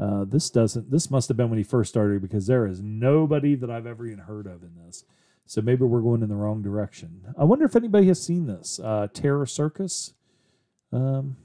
Uh, 0.00 0.24
this 0.24 0.48
doesn't. 0.48 0.90
This 0.90 1.10
must 1.10 1.28
have 1.28 1.36
been 1.36 1.50
when 1.50 1.58
he 1.58 1.64
first 1.64 1.90
started 1.90 2.22
because 2.22 2.46
there 2.46 2.66
is 2.66 2.80
nobody 2.80 3.54
that 3.54 3.70
I've 3.70 3.86
ever 3.86 4.06
even 4.06 4.20
heard 4.20 4.46
of 4.46 4.62
in 4.62 4.70
this. 4.86 5.04
So 5.44 5.60
maybe 5.60 5.84
we're 5.84 6.00
going 6.00 6.22
in 6.22 6.28
the 6.28 6.36
wrong 6.36 6.62
direction. 6.62 7.34
I 7.36 7.44
wonder 7.44 7.66
if 7.66 7.76
anybody 7.76 8.06
has 8.06 8.22
seen 8.22 8.46
this 8.46 8.80
uh, 8.82 9.08
Terror 9.12 9.44
Circus, 9.44 10.14
um, 10.90 11.36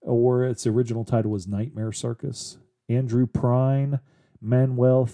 or 0.00 0.44
its 0.44 0.66
original 0.66 1.04
title 1.04 1.30
was 1.30 1.46
Nightmare 1.46 1.92
Circus. 1.92 2.58
Andrew 2.88 3.26
Prine, 3.26 4.00
Manuel 4.40 5.08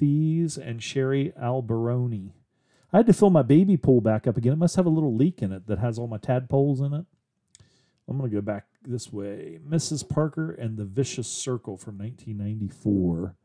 Thies, 0.00 0.56
and 0.56 0.82
Sherry 0.82 1.34
Alberoni. 1.38 2.32
I 2.92 2.98
had 2.98 3.06
to 3.06 3.12
fill 3.12 3.30
my 3.30 3.42
baby 3.42 3.76
pool 3.76 4.00
back 4.00 4.26
up 4.26 4.38
again. 4.38 4.54
It 4.54 4.58
must 4.58 4.76
have 4.76 4.86
a 4.86 4.90
little 4.90 5.14
leak 5.14 5.42
in 5.42 5.52
it 5.52 5.66
that 5.66 5.78
has 5.80 5.98
all 5.98 6.06
my 6.06 6.16
tadpoles 6.16 6.80
in 6.80 6.94
it. 6.94 7.04
I'm 8.08 8.16
going 8.16 8.30
to 8.30 8.34
go 8.34 8.40
back 8.40 8.64
this 8.82 9.12
way. 9.12 9.58
Mrs. 9.66 10.08
Parker 10.08 10.50
and 10.52 10.76
the 10.76 10.84
Vicious 10.84 11.28
Circle 11.28 11.76
from 11.76 11.98
1994. 11.98 13.36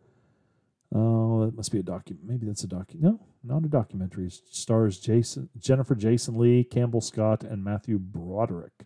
Oh, 0.94 1.46
that 1.46 1.56
must 1.56 1.72
be 1.72 1.80
a 1.80 1.84
document. 1.84 2.28
Maybe 2.28 2.46
that's 2.46 2.64
a 2.64 2.68
docu. 2.68 3.02
No, 3.02 3.20
not 3.44 3.66
a 3.66 3.70
documentary. 3.70 4.28
It 4.28 4.40
stars 4.50 5.00
Jason, 5.00 5.50
Jennifer 5.58 5.96
Jason 5.96 6.38
Lee, 6.38 6.64
Campbell 6.64 7.02
Scott, 7.02 7.44
and 7.44 7.64
Matthew 7.64 7.98
Broderick. 8.00 8.86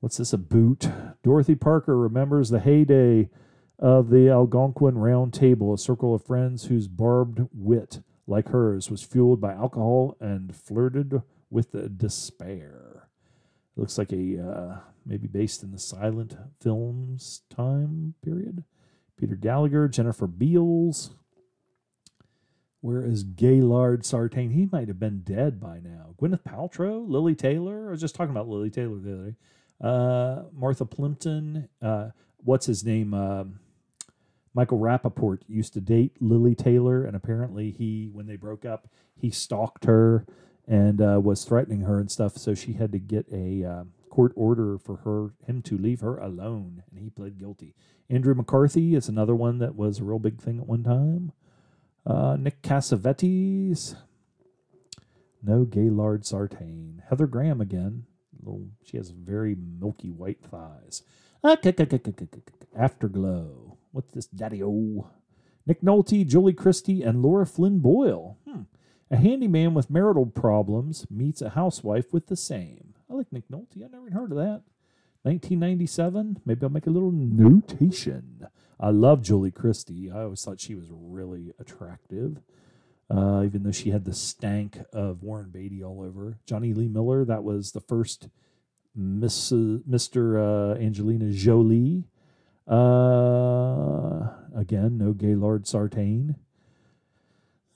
What's 0.00 0.18
this? 0.18 0.32
A 0.32 0.38
boot. 0.38 0.88
Dorothy 1.22 1.54
Parker 1.54 1.96
remembers 1.96 2.50
the 2.50 2.60
heyday 2.60 3.30
of 3.78 4.10
the 4.10 4.28
Algonquin 4.28 4.98
Round 4.98 5.32
Table, 5.32 5.72
a 5.72 5.78
circle 5.78 6.14
of 6.14 6.24
friends 6.24 6.66
whose 6.66 6.88
barbed 6.88 7.46
wit, 7.52 8.00
like 8.26 8.48
hers, 8.48 8.90
was 8.90 9.02
fueled 9.02 9.40
by 9.40 9.52
alcohol 9.52 10.16
and 10.20 10.54
flirted 10.54 11.22
with 11.50 11.98
despair. 11.98 13.08
It 13.76 13.80
looks 13.80 13.98
like 13.98 14.12
a 14.12 14.38
uh, 14.40 14.76
maybe 15.08 15.26
based 15.26 15.62
in 15.62 15.72
the 15.72 15.78
silent 15.78 16.36
films 16.60 17.42
time 17.48 18.14
period. 18.22 18.64
Peter 19.16 19.34
Gallagher, 19.34 19.88
Jennifer 19.88 20.26
Beals. 20.26 21.10
Where 22.80 23.02
is 23.02 23.24
Gaylord 23.24 24.04
Sartain? 24.06 24.50
He 24.50 24.68
might 24.70 24.86
have 24.86 25.00
been 25.00 25.22
dead 25.22 25.58
by 25.58 25.80
now. 25.80 26.14
Gwyneth 26.20 26.44
Paltrow, 26.44 27.04
Lili 27.08 27.34
Taylor. 27.34 27.88
I 27.88 27.90
was 27.90 28.00
just 28.00 28.14
talking 28.14 28.30
about 28.30 28.48
Lili 28.48 28.70
Taylor 28.70 28.98
the 28.98 29.12
other 29.12 29.30
day. 29.30 29.36
Uh, 29.80 30.42
Martha 30.52 30.84
Plimpton. 30.84 31.68
Uh, 31.82 32.10
what's 32.36 32.66
his 32.66 32.84
name? 32.84 33.14
Um, 33.14 33.58
Michael 34.54 34.78
Rapaport 34.78 35.40
used 35.48 35.72
to 35.74 35.80
date 35.80 36.12
Lili 36.20 36.54
Taylor, 36.54 37.04
and 37.04 37.16
apparently 37.16 37.70
he, 37.72 38.10
when 38.12 38.26
they 38.26 38.36
broke 38.36 38.64
up, 38.64 38.88
he 39.16 39.30
stalked 39.30 39.84
her 39.84 40.24
and 40.66 41.00
uh, 41.00 41.20
was 41.20 41.44
threatening 41.44 41.80
her 41.80 41.98
and 41.98 42.10
stuff. 42.10 42.36
So 42.36 42.54
she 42.54 42.74
had 42.74 42.92
to 42.92 42.98
get 42.98 43.26
a 43.32 43.64
uh, 43.64 43.84
court 44.10 44.32
order 44.36 44.78
for 44.78 44.96
her 44.96 45.30
him 45.46 45.62
to 45.62 45.78
leave 45.78 46.00
her 46.00 46.18
alone, 46.18 46.82
and 46.90 47.00
he 47.00 47.10
pled 47.10 47.38
guilty. 47.38 47.74
Andrew 48.10 48.34
McCarthy 48.34 48.94
is 48.94 49.08
another 49.08 49.34
one 49.34 49.58
that 49.58 49.76
was 49.76 49.98
a 49.98 50.04
real 50.04 50.18
big 50.18 50.40
thing 50.40 50.58
at 50.58 50.66
one 50.66 50.82
time. 50.82 51.32
Uh, 52.06 52.36
Nick 52.38 52.62
Cassavetes. 52.62 53.96
No 55.42 55.64
Gaylord 55.64 56.24
Sartain. 56.24 57.02
Heather 57.08 57.26
Graham 57.26 57.60
again. 57.60 58.04
Little, 58.40 58.68
she 58.82 58.96
has 58.96 59.10
very 59.10 59.54
milky 59.54 60.10
white 60.10 60.40
thighs. 60.40 61.02
Afterglow. 62.76 63.76
What's 63.92 64.12
this, 64.12 64.26
Daddy 64.26 64.62
O? 64.62 65.10
Nick 65.66 65.82
Nolte, 65.82 66.26
Julie 66.26 66.54
Christie, 66.54 67.02
and 67.02 67.22
Lara 67.22 67.46
Flynn 67.46 67.78
Boyle. 67.78 68.38
Hmm. 68.48 68.62
A 69.10 69.16
handyman 69.16 69.74
with 69.74 69.90
marital 69.90 70.26
problems 70.26 71.06
meets 71.10 71.40
a 71.42 71.50
housewife 71.50 72.12
with 72.12 72.26
the 72.26 72.36
same. 72.36 72.94
I 73.10 73.14
like 73.14 73.30
Nolte. 73.30 73.84
I 73.84 73.88
never 73.90 74.10
heard 74.10 74.32
of 74.32 74.38
that. 74.38 74.62
1997. 75.22 76.40
Maybe 76.44 76.62
I'll 76.62 76.68
make 76.68 76.86
a 76.86 76.90
little 76.90 77.10
notation. 77.12 78.46
I 78.78 78.90
love 78.90 79.22
Julie 79.22 79.50
Christie. 79.50 80.10
I 80.10 80.22
always 80.22 80.44
thought 80.44 80.60
she 80.60 80.74
was 80.74 80.88
really 80.90 81.52
attractive, 81.58 82.40
uh, 83.10 83.42
even 83.44 83.62
though 83.64 83.72
she 83.72 83.90
had 83.90 84.04
the 84.04 84.14
stank 84.14 84.78
of 84.92 85.22
Warren 85.22 85.50
Beatty 85.50 85.82
all 85.82 86.02
over. 86.02 86.38
Jonny 86.46 86.72
Lee 86.72 86.88
Miller. 86.88 87.24
That 87.24 87.42
was 87.42 87.72
the 87.72 87.80
first 87.80 88.28
Miss, 88.94 89.50
Mr. 89.52 90.74
Uh, 90.76 90.80
Angelina 90.80 91.32
Jolie. 91.32 92.04
Uh, 92.66 94.28
again, 94.54 94.98
no 94.98 95.12
Gaylord 95.12 95.66
Sartain. 95.66 96.36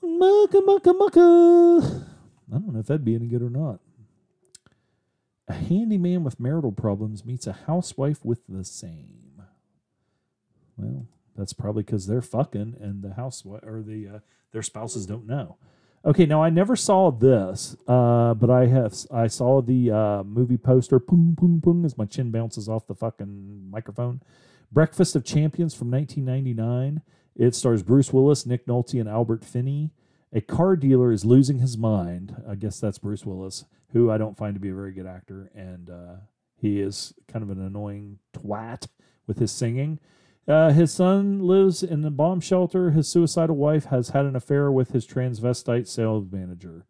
Mucka, 0.01 0.61
mucka, 0.61 0.93
mucka. 0.93 2.05
I 2.53 2.57
don't 2.59 2.73
know 2.73 2.79
if 2.79 2.85
that'd 2.85 3.03
be 3.03 3.15
any 3.15 3.27
good 3.27 3.41
or 3.41 3.49
not. 3.49 3.79
A 5.47 5.53
handyman 5.53 6.23
with 6.23 6.39
marital 6.39 6.71
problems 6.71 7.25
meets 7.25 7.47
a 7.47 7.53
housewife 7.53 8.23
with 8.23 8.41
the 8.47 8.63
same. 8.63 9.41
Well, 10.77 11.05
that's 11.35 11.53
probably 11.53 11.83
because 11.83 12.07
they're 12.07 12.21
fucking 12.21 12.77
and 12.79 13.03
the 13.03 13.13
housewife 13.13 13.63
or 13.63 13.81
the 13.81 14.07
uh, 14.07 14.19
their 14.51 14.61
spouses 14.61 15.05
don't 15.05 15.27
know. 15.27 15.57
Okay, 16.05 16.25
now 16.25 16.43
I 16.43 16.49
never 16.49 16.75
saw 16.75 17.11
this, 17.11 17.77
uh, 17.87 18.33
but 18.33 18.49
I 18.49 18.67
have 18.67 18.93
I 19.11 19.27
saw 19.27 19.61
the 19.61 19.91
uh, 19.91 20.23
movie 20.23 20.57
poster. 20.57 20.99
Boom, 20.99 21.33
boom, 21.33 21.59
boom, 21.59 21.85
as 21.85 21.97
my 21.97 22.05
chin 22.05 22.29
bounces 22.31 22.67
off 22.67 22.87
the 22.87 22.95
fucking 22.95 23.69
microphone. 23.69 24.21
Breakfast 24.71 25.15
of 25.15 25.23
Champions 25.23 25.73
from 25.73 25.91
1999. 25.91 27.01
It 27.35 27.55
stars 27.55 27.83
Bruce 27.83 28.11
Willis, 28.11 28.45
Nick 28.45 28.65
Nolte, 28.65 28.99
and 28.99 29.09
Albert 29.09 29.43
Finney. 29.43 29.91
A 30.35 30.41
car 30.41 30.75
dealer 30.75 31.11
is 31.11 31.23
losing 31.25 31.59
his 31.59 31.77
mind. 31.77 32.41
I 32.49 32.55
guess 32.55 32.79
that's 32.79 32.97
Bruce 32.97 33.23
Willis, 33.23 33.65
who 33.91 34.09
I 34.09 34.17
don't 34.17 34.35
find 34.35 34.55
to 34.55 34.59
be 34.59 34.69
a 34.69 34.73
very 34.73 34.91
good 34.91 35.05
actor, 35.05 35.51
and 35.53 35.91
uh, 35.91 36.15
he 36.59 36.81
is 36.81 37.13
kind 37.27 37.43
of 37.43 37.51
an 37.51 37.63
annoying 37.63 38.17
twat 38.33 38.87
with 39.27 39.37
his 39.37 39.51
singing. 39.51 39.99
Uh, 40.47 40.71
his 40.71 40.91
son 40.91 41.39
lives 41.39 41.83
in 41.83 42.03
a 42.03 42.09
bomb 42.09 42.41
shelter. 42.41 42.89
His 42.89 43.07
suicidal 43.07 43.55
wife 43.55 43.85
has 43.85 44.09
had 44.09 44.25
an 44.25 44.35
affair 44.35 44.71
with 44.71 44.91
his 44.91 45.05
transvestite 45.05 45.87
sales 45.87 46.25
manager. 46.31 46.85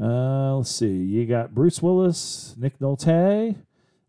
Uh, 0.00 0.56
let's 0.56 0.70
see. 0.70 0.96
You 0.96 1.26
got 1.26 1.54
Bruce 1.54 1.82
Willis, 1.82 2.54
Nick 2.56 2.78
Nolte, 2.78 3.56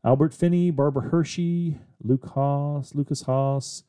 Albert 0.05 0.33
Finney, 0.35 0.69
Barbara 0.69 1.09
Hershey, 1.09 1.79
Luke 2.01 2.29
Haas, 2.35 2.93
Lukas 2.93 3.23
Haas, 3.23 3.83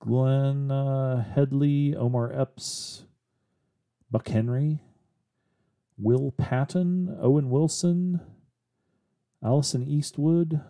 Glenn 0.00 0.70
uh, 0.70 1.24
Headley, 1.34 1.94
Omar 1.96 2.32
Epps, 2.32 3.04
Buck 4.10 4.28
Henry, 4.28 4.80
Will 5.96 6.32
Patton, 6.32 7.16
Owen 7.20 7.50
Wilson, 7.50 8.20
Alison 9.42 9.86
Eastwood. 9.86 10.60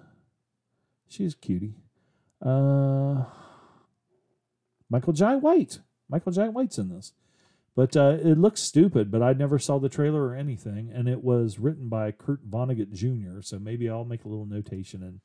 She's 1.09 1.35
cutie. 1.35 1.77
Uh, 2.45 3.25
Michael 4.89 5.13
Jai 5.13 5.37
White. 5.37 5.81
Michael 6.09 6.33
Jai 6.33 6.49
White's 6.49 6.79
in 6.79 6.89
this. 6.89 7.13
But 7.77 7.97
uh, 7.97 8.19
it 8.21 8.37
looks 8.37 8.61
stupid, 8.61 9.11
but 9.11 9.23
I 9.23 9.33
never 9.33 9.59
saw 9.59 9.79
the 9.79 9.89
trailer 9.89 10.25
or 10.25 10.35
anything. 10.35 10.91
And 10.93 11.09
it 11.09 11.23
was 11.23 11.59
written 11.59 11.89
by 11.89 12.11
Kurt 12.11 12.49
Vonnegut 12.51 12.93
Jr., 12.93 13.41
so 13.43 13.59
maybe 13.59 13.89
I'll 13.89 14.05
make 14.05 14.25
a 14.25 14.29
little 14.29 14.47
notation 14.47 15.03
and 15.03 15.21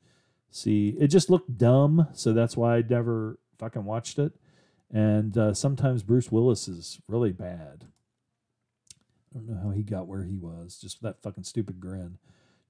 see. 0.50 0.96
It 0.98 1.08
just 1.08 1.28
looked 1.28 1.58
dumb, 1.58 2.06
so 2.14 2.32
that's 2.32 2.56
why 2.56 2.76
I 2.76 2.82
never 2.88 3.38
fucking 3.58 3.84
watched 3.84 4.18
it. 4.18 4.32
And 4.92 5.36
uh, 5.36 5.54
sometimes 5.54 6.04
Bruce 6.04 6.30
Willis 6.30 6.68
is 6.68 7.00
really 7.08 7.32
bad. 7.32 7.86
I 9.36 9.38
don't 9.38 9.48
know 9.48 9.60
how 9.62 9.70
he 9.70 9.82
got 9.82 10.06
where 10.06 10.24
he 10.24 10.38
was, 10.38 10.78
just 10.78 11.02
that 11.02 11.20
fucking 11.22 11.44
stupid 11.44 11.78
grin. 11.78 12.16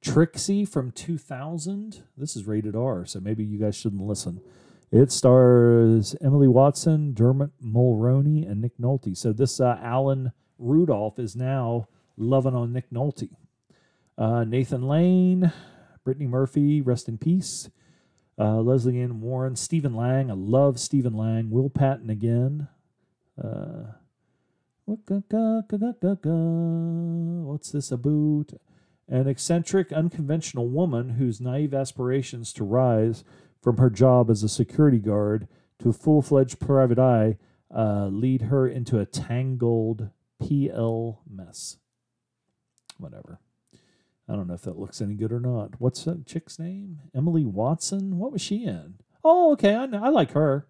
Trixie 0.02 0.64
from 0.64 0.90
2000. 0.90 2.02
This 2.16 2.34
is 2.34 2.44
rated 2.44 2.74
R, 2.74 3.06
so 3.06 3.20
maybe 3.20 3.44
you 3.44 3.58
guys 3.58 3.76
shouldn't 3.76 4.02
listen. 4.02 4.40
It 4.90 5.12
stars 5.12 6.16
Emily 6.20 6.48
Watson, 6.48 7.14
Dermot 7.14 7.50
Mulroney, 7.64 8.50
and 8.50 8.60
Nick 8.60 8.78
Nolte. 8.78 9.16
So 9.16 9.32
this 9.32 9.60
uh, 9.60 9.78
Alan 9.80 10.32
Rudolph 10.58 11.20
is 11.20 11.36
now 11.36 11.86
loving 12.16 12.54
on 12.56 12.72
Nick 12.72 12.90
Nolte. 12.90 13.30
Uh, 14.18 14.42
Nathan 14.42 14.88
Lane, 14.88 15.52
Brittany 16.04 16.26
Murphy, 16.26 16.80
rest 16.80 17.08
in 17.08 17.16
peace. 17.16 17.70
Uh, 18.38 18.56
Lesley 18.60 19.00
Ann 19.00 19.20
Warren, 19.20 19.54
Stephen 19.54 19.94
Lang. 19.94 20.30
I 20.32 20.34
love 20.34 20.80
Stephen 20.80 21.14
Lang. 21.14 21.50
Will 21.50 21.70
Patton 21.70 22.10
again. 22.10 22.68
Uh, 23.42 23.92
what's 27.44 27.72
this 27.72 27.90
about? 27.90 28.52
An 29.08 29.26
eccentric, 29.28 29.92
unconventional 29.92 30.68
woman 30.68 31.10
whose 31.10 31.40
naive 31.40 31.74
aspirations 31.74 32.52
to 32.52 32.64
rise 32.64 33.24
from 33.60 33.78
her 33.78 33.90
job 33.90 34.30
as 34.30 34.42
a 34.42 34.48
security 34.48 34.98
guard 34.98 35.48
to 35.80 35.88
a 35.88 35.92
full 35.92 36.22
fledged 36.22 36.60
private 36.60 36.98
eye 36.98 37.36
uh, 37.74 38.06
lead 38.06 38.42
her 38.42 38.68
into 38.68 38.98
a 38.98 39.06
tangled 39.06 40.10
PL 40.40 41.20
mess. 41.28 41.78
Whatever. 42.98 43.40
I 44.28 44.34
don't 44.34 44.46
know 44.46 44.54
if 44.54 44.62
that 44.62 44.78
looks 44.78 45.00
any 45.00 45.14
good 45.14 45.32
or 45.32 45.40
not. 45.40 45.80
What's 45.80 46.04
that 46.04 46.26
chick's 46.26 46.58
name? 46.58 47.00
Emily 47.14 47.44
Watson? 47.44 48.18
What 48.18 48.32
was 48.32 48.42
she 48.42 48.64
in? 48.64 48.94
Oh, 49.24 49.52
okay. 49.52 49.74
I, 49.74 49.84
I 49.84 50.08
like 50.08 50.32
her. 50.32 50.66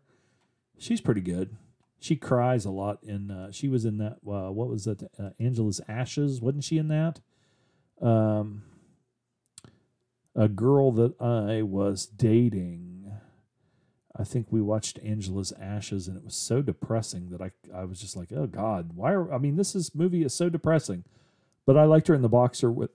She's 0.79 1.01
pretty 1.01 1.23
good. 1.23 1.57
She 1.99 2.17
cries 2.17 2.65
a 2.65 2.71
lot 2.71 2.99
in. 3.03 3.31
Uh, 3.31 3.53
she 3.53 3.69
was 3.69 3.85
in 3.85 3.99
that. 3.99 4.19
Uh, 4.27 4.51
what 4.53 4.69
was 4.69 4.85
that? 4.85 5.03
Uh, 5.19 5.31
Angela's 5.41 5.81
Ashes. 5.89 6.41
Wasn't 6.41 6.65
she 6.65 6.79
in 6.79 6.89
that? 6.89 7.21
Um, 8.01 8.63
a 10.35 10.49
girl 10.49 10.93
that 10.93 11.21
I 11.21 11.63
was 11.63 12.07
dating. 12.07 13.11
I 14.19 14.25
think 14.25 14.47
we 14.51 14.63
watched 14.63 14.99
Angela's 15.03 15.53
Ashes, 15.61 16.09
and 16.09 16.17
it 16.17 16.25
was 16.25 16.35
so 16.35 16.63
depressing 16.63 17.31
that 17.31 17.41
I 17.43 17.51
I 17.75 17.85
was 17.85 18.01
just 18.01 18.17
like, 18.17 18.33
oh 18.33 18.47
God, 18.47 18.93
why 18.95 19.13
are 19.13 19.33
I 19.33 19.39
mean 19.39 19.57
this 19.57 19.75
is 19.75 19.95
movie 19.95 20.25
is 20.25 20.35
so 20.35 20.49
depressing, 20.49 21.05
but 21.67 21.77
I 21.77 21.85
liked 21.85 22.09
her 22.09 22.15
in 22.15 22.23
the 22.23 22.29
boxer 22.29 22.71
with 22.71 22.91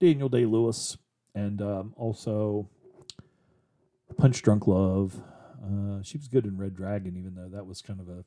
Daniel 0.00 0.28
Day 0.28 0.44
Lewis, 0.44 0.98
and 1.34 1.60
um, 1.62 1.94
also 1.96 2.68
Punch 4.16 4.42
Drunk 4.42 4.66
Love. 4.66 5.20
Uh, 5.62 6.02
she 6.02 6.18
was 6.18 6.28
good 6.28 6.46
in 6.46 6.56
Red 6.56 6.76
Dragon, 6.76 7.16
even 7.16 7.34
though 7.34 7.48
that 7.48 7.66
was 7.66 7.82
kind 7.82 8.00
of 8.00 8.08
a 8.08 8.24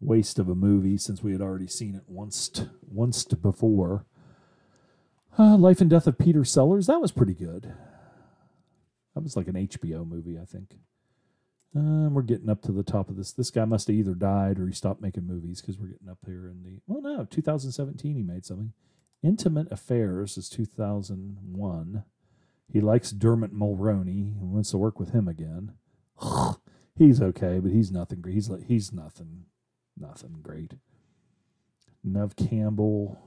waste 0.00 0.38
of 0.38 0.48
a 0.48 0.54
movie 0.54 0.96
since 0.96 1.22
we 1.22 1.32
had 1.32 1.40
already 1.40 1.66
seen 1.66 1.94
it 1.94 2.04
once 2.06 2.50
once 2.82 3.24
before. 3.24 4.06
Uh, 5.38 5.56
Life 5.56 5.80
and 5.80 5.90
Death 5.90 6.06
of 6.06 6.18
Peter 6.18 6.44
Sellers. 6.44 6.86
That 6.86 7.00
was 7.00 7.12
pretty 7.12 7.34
good. 7.34 7.72
That 9.14 9.22
was 9.22 9.36
like 9.36 9.48
an 9.48 9.54
HBO 9.54 10.06
movie, 10.06 10.38
I 10.38 10.44
think. 10.44 10.74
Uh, 11.76 12.08
we're 12.08 12.22
getting 12.22 12.50
up 12.50 12.62
to 12.62 12.72
the 12.72 12.82
top 12.82 13.08
of 13.08 13.16
this. 13.16 13.32
This 13.32 13.50
guy 13.50 13.64
must 13.64 13.86
have 13.86 13.94
either 13.94 14.14
died 14.14 14.58
or 14.58 14.66
he 14.66 14.72
stopped 14.72 15.00
making 15.00 15.26
movies 15.26 15.60
because 15.60 15.78
we're 15.78 15.88
getting 15.88 16.08
up 16.08 16.18
here 16.26 16.48
in 16.48 16.62
the. 16.64 16.80
Well, 16.86 17.00
no, 17.00 17.24
2017 17.24 18.16
he 18.16 18.22
made 18.22 18.44
something. 18.44 18.72
Intimate 19.22 19.70
Affairs 19.70 20.36
is 20.36 20.48
2001. 20.48 22.04
He 22.72 22.80
likes 22.80 23.10
Dermot 23.12 23.54
Mulroney. 23.54 24.38
He 24.38 24.46
wants 24.46 24.70
to 24.70 24.78
work 24.78 24.98
with 24.98 25.10
him 25.10 25.28
again. 25.28 25.72
he's 26.96 27.20
okay, 27.20 27.60
but 27.60 27.70
he's 27.70 27.92
nothing. 27.92 28.24
He's 28.26 28.50
he's 28.66 28.92
nothing, 28.92 29.44
nothing 30.00 30.38
great. 30.42 30.74
Neve 32.02 32.36
Campbell. 32.36 33.18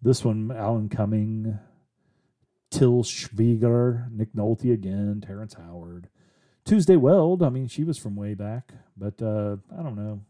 This 0.00 0.24
one, 0.24 0.52
Alan 0.52 0.88
Cumming, 0.88 1.58
Til 2.70 3.02
Schweiger, 3.02 4.10
Nick 4.12 4.32
Nolte 4.34 4.72
again, 4.72 5.22
Terrence 5.26 5.54
Howard, 5.54 6.08
Tuesday 6.64 6.96
Weld. 6.96 7.42
I 7.42 7.48
mean, 7.48 7.68
she 7.68 7.84
was 7.84 7.96
from 7.98 8.14
way 8.14 8.34
back, 8.34 8.72
but 8.96 9.20
uh, 9.22 9.56
I 9.76 9.82
don't 9.82 9.96
know. 9.96 10.20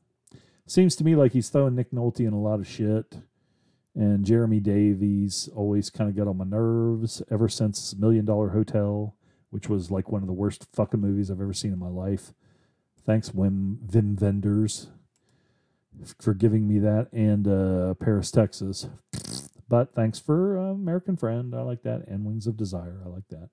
Seems 0.66 0.96
to 0.96 1.04
me 1.04 1.16
like 1.16 1.32
he's 1.32 1.48
throwing 1.48 1.74
Nick 1.74 1.90
Nolte 1.90 2.20
in 2.20 2.32
a 2.32 2.40
lot 2.40 2.60
of 2.60 2.68
shit 2.68 3.16
and 3.94 4.24
Jeremy 4.24 4.60
Davies 4.60 5.48
always 5.54 5.90
kind 5.90 6.10
of 6.10 6.16
got 6.16 6.26
on 6.26 6.36
my 6.36 6.44
nerves 6.44 7.22
ever 7.30 7.48
since 7.48 7.94
Million 7.94 8.24
Dollar 8.24 8.50
Hotel, 8.50 9.14
which 9.50 9.68
was 9.68 9.90
like 9.90 10.10
one 10.10 10.22
of 10.22 10.26
the 10.26 10.32
worst 10.32 10.66
fucking 10.72 11.00
movies 11.00 11.30
I've 11.30 11.40
ever 11.40 11.52
seen 11.52 11.72
in 11.72 11.78
my 11.78 11.88
life. 11.88 12.32
Thanks, 13.06 13.30
Wim 13.30 13.78
Vim 13.82 14.16
Wenders, 14.16 14.88
for 16.20 16.34
giving 16.34 16.66
me 16.66 16.78
that, 16.78 17.08
and 17.12 17.46
uh, 17.46 17.94
Paris, 17.94 18.30
Texas. 18.30 18.88
But 19.68 19.94
thanks 19.94 20.18
for 20.18 20.58
uh, 20.58 20.72
American 20.72 21.16
Friend. 21.16 21.54
I 21.54 21.62
like 21.62 21.82
that, 21.82 22.06
and 22.06 22.24
Wings 22.24 22.46
of 22.46 22.56
Desire. 22.56 23.02
I 23.04 23.08
like 23.08 23.28
that. 23.28 23.50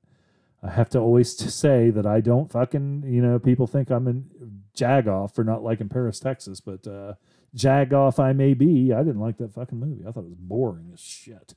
I 0.63 0.69
have 0.69 0.89
to 0.89 0.99
always 0.99 1.35
say 1.53 1.89
that 1.89 2.05
I 2.05 2.21
don't 2.21 2.51
fucking 2.51 3.03
you 3.07 3.21
know 3.21 3.39
people 3.39 3.67
think 3.67 3.89
I'm 3.89 4.07
in 4.07 4.29
jagoff 4.77 5.33
for 5.33 5.43
not 5.43 5.63
liking 5.63 5.89
Paris, 5.89 6.19
Texas, 6.19 6.61
but 6.61 6.85
uh, 6.87 7.15
jagoff 7.55 8.19
I 8.19 8.33
may 8.33 8.53
be, 8.53 8.93
I 8.93 9.03
didn't 9.03 9.19
like 9.21 9.37
that 9.37 9.53
fucking 9.53 9.79
movie. 9.79 10.03
I 10.07 10.11
thought 10.11 10.23
it 10.23 10.29
was 10.29 10.35
boring 10.37 10.91
as 10.93 10.99
shit. 10.99 11.55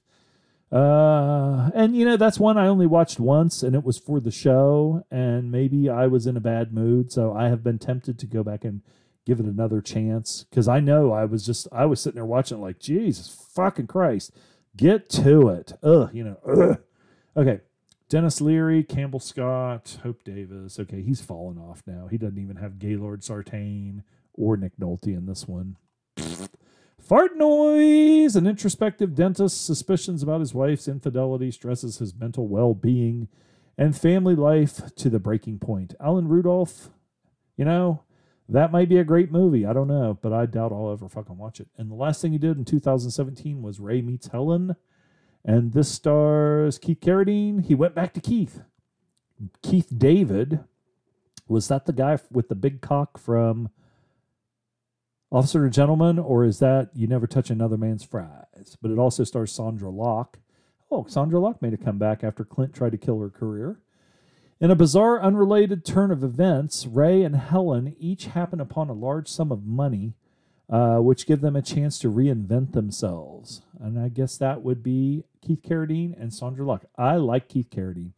Uh, 0.72 1.70
and 1.74 1.94
you 1.94 2.04
know 2.04 2.16
that's 2.16 2.38
one 2.38 2.58
I 2.58 2.66
only 2.66 2.86
watched 2.86 3.20
once, 3.20 3.62
and 3.62 3.74
it 3.76 3.84
was 3.84 3.98
for 3.98 4.20
the 4.20 4.30
show, 4.30 5.04
and 5.10 5.50
maybe 5.50 5.88
I 5.88 6.06
was 6.06 6.26
in 6.26 6.36
a 6.36 6.40
bad 6.40 6.72
mood, 6.72 7.12
so 7.12 7.32
I 7.32 7.48
have 7.48 7.62
been 7.62 7.78
tempted 7.78 8.18
to 8.18 8.26
go 8.26 8.42
back 8.42 8.64
and 8.64 8.82
give 9.24 9.40
it 9.40 9.46
another 9.46 9.80
chance 9.80 10.44
because 10.50 10.68
I 10.68 10.80
know 10.80 11.12
I 11.12 11.24
was 11.24 11.46
just 11.46 11.68
I 11.70 11.86
was 11.86 12.00
sitting 12.00 12.16
there 12.16 12.24
watching 12.24 12.60
like 12.60 12.80
Jesus 12.80 13.28
fucking 13.54 13.86
Christ, 13.86 14.32
get 14.76 15.08
to 15.10 15.48
it, 15.48 15.74
ugh, 15.82 16.10
you 16.12 16.24
know, 16.24 16.38
ugh. 16.46 16.78
Okay. 17.36 17.60
Denis 18.08 18.40
Leary, 18.40 18.84
Campbell 18.84 19.18
Scott, 19.18 19.98
Hope 20.02 20.22
Davis. 20.24 20.78
Okay, 20.78 21.02
he's 21.02 21.20
fallen 21.20 21.58
off 21.58 21.82
now. 21.86 22.06
He 22.08 22.18
doesn't 22.18 22.38
even 22.38 22.56
have 22.56 22.78
Gaylord 22.78 23.24
Sartain 23.24 24.04
or 24.34 24.56
Nick 24.56 24.76
Nolte 24.78 25.06
in 25.06 25.26
this 25.26 25.48
one. 25.48 25.76
Fart 27.04 27.36
noise! 27.36 28.34
An 28.34 28.46
introspective 28.46 29.14
dentist 29.14 29.66
suspicions 29.66 30.22
about 30.22 30.40
his 30.40 30.54
wife's 30.54 30.88
infidelity 30.88 31.50
stresses 31.50 31.98
his 31.98 32.14
mental 32.14 32.48
well 32.48 32.72
being 32.72 33.28
and 33.76 33.94
family 33.94 34.34
life 34.34 34.94
to 34.94 35.10
the 35.10 35.18
breaking 35.18 35.58
point. 35.58 35.94
Alan 36.00 36.28
Rudolph, 36.28 36.88
you 37.58 37.64
know, 37.66 38.04
that 38.48 38.72
might 38.72 38.88
be 38.88 38.96
a 38.96 39.04
great 39.04 39.30
movie. 39.30 39.66
I 39.66 39.74
don't 39.74 39.88
know, 39.88 40.18
but 40.22 40.32
I 40.32 40.46
doubt 40.46 40.72
I'll 40.72 40.92
ever 40.92 41.10
fucking 41.10 41.36
watch 41.36 41.60
it. 41.60 41.68
And 41.76 41.90
the 41.90 41.94
last 41.94 42.22
thing 42.22 42.32
he 42.32 42.38
did 42.38 42.56
in 42.56 42.64
2017 42.64 43.60
was 43.60 43.80
Ray 43.80 44.00
Meets 44.00 44.28
Helen. 44.28 44.74
And 45.44 45.74
this 45.74 45.90
stars 45.90 46.78
Keith 46.78 47.00
Carradine. 47.00 47.66
He 47.66 47.74
went 47.74 47.94
back 47.94 48.14
to 48.14 48.20
Keith. 48.22 48.62
Keith 49.60 49.92
David. 49.94 50.60
Was 51.48 51.68
that 51.68 51.84
the 51.84 51.92
guy 51.92 52.18
with 52.30 52.48
the 52.48 52.54
big 52.54 52.80
cock 52.80 53.18
from 53.18 53.68
Officer 55.34 55.64
and 55.64 55.72
Gentleman? 55.72 56.18
Or 56.20 56.44
is 56.44 56.60
that 56.60 56.90
You 56.94 57.08
Never 57.08 57.26
Touch 57.26 57.50
Another 57.50 57.76
Man's 57.76 58.04
Fries? 58.04 58.76
But 58.80 58.92
it 58.92 58.98
also 58.98 59.24
stars 59.24 59.56
Sondra 59.56 59.92
Locke. 59.92 60.38
Oh, 60.92 61.02
Sondra 61.04 61.42
Locke 61.42 61.60
made 61.60 61.74
a 61.74 61.76
comeback 61.76 62.22
after 62.22 62.44
Clint 62.44 62.72
tried 62.72 62.92
to 62.92 62.98
kill 62.98 63.18
her 63.18 63.30
career. 63.30 63.80
In 64.60 64.70
a 64.70 64.76
bizarre, 64.76 65.20
unrelated 65.20 65.84
turn 65.84 66.12
of 66.12 66.22
events, 66.22 66.86
Ray 66.86 67.24
and 67.24 67.34
Helen 67.34 67.96
each 67.98 68.26
happen 68.26 68.60
upon 68.60 68.88
a 68.88 68.94
large 68.94 69.26
sum 69.26 69.50
of 69.50 69.66
money, 69.66 70.14
uh, 70.70 70.98
which 70.98 71.26
give 71.26 71.40
them 71.40 71.56
a 71.56 71.62
chance 71.62 71.98
to 71.98 72.12
reinvent 72.12 72.72
themselves. 72.72 73.62
And 73.80 73.98
I 73.98 74.10
guess 74.10 74.38
that 74.38 74.62
would 74.62 74.84
be 74.84 75.24
Keith 75.42 75.62
Carradine 75.62 76.14
and 76.18 76.30
Sondra 76.30 76.64
Locke. 76.64 76.84
I 76.96 77.16
like 77.16 77.48
Keith 77.48 77.70
Carradine. 77.70 78.12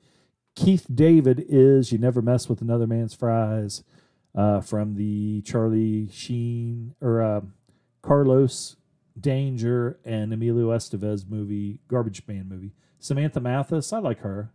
Keith 0.55 0.87
David 0.95 1.45
is 1.49 1.93
You 1.93 1.99
Never 1.99 2.21
Mess 2.21 2.49
with 2.49 2.61
Another 2.61 2.87
Man's 2.87 3.15
Fries 3.15 3.83
uh, 4.37 4.61
from 4.61 4.95
the 4.95 5.41
Charlie 5.43 6.09
Sheen 6.13 6.95
or 7.01 7.23
uh, 7.23 7.41
Carlos 8.03 8.77
Danger 9.19 9.99
and 10.05 10.33
Emilio 10.33 10.69
Estevez 10.71 11.29
movie, 11.29 11.79
Garbage 11.89 12.23
Man 12.29 12.49
movie. 12.49 12.73
Samantha 12.99 13.41
Mathis, 13.41 13.93
I 13.93 13.99
like 13.99 14.21
her. 14.21 14.53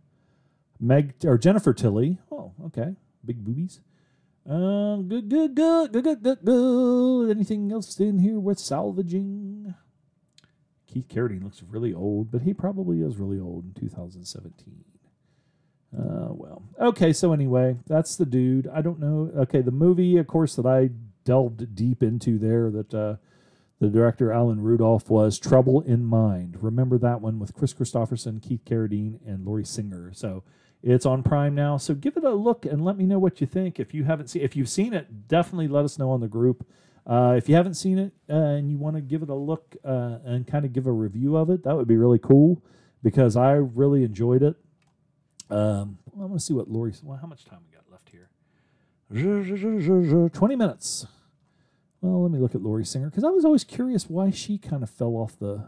Meg 0.78 1.14
or 1.24 1.36
Jennifer 1.36 1.72
Tilly. 1.72 2.18
Oh, 2.30 2.52
okay. 2.66 2.94
Big 3.24 3.44
boobies. 3.44 3.80
Uh, 4.48 4.96
good, 4.96 5.28
good, 5.28 5.54
good, 5.54 5.92
good, 5.92 6.04
good, 6.04 6.22
good, 6.22 6.38
good. 6.44 7.30
Anything 7.30 7.70
else 7.70 7.98
in 8.00 8.18
here 8.18 8.40
worth 8.40 8.58
salvaging? 8.58 9.74
Keith 10.86 11.08
Carradine 11.08 11.44
looks 11.44 11.62
really 11.62 11.94
old, 11.94 12.30
but 12.30 12.42
he 12.42 12.52
probably 12.52 13.00
is 13.00 13.16
really 13.16 13.38
old 13.38 13.64
in 13.64 13.72
2017. 13.74 14.84
Uh, 15.96 16.28
well, 16.30 16.62
okay. 16.80 17.12
So 17.12 17.32
anyway, 17.32 17.76
that's 17.86 18.16
the 18.16 18.26
dude. 18.26 18.68
I 18.72 18.80
don't 18.80 19.00
know. 19.00 19.30
Okay, 19.42 19.60
the 19.60 19.70
movie, 19.70 20.16
of 20.16 20.26
course, 20.26 20.56
that 20.56 20.66
I 20.66 20.90
delved 21.24 21.74
deep 21.74 22.02
into 22.02 22.38
there. 22.38 22.70
That 22.70 22.94
uh, 22.94 23.16
the 23.78 23.88
director 23.88 24.32
Alan 24.32 24.60
Rudolph 24.60 25.10
was 25.10 25.38
Trouble 25.38 25.80
in 25.82 26.04
Mind. 26.04 26.62
Remember 26.62 26.98
that 26.98 27.20
one 27.20 27.38
with 27.38 27.52
Kris 27.52 27.74
Kristofferson, 27.74 28.40
Keith 28.40 28.64
Carradine, 28.64 29.18
and 29.26 29.44
Lori 29.44 29.64
Singer. 29.64 30.12
So 30.14 30.44
it's 30.82 31.04
on 31.04 31.22
Prime 31.22 31.54
now, 31.54 31.76
so 31.76 31.94
give 31.94 32.16
it 32.16 32.24
a 32.24 32.30
look 32.30 32.64
and 32.64 32.84
let 32.84 32.96
me 32.96 33.06
know 33.06 33.18
what 33.18 33.40
you 33.40 33.46
think. 33.46 33.78
If 33.78 33.92
you 33.94 34.04
haven't 34.04 34.28
seen, 34.28 34.42
if 34.42 34.56
you've 34.56 34.68
seen 34.68 34.92
it, 34.94 35.28
definitely 35.28 35.68
let 35.68 35.84
us 35.84 35.98
know 35.98 36.10
on 36.10 36.20
the 36.20 36.28
group. 36.28 36.66
Uh, 37.06 37.34
if 37.36 37.48
you 37.48 37.54
haven't 37.54 37.74
seen 37.74 37.98
it 37.98 38.12
uh, 38.30 38.34
and 38.34 38.70
you 38.70 38.78
want 38.78 38.96
to 38.96 39.02
give 39.02 39.22
it 39.22 39.28
a 39.28 39.34
look 39.34 39.76
uh, 39.84 40.18
and 40.24 40.46
kind 40.46 40.64
of 40.64 40.72
give 40.72 40.86
a 40.86 40.92
review 40.92 41.36
of 41.36 41.50
it, 41.50 41.64
that 41.64 41.76
would 41.76 41.88
be 41.88 41.96
really 41.96 42.18
cool 42.18 42.62
because 43.02 43.36
I 43.36 43.52
really 43.52 44.04
enjoyed 44.04 44.42
it. 44.42 44.56
Um, 45.52 45.98
well, 46.12 46.24
I 46.24 46.28
want 46.28 46.40
to 46.40 46.44
see 46.44 46.54
what 46.54 46.70
Lori. 46.70 46.94
Well, 47.02 47.18
how 47.20 47.26
much 47.26 47.44
time 47.44 47.58
we 47.68 47.76
got 47.76 47.84
left 47.90 48.08
here? 48.08 48.30
Twenty 50.30 50.56
minutes. 50.56 51.06
Well, 52.00 52.22
let 52.22 52.32
me 52.32 52.38
look 52.38 52.54
at 52.54 52.62
Lori 52.62 52.86
Singer 52.86 53.10
because 53.10 53.22
I 53.22 53.28
was 53.28 53.44
always 53.44 53.62
curious 53.62 54.08
why 54.08 54.30
she 54.30 54.56
kind 54.56 54.82
of 54.82 54.88
fell 54.88 55.14
off 55.14 55.38
the 55.38 55.66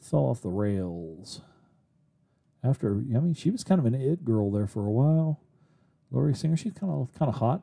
fell 0.00 0.20
off 0.20 0.40
the 0.40 0.50
rails 0.50 1.40
after 2.62 2.92
I 2.92 3.20
mean 3.20 3.34
she 3.34 3.50
was 3.50 3.64
kind 3.64 3.78
of 3.78 3.86
an 3.86 3.94
it 3.94 4.24
girl 4.24 4.50
there 4.52 4.68
for 4.68 4.86
a 4.86 4.90
while. 4.90 5.40
Lori 6.12 6.34
Singer, 6.34 6.56
she's 6.56 6.72
kind 6.72 6.92
of 6.92 7.12
kind 7.18 7.28
of 7.28 7.36
hot. 7.36 7.62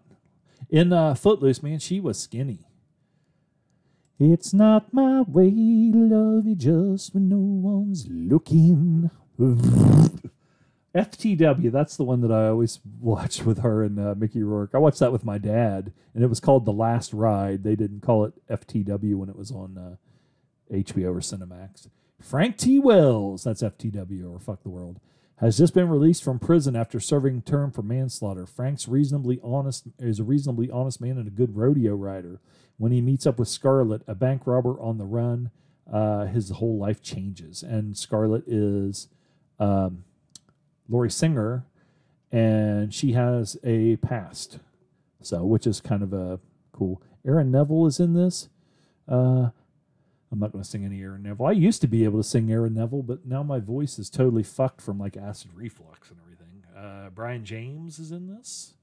In 0.70 0.92
uh, 0.92 1.14
Footloose, 1.14 1.64
man, 1.64 1.80
she 1.80 2.02
was 2.02 2.20
skinny. 2.20 2.68
It's 4.20 4.54
not 4.54 4.94
my 4.94 5.22
way 5.22 5.50
to 5.50 5.98
love 5.98 6.46
you 6.46 6.56
just 6.56 7.14
when 7.14 7.30
no 7.30 7.38
one's 7.38 8.08
looking. 8.10 9.10
FTW, 10.96 11.72
that's 11.72 11.98
the 11.98 12.04
one 12.04 12.22
that 12.22 12.32
I 12.32 12.48
always 12.48 12.80
watch 13.00 13.42
with 13.46 13.60
her 13.60 13.84
and 13.84 14.00
uh, 14.00 14.16
Mickey 14.18 14.44
Rourke. 14.44 14.72
I 14.74 14.80
watched 14.80 15.00
that 15.00 15.12
with 15.12 15.26
my 15.26 15.38
dad, 15.38 15.94
and 16.14 16.24
it 16.24 16.28
was 16.28 16.40
called 16.40 16.66
The 16.66 16.74
Last 16.74 17.14
Ride. 17.14 17.64
They 17.64 17.76
didn't 17.76 18.02
call 18.02 18.26
it 18.26 18.34
FTW 18.50 19.16
when 19.16 19.30
it 19.30 19.36
was 19.36 19.52
on 19.52 19.78
uh, 19.78 19.96
HBO 20.74 21.16
or 21.16 21.20
Cinemax. 21.20 21.90
Frank 22.22 22.58
T. 22.58 22.80
Wells, 22.80 23.44
that's 23.44 23.62
FTW 23.62 24.30
or 24.34 24.40
Fuck 24.40 24.64
the 24.64 24.70
World, 24.70 25.00
has 25.38 25.58
just 25.58 25.74
been 25.74 25.88
released 25.88 26.24
from 26.24 26.38
prison 26.38 26.76
after 26.76 27.00
serving 27.00 27.44
term 27.44 27.72
for 27.72 27.82
manslaughter. 27.82 28.46
Frank's 28.46 28.88
reasonably 28.88 29.40
honest 29.42 29.88
is 29.98 30.20
a 30.20 30.24
reasonably 30.24 30.70
honest 30.70 31.00
man 31.00 31.18
and 31.18 31.28
a 31.28 31.32
good 31.32 31.56
rodeo 31.56 31.96
rider. 31.96 32.42
When 32.78 32.92
he 32.92 33.00
meets 33.00 33.26
up 33.26 33.40
with 33.40 33.48
Scarlett, 33.48 34.02
a 34.06 34.16
bank 34.16 34.42
robber 34.46 34.80
on 34.82 34.98
the 34.98 35.06
run, 35.06 35.52
uh, 35.92 36.26
his 36.26 36.50
whole 36.50 36.78
life 36.78 37.02
changes. 37.02 37.64
And 37.64 37.98
Scarlett 37.98 38.44
is 38.48 39.08
um, 39.60 40.04
Lori 40.90 41.10
Singer, 41.12 41.66
and 42.32 42.94
she 42.94 43.14
has 43.14 43.58
a 43.64 43.98
past, 43.98 44.60
so 45.22 45.46
which 45.46 45.68
is 45.68 45.82
kind 45.82 46.04
of 46.04 46.14
a 46.14 46.40
cool. 46.72 47.02
Aaron 47.26 47.52
Neville 47.52 47.86
is 47.86 48.00
in 48.00 48.14
this. 48.14 48.50
Uh, 49.08 49.50
I'm 50.32 50.40
not 50.40 50.52
going 50.52 50.64
to 50.64 50.70
sing 50.70 50.86
any 50.86 51.02
Aaron 51.02 51.24
Neville. 51.24 51.48
I 51.48 51.52
used 51.52 51.82
to 51.82 51.88
be 51.88 52.04
able 52.04 52.20
to 52.20 52.28
sing 52.28 52.52
Aaron 52.52 52.76
Neville, 52.76 53.04
but 53.04 53.26
now 53.26 53.44
my 53.44 53.60
voice 53.60 53.98
is 53.98 54.10
totally 54.10 54.44
fucked 54.44 54.82
from 54.82 55.00
like 55.00 55.18
acid 55.18 55.52
reflux 55.56 56.10
and 56.10 56.20
everything. 56.22 56.64
Uh, 56.78 57.10
Brian 57.10 57.44
James 57.44 58.00
is 58.00 58.12
in 58.12 58.28
this. 58.28 58.74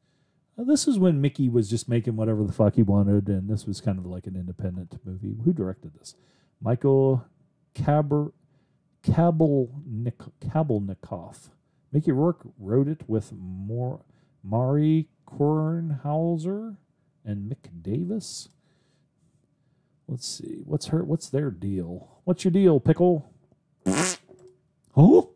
Uh, 0.59 0.65
this 0.65 0.89
is 0.89 0.99
when 0.99 1.21
Mickey 1.21 1.49
was 1.49 1.71
just 1.71 1.89
making 1.89 2.17
whatever 2.17 2.43
the 2.45 2.53
fuck 2.53 2.75
he 2.75 2.83
wanted, 2.83 3.29
and 3.29 3.49
this 3.49 3.67
was 3.67 3.81
kind 3.81 3.99
of 3.99 4.07
like 4.07 4.27
an 4.27 4.37
independent 4.37 4.99
movie. 5.05 5.37
Who 5.45 5.53
directed 5.53 5.95
this? 5.95 6.15
Michael 6.61 7.25
Kaber. 7.75 8.33
Mickey 11.97 12.13
Rourke 12.13 12.47
wrote 12.59 12.89
it 12.89 13.09
with 13.09 13.33
more 13.33 14.03
Mari 14.45 15.09
Kornhauser 15.27 16.77
and 17.25 17.51
Mick 17.51 17.71
Davis. 17.81 18.51
Let's 20.07 20.29
see. 20.29 20.61
What's 20.67 20.89
her 20.89 21.03
what's 21.03 21.31
their 21.31 21.51
deal? 21.51 22.21
What's 22.25 22.45
your 22.45 22.51
deal, 22.51 22.81
Pickle? 22.81 23.33
oh? 24.95 25.31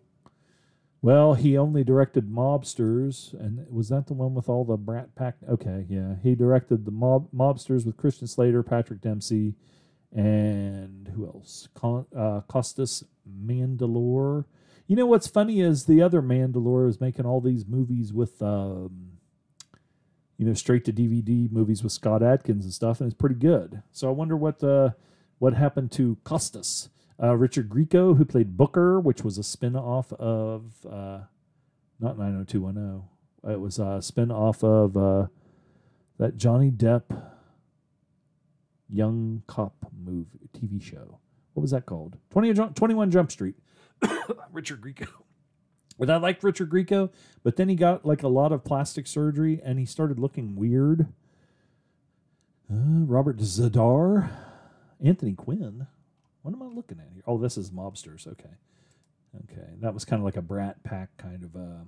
Well, 1.00 1.32
he 1.32 1.56
only 1.56 1.82
directed 1.82 2.28
Mobsters, 2.28 3.32
and 3.32 3.66
was 3.70 3.88
that 3.88 4.06
the 4.06 4.12
one 4.12 4.34
with 4.34 4.50
all 4.50 4.66
the 4.66 4.76
Brat 4.76 5.14
Pack? 5.14 5.36
Okay, 5.48 5.86
yeah. 5.88 6.16
He 6.22 6.34
directed 6.34 6.84
the 6.84 6.90
Mob 6.90 7.30
Mobsters 7.34 7.86
with 7.86 7.96
Christian 7.96 8.26
Slater, 8.26 8.62
Patrick 8.62 9.00
Dempsey, 9.00 9.54
and 10.14 11.08
who 11.14 11.24
else? 11.24 11.68
Con, 11.72 12.04
uh, 12.14 12.42
Costas 12.42 13.02
Mandylor. 13.26 14.44
You 14.90 14.96
know 14.96 15.06
what's 15.06 15.28
funny 15.28 15.60
is 15.60 15.84
the 15.84 16.02
other 16.02 16.20
Mandylor 16.20 16.88
is 16.88 17.00
making 17.00 17.24
all 17.24 17.40
these 17.40 17.64
movies 17.64 18.12
with 18.12 18.42
um, 18.42 19.12
you 20.36 20.44
know, 20.44 20.52
straight 20.52 20.84
to 20.86 20.92
DVD 20.92 21.48
movies 21.52 21.84
with 21.84 21.92
Scott 21.92 22.24
Adkins 22.24 22.64
and 22.64 22.74
stuff, 22.74 23.00
and 23.00 23.06
it's 23.06 23.16
pretty 23.16 23.36
good. 23.36 23.84
So 23.92 24.08
I 24.08 24.10
wonder 24.10 24.36
what 24.36 24.64
uh, 24.64 24.90
what 25.38 25.54
happened 25.54 25.92
to 25.92 26.18
Costas. 26.24 26.88
Uh, 27.22 27.36
Richard 27.36 27.68
Grieco, 27.68 28.16
who 28.16 28.24
played 28.24 28.56
Booker, 28.56 28.98
which 28.98 29.22
was 29.22 29.38
a 29.38 29.44
spin 29.44 29.76
off 29.76 30.12
of 30.14 30.84
uh, 30.84 31.20
not 32.00 32.18
90210. 32.18 33.52
It 33.52 33.60
was 33.60 33.78
a 33.78 34.02
spin 34.02 34.32
off 34.32 34.64
of 34.64 34.96
uh, 34.96 35.26
that 36.18 36.36
Johnny 36.36 36.72
Depp 36.72 37.02
young 38.88 39.44
cop 39.46 39.86
movie 39.96 40.50
TV 40.52 40.82
show. 40.82 41.20
What 41.54 41.60
was 41.60 41.70
that 41.70 41.86
called? 41.86 42.16
20, 42.30 42.54
21 42.74 43.12
Jump 43.12 43.30
Street. 43.30 43.54
Richard 44.52 44.80
Grieco. 44.80 45.08
And 46.00 46.10
I 46.10 46.16
liked 46.16 46.42
Richard 46.42 46.70
Grieco, 46.70 47.10
but 47.42 47.56
then 47.56 47.68
he 47.68 47.74
got 47.74 48.06
like 48.06 48.22
a 48.22 48.28
lot 48.28 48.52
of 48.52 48.64
plastic 48.64 49.06
surgery 49.06 49.60
and 49.62 49.78
he 49.78 49.84
started 49.84 50.18
looking 50.18 50.56
weird. 50.56 51.08
Uh, 52.72 53.04
Robert 53.04 53.38
Z'Dar, 53.38 54.30
Anthony 55.04 55.34
Quinn. 55.34 55.86
What 56.42 56.54
am 56.54 56.62
I 56.62 56.66
looking 56.66 57.00
at 57.00 57.08
here? 57.12 57.22
Oh, 57.26 57.36
this 57.36 57.58
is 57.58 57.70
Mobsters. 57.70 58.26
Okay, 58.26 58.54
okay, 59.44 59.68
that 59.80 59.92
was 59.92 60.06
kind 60.06 60.20
of 60.20 60.24
like 60.24 60.36
a 60.36 60.42
Brat 60.42 60.82
Pack 60.84 61.10
kind 61.18 61.44
of 61.44 61.54
a 61.54 61.86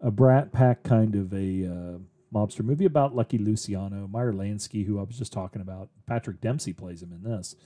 a 0.00 0.10
Brat 0.10 0.52
Pack 0.52 0.82
kind 0.82 1.14
of 1.14 1.32
a 1.32 1.64
uh, 1.64 1.98
mobster 2.34 2.62
movie 2.62 2.84
about 2.84 3.16
Lucky 3.16 3.38
Luciano, 3.38 4.06
Meyer 4.06 4.34
Lansky, 4.34 4.84
who 4.84 4.98
I 4.98 5.02
was 5.02 5.16
just 5.16 5.32
talking 5.32 5.62
about. 5.62 5.88
Patrick 6.06 6.42
Dempsey 6.42 6.74
plays 6.74 7.02
him 7.02 7.12
in 7.12 7.22
this, 7.22 7.56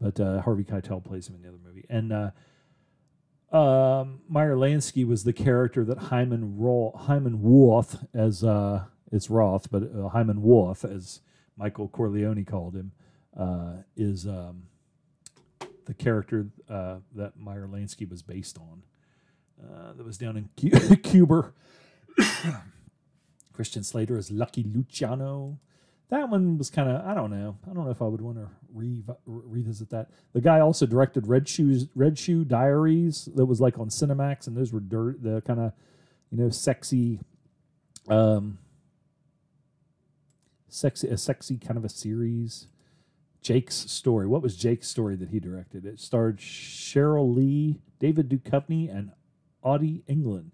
but 0.00 0.20
uh, 0.20 0.42
Harvey 0.42 0.62
Keitel 0.62 1.04
plays 1.04 1.28
him 1.28 1.34
in 1.34 1.42
the 1.42 1.48
other 1.48 1.58
movie, 1.64 1.86
and. 1.88 2.12
Um, 3.52 4.20
Meyer 4.28 4.56
Lansky 4.56 5.06
was 5.06 5.24
the 5.24 5.32
character 5.32 5.84
that 5.84 5.98
Hyman 5.98 6.56
Ro- 6.58 6.94
Hyman 6.98 7.42
Wolf, 7.42 7.96
as 8.14 8.42
uh, 8.42 8.84
it's 9.10 9.28
Roth, 9.28 9.70
but 9.70 9.82
uh, 9.82 10.08
Hyman 10.08 10.42
Wolf, 10.42 10.84
as 10.84 11.20
Michael 11.56 11.88
Corleone 11.88 12.44
called 12.46 12.74
him, 12.74 12.92
uh, 13.36 13.74
is 13.94 14.26
um, 14.26 14.64
the 15.84 15.92
character 15.94 16.46
uh, 16.68 16.96
that 17.14 17.38
Meyer 17.38 17.68
Lansky 17.68 18.08
was 18.08 18.22
based 18.22 18.58
on. 18.58 18.82
Uh, 19.62 19.92
that 19.92 20.04
was 20.04 20.16
down 20.18 20.36
in 20.36 20.48
Cu- 20.58 20.96
Cuba. 21.02 21.52
Christian 23.52 23.84
Slater 23.84 24.16
is 24.16 24.30
Lucky 24.30 24.64
Luciano. 24.64 25.58
That 26.10 26.28
one 26.28 26.58
was 26.58 26.68
kind 26.68 26.90
of 26.90 27.06
I 27.06 27.14
don't 27.14 27.30
know. 27.30 27.56
I 27.68 27.72
don't 27.72 27.84
know 27.84 27.90
if 27.90 28.02
I 28.02 28.06
would 28.06 28.20
want 28.20 28.36
to 28.36 28.48
re- 28.72 29.02
revisit 29.24 29.90
that. 29.90 30.10
The 30.34 30.40
guy 30.40 30.60
also 30.60 30.86
directed 30.86 31.26
Red 31.26 31.48
Shoes 31.48 31.86
Red 31.94 32.18
Shoe 32.18 32.44
Diaries 32.44 33.28
that 33.34 33.46
was 33.46 33.60
like 33.60 33.78
on 33.78 33.88
Cinemax, 33.88 34.46
and 34.46 34.56
those 34.56 34.72
were 34.72 34.80
dirt 34.80 35.22
the 35.22 35.40
kind 35.42 35.60
of 35.60 35.72
you 36.30 36.38
know 36.38 36.50
sexy, 36.50 37.20
um, 38.08 38.58
sexy 40.68 41.08
a 41.08 41.16
sexy 41.16 41.56
kind 41.56 41.78
of 41.78 41.84
a 41.84 41.88
series. 41.88 42.66
Jake's 43.40 43.74
story. 43.74 44.28
What 44.28 44.42
was 44.42 44.56
Jake's 44.56 44.88
story 44.88 45.16
that 45.16 45.30
he 45.30 45.40
directed? 45.40 45.84
It 45.84 45.98
starred 45.98 46.38
Cheryl 46.38 47.34
Lee, 47.34 47.80
David 47.98 48.28
Duchovny, 48.28 48.88
and 48.88 49.10
Audie 49.62 50.04
England. 50.06 50.52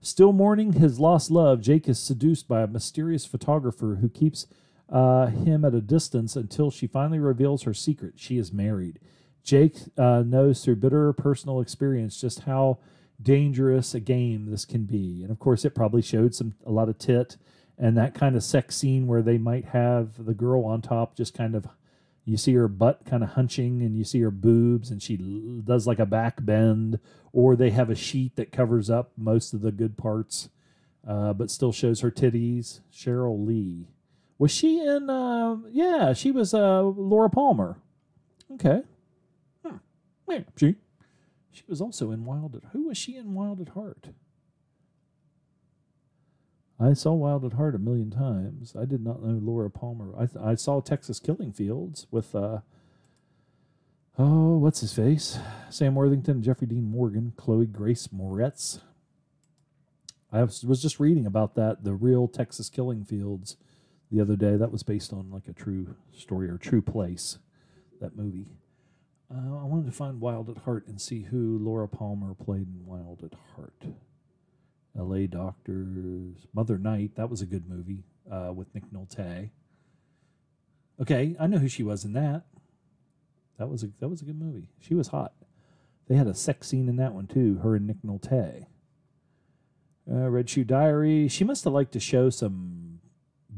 Still 0.00 0.32
mourning 0.32 0.74
his 0.74 0.98
lost 0.98 1.30
love, 1.30 1.60
Jake 1.60 1.86
is 1.86 1.98
seduced 1.98 2.48
by 2.48 2.62
a 2.62 2.66
mysterious 2.66 3.26
photographer 3.26 3.98
who 4.00 4.08
keeps 4.08 4.46
uh, 4.90 5.26
him 5.26 5.64
at 5.64 5.74
a 5.74 5.80
distance 5.80 6.36
until 6.36 6.70
she 6.70 6.86
finally 6.86 7.18
reveals 7.18 7.62
her 7.62 7.74
secret. 7.74 8.14
She 8.16 8.38
is 8.38 8.52
married. 8.52 8.98
Jake 9.42 9.76
uh, 9.96 10.22
knows 10.26 10.64
through 10.64 10.76
bitter 10.76 11.12
personal 11.12 11.60
experience 11.60 12.20
just 12.20 12.40
how 12.40 12.78
dangerous 13.22 13.94
a 13.94 14.00
game 14.00 14.50
this 14.50 14.64
can 14.64 14.84
be, 14.84 15.22
and 15.22 15.30
of 15.30 15.38
course, 15.38 15.64
it 15.64 15.74
probably 15.74 16.02
showed 16.02 16.34
some 16.34 16.54
a 16.66 16.70
lot 16.70 16.88
of 16.88 16.98
tit 16.98 17.36
and 17.80 17.96
that 17.96 18.14
kind 18.14 18.36
of 18.36 18.44
sex 18.44 18.76
scene 18.76 19.06
where 19.06 19.22
they 19.22 19.38
might 19.38 19.64
have 19.64 20.26
the 20.26 20.34
girl 20.34 20.64
on 20.64 20.82
top 20.82 21.16
just 21.16 21.34
kind 21.34 21.54
of 21.54 21.66
you 22.26 22.36
see 22.36 22.52
her 22.52 22.68
butt 22.68 23.04
kind 23.06 23.24
of 23.24 23.30
hunching 23.30 23.80
and 23.80 23.96
you 23.96 24.04
see 24.04 24.20
her 24.20 24.30
boobs 24.30 24.90
and 24.90 25.02
she 25.02 25.16
does 25.64 25.86
like 25.86 25.98
a 25.98 26.06
back 26.06 26.44
bend 26.44 27.00
or 27.32 27.56
they 27.56 27.70
have 27.70 27.88
a 27.88 27.94
sheet 27.94 28.36
that 28.36 28.52
covers 28.52 28.90
up 28.90 29.10
most 29.16 29.54
of 29.54 29.62
the 29.62 29.72
good 29.72 29.96
parts 29.96 30.50
uh, 31.08 31.32
but 31.32 31.50
still 31.50 31.72
shows 31.72 32.00
her 32.00 32.10
titties 32.10 32.80
cheryl 32.92 33.44
lee 33.44 33.88
was 34.40 34.50
she 34.50 34.80
in 34.80 35.08
uh, 35.08 35.56
yeah 35.70 36.12
she 36.12 36.32
was 36.32 36.52
uh, 36.52 36.82
laura 36.82 37.30
palmer 37.30 37.76
okay 38.52 38.82
hmm. 39.64 39.76
yeah, 40.28 40.40
she 40.56 40.74
she 41.52 41.62
was 41.68 41.80
also 41.80 42.10
in 42.10 42.24
wild 42.24 42.56
at 42.56 42.62
who 42.72 42.88
was 42.88 42.98
she 42.98 43.16
in 43.16 43.34
wild 43.34 43.60
at 43.60 43.70
heart 43.70 44.08
I 46.82 46.94
saw 46.94 47.12
Wild 47.12 47.44
at 47.44 47.52
Heart 47.52 47.74
a 47.74 47.78
million 47.78 48.10
times. 48.10 48.74
I 48.74 48.86
did 48.86 49.04
not 49.04 49.22
know 49.22 49.38
Laura 49.38 49.68
Palmer. 49.68 50.14
I 50.16 50.24
th- 50.24 50.42
I 50.42 50.54
saw 50.54 50.80
Texas 50.80 51.20
Killing 51.20 51.52
Fields 51.52 52.06
with 52.10 52.34
uh 52.34 52.60
oh 54.18 54.56
what's 54.56 54.80
his 54.80 54.94
face 54.94 55.38
Sam 55.68 55.94
Worthington, 55.94 56.42
Jeffrey 56.42 56.66
Dean 56.66 56.90
Morgan, 56.90 57.34
Chloe 57.36 57.66
Grace 57.66 58.06
Moretz. 58.08 58.80
I 60.32 60.42
was, 60.42 60.64
was 60.64 60.80
just 60.80 60.98
reading 60.98 61.26
about 61.26 61.54
that 61.56 61.84
the 61.84 61.92
real 61.92 62.28
Texas 62.28 62.70
Killing 62.70 63.04
Fields 63.04 63.58
the 64.10 64.20
other 64.20 64.36
day. 64.36 64.56
That 64.56 64.72
was 64.72 64.82
based 64.82 65.12
on 65.12 65.30
like 65.30 65.48
a 65.48 65.52
true 65.52 65.94
story 66.12 66.48
or 66.48 66.58
true 66.58 66.82
place. 66.82 67.38
That 68.00 68.16
movie. 68.16 68.52
Uh, 69.32 69.60
I 69.60 69.64
wanted 69.64 69.86
to 69.86 69.92
find 69.92 70.20
Wild 70.20 70.48
at 70.50 70.58
Heart 70.58 70.88
and 70.88 71.00
see 71.00 71.22
who 71.22 71.58
Laura 71.58 71.86
Palmer 71.86 72.34
played 72.34 72.66
in 72.66 72.84
Wild 72.84 73.22
at 73.22 73.34
Heart. 73.54 73.84
L.A. 74.98 75.28
Doctors, 75.28 76.46
Mother 76.52 76.76
Night. 76.76 77.12
That 77.14 77.30
was 77.30 77.40
a 77.40 77.46
good 77.46 77.68
movie 77.68 78.04
uh, 78.30 78.52
with 78.52 78.74
Nick 78.74 78.90
Nolte. 78.92 79.50
Okay, 81.00 81.36
I 81.38 81.46
know 81.46 81.58
who 81.58 81.68
she 81.68 81.82
was 81.82 82.04
in 82.04 82.12
that. 82.14 82.44
That 83.58 83.68
was 83.68 83.82
a 83.82 83.90
that 84.00 84.08
was 84.08 84.22
a 84.22 84.24
good 84.24 84.40
movie. 84.40 84.70
She 84.80 84.94
was 84.94 85.08
hot. 85.08 85.32
They 86.08 86.16
had 86.16 86.26
a 86.26 86.34
sex 86.34 86.68
scene 86.68 86.88
in 86.88 86.96
that 86.96 87.14
one 87.14 87.26
too. 87.26 87.60
Her 87.62 87.76
and 87.76 87.86
Nick 87.86 88.02
Nolte. 88.04 88.66
Uh, 90.10 90.28
Red 90.28 90.50
Shoe 90.50 90.64
Diary. 90.64 91.28
She 91.28 91.44
must 91.44 91.64
have 91.64 91.72
liked 91.72 91.92
to 91.92 92.00
show 92.00 92.30
some 92.30 92.99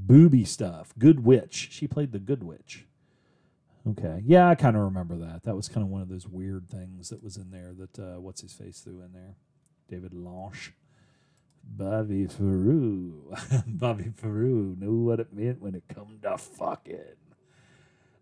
booby 0.07 0.45
stuff. 0.45 0.93
Good 0.99 1.25
Witch. 1.25 1.69
She 1.71 1.87
played 1.87 2.13
the 2.13 2.19
Good 2.19 2.43
Witch. 2.43 2.87
Okay, 3.89 4.23
yeah, 4.25 4.49
I 4.49 4.55
kind 4.55 4.77
of 4.77 4.83
remember 4.83 5.17
that. 5.17 5.43
That 5.43 5.57
was 5.57 5.69
kind 5.69 5.83
of 5.85 5.91
one 5.91 6.03
of 6.03 6.09
those 6.09 6.29
weird 6.29 6.69
things 6.69 7.09
that 7.09 7.23
was 7.23 7.37
in 7.37 7.51
there 7.51 7.73
that 7.73 7.99
uh, 7.99 8.21
what's 8.21 8.41
his 8.41 8.53
face 8.53 8.81
threw 8.81 9.01
in 9.01 9.13
there. 9.13 9.37
David 9.89 10.15
Lange. 10.15 10.73
Bobby 11.65 12.27
Faru. 12.27 13.35
Bobby 13.67 14.13
Faru 14.15 14.77
knew 14.79 15.05
what 15.05 15.21
it 15.21 15.33
meant 15.33 15.61
when 15.61 15.75
it 15.75 15.85
come 15.89 16.19
to 16.23 16.39
fucking. 16.39 17.17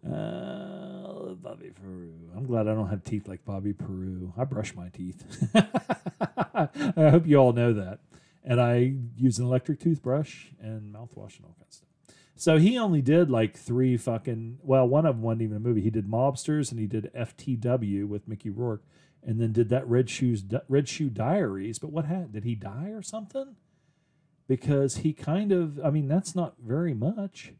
Uh, 0.07 1.35
Bobby 1.35 1.71
Peru. 1.71 2.15
I'm 2.35 2.47
glad 2.47 2.67
I 2.69 2.75
don't 2.75 2.89
have 2.89 3.05
teeth 3.05 3.29
like 3.29 3.45
Bobby 3.45 3.75
Peru. 3.75 4.33
I 4.37 4.45
brush 4.45 4.75
my 4.75 4.89
teeth. 4.89 5.51
I 5.55 7.11
hope 7.11 7.27
you 7.27 7.37
all 7.37 7.53
know 7.53 7.75
that. 7.75 7.99
And 8.45 8.61
I 8.61 8.95
use 9.17 9.39
an 9.39 9.45
electric 9.45 9.81
toothbrush 9.81 10.47
and 10.61 10.95
mouthwash 10.95 11.37
and 11.37 11.45
all 11.45 11.57
kinds 11.59 11.69
of 11.69 11.73
stuff. 11.73 11.89
So 12.37 12.57
he 12.57 12.79
only 12.79 13.03
did 13.03 13.31
like 13.31 13.55
three 13.55 13.99
fucking. 13.99 14.61
Well, 14.63 14.89
one 14.89 15.05
of 15.05 15.17
them 15.17 15.23
wasn't 15.23 15.43
even 15.43 15.59
a 15.59 15.61
movie. 15.61 15.83
He 15.83 15.91
did 15.91 16.09
Mobsters 16.09 16.71
and 16.71 16.81
he 16.81 16.87
did 16.87 17.11
FTW 17.15 18.09
with 18.09 18.27
Mickey 18.27 18.49
Rourke, 18.49 18.83
and 19.23 19.39
then 19.39 19.53
did 19.53 19.69
that 19.69 19.87
Red 19.87 20.09
Shoes 20.09 20.43
Red 20.67 20.89
Shoe 20.89 21.11
Diaries. 21.11 21.79
But 21.79 21.93
what 21.93 22.07
happened? 22.07 22.33
Did 22.33 22.45
he 22.45 22.55
die 22.55 22.93
or 22.95 23.03
something? 23.03 23.57
Because 24.49 24.99
he 24.99 25.13
kind 25.13 25.53
of. 25.53 25.79
I 25.85 25.91
mean, 25.91 26.09
that's 26.09 26.35
not 26.35 26.55
very 26.65 26.95
much 26.95 27.53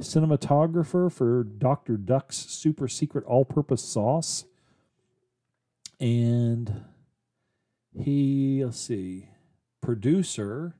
cinematographer 0.00 1.10
for 1.10 1.44
Dr. 1.44 1.96
Duck's 1.96 2.36
super 2.36 2.88
secret 2.88 3.24
all 3.26 3.44
purpose 3.44 3.84
sauce. 3.84 4.44
And 5.98 6.84
he, 7.98 8.62
let's 8.64 8.78
see, 8.78 9.28
producer, 9.80 10.76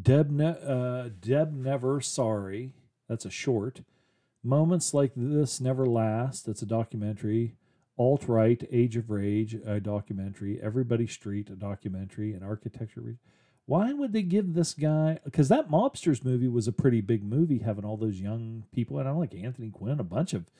Deb, 0.00 0.30
ne- 0.30 0.58
uh, 0.66 1.10
Deb 1.20 1.52
Never 1.52 2.00
Sorry. 2.00 2.72
That's 3.08 3.24
a 3.24 3.30
short. 3.30 3.82
Moments 4.42 4.92
Like 4.94 5.12
This 5.16 5.60
Never 5.60 5.86
Last. 5.86 6.46
That's 6.46 6.62
a 6.62 6.66
documentary. 6.66 7.56
Alt 7.96 8.26
Right, 8.26 8.66
Age 8.72 8.96
of 8.96 9.08
Rage, 9.08 9.54
a 9.54 9.78
documentary. 9.80 10.60
Everybody 10.60 11.06
Street, 11.06 11.48
a 11.48 11.54
documentary. 11.54 12.32
And 12.32 12.42
Architecture. 12.42 13.00
Re- 13.00 13.18
why 13.66 13.92
would 13.92 14.12
they 14.12 14.22
give 14.22 14.54
this 14.54 14.74
guy 14.74 15.18
because 15.24 15.48
that 15.48 15.70
mobsters 15.70 16.24
movie 16.24 16.48
was 16.48 16.68
a 16.68 16.72
pretty 16.72 17.00
big 17.00 17.24
movie 17.24 17.58
having 17.58 17.84
all 17.84 17.96
those 17.96 18.20
young 18.20 18.64
people 18.72 18.98
and 18.98 19.08
i 19.08 19.12
like 19.12 19.34
anthony 19.34 19.70
quinn 19.70 20.00
a 20.00 20.04
bunch 20.04 20.34
of 20.34 20.50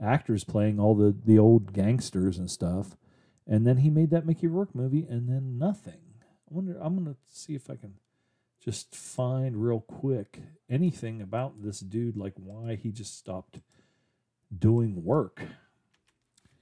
actors 0.00 0.44
playing 0.44 0.80
all 0.80 0.94
the 0.94 1.14
the 1.26 1.38
old 1.38 1.72
gangsters 1.72 2.38
and 2.38 2.50
stuff 2.50 2.96
and 3.46 3.66
then 3.66 3.78
he 3.78 3.90
made 3.90 4.10
that 4.10 4.26
mickey 4.26 4.46
rourke 4.46 4.74
movie 4.74 5.06
and 5.08 5.28
then 5.28 5.58
nothing 5.58 6.00
i 6.50 6.54
wonder 6.54 6.78
i'm 6.80 6.96
gonna 6.96 7.16
see 7.26 7.54
if 7.54 7.70
i 7.70 7.76
can 7.76 7.94
just 8.62 8.94
find 8.94 9.56
real 9.56 9.80
quick 9.80 10.40
anything 10.70 11.20
about 11.20 11.62
this 11.62 11.80
dude 11.80 12.16
like 12.16 12.34
why 12.36 12.76
he 12.76 12.90
just 12.90 13.18
stopped 13.18 13.60
doing 14.56 15.04
work 15.04 15.42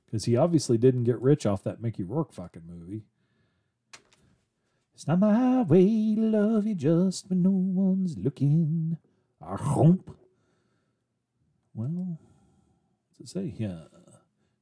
because 0.06 0.24
he 0.24 0.36
obviously 0.36 0.76
didn't 0.78 1.04
get 1.04 1.20
rich 1.20 1.46
off 1.46 1.62
that 1.62 1.80
mickey 1.80 2.02
rourke 2.02 2.32
fucking 2.32 2.62
movie 2.66 3.04
it's 4.94 5.08
not 5.08 5.18
my 5.18 5.62
way 5.62 6.14
to 6.14 6.20
love 6.20 6.66
you 6.66 6.74
just 6.74 7.28
when 7.28 7.42
no 7.42 7.50
one's 7.50 8.16
looking. 8.16 8.98
Ah, 9.40 9.54
I 9.54 9.56
hope. 9.56 10.16
Well, 11.74 12.18
what's 13.08 13.20
it 13.20 13.28
say 13.28 13.48
here? 13.48 13.86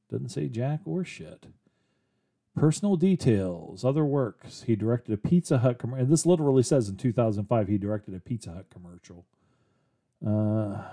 Doesn't 0.09 0.29
say 0.29 0.47
jack 0.47 0.81
or 0.85 1.03
shit. 1.03 1.45
Personal 2.55 2.97
details, 2.97 3.85
other 3.85 4.03
works. 4.03 4.63
He 4.63 4.75
directed 4.75 5.13
a 5.13 5.17
Pizza 5.17 5.59
Hut 5.59 5.79
commercial. 5.79 6.03
And 6.03 6.11
this 6.11 6.25
literally 6.25 6.63
says 6.63 6.89
in 6.89 6.97
2005 6.97 7.67
he 7.67 7.77
directed 7.77 8.13
a 8.13 8.19
Pizza 8.19 8.51
Hut 8.51 8.65
commercial. 8.69 9.25
Uh, 10.25 10.83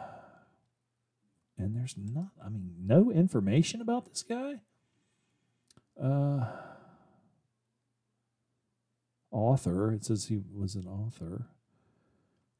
and 1.59 1.76
there's 1.76 1.97
not, 1.98 2.30
I 2.44 2.48
mean, 2.48 2.74
no 2.86 3.10
information 3.10 3.80
about 3.80 4.06
this 4.06 4.22
guy. 4.22 4.60
Uh, 6.01 6.47
author. 9.32 9.93
It 9.93 10.05
says 10.05 10.26
he 10.26 10.40
was 10.55 10.76
an 10.76 10.86
author. 10.86 11.48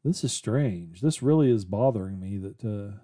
This 0.05 0.25
is 0.25 0.33
strange. 0.33 1.01
This 1.01 1.23
really 1.23 1.51
is 1.51 1.65
bothering 1.65 2.19
me 2.19 2.39
that. 2.39 2.65
Uh, 2.65 2.99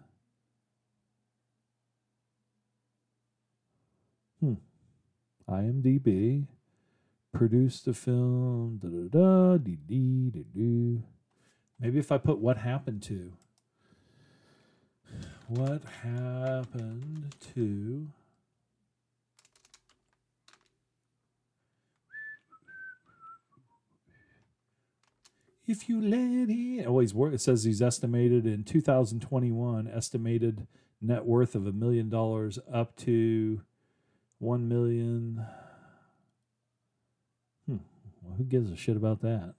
IMDb, 5.49 6.47
produced 7.33 7.85
the 7.85 7.95
film, 7.95 8.81
da 8.83 8.89
da 8.89 9.09
da, 9.09 9.57
dee 9.59 9.77
dee, 9.77 10.31
dee 10.31 10.47
doo. 10.55 11.03
Maybe 11.79 11.99
if 11.99 12.11
I 12.11 12.19
put 12.19 12.39
what 12.39 12.59
happened 12.59 13.03
to. 13.05 13.33
What 15.49 15.83
happened 16.03 17.35
to. 17.55 18.09
If 25.66 25.89
you 25.89 26.01
let 26.01 26.51
it 26.51 26.85
oh, 26.85 26.91
always 26.91 27.15
work, 27.15 27.33
it 27.33 27.41
says 27.41 27.65
he's 27.65 27.81
estimated 27.81 28.47
in 28.47 28.65
2021, 28.65 29.89
estimated 29.89 30.66
net 31.01 31.25
worth 31.25 31.55
of 31.55 31.66
a 31.66 31.73
million 31.73 32.11
dollars 32.11 32.59
up 32.71 32.97
to 32.97 33.62
one 34.39 34.69
million. 34.69 35.44
Hmm. 37.66 37.77
Well, 38.23 38.36
who 38.36 38.44
gives 38.44 38.70
a 38.70 38.77
shit 38.77 38.97
about 38.97 39.23
that? 39.23 39.55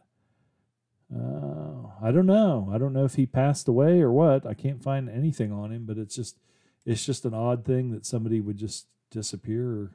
Uh, 1.15 1.89
I 2.01 2.11
don't 2.11 2.25
know. 2.25 2.69
I 2.73 2.77
don't 2.77 2.93
know 2.93 3.05
if 3.05 3.15
he 3.15 3.25
passed 3.25 3.67
away 3.67 4.01
or 4.01 4.11
what. 4.11 4.45
I 4.45 4.53
can't 4.53 4.81
find 4.81 5.09
anything 5.09 5.51
on 5.51 5.71
him, 5.71 5.85
but 5.85 5.97
it's 5.97 6.15
just, 6.15 6.37
it's 6.85 7.05
just 7.05 7.25
an 7.25 7.33
odd 7.33 7.63
thing 7.63 7.91
that 7.91 8.05
somebody 8.05 8.41
would 8.41 8.57
just 8.57 8.87
disappear 9.11 9.91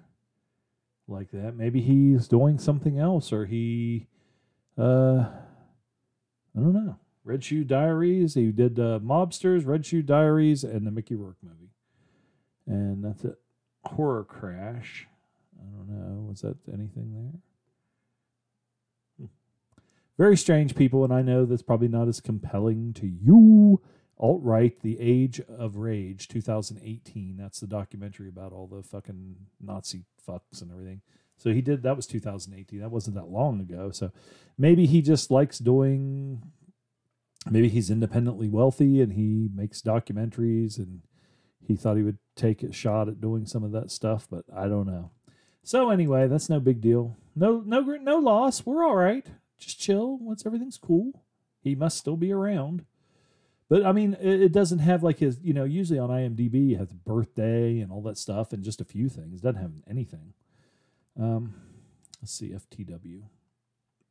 like 1.09 1.31
that. 1.33 1.57
Maybe 1.57 1.81
he's 1.81 2.29
doing 2.29 2.59
something 2.59 2.99
else, 2.99 3.33
or 3.33 3.47
he, 3.47 4.07
uh, 4.79 5.27
I 6.57 6.61
don't 6.61 6.73
know. 6.73 6.97
Red 7.25 7.45
Shoe 7.45 7.65
Diaries. 7.65 8.35
He 8.35 8.51
did 8.51 8.79
uh, 8.79 8.99
Mobsters, 9.01 9.67
Red 9.67 9.85
Shoe 9.85 10.03
Diaries, 10.03 10.65
and 10.65 10.87
the 10.87 10.91
Mickey 10.91 11.17
Rourke 11.17 11.37
movie, 11.43 11.73
and 12.67 13.05
that's 13.05 13.25
it. 13.25 13.39
Horror 13.85 14.25
Crash. 14.25 15.07
I 15.59 15.65
don't 15.77 15.89
know. 15.89 16.27
Was 16.29 16.41
that 16.43 16.57
anything 16.69 17.13
there? 19.19 19.29
Very 20.19 20.37
strange 20.37 20.75
people, 20.75 21.03
and 21.03 21.13
I 21.15 21.23
know 21.23 21.47
that's 21.47 21.63
probably 21.63 21.89
not 21.89 22.07
as 22.09 22.21
compelling 22.21 22.93
to 22.95 23.07
you. 23.07 23.81
Alt 24.19 24.43
right, 24.43 24.79
The 24.83 25.01
Age 25.01 25.41
of 25.49 25.77
Rage, 25.77 26.29
2018. 26.29 27.39
That's 27.39 27.61
the 27.61 27.67
documentary 27.67 28.29
about 28.29 28.53
all 28.53 28.67
the 28.67 28.83
fucking 28.83 29.37
Nazi 29.59 30.05
fucks 30.29 30.61
and 30.61 30.71
everything. 30.71 31.01
So 31.39 31.55
he 31.55 31.63
did, 31.63 31.83
that 31.85 31.97
was 31.97 32.07
2018. 32.07 32.81
That 32.81 32.91
wasn't 32.91 33.17
that 33.17 33.31
long 33.31 33.61
ago. 33.61 33.93
So 33.93 34.13
maybe 34.59 34.85
he 34.85 35.01
just 35.01 35.31
likes 35.31 35.59
doing, 35.59 36.43
maybe 37.51 37.71
he's 37.71 37.91
independently 37.91 38.51
wealthy 38.51 39.01
and 39.01 39.15
he 39.15 39.49
makes 39.55 39.81
documentaries 39.81 40.77
and 40.77 41.01
he 41.67 41.77
thought 41.77 41.97
he 41.97 42.03
would 42.03 42.19
take 42.37 42.63
a 42.63 42.73
shot 42.73 43.09
at 43.09 43.21
doing 43.21 43.47
some 43.47 43.65
of 43.65 43.73
that 43.73 43.91
stuff, 43.91 44.27
but 44.31 44.45
I 44.55 44.67
don't 44.69 44.87
know. 44.87 45.11
So 45.63 45.91
anyway, 45.91 46.27
that's 46.27 46.49
no 46.49 46.59
big 46.61 46.81
deal. 46.81 47.17
No, 47.37 47.63
no, 47.65 47.81
no 47.81 48.19
loss. 48.19 48.65
We're 48.65 48.85
all 48.85 48.97
right 48.97 49.27
just 49.61 49.79
chill 49.79 50.19
once 50.19 50.45
everything's 50.45 50.79
cool. 50.79 51.23
He 51.61 51.75
must 51.75 51.99
still 51.99 52.17
be 52.17 52.33
around. 52.33 52.85
But 53.69 53.85
I 53.85 53.93
mean, 53.93 54.17
it, 54.21 54.43
it 54.43 54.53
doesn't 54.53 54.81
have 54.81 55.03
like 55.03 55.19
his, 55.19 55.39
you 55.43 55.53
know, 55.53 55.65
usually 55.65 55.99
on 55.99 56.09
IMDb, 56.09 56.77
has 56.77 56.93
birthday 56.93 57.79
and 57.79 57.93
all 57.93 58.03
that 58.03 58.19
stuff 58.19 58.53
and 58.53 58.65
just 58.65 58.81
a 58.81 58.85
few 58.85 59.09
things. 59.09 59.41
It 59.41 59.43
doesn't 59.45 59.63
have 59.63 59.73
anything. 59.89 60.33
Um, 61.19 61.55
let's 62.21 62.33
see, 62.33 62.49
FTW. 62.51 63.23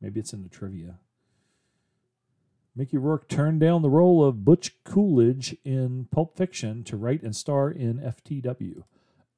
Maybe 0.00 0.20
it's 0.20 0.32
in 0.32 0.42
the 0.42 0.48
trivia. 0.48 1.00
Mickey 2.76 2.96
Rourke 2.96 3.28
turned 3.28 3.60
down 3.60 3.82
the 3.82 3.90
role 3.90 4.24
of 4.24 4.44
Butch 4.44 4.76
Coolidge 4.84 5.56
in 5.64 6.06
Pulp 6.10 6.36
Fiction 6.36 6.84
to 6.84 6.96
write 6.96 7.22
and 7.22 7.34
star 7.34 7.70
in 7.70 7.98
FTW. 7.98 8.84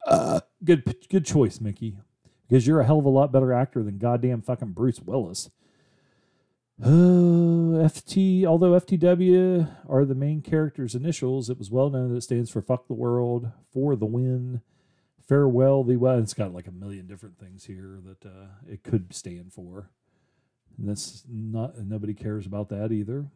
Uh, 0.06 0.40
good, 0.64 0.96
good 1.09 1.24
choice, 1.24 1.60
Mickey, 1.60 1.96
because 2.48 2.66
you're 2.66 2.80
a 2.80 2.84
hell 2.84 2.98
of 2.98 3.04
a 3.04 3.10
lot 3.10 3.32
better 3.32 3.52
actor 3.52 3.82
than 3.82 3.98
goddamn 3.98 4.42
fucking 4.42 4.72
Bruce 4.72 5.00
Willis. 5.00 5.50
Uh, 6.82 7.78
FT, 7.86 8.44
although 8.44 8.72
FTW 8.72 9.68
are 9.88 10.04
the 10.04 10.14
main 10.14 10.42
character's 10.42 10.94
initials, 10.94 11.48
it 11.48 11.59
was 11.59 11.70
well 11.70 11.90
known 11.90 12.10
that 12.10 12.16
it 12.16 12.22
stands 12.22 12.50
for 12.50 12.60
fuck 12.60 12.88
the 12.88 12.94
world, 12.94 13.52
for 13.72 13.94
the 13.94 14.06
win, 14.06 14.62
farewell 15.20 15.84
the 15.84 15.96
well. 15.96 16.18
It's 16.18 16.34
got 16.34 16.52
like 16.52 16.66
a 16.66 16.72
million 16.72 17.06
different 17.06 17.38
things 17.38 17.64
here 17.64 17.98
that 18.04 18.26
uh, 18.26 18.46
it 18.68 18.82
could 18.82 19.14
stand 19.14 19.52
for. 19.52 19.90
And 20.78 20.89
that's 20.89 21.24
not, 21.28 21.78
nobody 21.78 22.15
cares 22.15 22.47
about 22.47 22.69
that 22.70 22.93
either. 22.93 23.27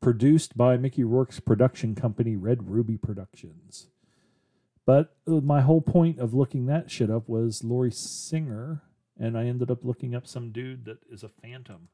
Produced 0.00 0.56
by 0.56 0.76
Mickey 0.76 1.04
Rourke's 1.04 1.40
production 1.40 1.94
company, 1.94 2.36
Red 2.36 2.70
Ruby 2.70 2.96
Productions. 2.96 3.88
But 4.86 5.14
uh, 5.28 5.40
my 5.40 5.60
whole 5.60 5.82
point 5.82 6.18
of 6.18 6.34
looking 6.34 6.66
that 6.66 6.90
shit 6.90 7.10
up 7.10 7.28
was 7.28 7.62
Lori 7.62 7.92
Singer, 7.92 8.82
and 9.18 9.36
I 9.36 9.44
ended 9.44 9.70
up 9.70 9.84
looking 9.84 10.14
up 10.14 10.26
some 10.26 10.50
dude 10.50 10.84
that 10.86 10.98
is 11.10 11.22
a 11.22 11.28
phantom. 11.28 11.88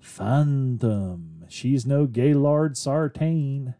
Phantom. 0.00 1.44
She's 1.48 1.84
no 1.84 2.06
Gaylord 2.06 2.76
Sartain. 2.76 3.74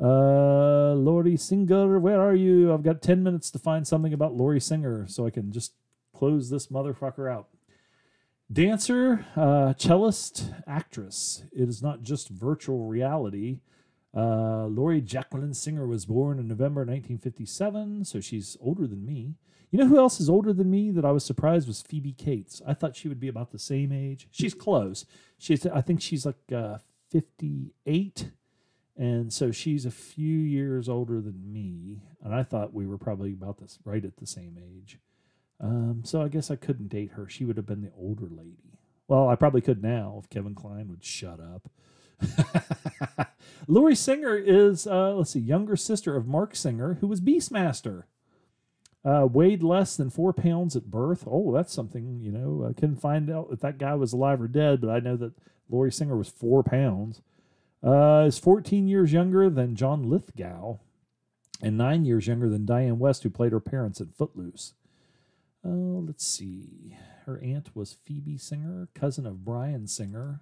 Uh, 0.00 0.94
Lori 0.94 1.36
Singer, 1.36 1.98
where 1.98 2.20
are 2.20 2.34
you? 2.34 2.72
I've 2.72 2.82
got 2.82 3.02
10 3.02 3.22
minutes 3.22 3.50
to 3.50 3.58
find 3.58 3.86
something 3.86 4.12
about 4.12 4.34
Lori 4.34 4.60
Singer 4.60 5.06
so 5.06 5.26
I 5.26 5.30
can 5.30 5.52
just 5.52 5.74
close 6.14 6.50
this 6.50 6.68
motherfucker 6.68 7.30
out. 7.30 7.48
Dancer, 8.50 9.26
uh, 9.36 9.74
cellist, 9.74 10.52
actress. 10.66 11.44
It 11.52 11.68
is 11.68 11.82
not 11.82 12.02
just 12.02 12.28
virtual 12.28 12.86
reality. 12.86 13.60
Uh, 14.14 14.66
Lori 14.66 15.00
Jacqueline 15.00 15.54
Singer 15.54 15.86
was 15.86 16.04
born 16.04 16.38
in 16.38 16.48
November 16.48 16.80
1957, 16.80 18.04
so 18.04 18.20
she's 18.20 18.56
older 18.60 18.86
than 18.86 19.06
me. 19.06 19.36
You 19.70 19.78
know 19.78 19.86
who 19.86 19.98
else 19.98 20.20
is 20.20 20.28
older 20.28 20.52
than 20.52 20.70
me 20.70 20.90
that 20.90 21.04
I 21.04 21.12
was 21.12 21.24
surprised 21.24 21.66
was 21.66 21.80
Phoebe 21.80 22.12
Cates. 22.12 22.60
I 22.66 22.74
thought 22.74 22.94
she 22.94 23.08
would 23.08 23.20
be 23.20 23.28
about 23.28 23.52
the 23.52 23.58
same 23.58 23.90
age. 23.90 24.28
She's 24.30 24.52
close. 24.52 25.06
She's 25.38 25.64
I 25.66 25.80
think 25.80 26.02
she's 26.02 26.26
like 26.26 26.52
uh, 26.54 26.78
58 27.10 28.32
and 28.98 29.32
so 29.32 29.50
she's 29.50 29.86
a 29.86 29.90
few 29.90 30.38
years 30.38 30.90
older 30.90 31.22
than 31.22 31.50
me 31.50 32.02
and 32.22 32.34
I 32.34 32.42
thought 32.42 32.74
we 32.74 32.86
were 32.86 32.98
probably 32.98 33.32
about 33.32 33.58
this 33.58 33.78
right 33.82 34.04
at 34.04 34.18
the 34.18 34.26
same 34.26 34.58
age. 34.58 34.98
Um, 35.62 36.02
so 36.04 36.20
I 36.20 36.28
guess 36.28 36.50
I 36.50 36.56
couldn't 36.56 36.88
date 36.88 37.12
her. 37.12 37.28
She 37.28 37.44
would 37.44 37.56
have 37.56 37.66
been 37.66 37.82
the 37.82 37.92
older 37.96 38.28
lady. 38.28 38.78
Well, 39.06 39.28
I 39.28 39.36
probably 39.36 39.60
could 39.60 39.82
now 39.82 40.18
if 40.22 40.28
Kevin 40.28 40.54
Kline 40.54 40.88
would 40.88 41.04
shut 41.04 41.38
up. 41.38 41.70
Lori 43.68 43.94
Singer 43.94 44.36
is, 44.36 44.86
uh, 44.86 45.14
let's 45.14 45.30
see, 45.30 45.40
younger 45.40 45.76
sister 45.76 46.16
of 46.16 46.26
Marc 46.26 46.56
Singer, 46.56 46.94
who 47.00 47.06
was 47.06 47.20
Beastmaster. 47.20 48.04
Uh, 49.04 49.26
weighed 49.30 49.64
less 49.64 49.96
than 49.96 50.10
four 50.10 50.32
pounds 50.32 50.76
at 50.76 50.90
birth. 50.90 51.24
Oh, 51.26 51.52
that's 51.52 51.72
something, 51.72 52.20
you 52.20 52.30
know. 52.30 52.66
I 52.68 52.72
couldn't 52.72 53.00
find 53.00 53.28
out 53.30 53.48
if 53.50 53.60
that 53.60 53.78
guy 53.78 53.94
was 53.94 54.12
alive 54.12 54.40
or 54.40 54.46
dead, 54.46 54.80
but 54.80 54.90
I 54.90 55.00
know 55.00 55.16
that 55.16 55.32
Lori 55.68 55.90
Singer 55.90 56.16
was 56.16 56.28
four 56.28 56.62
pounds. 56.62 57.20
Uh, 57.82 58.24
is 58.28 58.38
14 58.38 58.86
years 58.86 59.12
younger 59.12 59.50
than 59.50 59.74
John 59.74 60.08
Lithgow 60.08 60.78
and 61.60 61.76
nine 61.76 62.04
years 62.04 62.28
younger 62.28 62.48
than 62.48 62.64
Diane 62.64 63.00
West, 63.00 63.24
who 63.24 63.30
played 63.30 63.50
her 63.50 63.60
parents 63.60 64.00
in 64.00 64.10
Footloose. 64.10 64.74
Oh, 65.64 66.04
let's 66.06 66.26
see. 66.26 66.96
Her 67.26 67.40
aunt 67.42 67.74
was 67.74 67.96
Phoebe 68.04 68.36
Singer, 68.36 68.88
cousin 68.94 69.26
of 69.26 69.44
Bryan 69.44 69.86
Singer. 69.86 70.40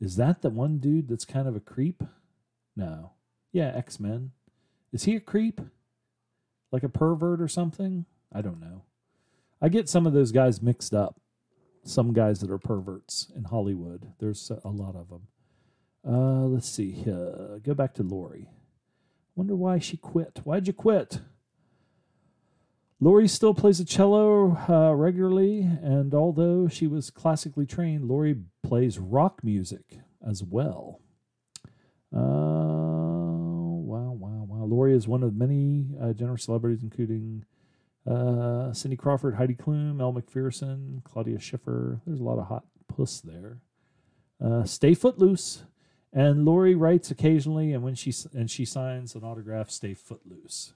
Is 0.00 0.16
that 0.16 0.42
the 0.42 0.50
one 0.50 0.78
dude 0.78 1.08
that's 1.08 1.24
kind 1.24 1.48
of 1.48 1.56
a 1.56 1.60
creep? 1.60 2.02
No. 2.76 3.12
Yeah, 3.52 3.72
X 3.74 3.98
Men. 3.98 4.32
Is 4.92 5.04
he 5.04 5.16
a 5.16 5.20
creep? 5.20 5.60
Like 6.70 6.82
a 6.82 6.88
pervert 6.88 7.40
or 7.40 7.48
something? 7.48 8.04
I 8.32 8.42
don't 8.42 8.60
know. 8.60 8.82
I 9.62 9.70
get 9.70 9.88
some 9.88 10.06
of 10.06 10.12
those 10.12 10.32
guys 10.32 10.60
mixed 10.60 10.92
up. 10.92 11.20
Some 11.82 12.12
guys 12.12 12.40
that 12.40 12.50
are 12.50 12.58
perverts 12.58 13.32
in 13.34 13.44
Hollywood. 13.44 14.12
There's 14.18 14.50
a 14.64 14.68
lot 14.68 14.96
of 14.96 15.08
them. 15.08 15.28
Uh, 16.06 16.46
let's 16.46 16.68
see. 16.68 17.04
Uh, 17.06 17.58
go 17.62 17.72
back 17.74 17.94
to 17.94 18.02
Lori. 18.02 18.50
Wonder 19.34 19.56
why 19.56 19.78
she 19.78 19.96
quit. 19.96 20.40
Why'd 20.44 20.66
you 20.66 20.72
quit? 20.72 21.20
Lori 22.98 23.28
still 23.28 23.52
plays 23.52 23.78
the 23.78 23.84
cello 23.84 24.56
uh, 24.68 24.94
regularly, 24.94 25.60
and 25.60 26.14
although 26.14 26.66
she 26.66 26.86
was 26.86 27.10
classically 27.10 27.66
trained, 27.66 28.08
Lori 28.08 28.36
plays 28.62 28.98
rock 28.98 29.44
music 29.44 30.00
as 30.26 30.42
well. 30.42 31.00
Uh, 32.14 32.20
wow, 33.84 34.12
wow, 34.12 34.46
wow. 34.48 34.64
Lori 34.64 34.94
is 34.94 35.06
one 35.06 35.22
of 35.22 35.34
many 35.34 35.88
uh, 36.00 36.14
generous 36.14 36.44
celebrities, 36.44 36.82
including 36.82 37.44
uh, 38.10 38.72
Cindy 38.72 38.96
Crawford, 38.96 39.34
Heidi 39.34 39.54
Klum, 39.54 40.00
Elle 40.00 40.12
Macpherson, 40.12 41.02
Claudia 41.04 41.38
Schiffer. 41.38 42.00
There's 42.06 42.20
a 42.20 42.24
lot 42.24 42.38
of 42.38 42.46
hot 42.46 42.64
puss 42.88 43.20
there. 43.20 43.60
Uh, 44.42 44.64
stay 44.64 44.94
footloose. 44.94 45.64
And 46.12 46.46
Lori 46.46 46.74
writes 46.74 47.10
occasionally, 47.10 47.74
and 47.74 47.82
when 47.82 47.94
she 47.94 48.14
and 48.32 48.50
she 48.50 48.64
signs 48.64 49.14
an 49.14 49.22
autograph, 49.22 49.70
"Stay 49.70 49.92
footloose." 49.92 50.72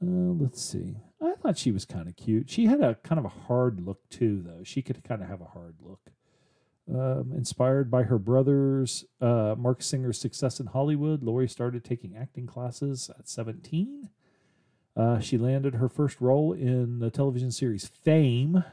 Uh, 0.00 0.30
let's 0.38 0.62
see. 0.62 0.94
I 1.20 1.34
thought 1.34 1.58
she 1.58 1.72
was 1.72 1.84
kind 1.84 2.08
of 2.08 2.16
cute. 2.16 2.48
She 2.48 2.66
had 2.66 2.80
a 2.80 2.94
kind 2.96 3.18
of 3.18 3.24
a 3.24 3.28
hard 3.46 3.80
look 3.80 4.08
too, 4.08 4.42
though. 4.44 4.62
She 4.62 4.82
could 4.82 5.02
kind 5.02 5.22
of 5.22 5.28
have 5.28 5.40
a 5.40 5.46
hard 5.46 5.76
look. 5.80 6.10
Um, 6.92 7.32
inspired 7.36 7.90
by 7.90 8.04
her 8.04 8.18
brother's 8.18 9.04
uh, 9.20 9.54
Marc 9.58 9.82
Singer's 9.82 10.18
success 10.18 10.58
in 10.58 10.66
Hollywood, 10.66 11.22
Lori 11.22 11.48
started 11.48 11.84
taking 11.84 12.16
acting 12.16 12.46
classes 12.46 13.10
at 13.18 13.28
17. 13.28 14.08
Uh, 14.96 15.20
she 15.20 15.36
landed 15.36 15.74
her 15.74 15.88
first 15.88 16.20
role 16.20 16.52
in 16.52 16.98
the 16.98 17.10
television 17.10 17.50
series 17.50 17.86
Fame. 17.86 18.64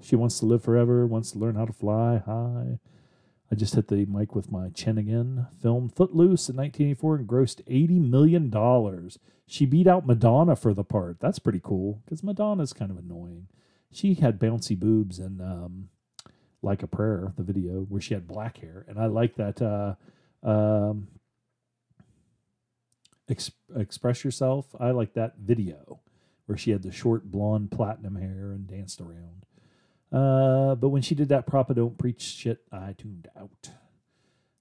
She 0.00 0.14
wants 0.16 0.38
to 0.38 0.46
live 0.46 0.62
forever, 0.62 1.06
wants 1.06 1.32
to 1.32 1.38
learn 1.38 1.56
how 1.56 1.64
to 1.64 1.72
fly 1.72 2.18
high. 2.18 2.78
I 3.50 3.56
just 3.56 3.74
hit 3.74 3.88
the 3.88 4.06
mic 4.06 4.36
with 4.36 4.52
my 4.52 4.68
chin 4.68 4.96
again. 4.96 5.48
Filmed 5.60 5.94
Footloose 5.94 6.48
in 6.48 6.56
1984 6.56 7.16
and 7.16 7.28
grossed 7.28 7.64
$80 7.66 8.08
million. 8.08 8.50
She 9.50 9.66
beat 9.66 9.88
out 9.88 10.06
Madonna 10.06 10.54
for 10.54 10.72
the 10.72 10.84
part. 10.84 11.18
That's 11.18 11.40
pretty 11.40 11.60
cool 11.60 12.02
because 12.04 12.22
Madonna's 12.22 12.72
kind 12.72 12.88
of 12.88 12.96
annoying. 12.96 13.48
She 13.90 14.14
had 14.14 14.38
bouncy 14.38 14.78
boobs 14.78 15.18
in 15.18 15.40
um, 15.40 15.88
like 16.62 16.84
a 16.84 16.86
prayer, 16.86 17.32
the 17.36 17.42
video 17.42 17.80
where 17.88 18.00
she 18.00 18.14
had 18.14 18.28
black 18.28 18.58
hair, 18.58 18.84
and 18.86 18.96
I 18.96 19.06
like 19.06 19.34
that. 19.34 19.60
Uh, 19.60 19.94
um, 20.48 21.08
ex- 23.28 23.50
express 23.74 24.22
yourself. 24.22 24.66
I 24.78 24.92
like 24.92 25.14
that 25.14 25.38
video 25.38 25.98
where 26.46 26.56
she 26.56 26.70
had 26.70 26.84
the 26.84 26.92
short 26.92 27.32
blonde 27.32 27.72
platinum 27.72 28.14
hair 28.14 28.52
and 28.52 28.68
danced 28.68 29.00
around. 29.00 29.46
Uh, 30.12 30.76
but 30.76 30.90
when 30.90 31.02
she 31.02 31.16
did 31.16 31.28
that 31.30 31.48
Papa 31.48 31.74
Don't 31.74 31.98
Preach 31.98 32.22
shit, 32.22 32.60
I 32.70 32.92
tuned 32.96 33.26
out. 33.36 33.70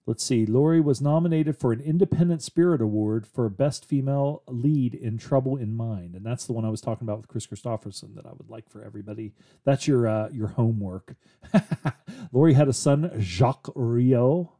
Let's 0.10 0.24
see. 0.24 0.44
Lori 0.44 0.82
was 0.82 1.02
nominated 1.02 1.56
for 1.56 1.72
an 1.72 1.82
Independent 1.82 2.42
Spirit 2.42 2.82
Award 2.82 3.28
for 3.28 3.48
Best 3.48 3.86
Female 3.86 4.42
Lead 4.48 4.96
in 4.96 5.20
Trouble 5.20 5.56
in 5.56 5.78
Mind, 5.78 6.16
and 6.16 6.26
that's 6.26 6.48
the 6.48 6.52
one 6.52 6.66
I 6.66 6.70
was 6.70 6.82
talking 6.82 7.06
about 7.08 7.20
with 7.20 7.28
Kris 7.28 7.46
Kristofferson 7.46 8.16
that 8.16 8.26
I 8.26 8.32
would 8.32 8.50
like 8.50 8.68
for 8.72 8.84
everybody. 8.84 9.34
That's 9.66 9.88
your 9.88 10.08
uh, 10.08 10.30
your 10.30 10.48
homework. 10.48 11.14
Lori 12.32 12.56
had 12.56 12.68
a 12.68 12.74
son, 12.74 13.12
Jacques 13.20 13.70
Rio, 13.76 14.54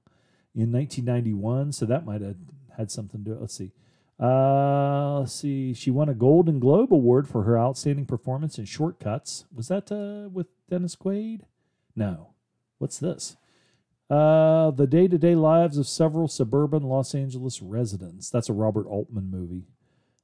in 0.54 0.72
1991, 0.72 1.72
so 1.72 1.88
that 1.88 2.06
might 2.06 2.22
have 2.22 2.38
had 2.78 2.92
something 2.92 3.24
to 3.24 3.32
do. 3.32 3.38
Let's 3.40 3.56
see. 3.56 3.72
Uh, 4.20 5.22
let's 5.22 5.34
see. 5.34 5.74
She 5.74 5.90
won 5.90 6.10
a 6.10 6.14
Golden 6.14 6.60
Globe 6.60 6.94
Award 6.94 7.28
for 7.28 7.42
her 7.42 7.58
outstanding 7.58 8.06
performance 8.06 8.60
in 8.60 8.66
Shortcuts. 8.66 9.46
Was 9.52 9.70
that 9.70 9.92
uh, 9.92 10.30
with 10.30 10.46
Dennis 10.70 10.96
Quaid? 10.96 11.42
No. 11.96 12.34
What's 12.78 13.00
this? 13.00 13.36
Uh, 14.10 14.72
the 14.72 14.88
day 14.88 15.08
to 15.08 15.18
day 15.18 15.36
lives 15.36 15.78
of 15.78 15.88
several 15.88 16.28
suburban 16.28 16.84
Los 16.84 17.14
Angeles 17.14 17.62
residents. 17.62 18.30
That's 18.30 18.50
a 18.50 18.54
Robert 18.54 18.88
Altman 18.88 19.30
movie. 19.30 19.68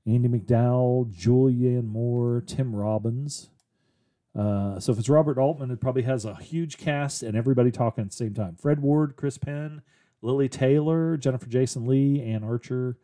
Andie 0.07 0.27
MacDowell, 0.27 1.13
Julianne 1.13 1.87
Moore, 1.87 2.43
Tim 2.45 2.75
Robbins. 2.75 3.49
Uh, 4.35 4.79
so 4.79 4.91
if 4.91 4.99
it's 4.99 5.09
Robert 5.09 5.37
Altman, 5.37 5.71
it 5.71 5.79
probably 5.79 6.03
has 6.03 6.25
a 6.25 6.35
huge 6.35 6.77
cast 6.77 7.23
and 7.23 7.37
everybody 7.37 7.71
talking 7.71 8.03
at 8.03 8.09
the 8.09 8.15
same 8.15 8.33
time. 8.33 8.55
Fred 8.55 8.81
Ward, 8.81 9.15
Chris 9.15 9.37
Penn, 9.37 9.81
Lili 10.21 10.49
Taylor, 10.49 11.15
Jennifer 11.15 11.47
Jason 11.47 11.85
Lee, 11.85 12.21
Anne 12.21 12.43
Archer, 12.43 12.97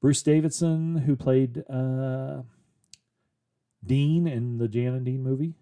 Bruce 0.00 0.22
Davidson, 0.22 0.96
who 0.96 1.16
played 1.16 1.64
uh, 1.70 2.42
Dean 3.84 4.26
in 4.26 4.58
the 4.58 4.68
Jan 4.68 4.94
and 4.94 5.04
Dean 5.04 5.22
movie. 5.22 5.54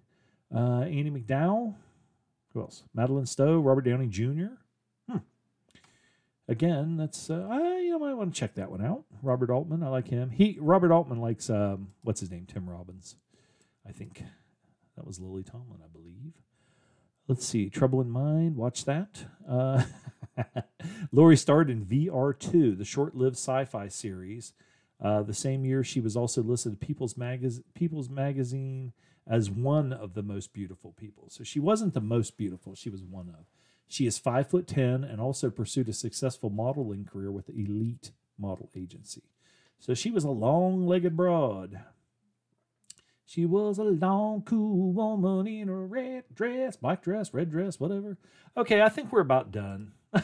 Uh, 0.54 0.82
Andie 0.82 1.10
MacDowell. 1.10 1.74
Who 2.54 2.60
else? 2.60 2.82
Madeleine 2.94 3.26
Stowe, 3.26 3.58
Robert 3.58 3.82
Downey 3.82 4.08
Jr. 4.08 4.54
Hmm. 5.10 5.18
Again, 6.48 6.96
that's 6.96 7.30
uh, 7.30 7.46
I 7.50 7.78
you 7.78 7.90
know 7.90 7.98
might 7.98 8.14
want 8.14 8.34
to 8.34 8.38
check 8.38 8.54
that 8.54 8.70
one 8.70 8.84
out. 8.84 9.04
Robert 9.22 9.50
Altman, 9.50 9.82
I 9.82 9.88
like 9.88 10.08
him. 10.08 10.30
He 10.30 10.58
Robert 10.60 10.92
Altman 10.92 11.20
likes 11.20 11.48
um, 11.48 11.88
what's 12.02 12.20
his 12.20 12.30
name? 12.30 12.46
Tim 12.46 12.68
Robbins, 12.68 13.16
I 13.88 13.92
think. 13.92 14.22
That 14.96 15.06
was 15.06 15.18
Lily 15.18 15.42
Tomlin, 15.42 15.80
I 15.82 15.88
believe. 15.88 16.34
Let's 17.28 17.46
see. 17.46 17.70
Trouble 17.70 18.00
in 18.00 18.10
Mind. 18.10 18.56
Watch 18.56 18.84
that. 18.84 19.24
Uh, 19.48 19.84
Lori 21.12 21.36
starred 21.36 21.70
in 21.70 21.86
VR2, 21.86 22.76
the 22.76 22.84
short-lived 22.84 23.36
sci-fi 23.36 23.88
series. 23.88 24.52
Uh, 25.02 25.22
the 25.22 25.34
same 25.34 25.64
year, 25.64 25.82
she 25.82 26.00
was 26.00 26.16
also 26.16 26.42
listed 26.42 26.78
People's, 26.80 27.14
Magaz- 27.14 27.62
People's 27.74 28.10
Magazine 28.10 28.92
as 29.26 29.50
one 29.50 29.92
of 29.92 30.14
the 30.14 30.22
most 30.22 30.52
beautiful 30.52 30.92
people. 30.92 31.26
So 31.28 31.44
she 31.44 31.60
wasn't 31.60 31.94
the 31.94 32.00
most 32.00 32.36
beautiful; 32.36 32.74
she 32.74 32.90
was 32.90 33.02
one 33.02 33.28
of. 33.28 33.46
She 33.88 34.06
is 34.06 34.18
five 34.18 34.48
foot 34.48 34.66
ten 34.66 35.04
and 35.04 35.20
also 35.20 35.50
pursued 35.50 35.88
a 35.88 35.92
successful 35.92 36.50
modeling 36.50 37.04
career 37.04 37.30
with 37.30 37.46
the 37.46 37.54
Elite 37.54 38.12
Model 38.38 38.70
Agency. 38.74 39.22
So 39.78 39.94
she 39.94 40.10
was 40.10 40.24
a 40.24 40.30
long-legged 40.30 41.16
broad. 41.16 41.80
She 43.24 43.46
was 43.46 43.78
a 43.78 43.84
long, 43.84 44.42
cool 44.42 44.92
woman 44.92 45.46
in 45.46 45.68
a 45.68 45.74
red 45.74 46.24
dress, 46.34 46.76
black 46.76 47.02
dress, 47.02 47.32
red 47.32 47.50
dress, 47.50 47.80
whatever. 47.80 48.18
Okay, 48.56 48.82
I 48.82 48.88
think 48.88 49.10
we're 49.10 49.20
about 49.20 49.50
done. 49.50 49.92
I 50.14 50.20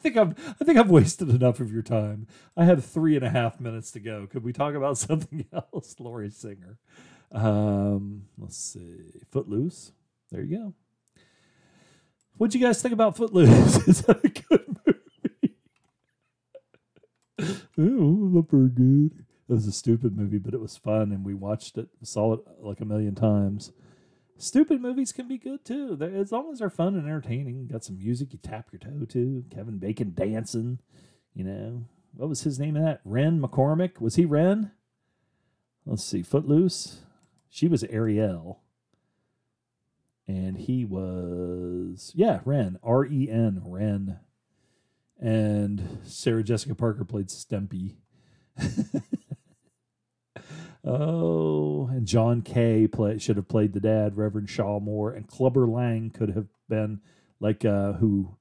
think 0.00 0.16
I've 0.16 0.38
I 0.60 0.64
think 0.64 0.78
I've 0.78 0.90
wasted 0.90 1.28
enough 1.30 1.58
of 1.58 1.72
your 1.72 1.82
time. 1.82 2.28
I 2.56 2.64
have 2.64 2.84
three 2.84 3.16
and 3.16 3.24
a 3.24 3.30
half 3.30 3.58
minutes 3.58 3.90
to 3.92 4.00
go. 4.00 4.28
Could 4.28 4.44
we 4.44 4.52
talk 4.52 4.74
about 4.74 4.96
something 4.98 5.44
else? 5.52 5.96
Lori 5.98 6.30
Singer. 6.30 6.78
Um, 7.32 8.26
let's 8.38 8.56
see. 8.56 9.22
Footloose. 9.30 9.92
There 10.30 10.42
you 10.42 10.56
go. 10.56 10.74
What'd 12.36 12.54
you 12.54 12.66
guys 12.66 12.80
think 12.82 12.92
about 12.92 13.16
Footloose? 13.16 13.76
Is 13.88 14.02
that 14.02 14.24
a 14.24 14.28
good 14.28 14.76
movie? 17.38 17.58
oh, 17.78 18.42
pretty 18.42 18.68
good. 18.68 19.24
It 19.48 19.52
was 19.52 19.66
a 19.66 19.72
stupid 19.72 20.16
movie, 20.16 20.38
but 20.38 20.54
it 20.54 20.60
was 20.60 20.76
fun, 20.76 21.12
and 21.12 21.24
we 21.24 21.34
watched 21.34 21.76
it, 21.76 21.88
saw 22.02 22.34
it 22.34 22.40
like 22.60 22.80
a 22.80 22.84
million 22.84 23.14
times. 23.14 23.72
Stupid 24.38 24.80
movies 24.80 25.12
can 25.12 25.28
be 25.28 25.38
good 25.38 25.64
too, 25.64 25.94
They're, 25.94 26.16
as 26.16 26.32
long 26.32 26.50
as 26.52 26.58
they're 26.58 26.70
fun 26.70 26.94
and 26.94 27.04
entertaining. 27.04 27.68
Got 27.68 27.84
some 27.84 27.98
music 27.98 28.32
you 28.32 28.38
tap 28.42 28.68
your 28.72 28.80
toe 28.80 29.04
to. 29.04 29.44
Kevin 29.50 29.78
Bacon 29.78 30.14
dancing. 30.14 30.78
You 31.34 31.44
know 31.44 31.84
what 32.14 32.28
was 32.28 32.42
his 32.42 32.58
name 32.58 32.76
in 32.76 32.84
that? 32.84 33.00
Ren 33.04 33.40
McCormick. 33.40 34.00
Was 34.00 34.16
he 34.16 34.24
Ren? 34.24 34.72
Let's 35.86 36.04
see. 36.04 36.22
Footloose. 36.22 37.00
She 37.54 37.68
was 37.68 37.84
Ariel. 37.84 38.62
And 40.26 40.56
he 40.56 40.86
was 40.86 42.12
yeah, 42.14 42.40
Ren. 42.46 42.78
R 42.82 43.04
E 43.04 43.28
N. 43.30 43.60
Ren. 43.62 44.20
And 45.20 45.98
Sarah 46.02 46.42
Jessica 46.42 46.74
Parker 46.74 47.04
played 47.04 47.28
Stempy. 47.28 47.96
Oh, 50.84 51.86
and 51.92 52.08
John 52.08 52.42
Kay 52.42 52.88
play, 52.88 53.18
should 53.18 53.36
have 53.36 53.46
played 53.46 53.72
the 53.72 53.78
dad, 53.80 54.16
Reverend 54.16 54.50
Shaw 54.50 54.80
Moore, 54.80 55.12
and 55.12 55.28
Clubber 55.28 55.68
Lang 55.68 56.10
could 56.10 56.30
have 56.30 56.48
been 56.68 57.00
like 57.38 57.64
uh, 57.64 57.92
who 57.94 58.36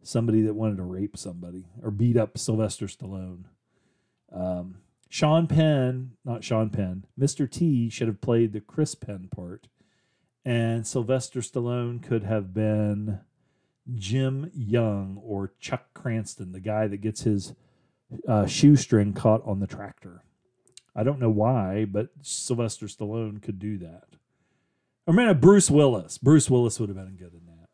somebody 0.00 0.42
that 0.42 0.54
wanted 0.54 0.76
to 0.76 0.84
rape 0.84 1.16
somebody 1.16 1.66
or 1.82 1.90
beat 1.90 2.16
up 2.16 2.38
Sylvester 2.38 2.86
Stallone. 2.86 3.44
Um, 4.32 4.76
Sean 5.10 5.48
Penn, 5.48 6.12
not 6.24 6.44
Sean 6.44 6.70
Penn, 6.70 7.04
Mr. 7.18 7.50
T 7.50 7.90
should 7.90 8.06
have 8.06 8.20
played 8.20 8.52
the 8.52 8.60
Chris 8.60 8.94
Penn 8.94 9.28
part, 9.28 9.66
and 10.44 10.86
Sylvester 10.86 11.40
Stallone 11.40 12.00
could 12.00 12.22
have 12.22 12.54
been 12.54 13.18
Jim 13.92 14.52
Young 14.54 15.20
or 15.24 15.52
Chuck 15.58 15.92
Cranston, 15.94 16.52
the 16.52 16.60
guy 16.60 16.86
that 16.86 16.98
gets 16.98 17.22
his 17.22 17.54
uh, 18.28 18.46
shoestring 18.46 19.12
caught 19.12 19.44
on 19.44 19.58
the 19.58 19.66
tractor. 19.66 20.22
I 20.94 21.02
don't 21.02 21.18
know 21.18 21.28
why, 21.28 21.86
but 21.86 22.10
Sylvester 22.22 22.86
Stallone 22.86 23.42
could 23.42 23.58
do 23.58 23.78
that. 23.78 24.04
Or 25.08 25.12
man, 25.12 25.40
Bruce 25.40 25.72
Willis. 25.72 26.18
Bruce 26.18 26.48
Willis 26.48 26.78
would 26.78 26.88
have 26.88 26.96
been 26.96 27.16
good 27.16 27.34
in 27.34 27.46
that. 27.46 27.68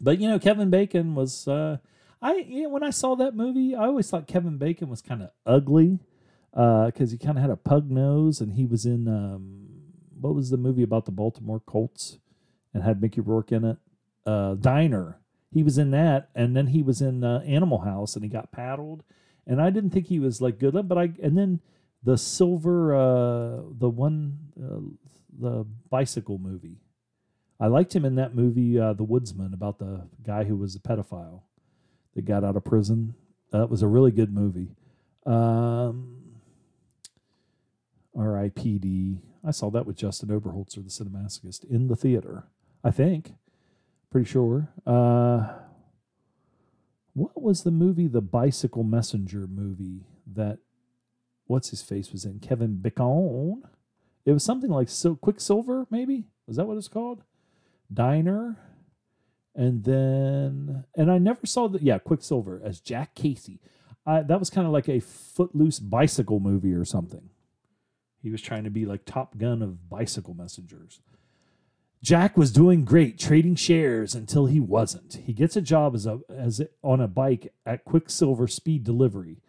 But 0.00 0.18
you 0.18 0.28
know, 0.28 0.40
Kevin 0.40 0.70
Bacon 0.70 1.14
was. 1.14 1.46
Uh, 1.46 1.78
I 2.22 2.34
you 2.34 2.64
know, 2.64 2.68
when 2.70 2.82
I 2.82 2.90
saw 2.90 3.14
that 3.16 3.34
movie, 3.34 3.74
I 3.74 3.86
always 3.86 4.10
thought 4.10 4.26
Kevin 4.26 4.58
Bacon 4.58 4.88
was 4.88 5.00
kind 5.00 5.22
of 5.22 5.30
ugly 5.46 6.00
because 6.52 7.10
uh, 7.10 7.12
he 7.12 7.18
kind 7.18 7.38
of 7.38 7.42
had 7.42 7.50
a 7.50 7.56
pug 7.56 7.90
nose, 7.90 8.40
and 8.40 8.54
he 8.54 8.66
was 8.66 8.84
in 8.84 9.08
um, 9.08 9.68
what 10.20 10.34
was 10.34 10.50
the 10.50 10.56
movie 10.56 10.82
about 10.82 11.06
the 11.06 11.12
Baltimore 11.12 11.60
Colts 11.60 12.18
and 12.74 12.82
had 12.82 13.00
Mickey 13.00 13.20
Rourke 13.20 13.52
in 13.52 13.64
it? 13.64 13.76
Uh, 14.26 14.54
Diner. 14.54 15.18
He 15.52 15.62
was 15.64 15.78
in 15.78 15.90
that, 15.90 16.28
and 16.34 16.56
then 16.56 16.68
he 16.68 16.82
was 16.82 17.00
in 17.00 17.24
uh, 17.24 17.42
Animal 17.44 17.80
House, 17.80 18.14
and 18.14 18.24
he 18.24 18.28
got 18.28 18.52
paddled. 18.52 19.02
And 19.46 19.60
I 19.60 19.70
didn't 19.70 19.90
think 19.90 20.06
he 20.06 20.20
was 20.20 20.40
like 20.40 20.58
good, 20.58 20.88
but 20.88 20.98
I 20.98 21.10
and 21.22 21.36
then 21.36 21.60
the 22.02 22.16
silver 22.16 22.94
uh 22.94 23.62
the 23.78 23.88
one 23.88 24.38
uh, 24.62 24.80
the 25.38 25.66
bicycle 25.88 26.38
movie 26.38 26.80
i 27.58 27.66
liked 27.66 27.94
him 27.94 28.04
in 28.04 28.14
that 28.14 28.34
movie 28.34 28.78
uh 28.78 28.92
the 28.92 29.04
woodsman 29.04 29.52
about 29.52 29.78
the 29.78 30.06
guy 30.22 30.44
who 30.44 30.56
was 30.56 30.74
a 30.74 30.80
pedophile 30.80 31.42
that 32.14 32.24
got 32.24 32.44
out 32.44 32.56
of 32.56 32.64
prison. 32.64 33.14
That 33.52 33.70
was 33.70 33.82
a 33.82 33.88
really 33.88 34.10
good 34.10 34.32
movie. 34.32 34.76
Um 35.26 36.16
ripd 38.16 39.18
i 39.44 39.50
saw 39.52 39.70
that 39.70 39.86
with 39.86 39.96
justin 39.96 40.28
oberholzer 40.30 40.82
the 40.82 40.90
cinemasochist 40.90 41.64
in 41.70 41.86
the 41.86 41.94
theater 41.94 42.48
i 42.82 42.90
think. 42.90 43.34
Pretty 44.10 44.28
sure. 44.28 44.68
Uh 44.84 45.52
what 47.14 47.40
was 47.40 47.62
the 47.62 47.70
movie 47.70 48.08
the 48.08 48.20
bicycle 48.20 48.82
messenger 48.82 49.46
movie 49.46 50.06
that 50.26 50.58
what's 51.46 51.70
his 51.70 51.82
face 51.82 52.12
was 52.12 52.24
in? 52.24 52.38
Kevin 52.38 52.76
Bacon. 52.76 53.62
It 54.24 54.32
was 54.32 54.44
something 54.44 54.70
like 54.70 54.88
Sil- 54.88 55.16
Quicksilver, 55.16 55.86
maybe? 55.90 56.26
Was 56.46 56.56
that 56.56 56.66
what 56.66 56.76
it's 56.76 56.88
called? 56.88 57.24
Diner, 57.92 58.56
and 59.54 59.84
then 59.84 60.84
and 60.96 61.10
I 61.10 61.18
never 61.18 61.46
saw 61.46 61.68
the 61.68 61.82
yeah 61.82 61.98
Quicksilver 61.98 62.60
as 62.64 62.80
Jack 62.80 63.14
Casey. 63.14 63.60
That 64.06 64.40
was 64.40 64.50
kind 64.50 64.66
of 64.66 64.72
like 64.72 64.88
a 64.88 65.00
footloose 65.00 65.78
bicycle 65.78 66.40
movie 66.40 66.74
or 66.74 66.84
something. 66.84 67.30
He 68.22 68.30
was 68.30 68.42
trying 68.42 68.64
to 68.64 68.70
be 68.70 68.84
like 68.84 69.04
Top 69.04 69.38
Gun 69.38 69.62
of 69.62 69.88
bicycle 69.88 70.34
messengers. 70.34 71.00
Jack 72.02 72.36
was 72.36 72.50
doing 72.50 72.84
great 72.84 73.18
trading 73.18 73.54
shares 73.54 74.14
until 74.14 74.46
he 74.46 74.58
wasn't. 74.58 75.20
He 75.24 75.32
gets 75.32 75.54
a 75.54 75.60
job 75.60 75.94
as 75.94 76.06
a 76.06 76.20
as 76.34 76.60
on 76.82 77.00
a 77.00 77.06
bike 77.08 77.52
at 77.66 77.84
Quicksilver 77.84 78.48
Speed 78.48 78.84
Delivery. 78.84 79.42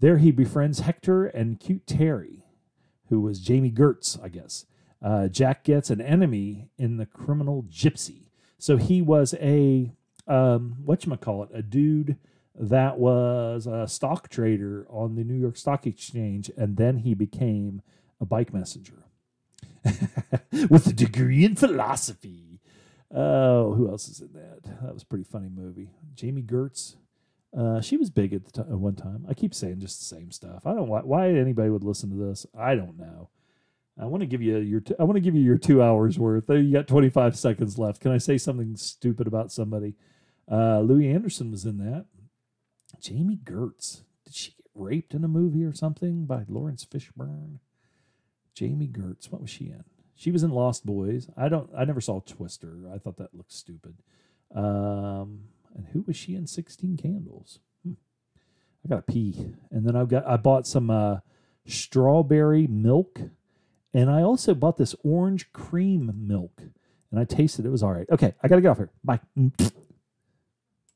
There 0.00 0.18
he 0.18 0.30
befriends 0.30 0.80
Hector 0.80 1.26
and 1.26 1.60
cute 1.60 1.86
Terry, 1.86 2.46
who 3.10 3.20
was 3.20 3.38
Jami 3.38 3.70
Gertz, 3.70 4.18
I 4.22 4.28
guess. 4.28 4.64
Uh, 5.02 5.28
Jack 5.28 5.62
gets 5.62 5.90
an 5.90 6.00
enemy 6.00 6.70
in 6.78 6.96
the 6.96 7.06
criminal 7.06 7.64
Gypsy. 7.64 8.29
So 8.60 8.76
he 8.76 9.00
was 9.00 9.34
a 9.40 9.90
um, 10.26 10.76
what 10.84 11.04
you 11.04 11.16
call 11.16 11.42
it, 11.44 11.50
a 11.52 11.62
dude 11.62 12.16
that 12.54 12.98
was 12.98 13.66
a 13.66 13.88
stock 13.88 14.28
trader 14.28 14.86
on 14.90 15.16
the 15.16 15.24
New 15.24 15.34
York 15.34 15.56
Stock 15.56 15.86
Exchange, 15.86 16.50
and 16.56 16.76
then 16.76 16.98
he 16.98 17.14
became 17.14 17.80
a 18.20 18.26
bike 18.26 18.52
messenger 18.52 19.04
with 20.68 20.86
a 20.86 20.92
degree 20.92 21.44
in 21.44 21.56
philosophy. 21.56 22.60
Oh, 23.12 23.72
who 23.72 23.88
else 23.88 24.08
is 24.08 24.20
in 24.20 24.34
that? 24.34 24.62
That 24.82 24.92
was 24.92 25.02
a 25.02 25.06
pretty 25.06 25.24
funny 25.24 25.48
movie. 25.48 25.90
Jami 26.14 26.42
Gertz. 26.42 26.96
Uh, 27.56 27.80
she 27.80 27.96
was 27.96 28.10
big 28.10 28.32
at 28.32 28.44
the 28.44 28.62
t- 28.62 28.70
one 28.70 28.94
time. 28.94 29.24
I 29.28 29.34
keep 29.34 29.54
saying 29.54 29.80
just 29.80 29.98
the 29.98 30.04
same 30.04 30.30
stuff. 30.30 30.66
I 30.66 30.74
don't 30.74 30.86
why 30.86 31.00
why 31.00 31.30
anybody 31.30 31.70
would 31.70 31.82
listen 31.82 32.10
to 32.10 32.16
this. 32.16 32.46
I 32.56 32.74
don't 32.74 32.96
know. 32.96 33.30
I 34.00 34.06
want 34.06 34.22
to 34.22 34.26
give 34.26 34.40
you 34.40 34.56
your 34.58 34.80
t- 34.80 34.94
I 34.98 35.04
want 35.04 35.16
to 35.16 35.20
give 35.20 35.34
you 35.34 35.42
your 35.42 35.58
two 35.58 35.82
hours 35.82 36.18
worth. 36.18 36.48
You 36.48 36.72
got 36.72 36.88
twenty 36.88 37.10
five 37.10 37.36
seconds 37.36 37.78
left. 37.78 38.00
Can 38.00 38.12
I 38.12 38.18
say 38.18 38.38
something 38.38 38.76
stupid 38.76 39.26
about 39.26 39.52
somebody? 39.52 39.94
Uh, 40.50 40.80
Louie 40.80 41.08
Anderson 41.08 41.50
was 41.50 41.64
in 41.64 41.78
that. 41.78 42.06
Jami 43.00 43.38
Gertz. 43.44 44.02
Did 44.24 44.34
she 44.34 44.52
get 44.52 44.66
raped 44.74 45.14
in 45.14 45.22
a 45.22 45.28
movie 45.28 45.64
or 45.64 45.74
something 45.74 46.24
by 46.24 46.44
Laurence 46.48 46.84
Fishburne? 46.84 47.58
Jami 48.54 48.88
Gertz. 48.88 49.30
What 49.30 49.42
was 49.42 49.50
she 49.50 49.66
in? 49.66 49.84
She 50.14 50.30
was 50.30 50.42
in 50.42 50.50
Lost 50.50 50.84
Boys. 50.84 51.28
I 51.36 51.48
don't. 51.48 51.70
I 51.76 51.84
never 51.84 52.00
saw 52.00 52.20
Twister. 52.20 52.90
I 52.92 52.98
thought 52.98 53.16
that 53.18 53.34
looked 53.34 53.52
stupid. 53.52 54.02
Um, 54.54 55.44
and 55.74 55.86
who 55.92 56.04
was 56.06 56.16
she 56.16 56.34
in? 56.34 56.46
Sixteen 56.46 56.96
Candles. 56.96 57.60
Hmm. 57.84 57.92
I 58.84 58.88
got 58.88 59.06
to 59.06 59.12
pee, 59.12 59.54
and 59.70 59.86
then 59.86 59.94
I've 59.94 60.08
got. 60.08 60.26
I 60.26 60.36
bought 60.36 60.66
some 60.66 60.90
uh, 60.90 61.18
strawberry 61.66 62.66
milk, 62.66 63.20
and 63.92 64.10
I 64.10 64.22
also 64.22 64.54
bought 64.54 64.76
this 64.76 64.94
orange 65.04 65.52
cream 65.52 66.12
milk, 66.14 66.62
and 67.10 67.20
I 67.20 67.24
tasted 67.24 67.64
it. 67.64 67.68
It 67.68 67.72
was 67.72 67.82
all 67.82 67.92
right. 67.92 68.08
Okay, 68.10 68.34
I 68.42 68.48
got 68.48 68.56
to 68.56 68.62
get 68.62 68.68
off 68.68 68.78
here. 68.78 68.90
Bye. 69.04 69.20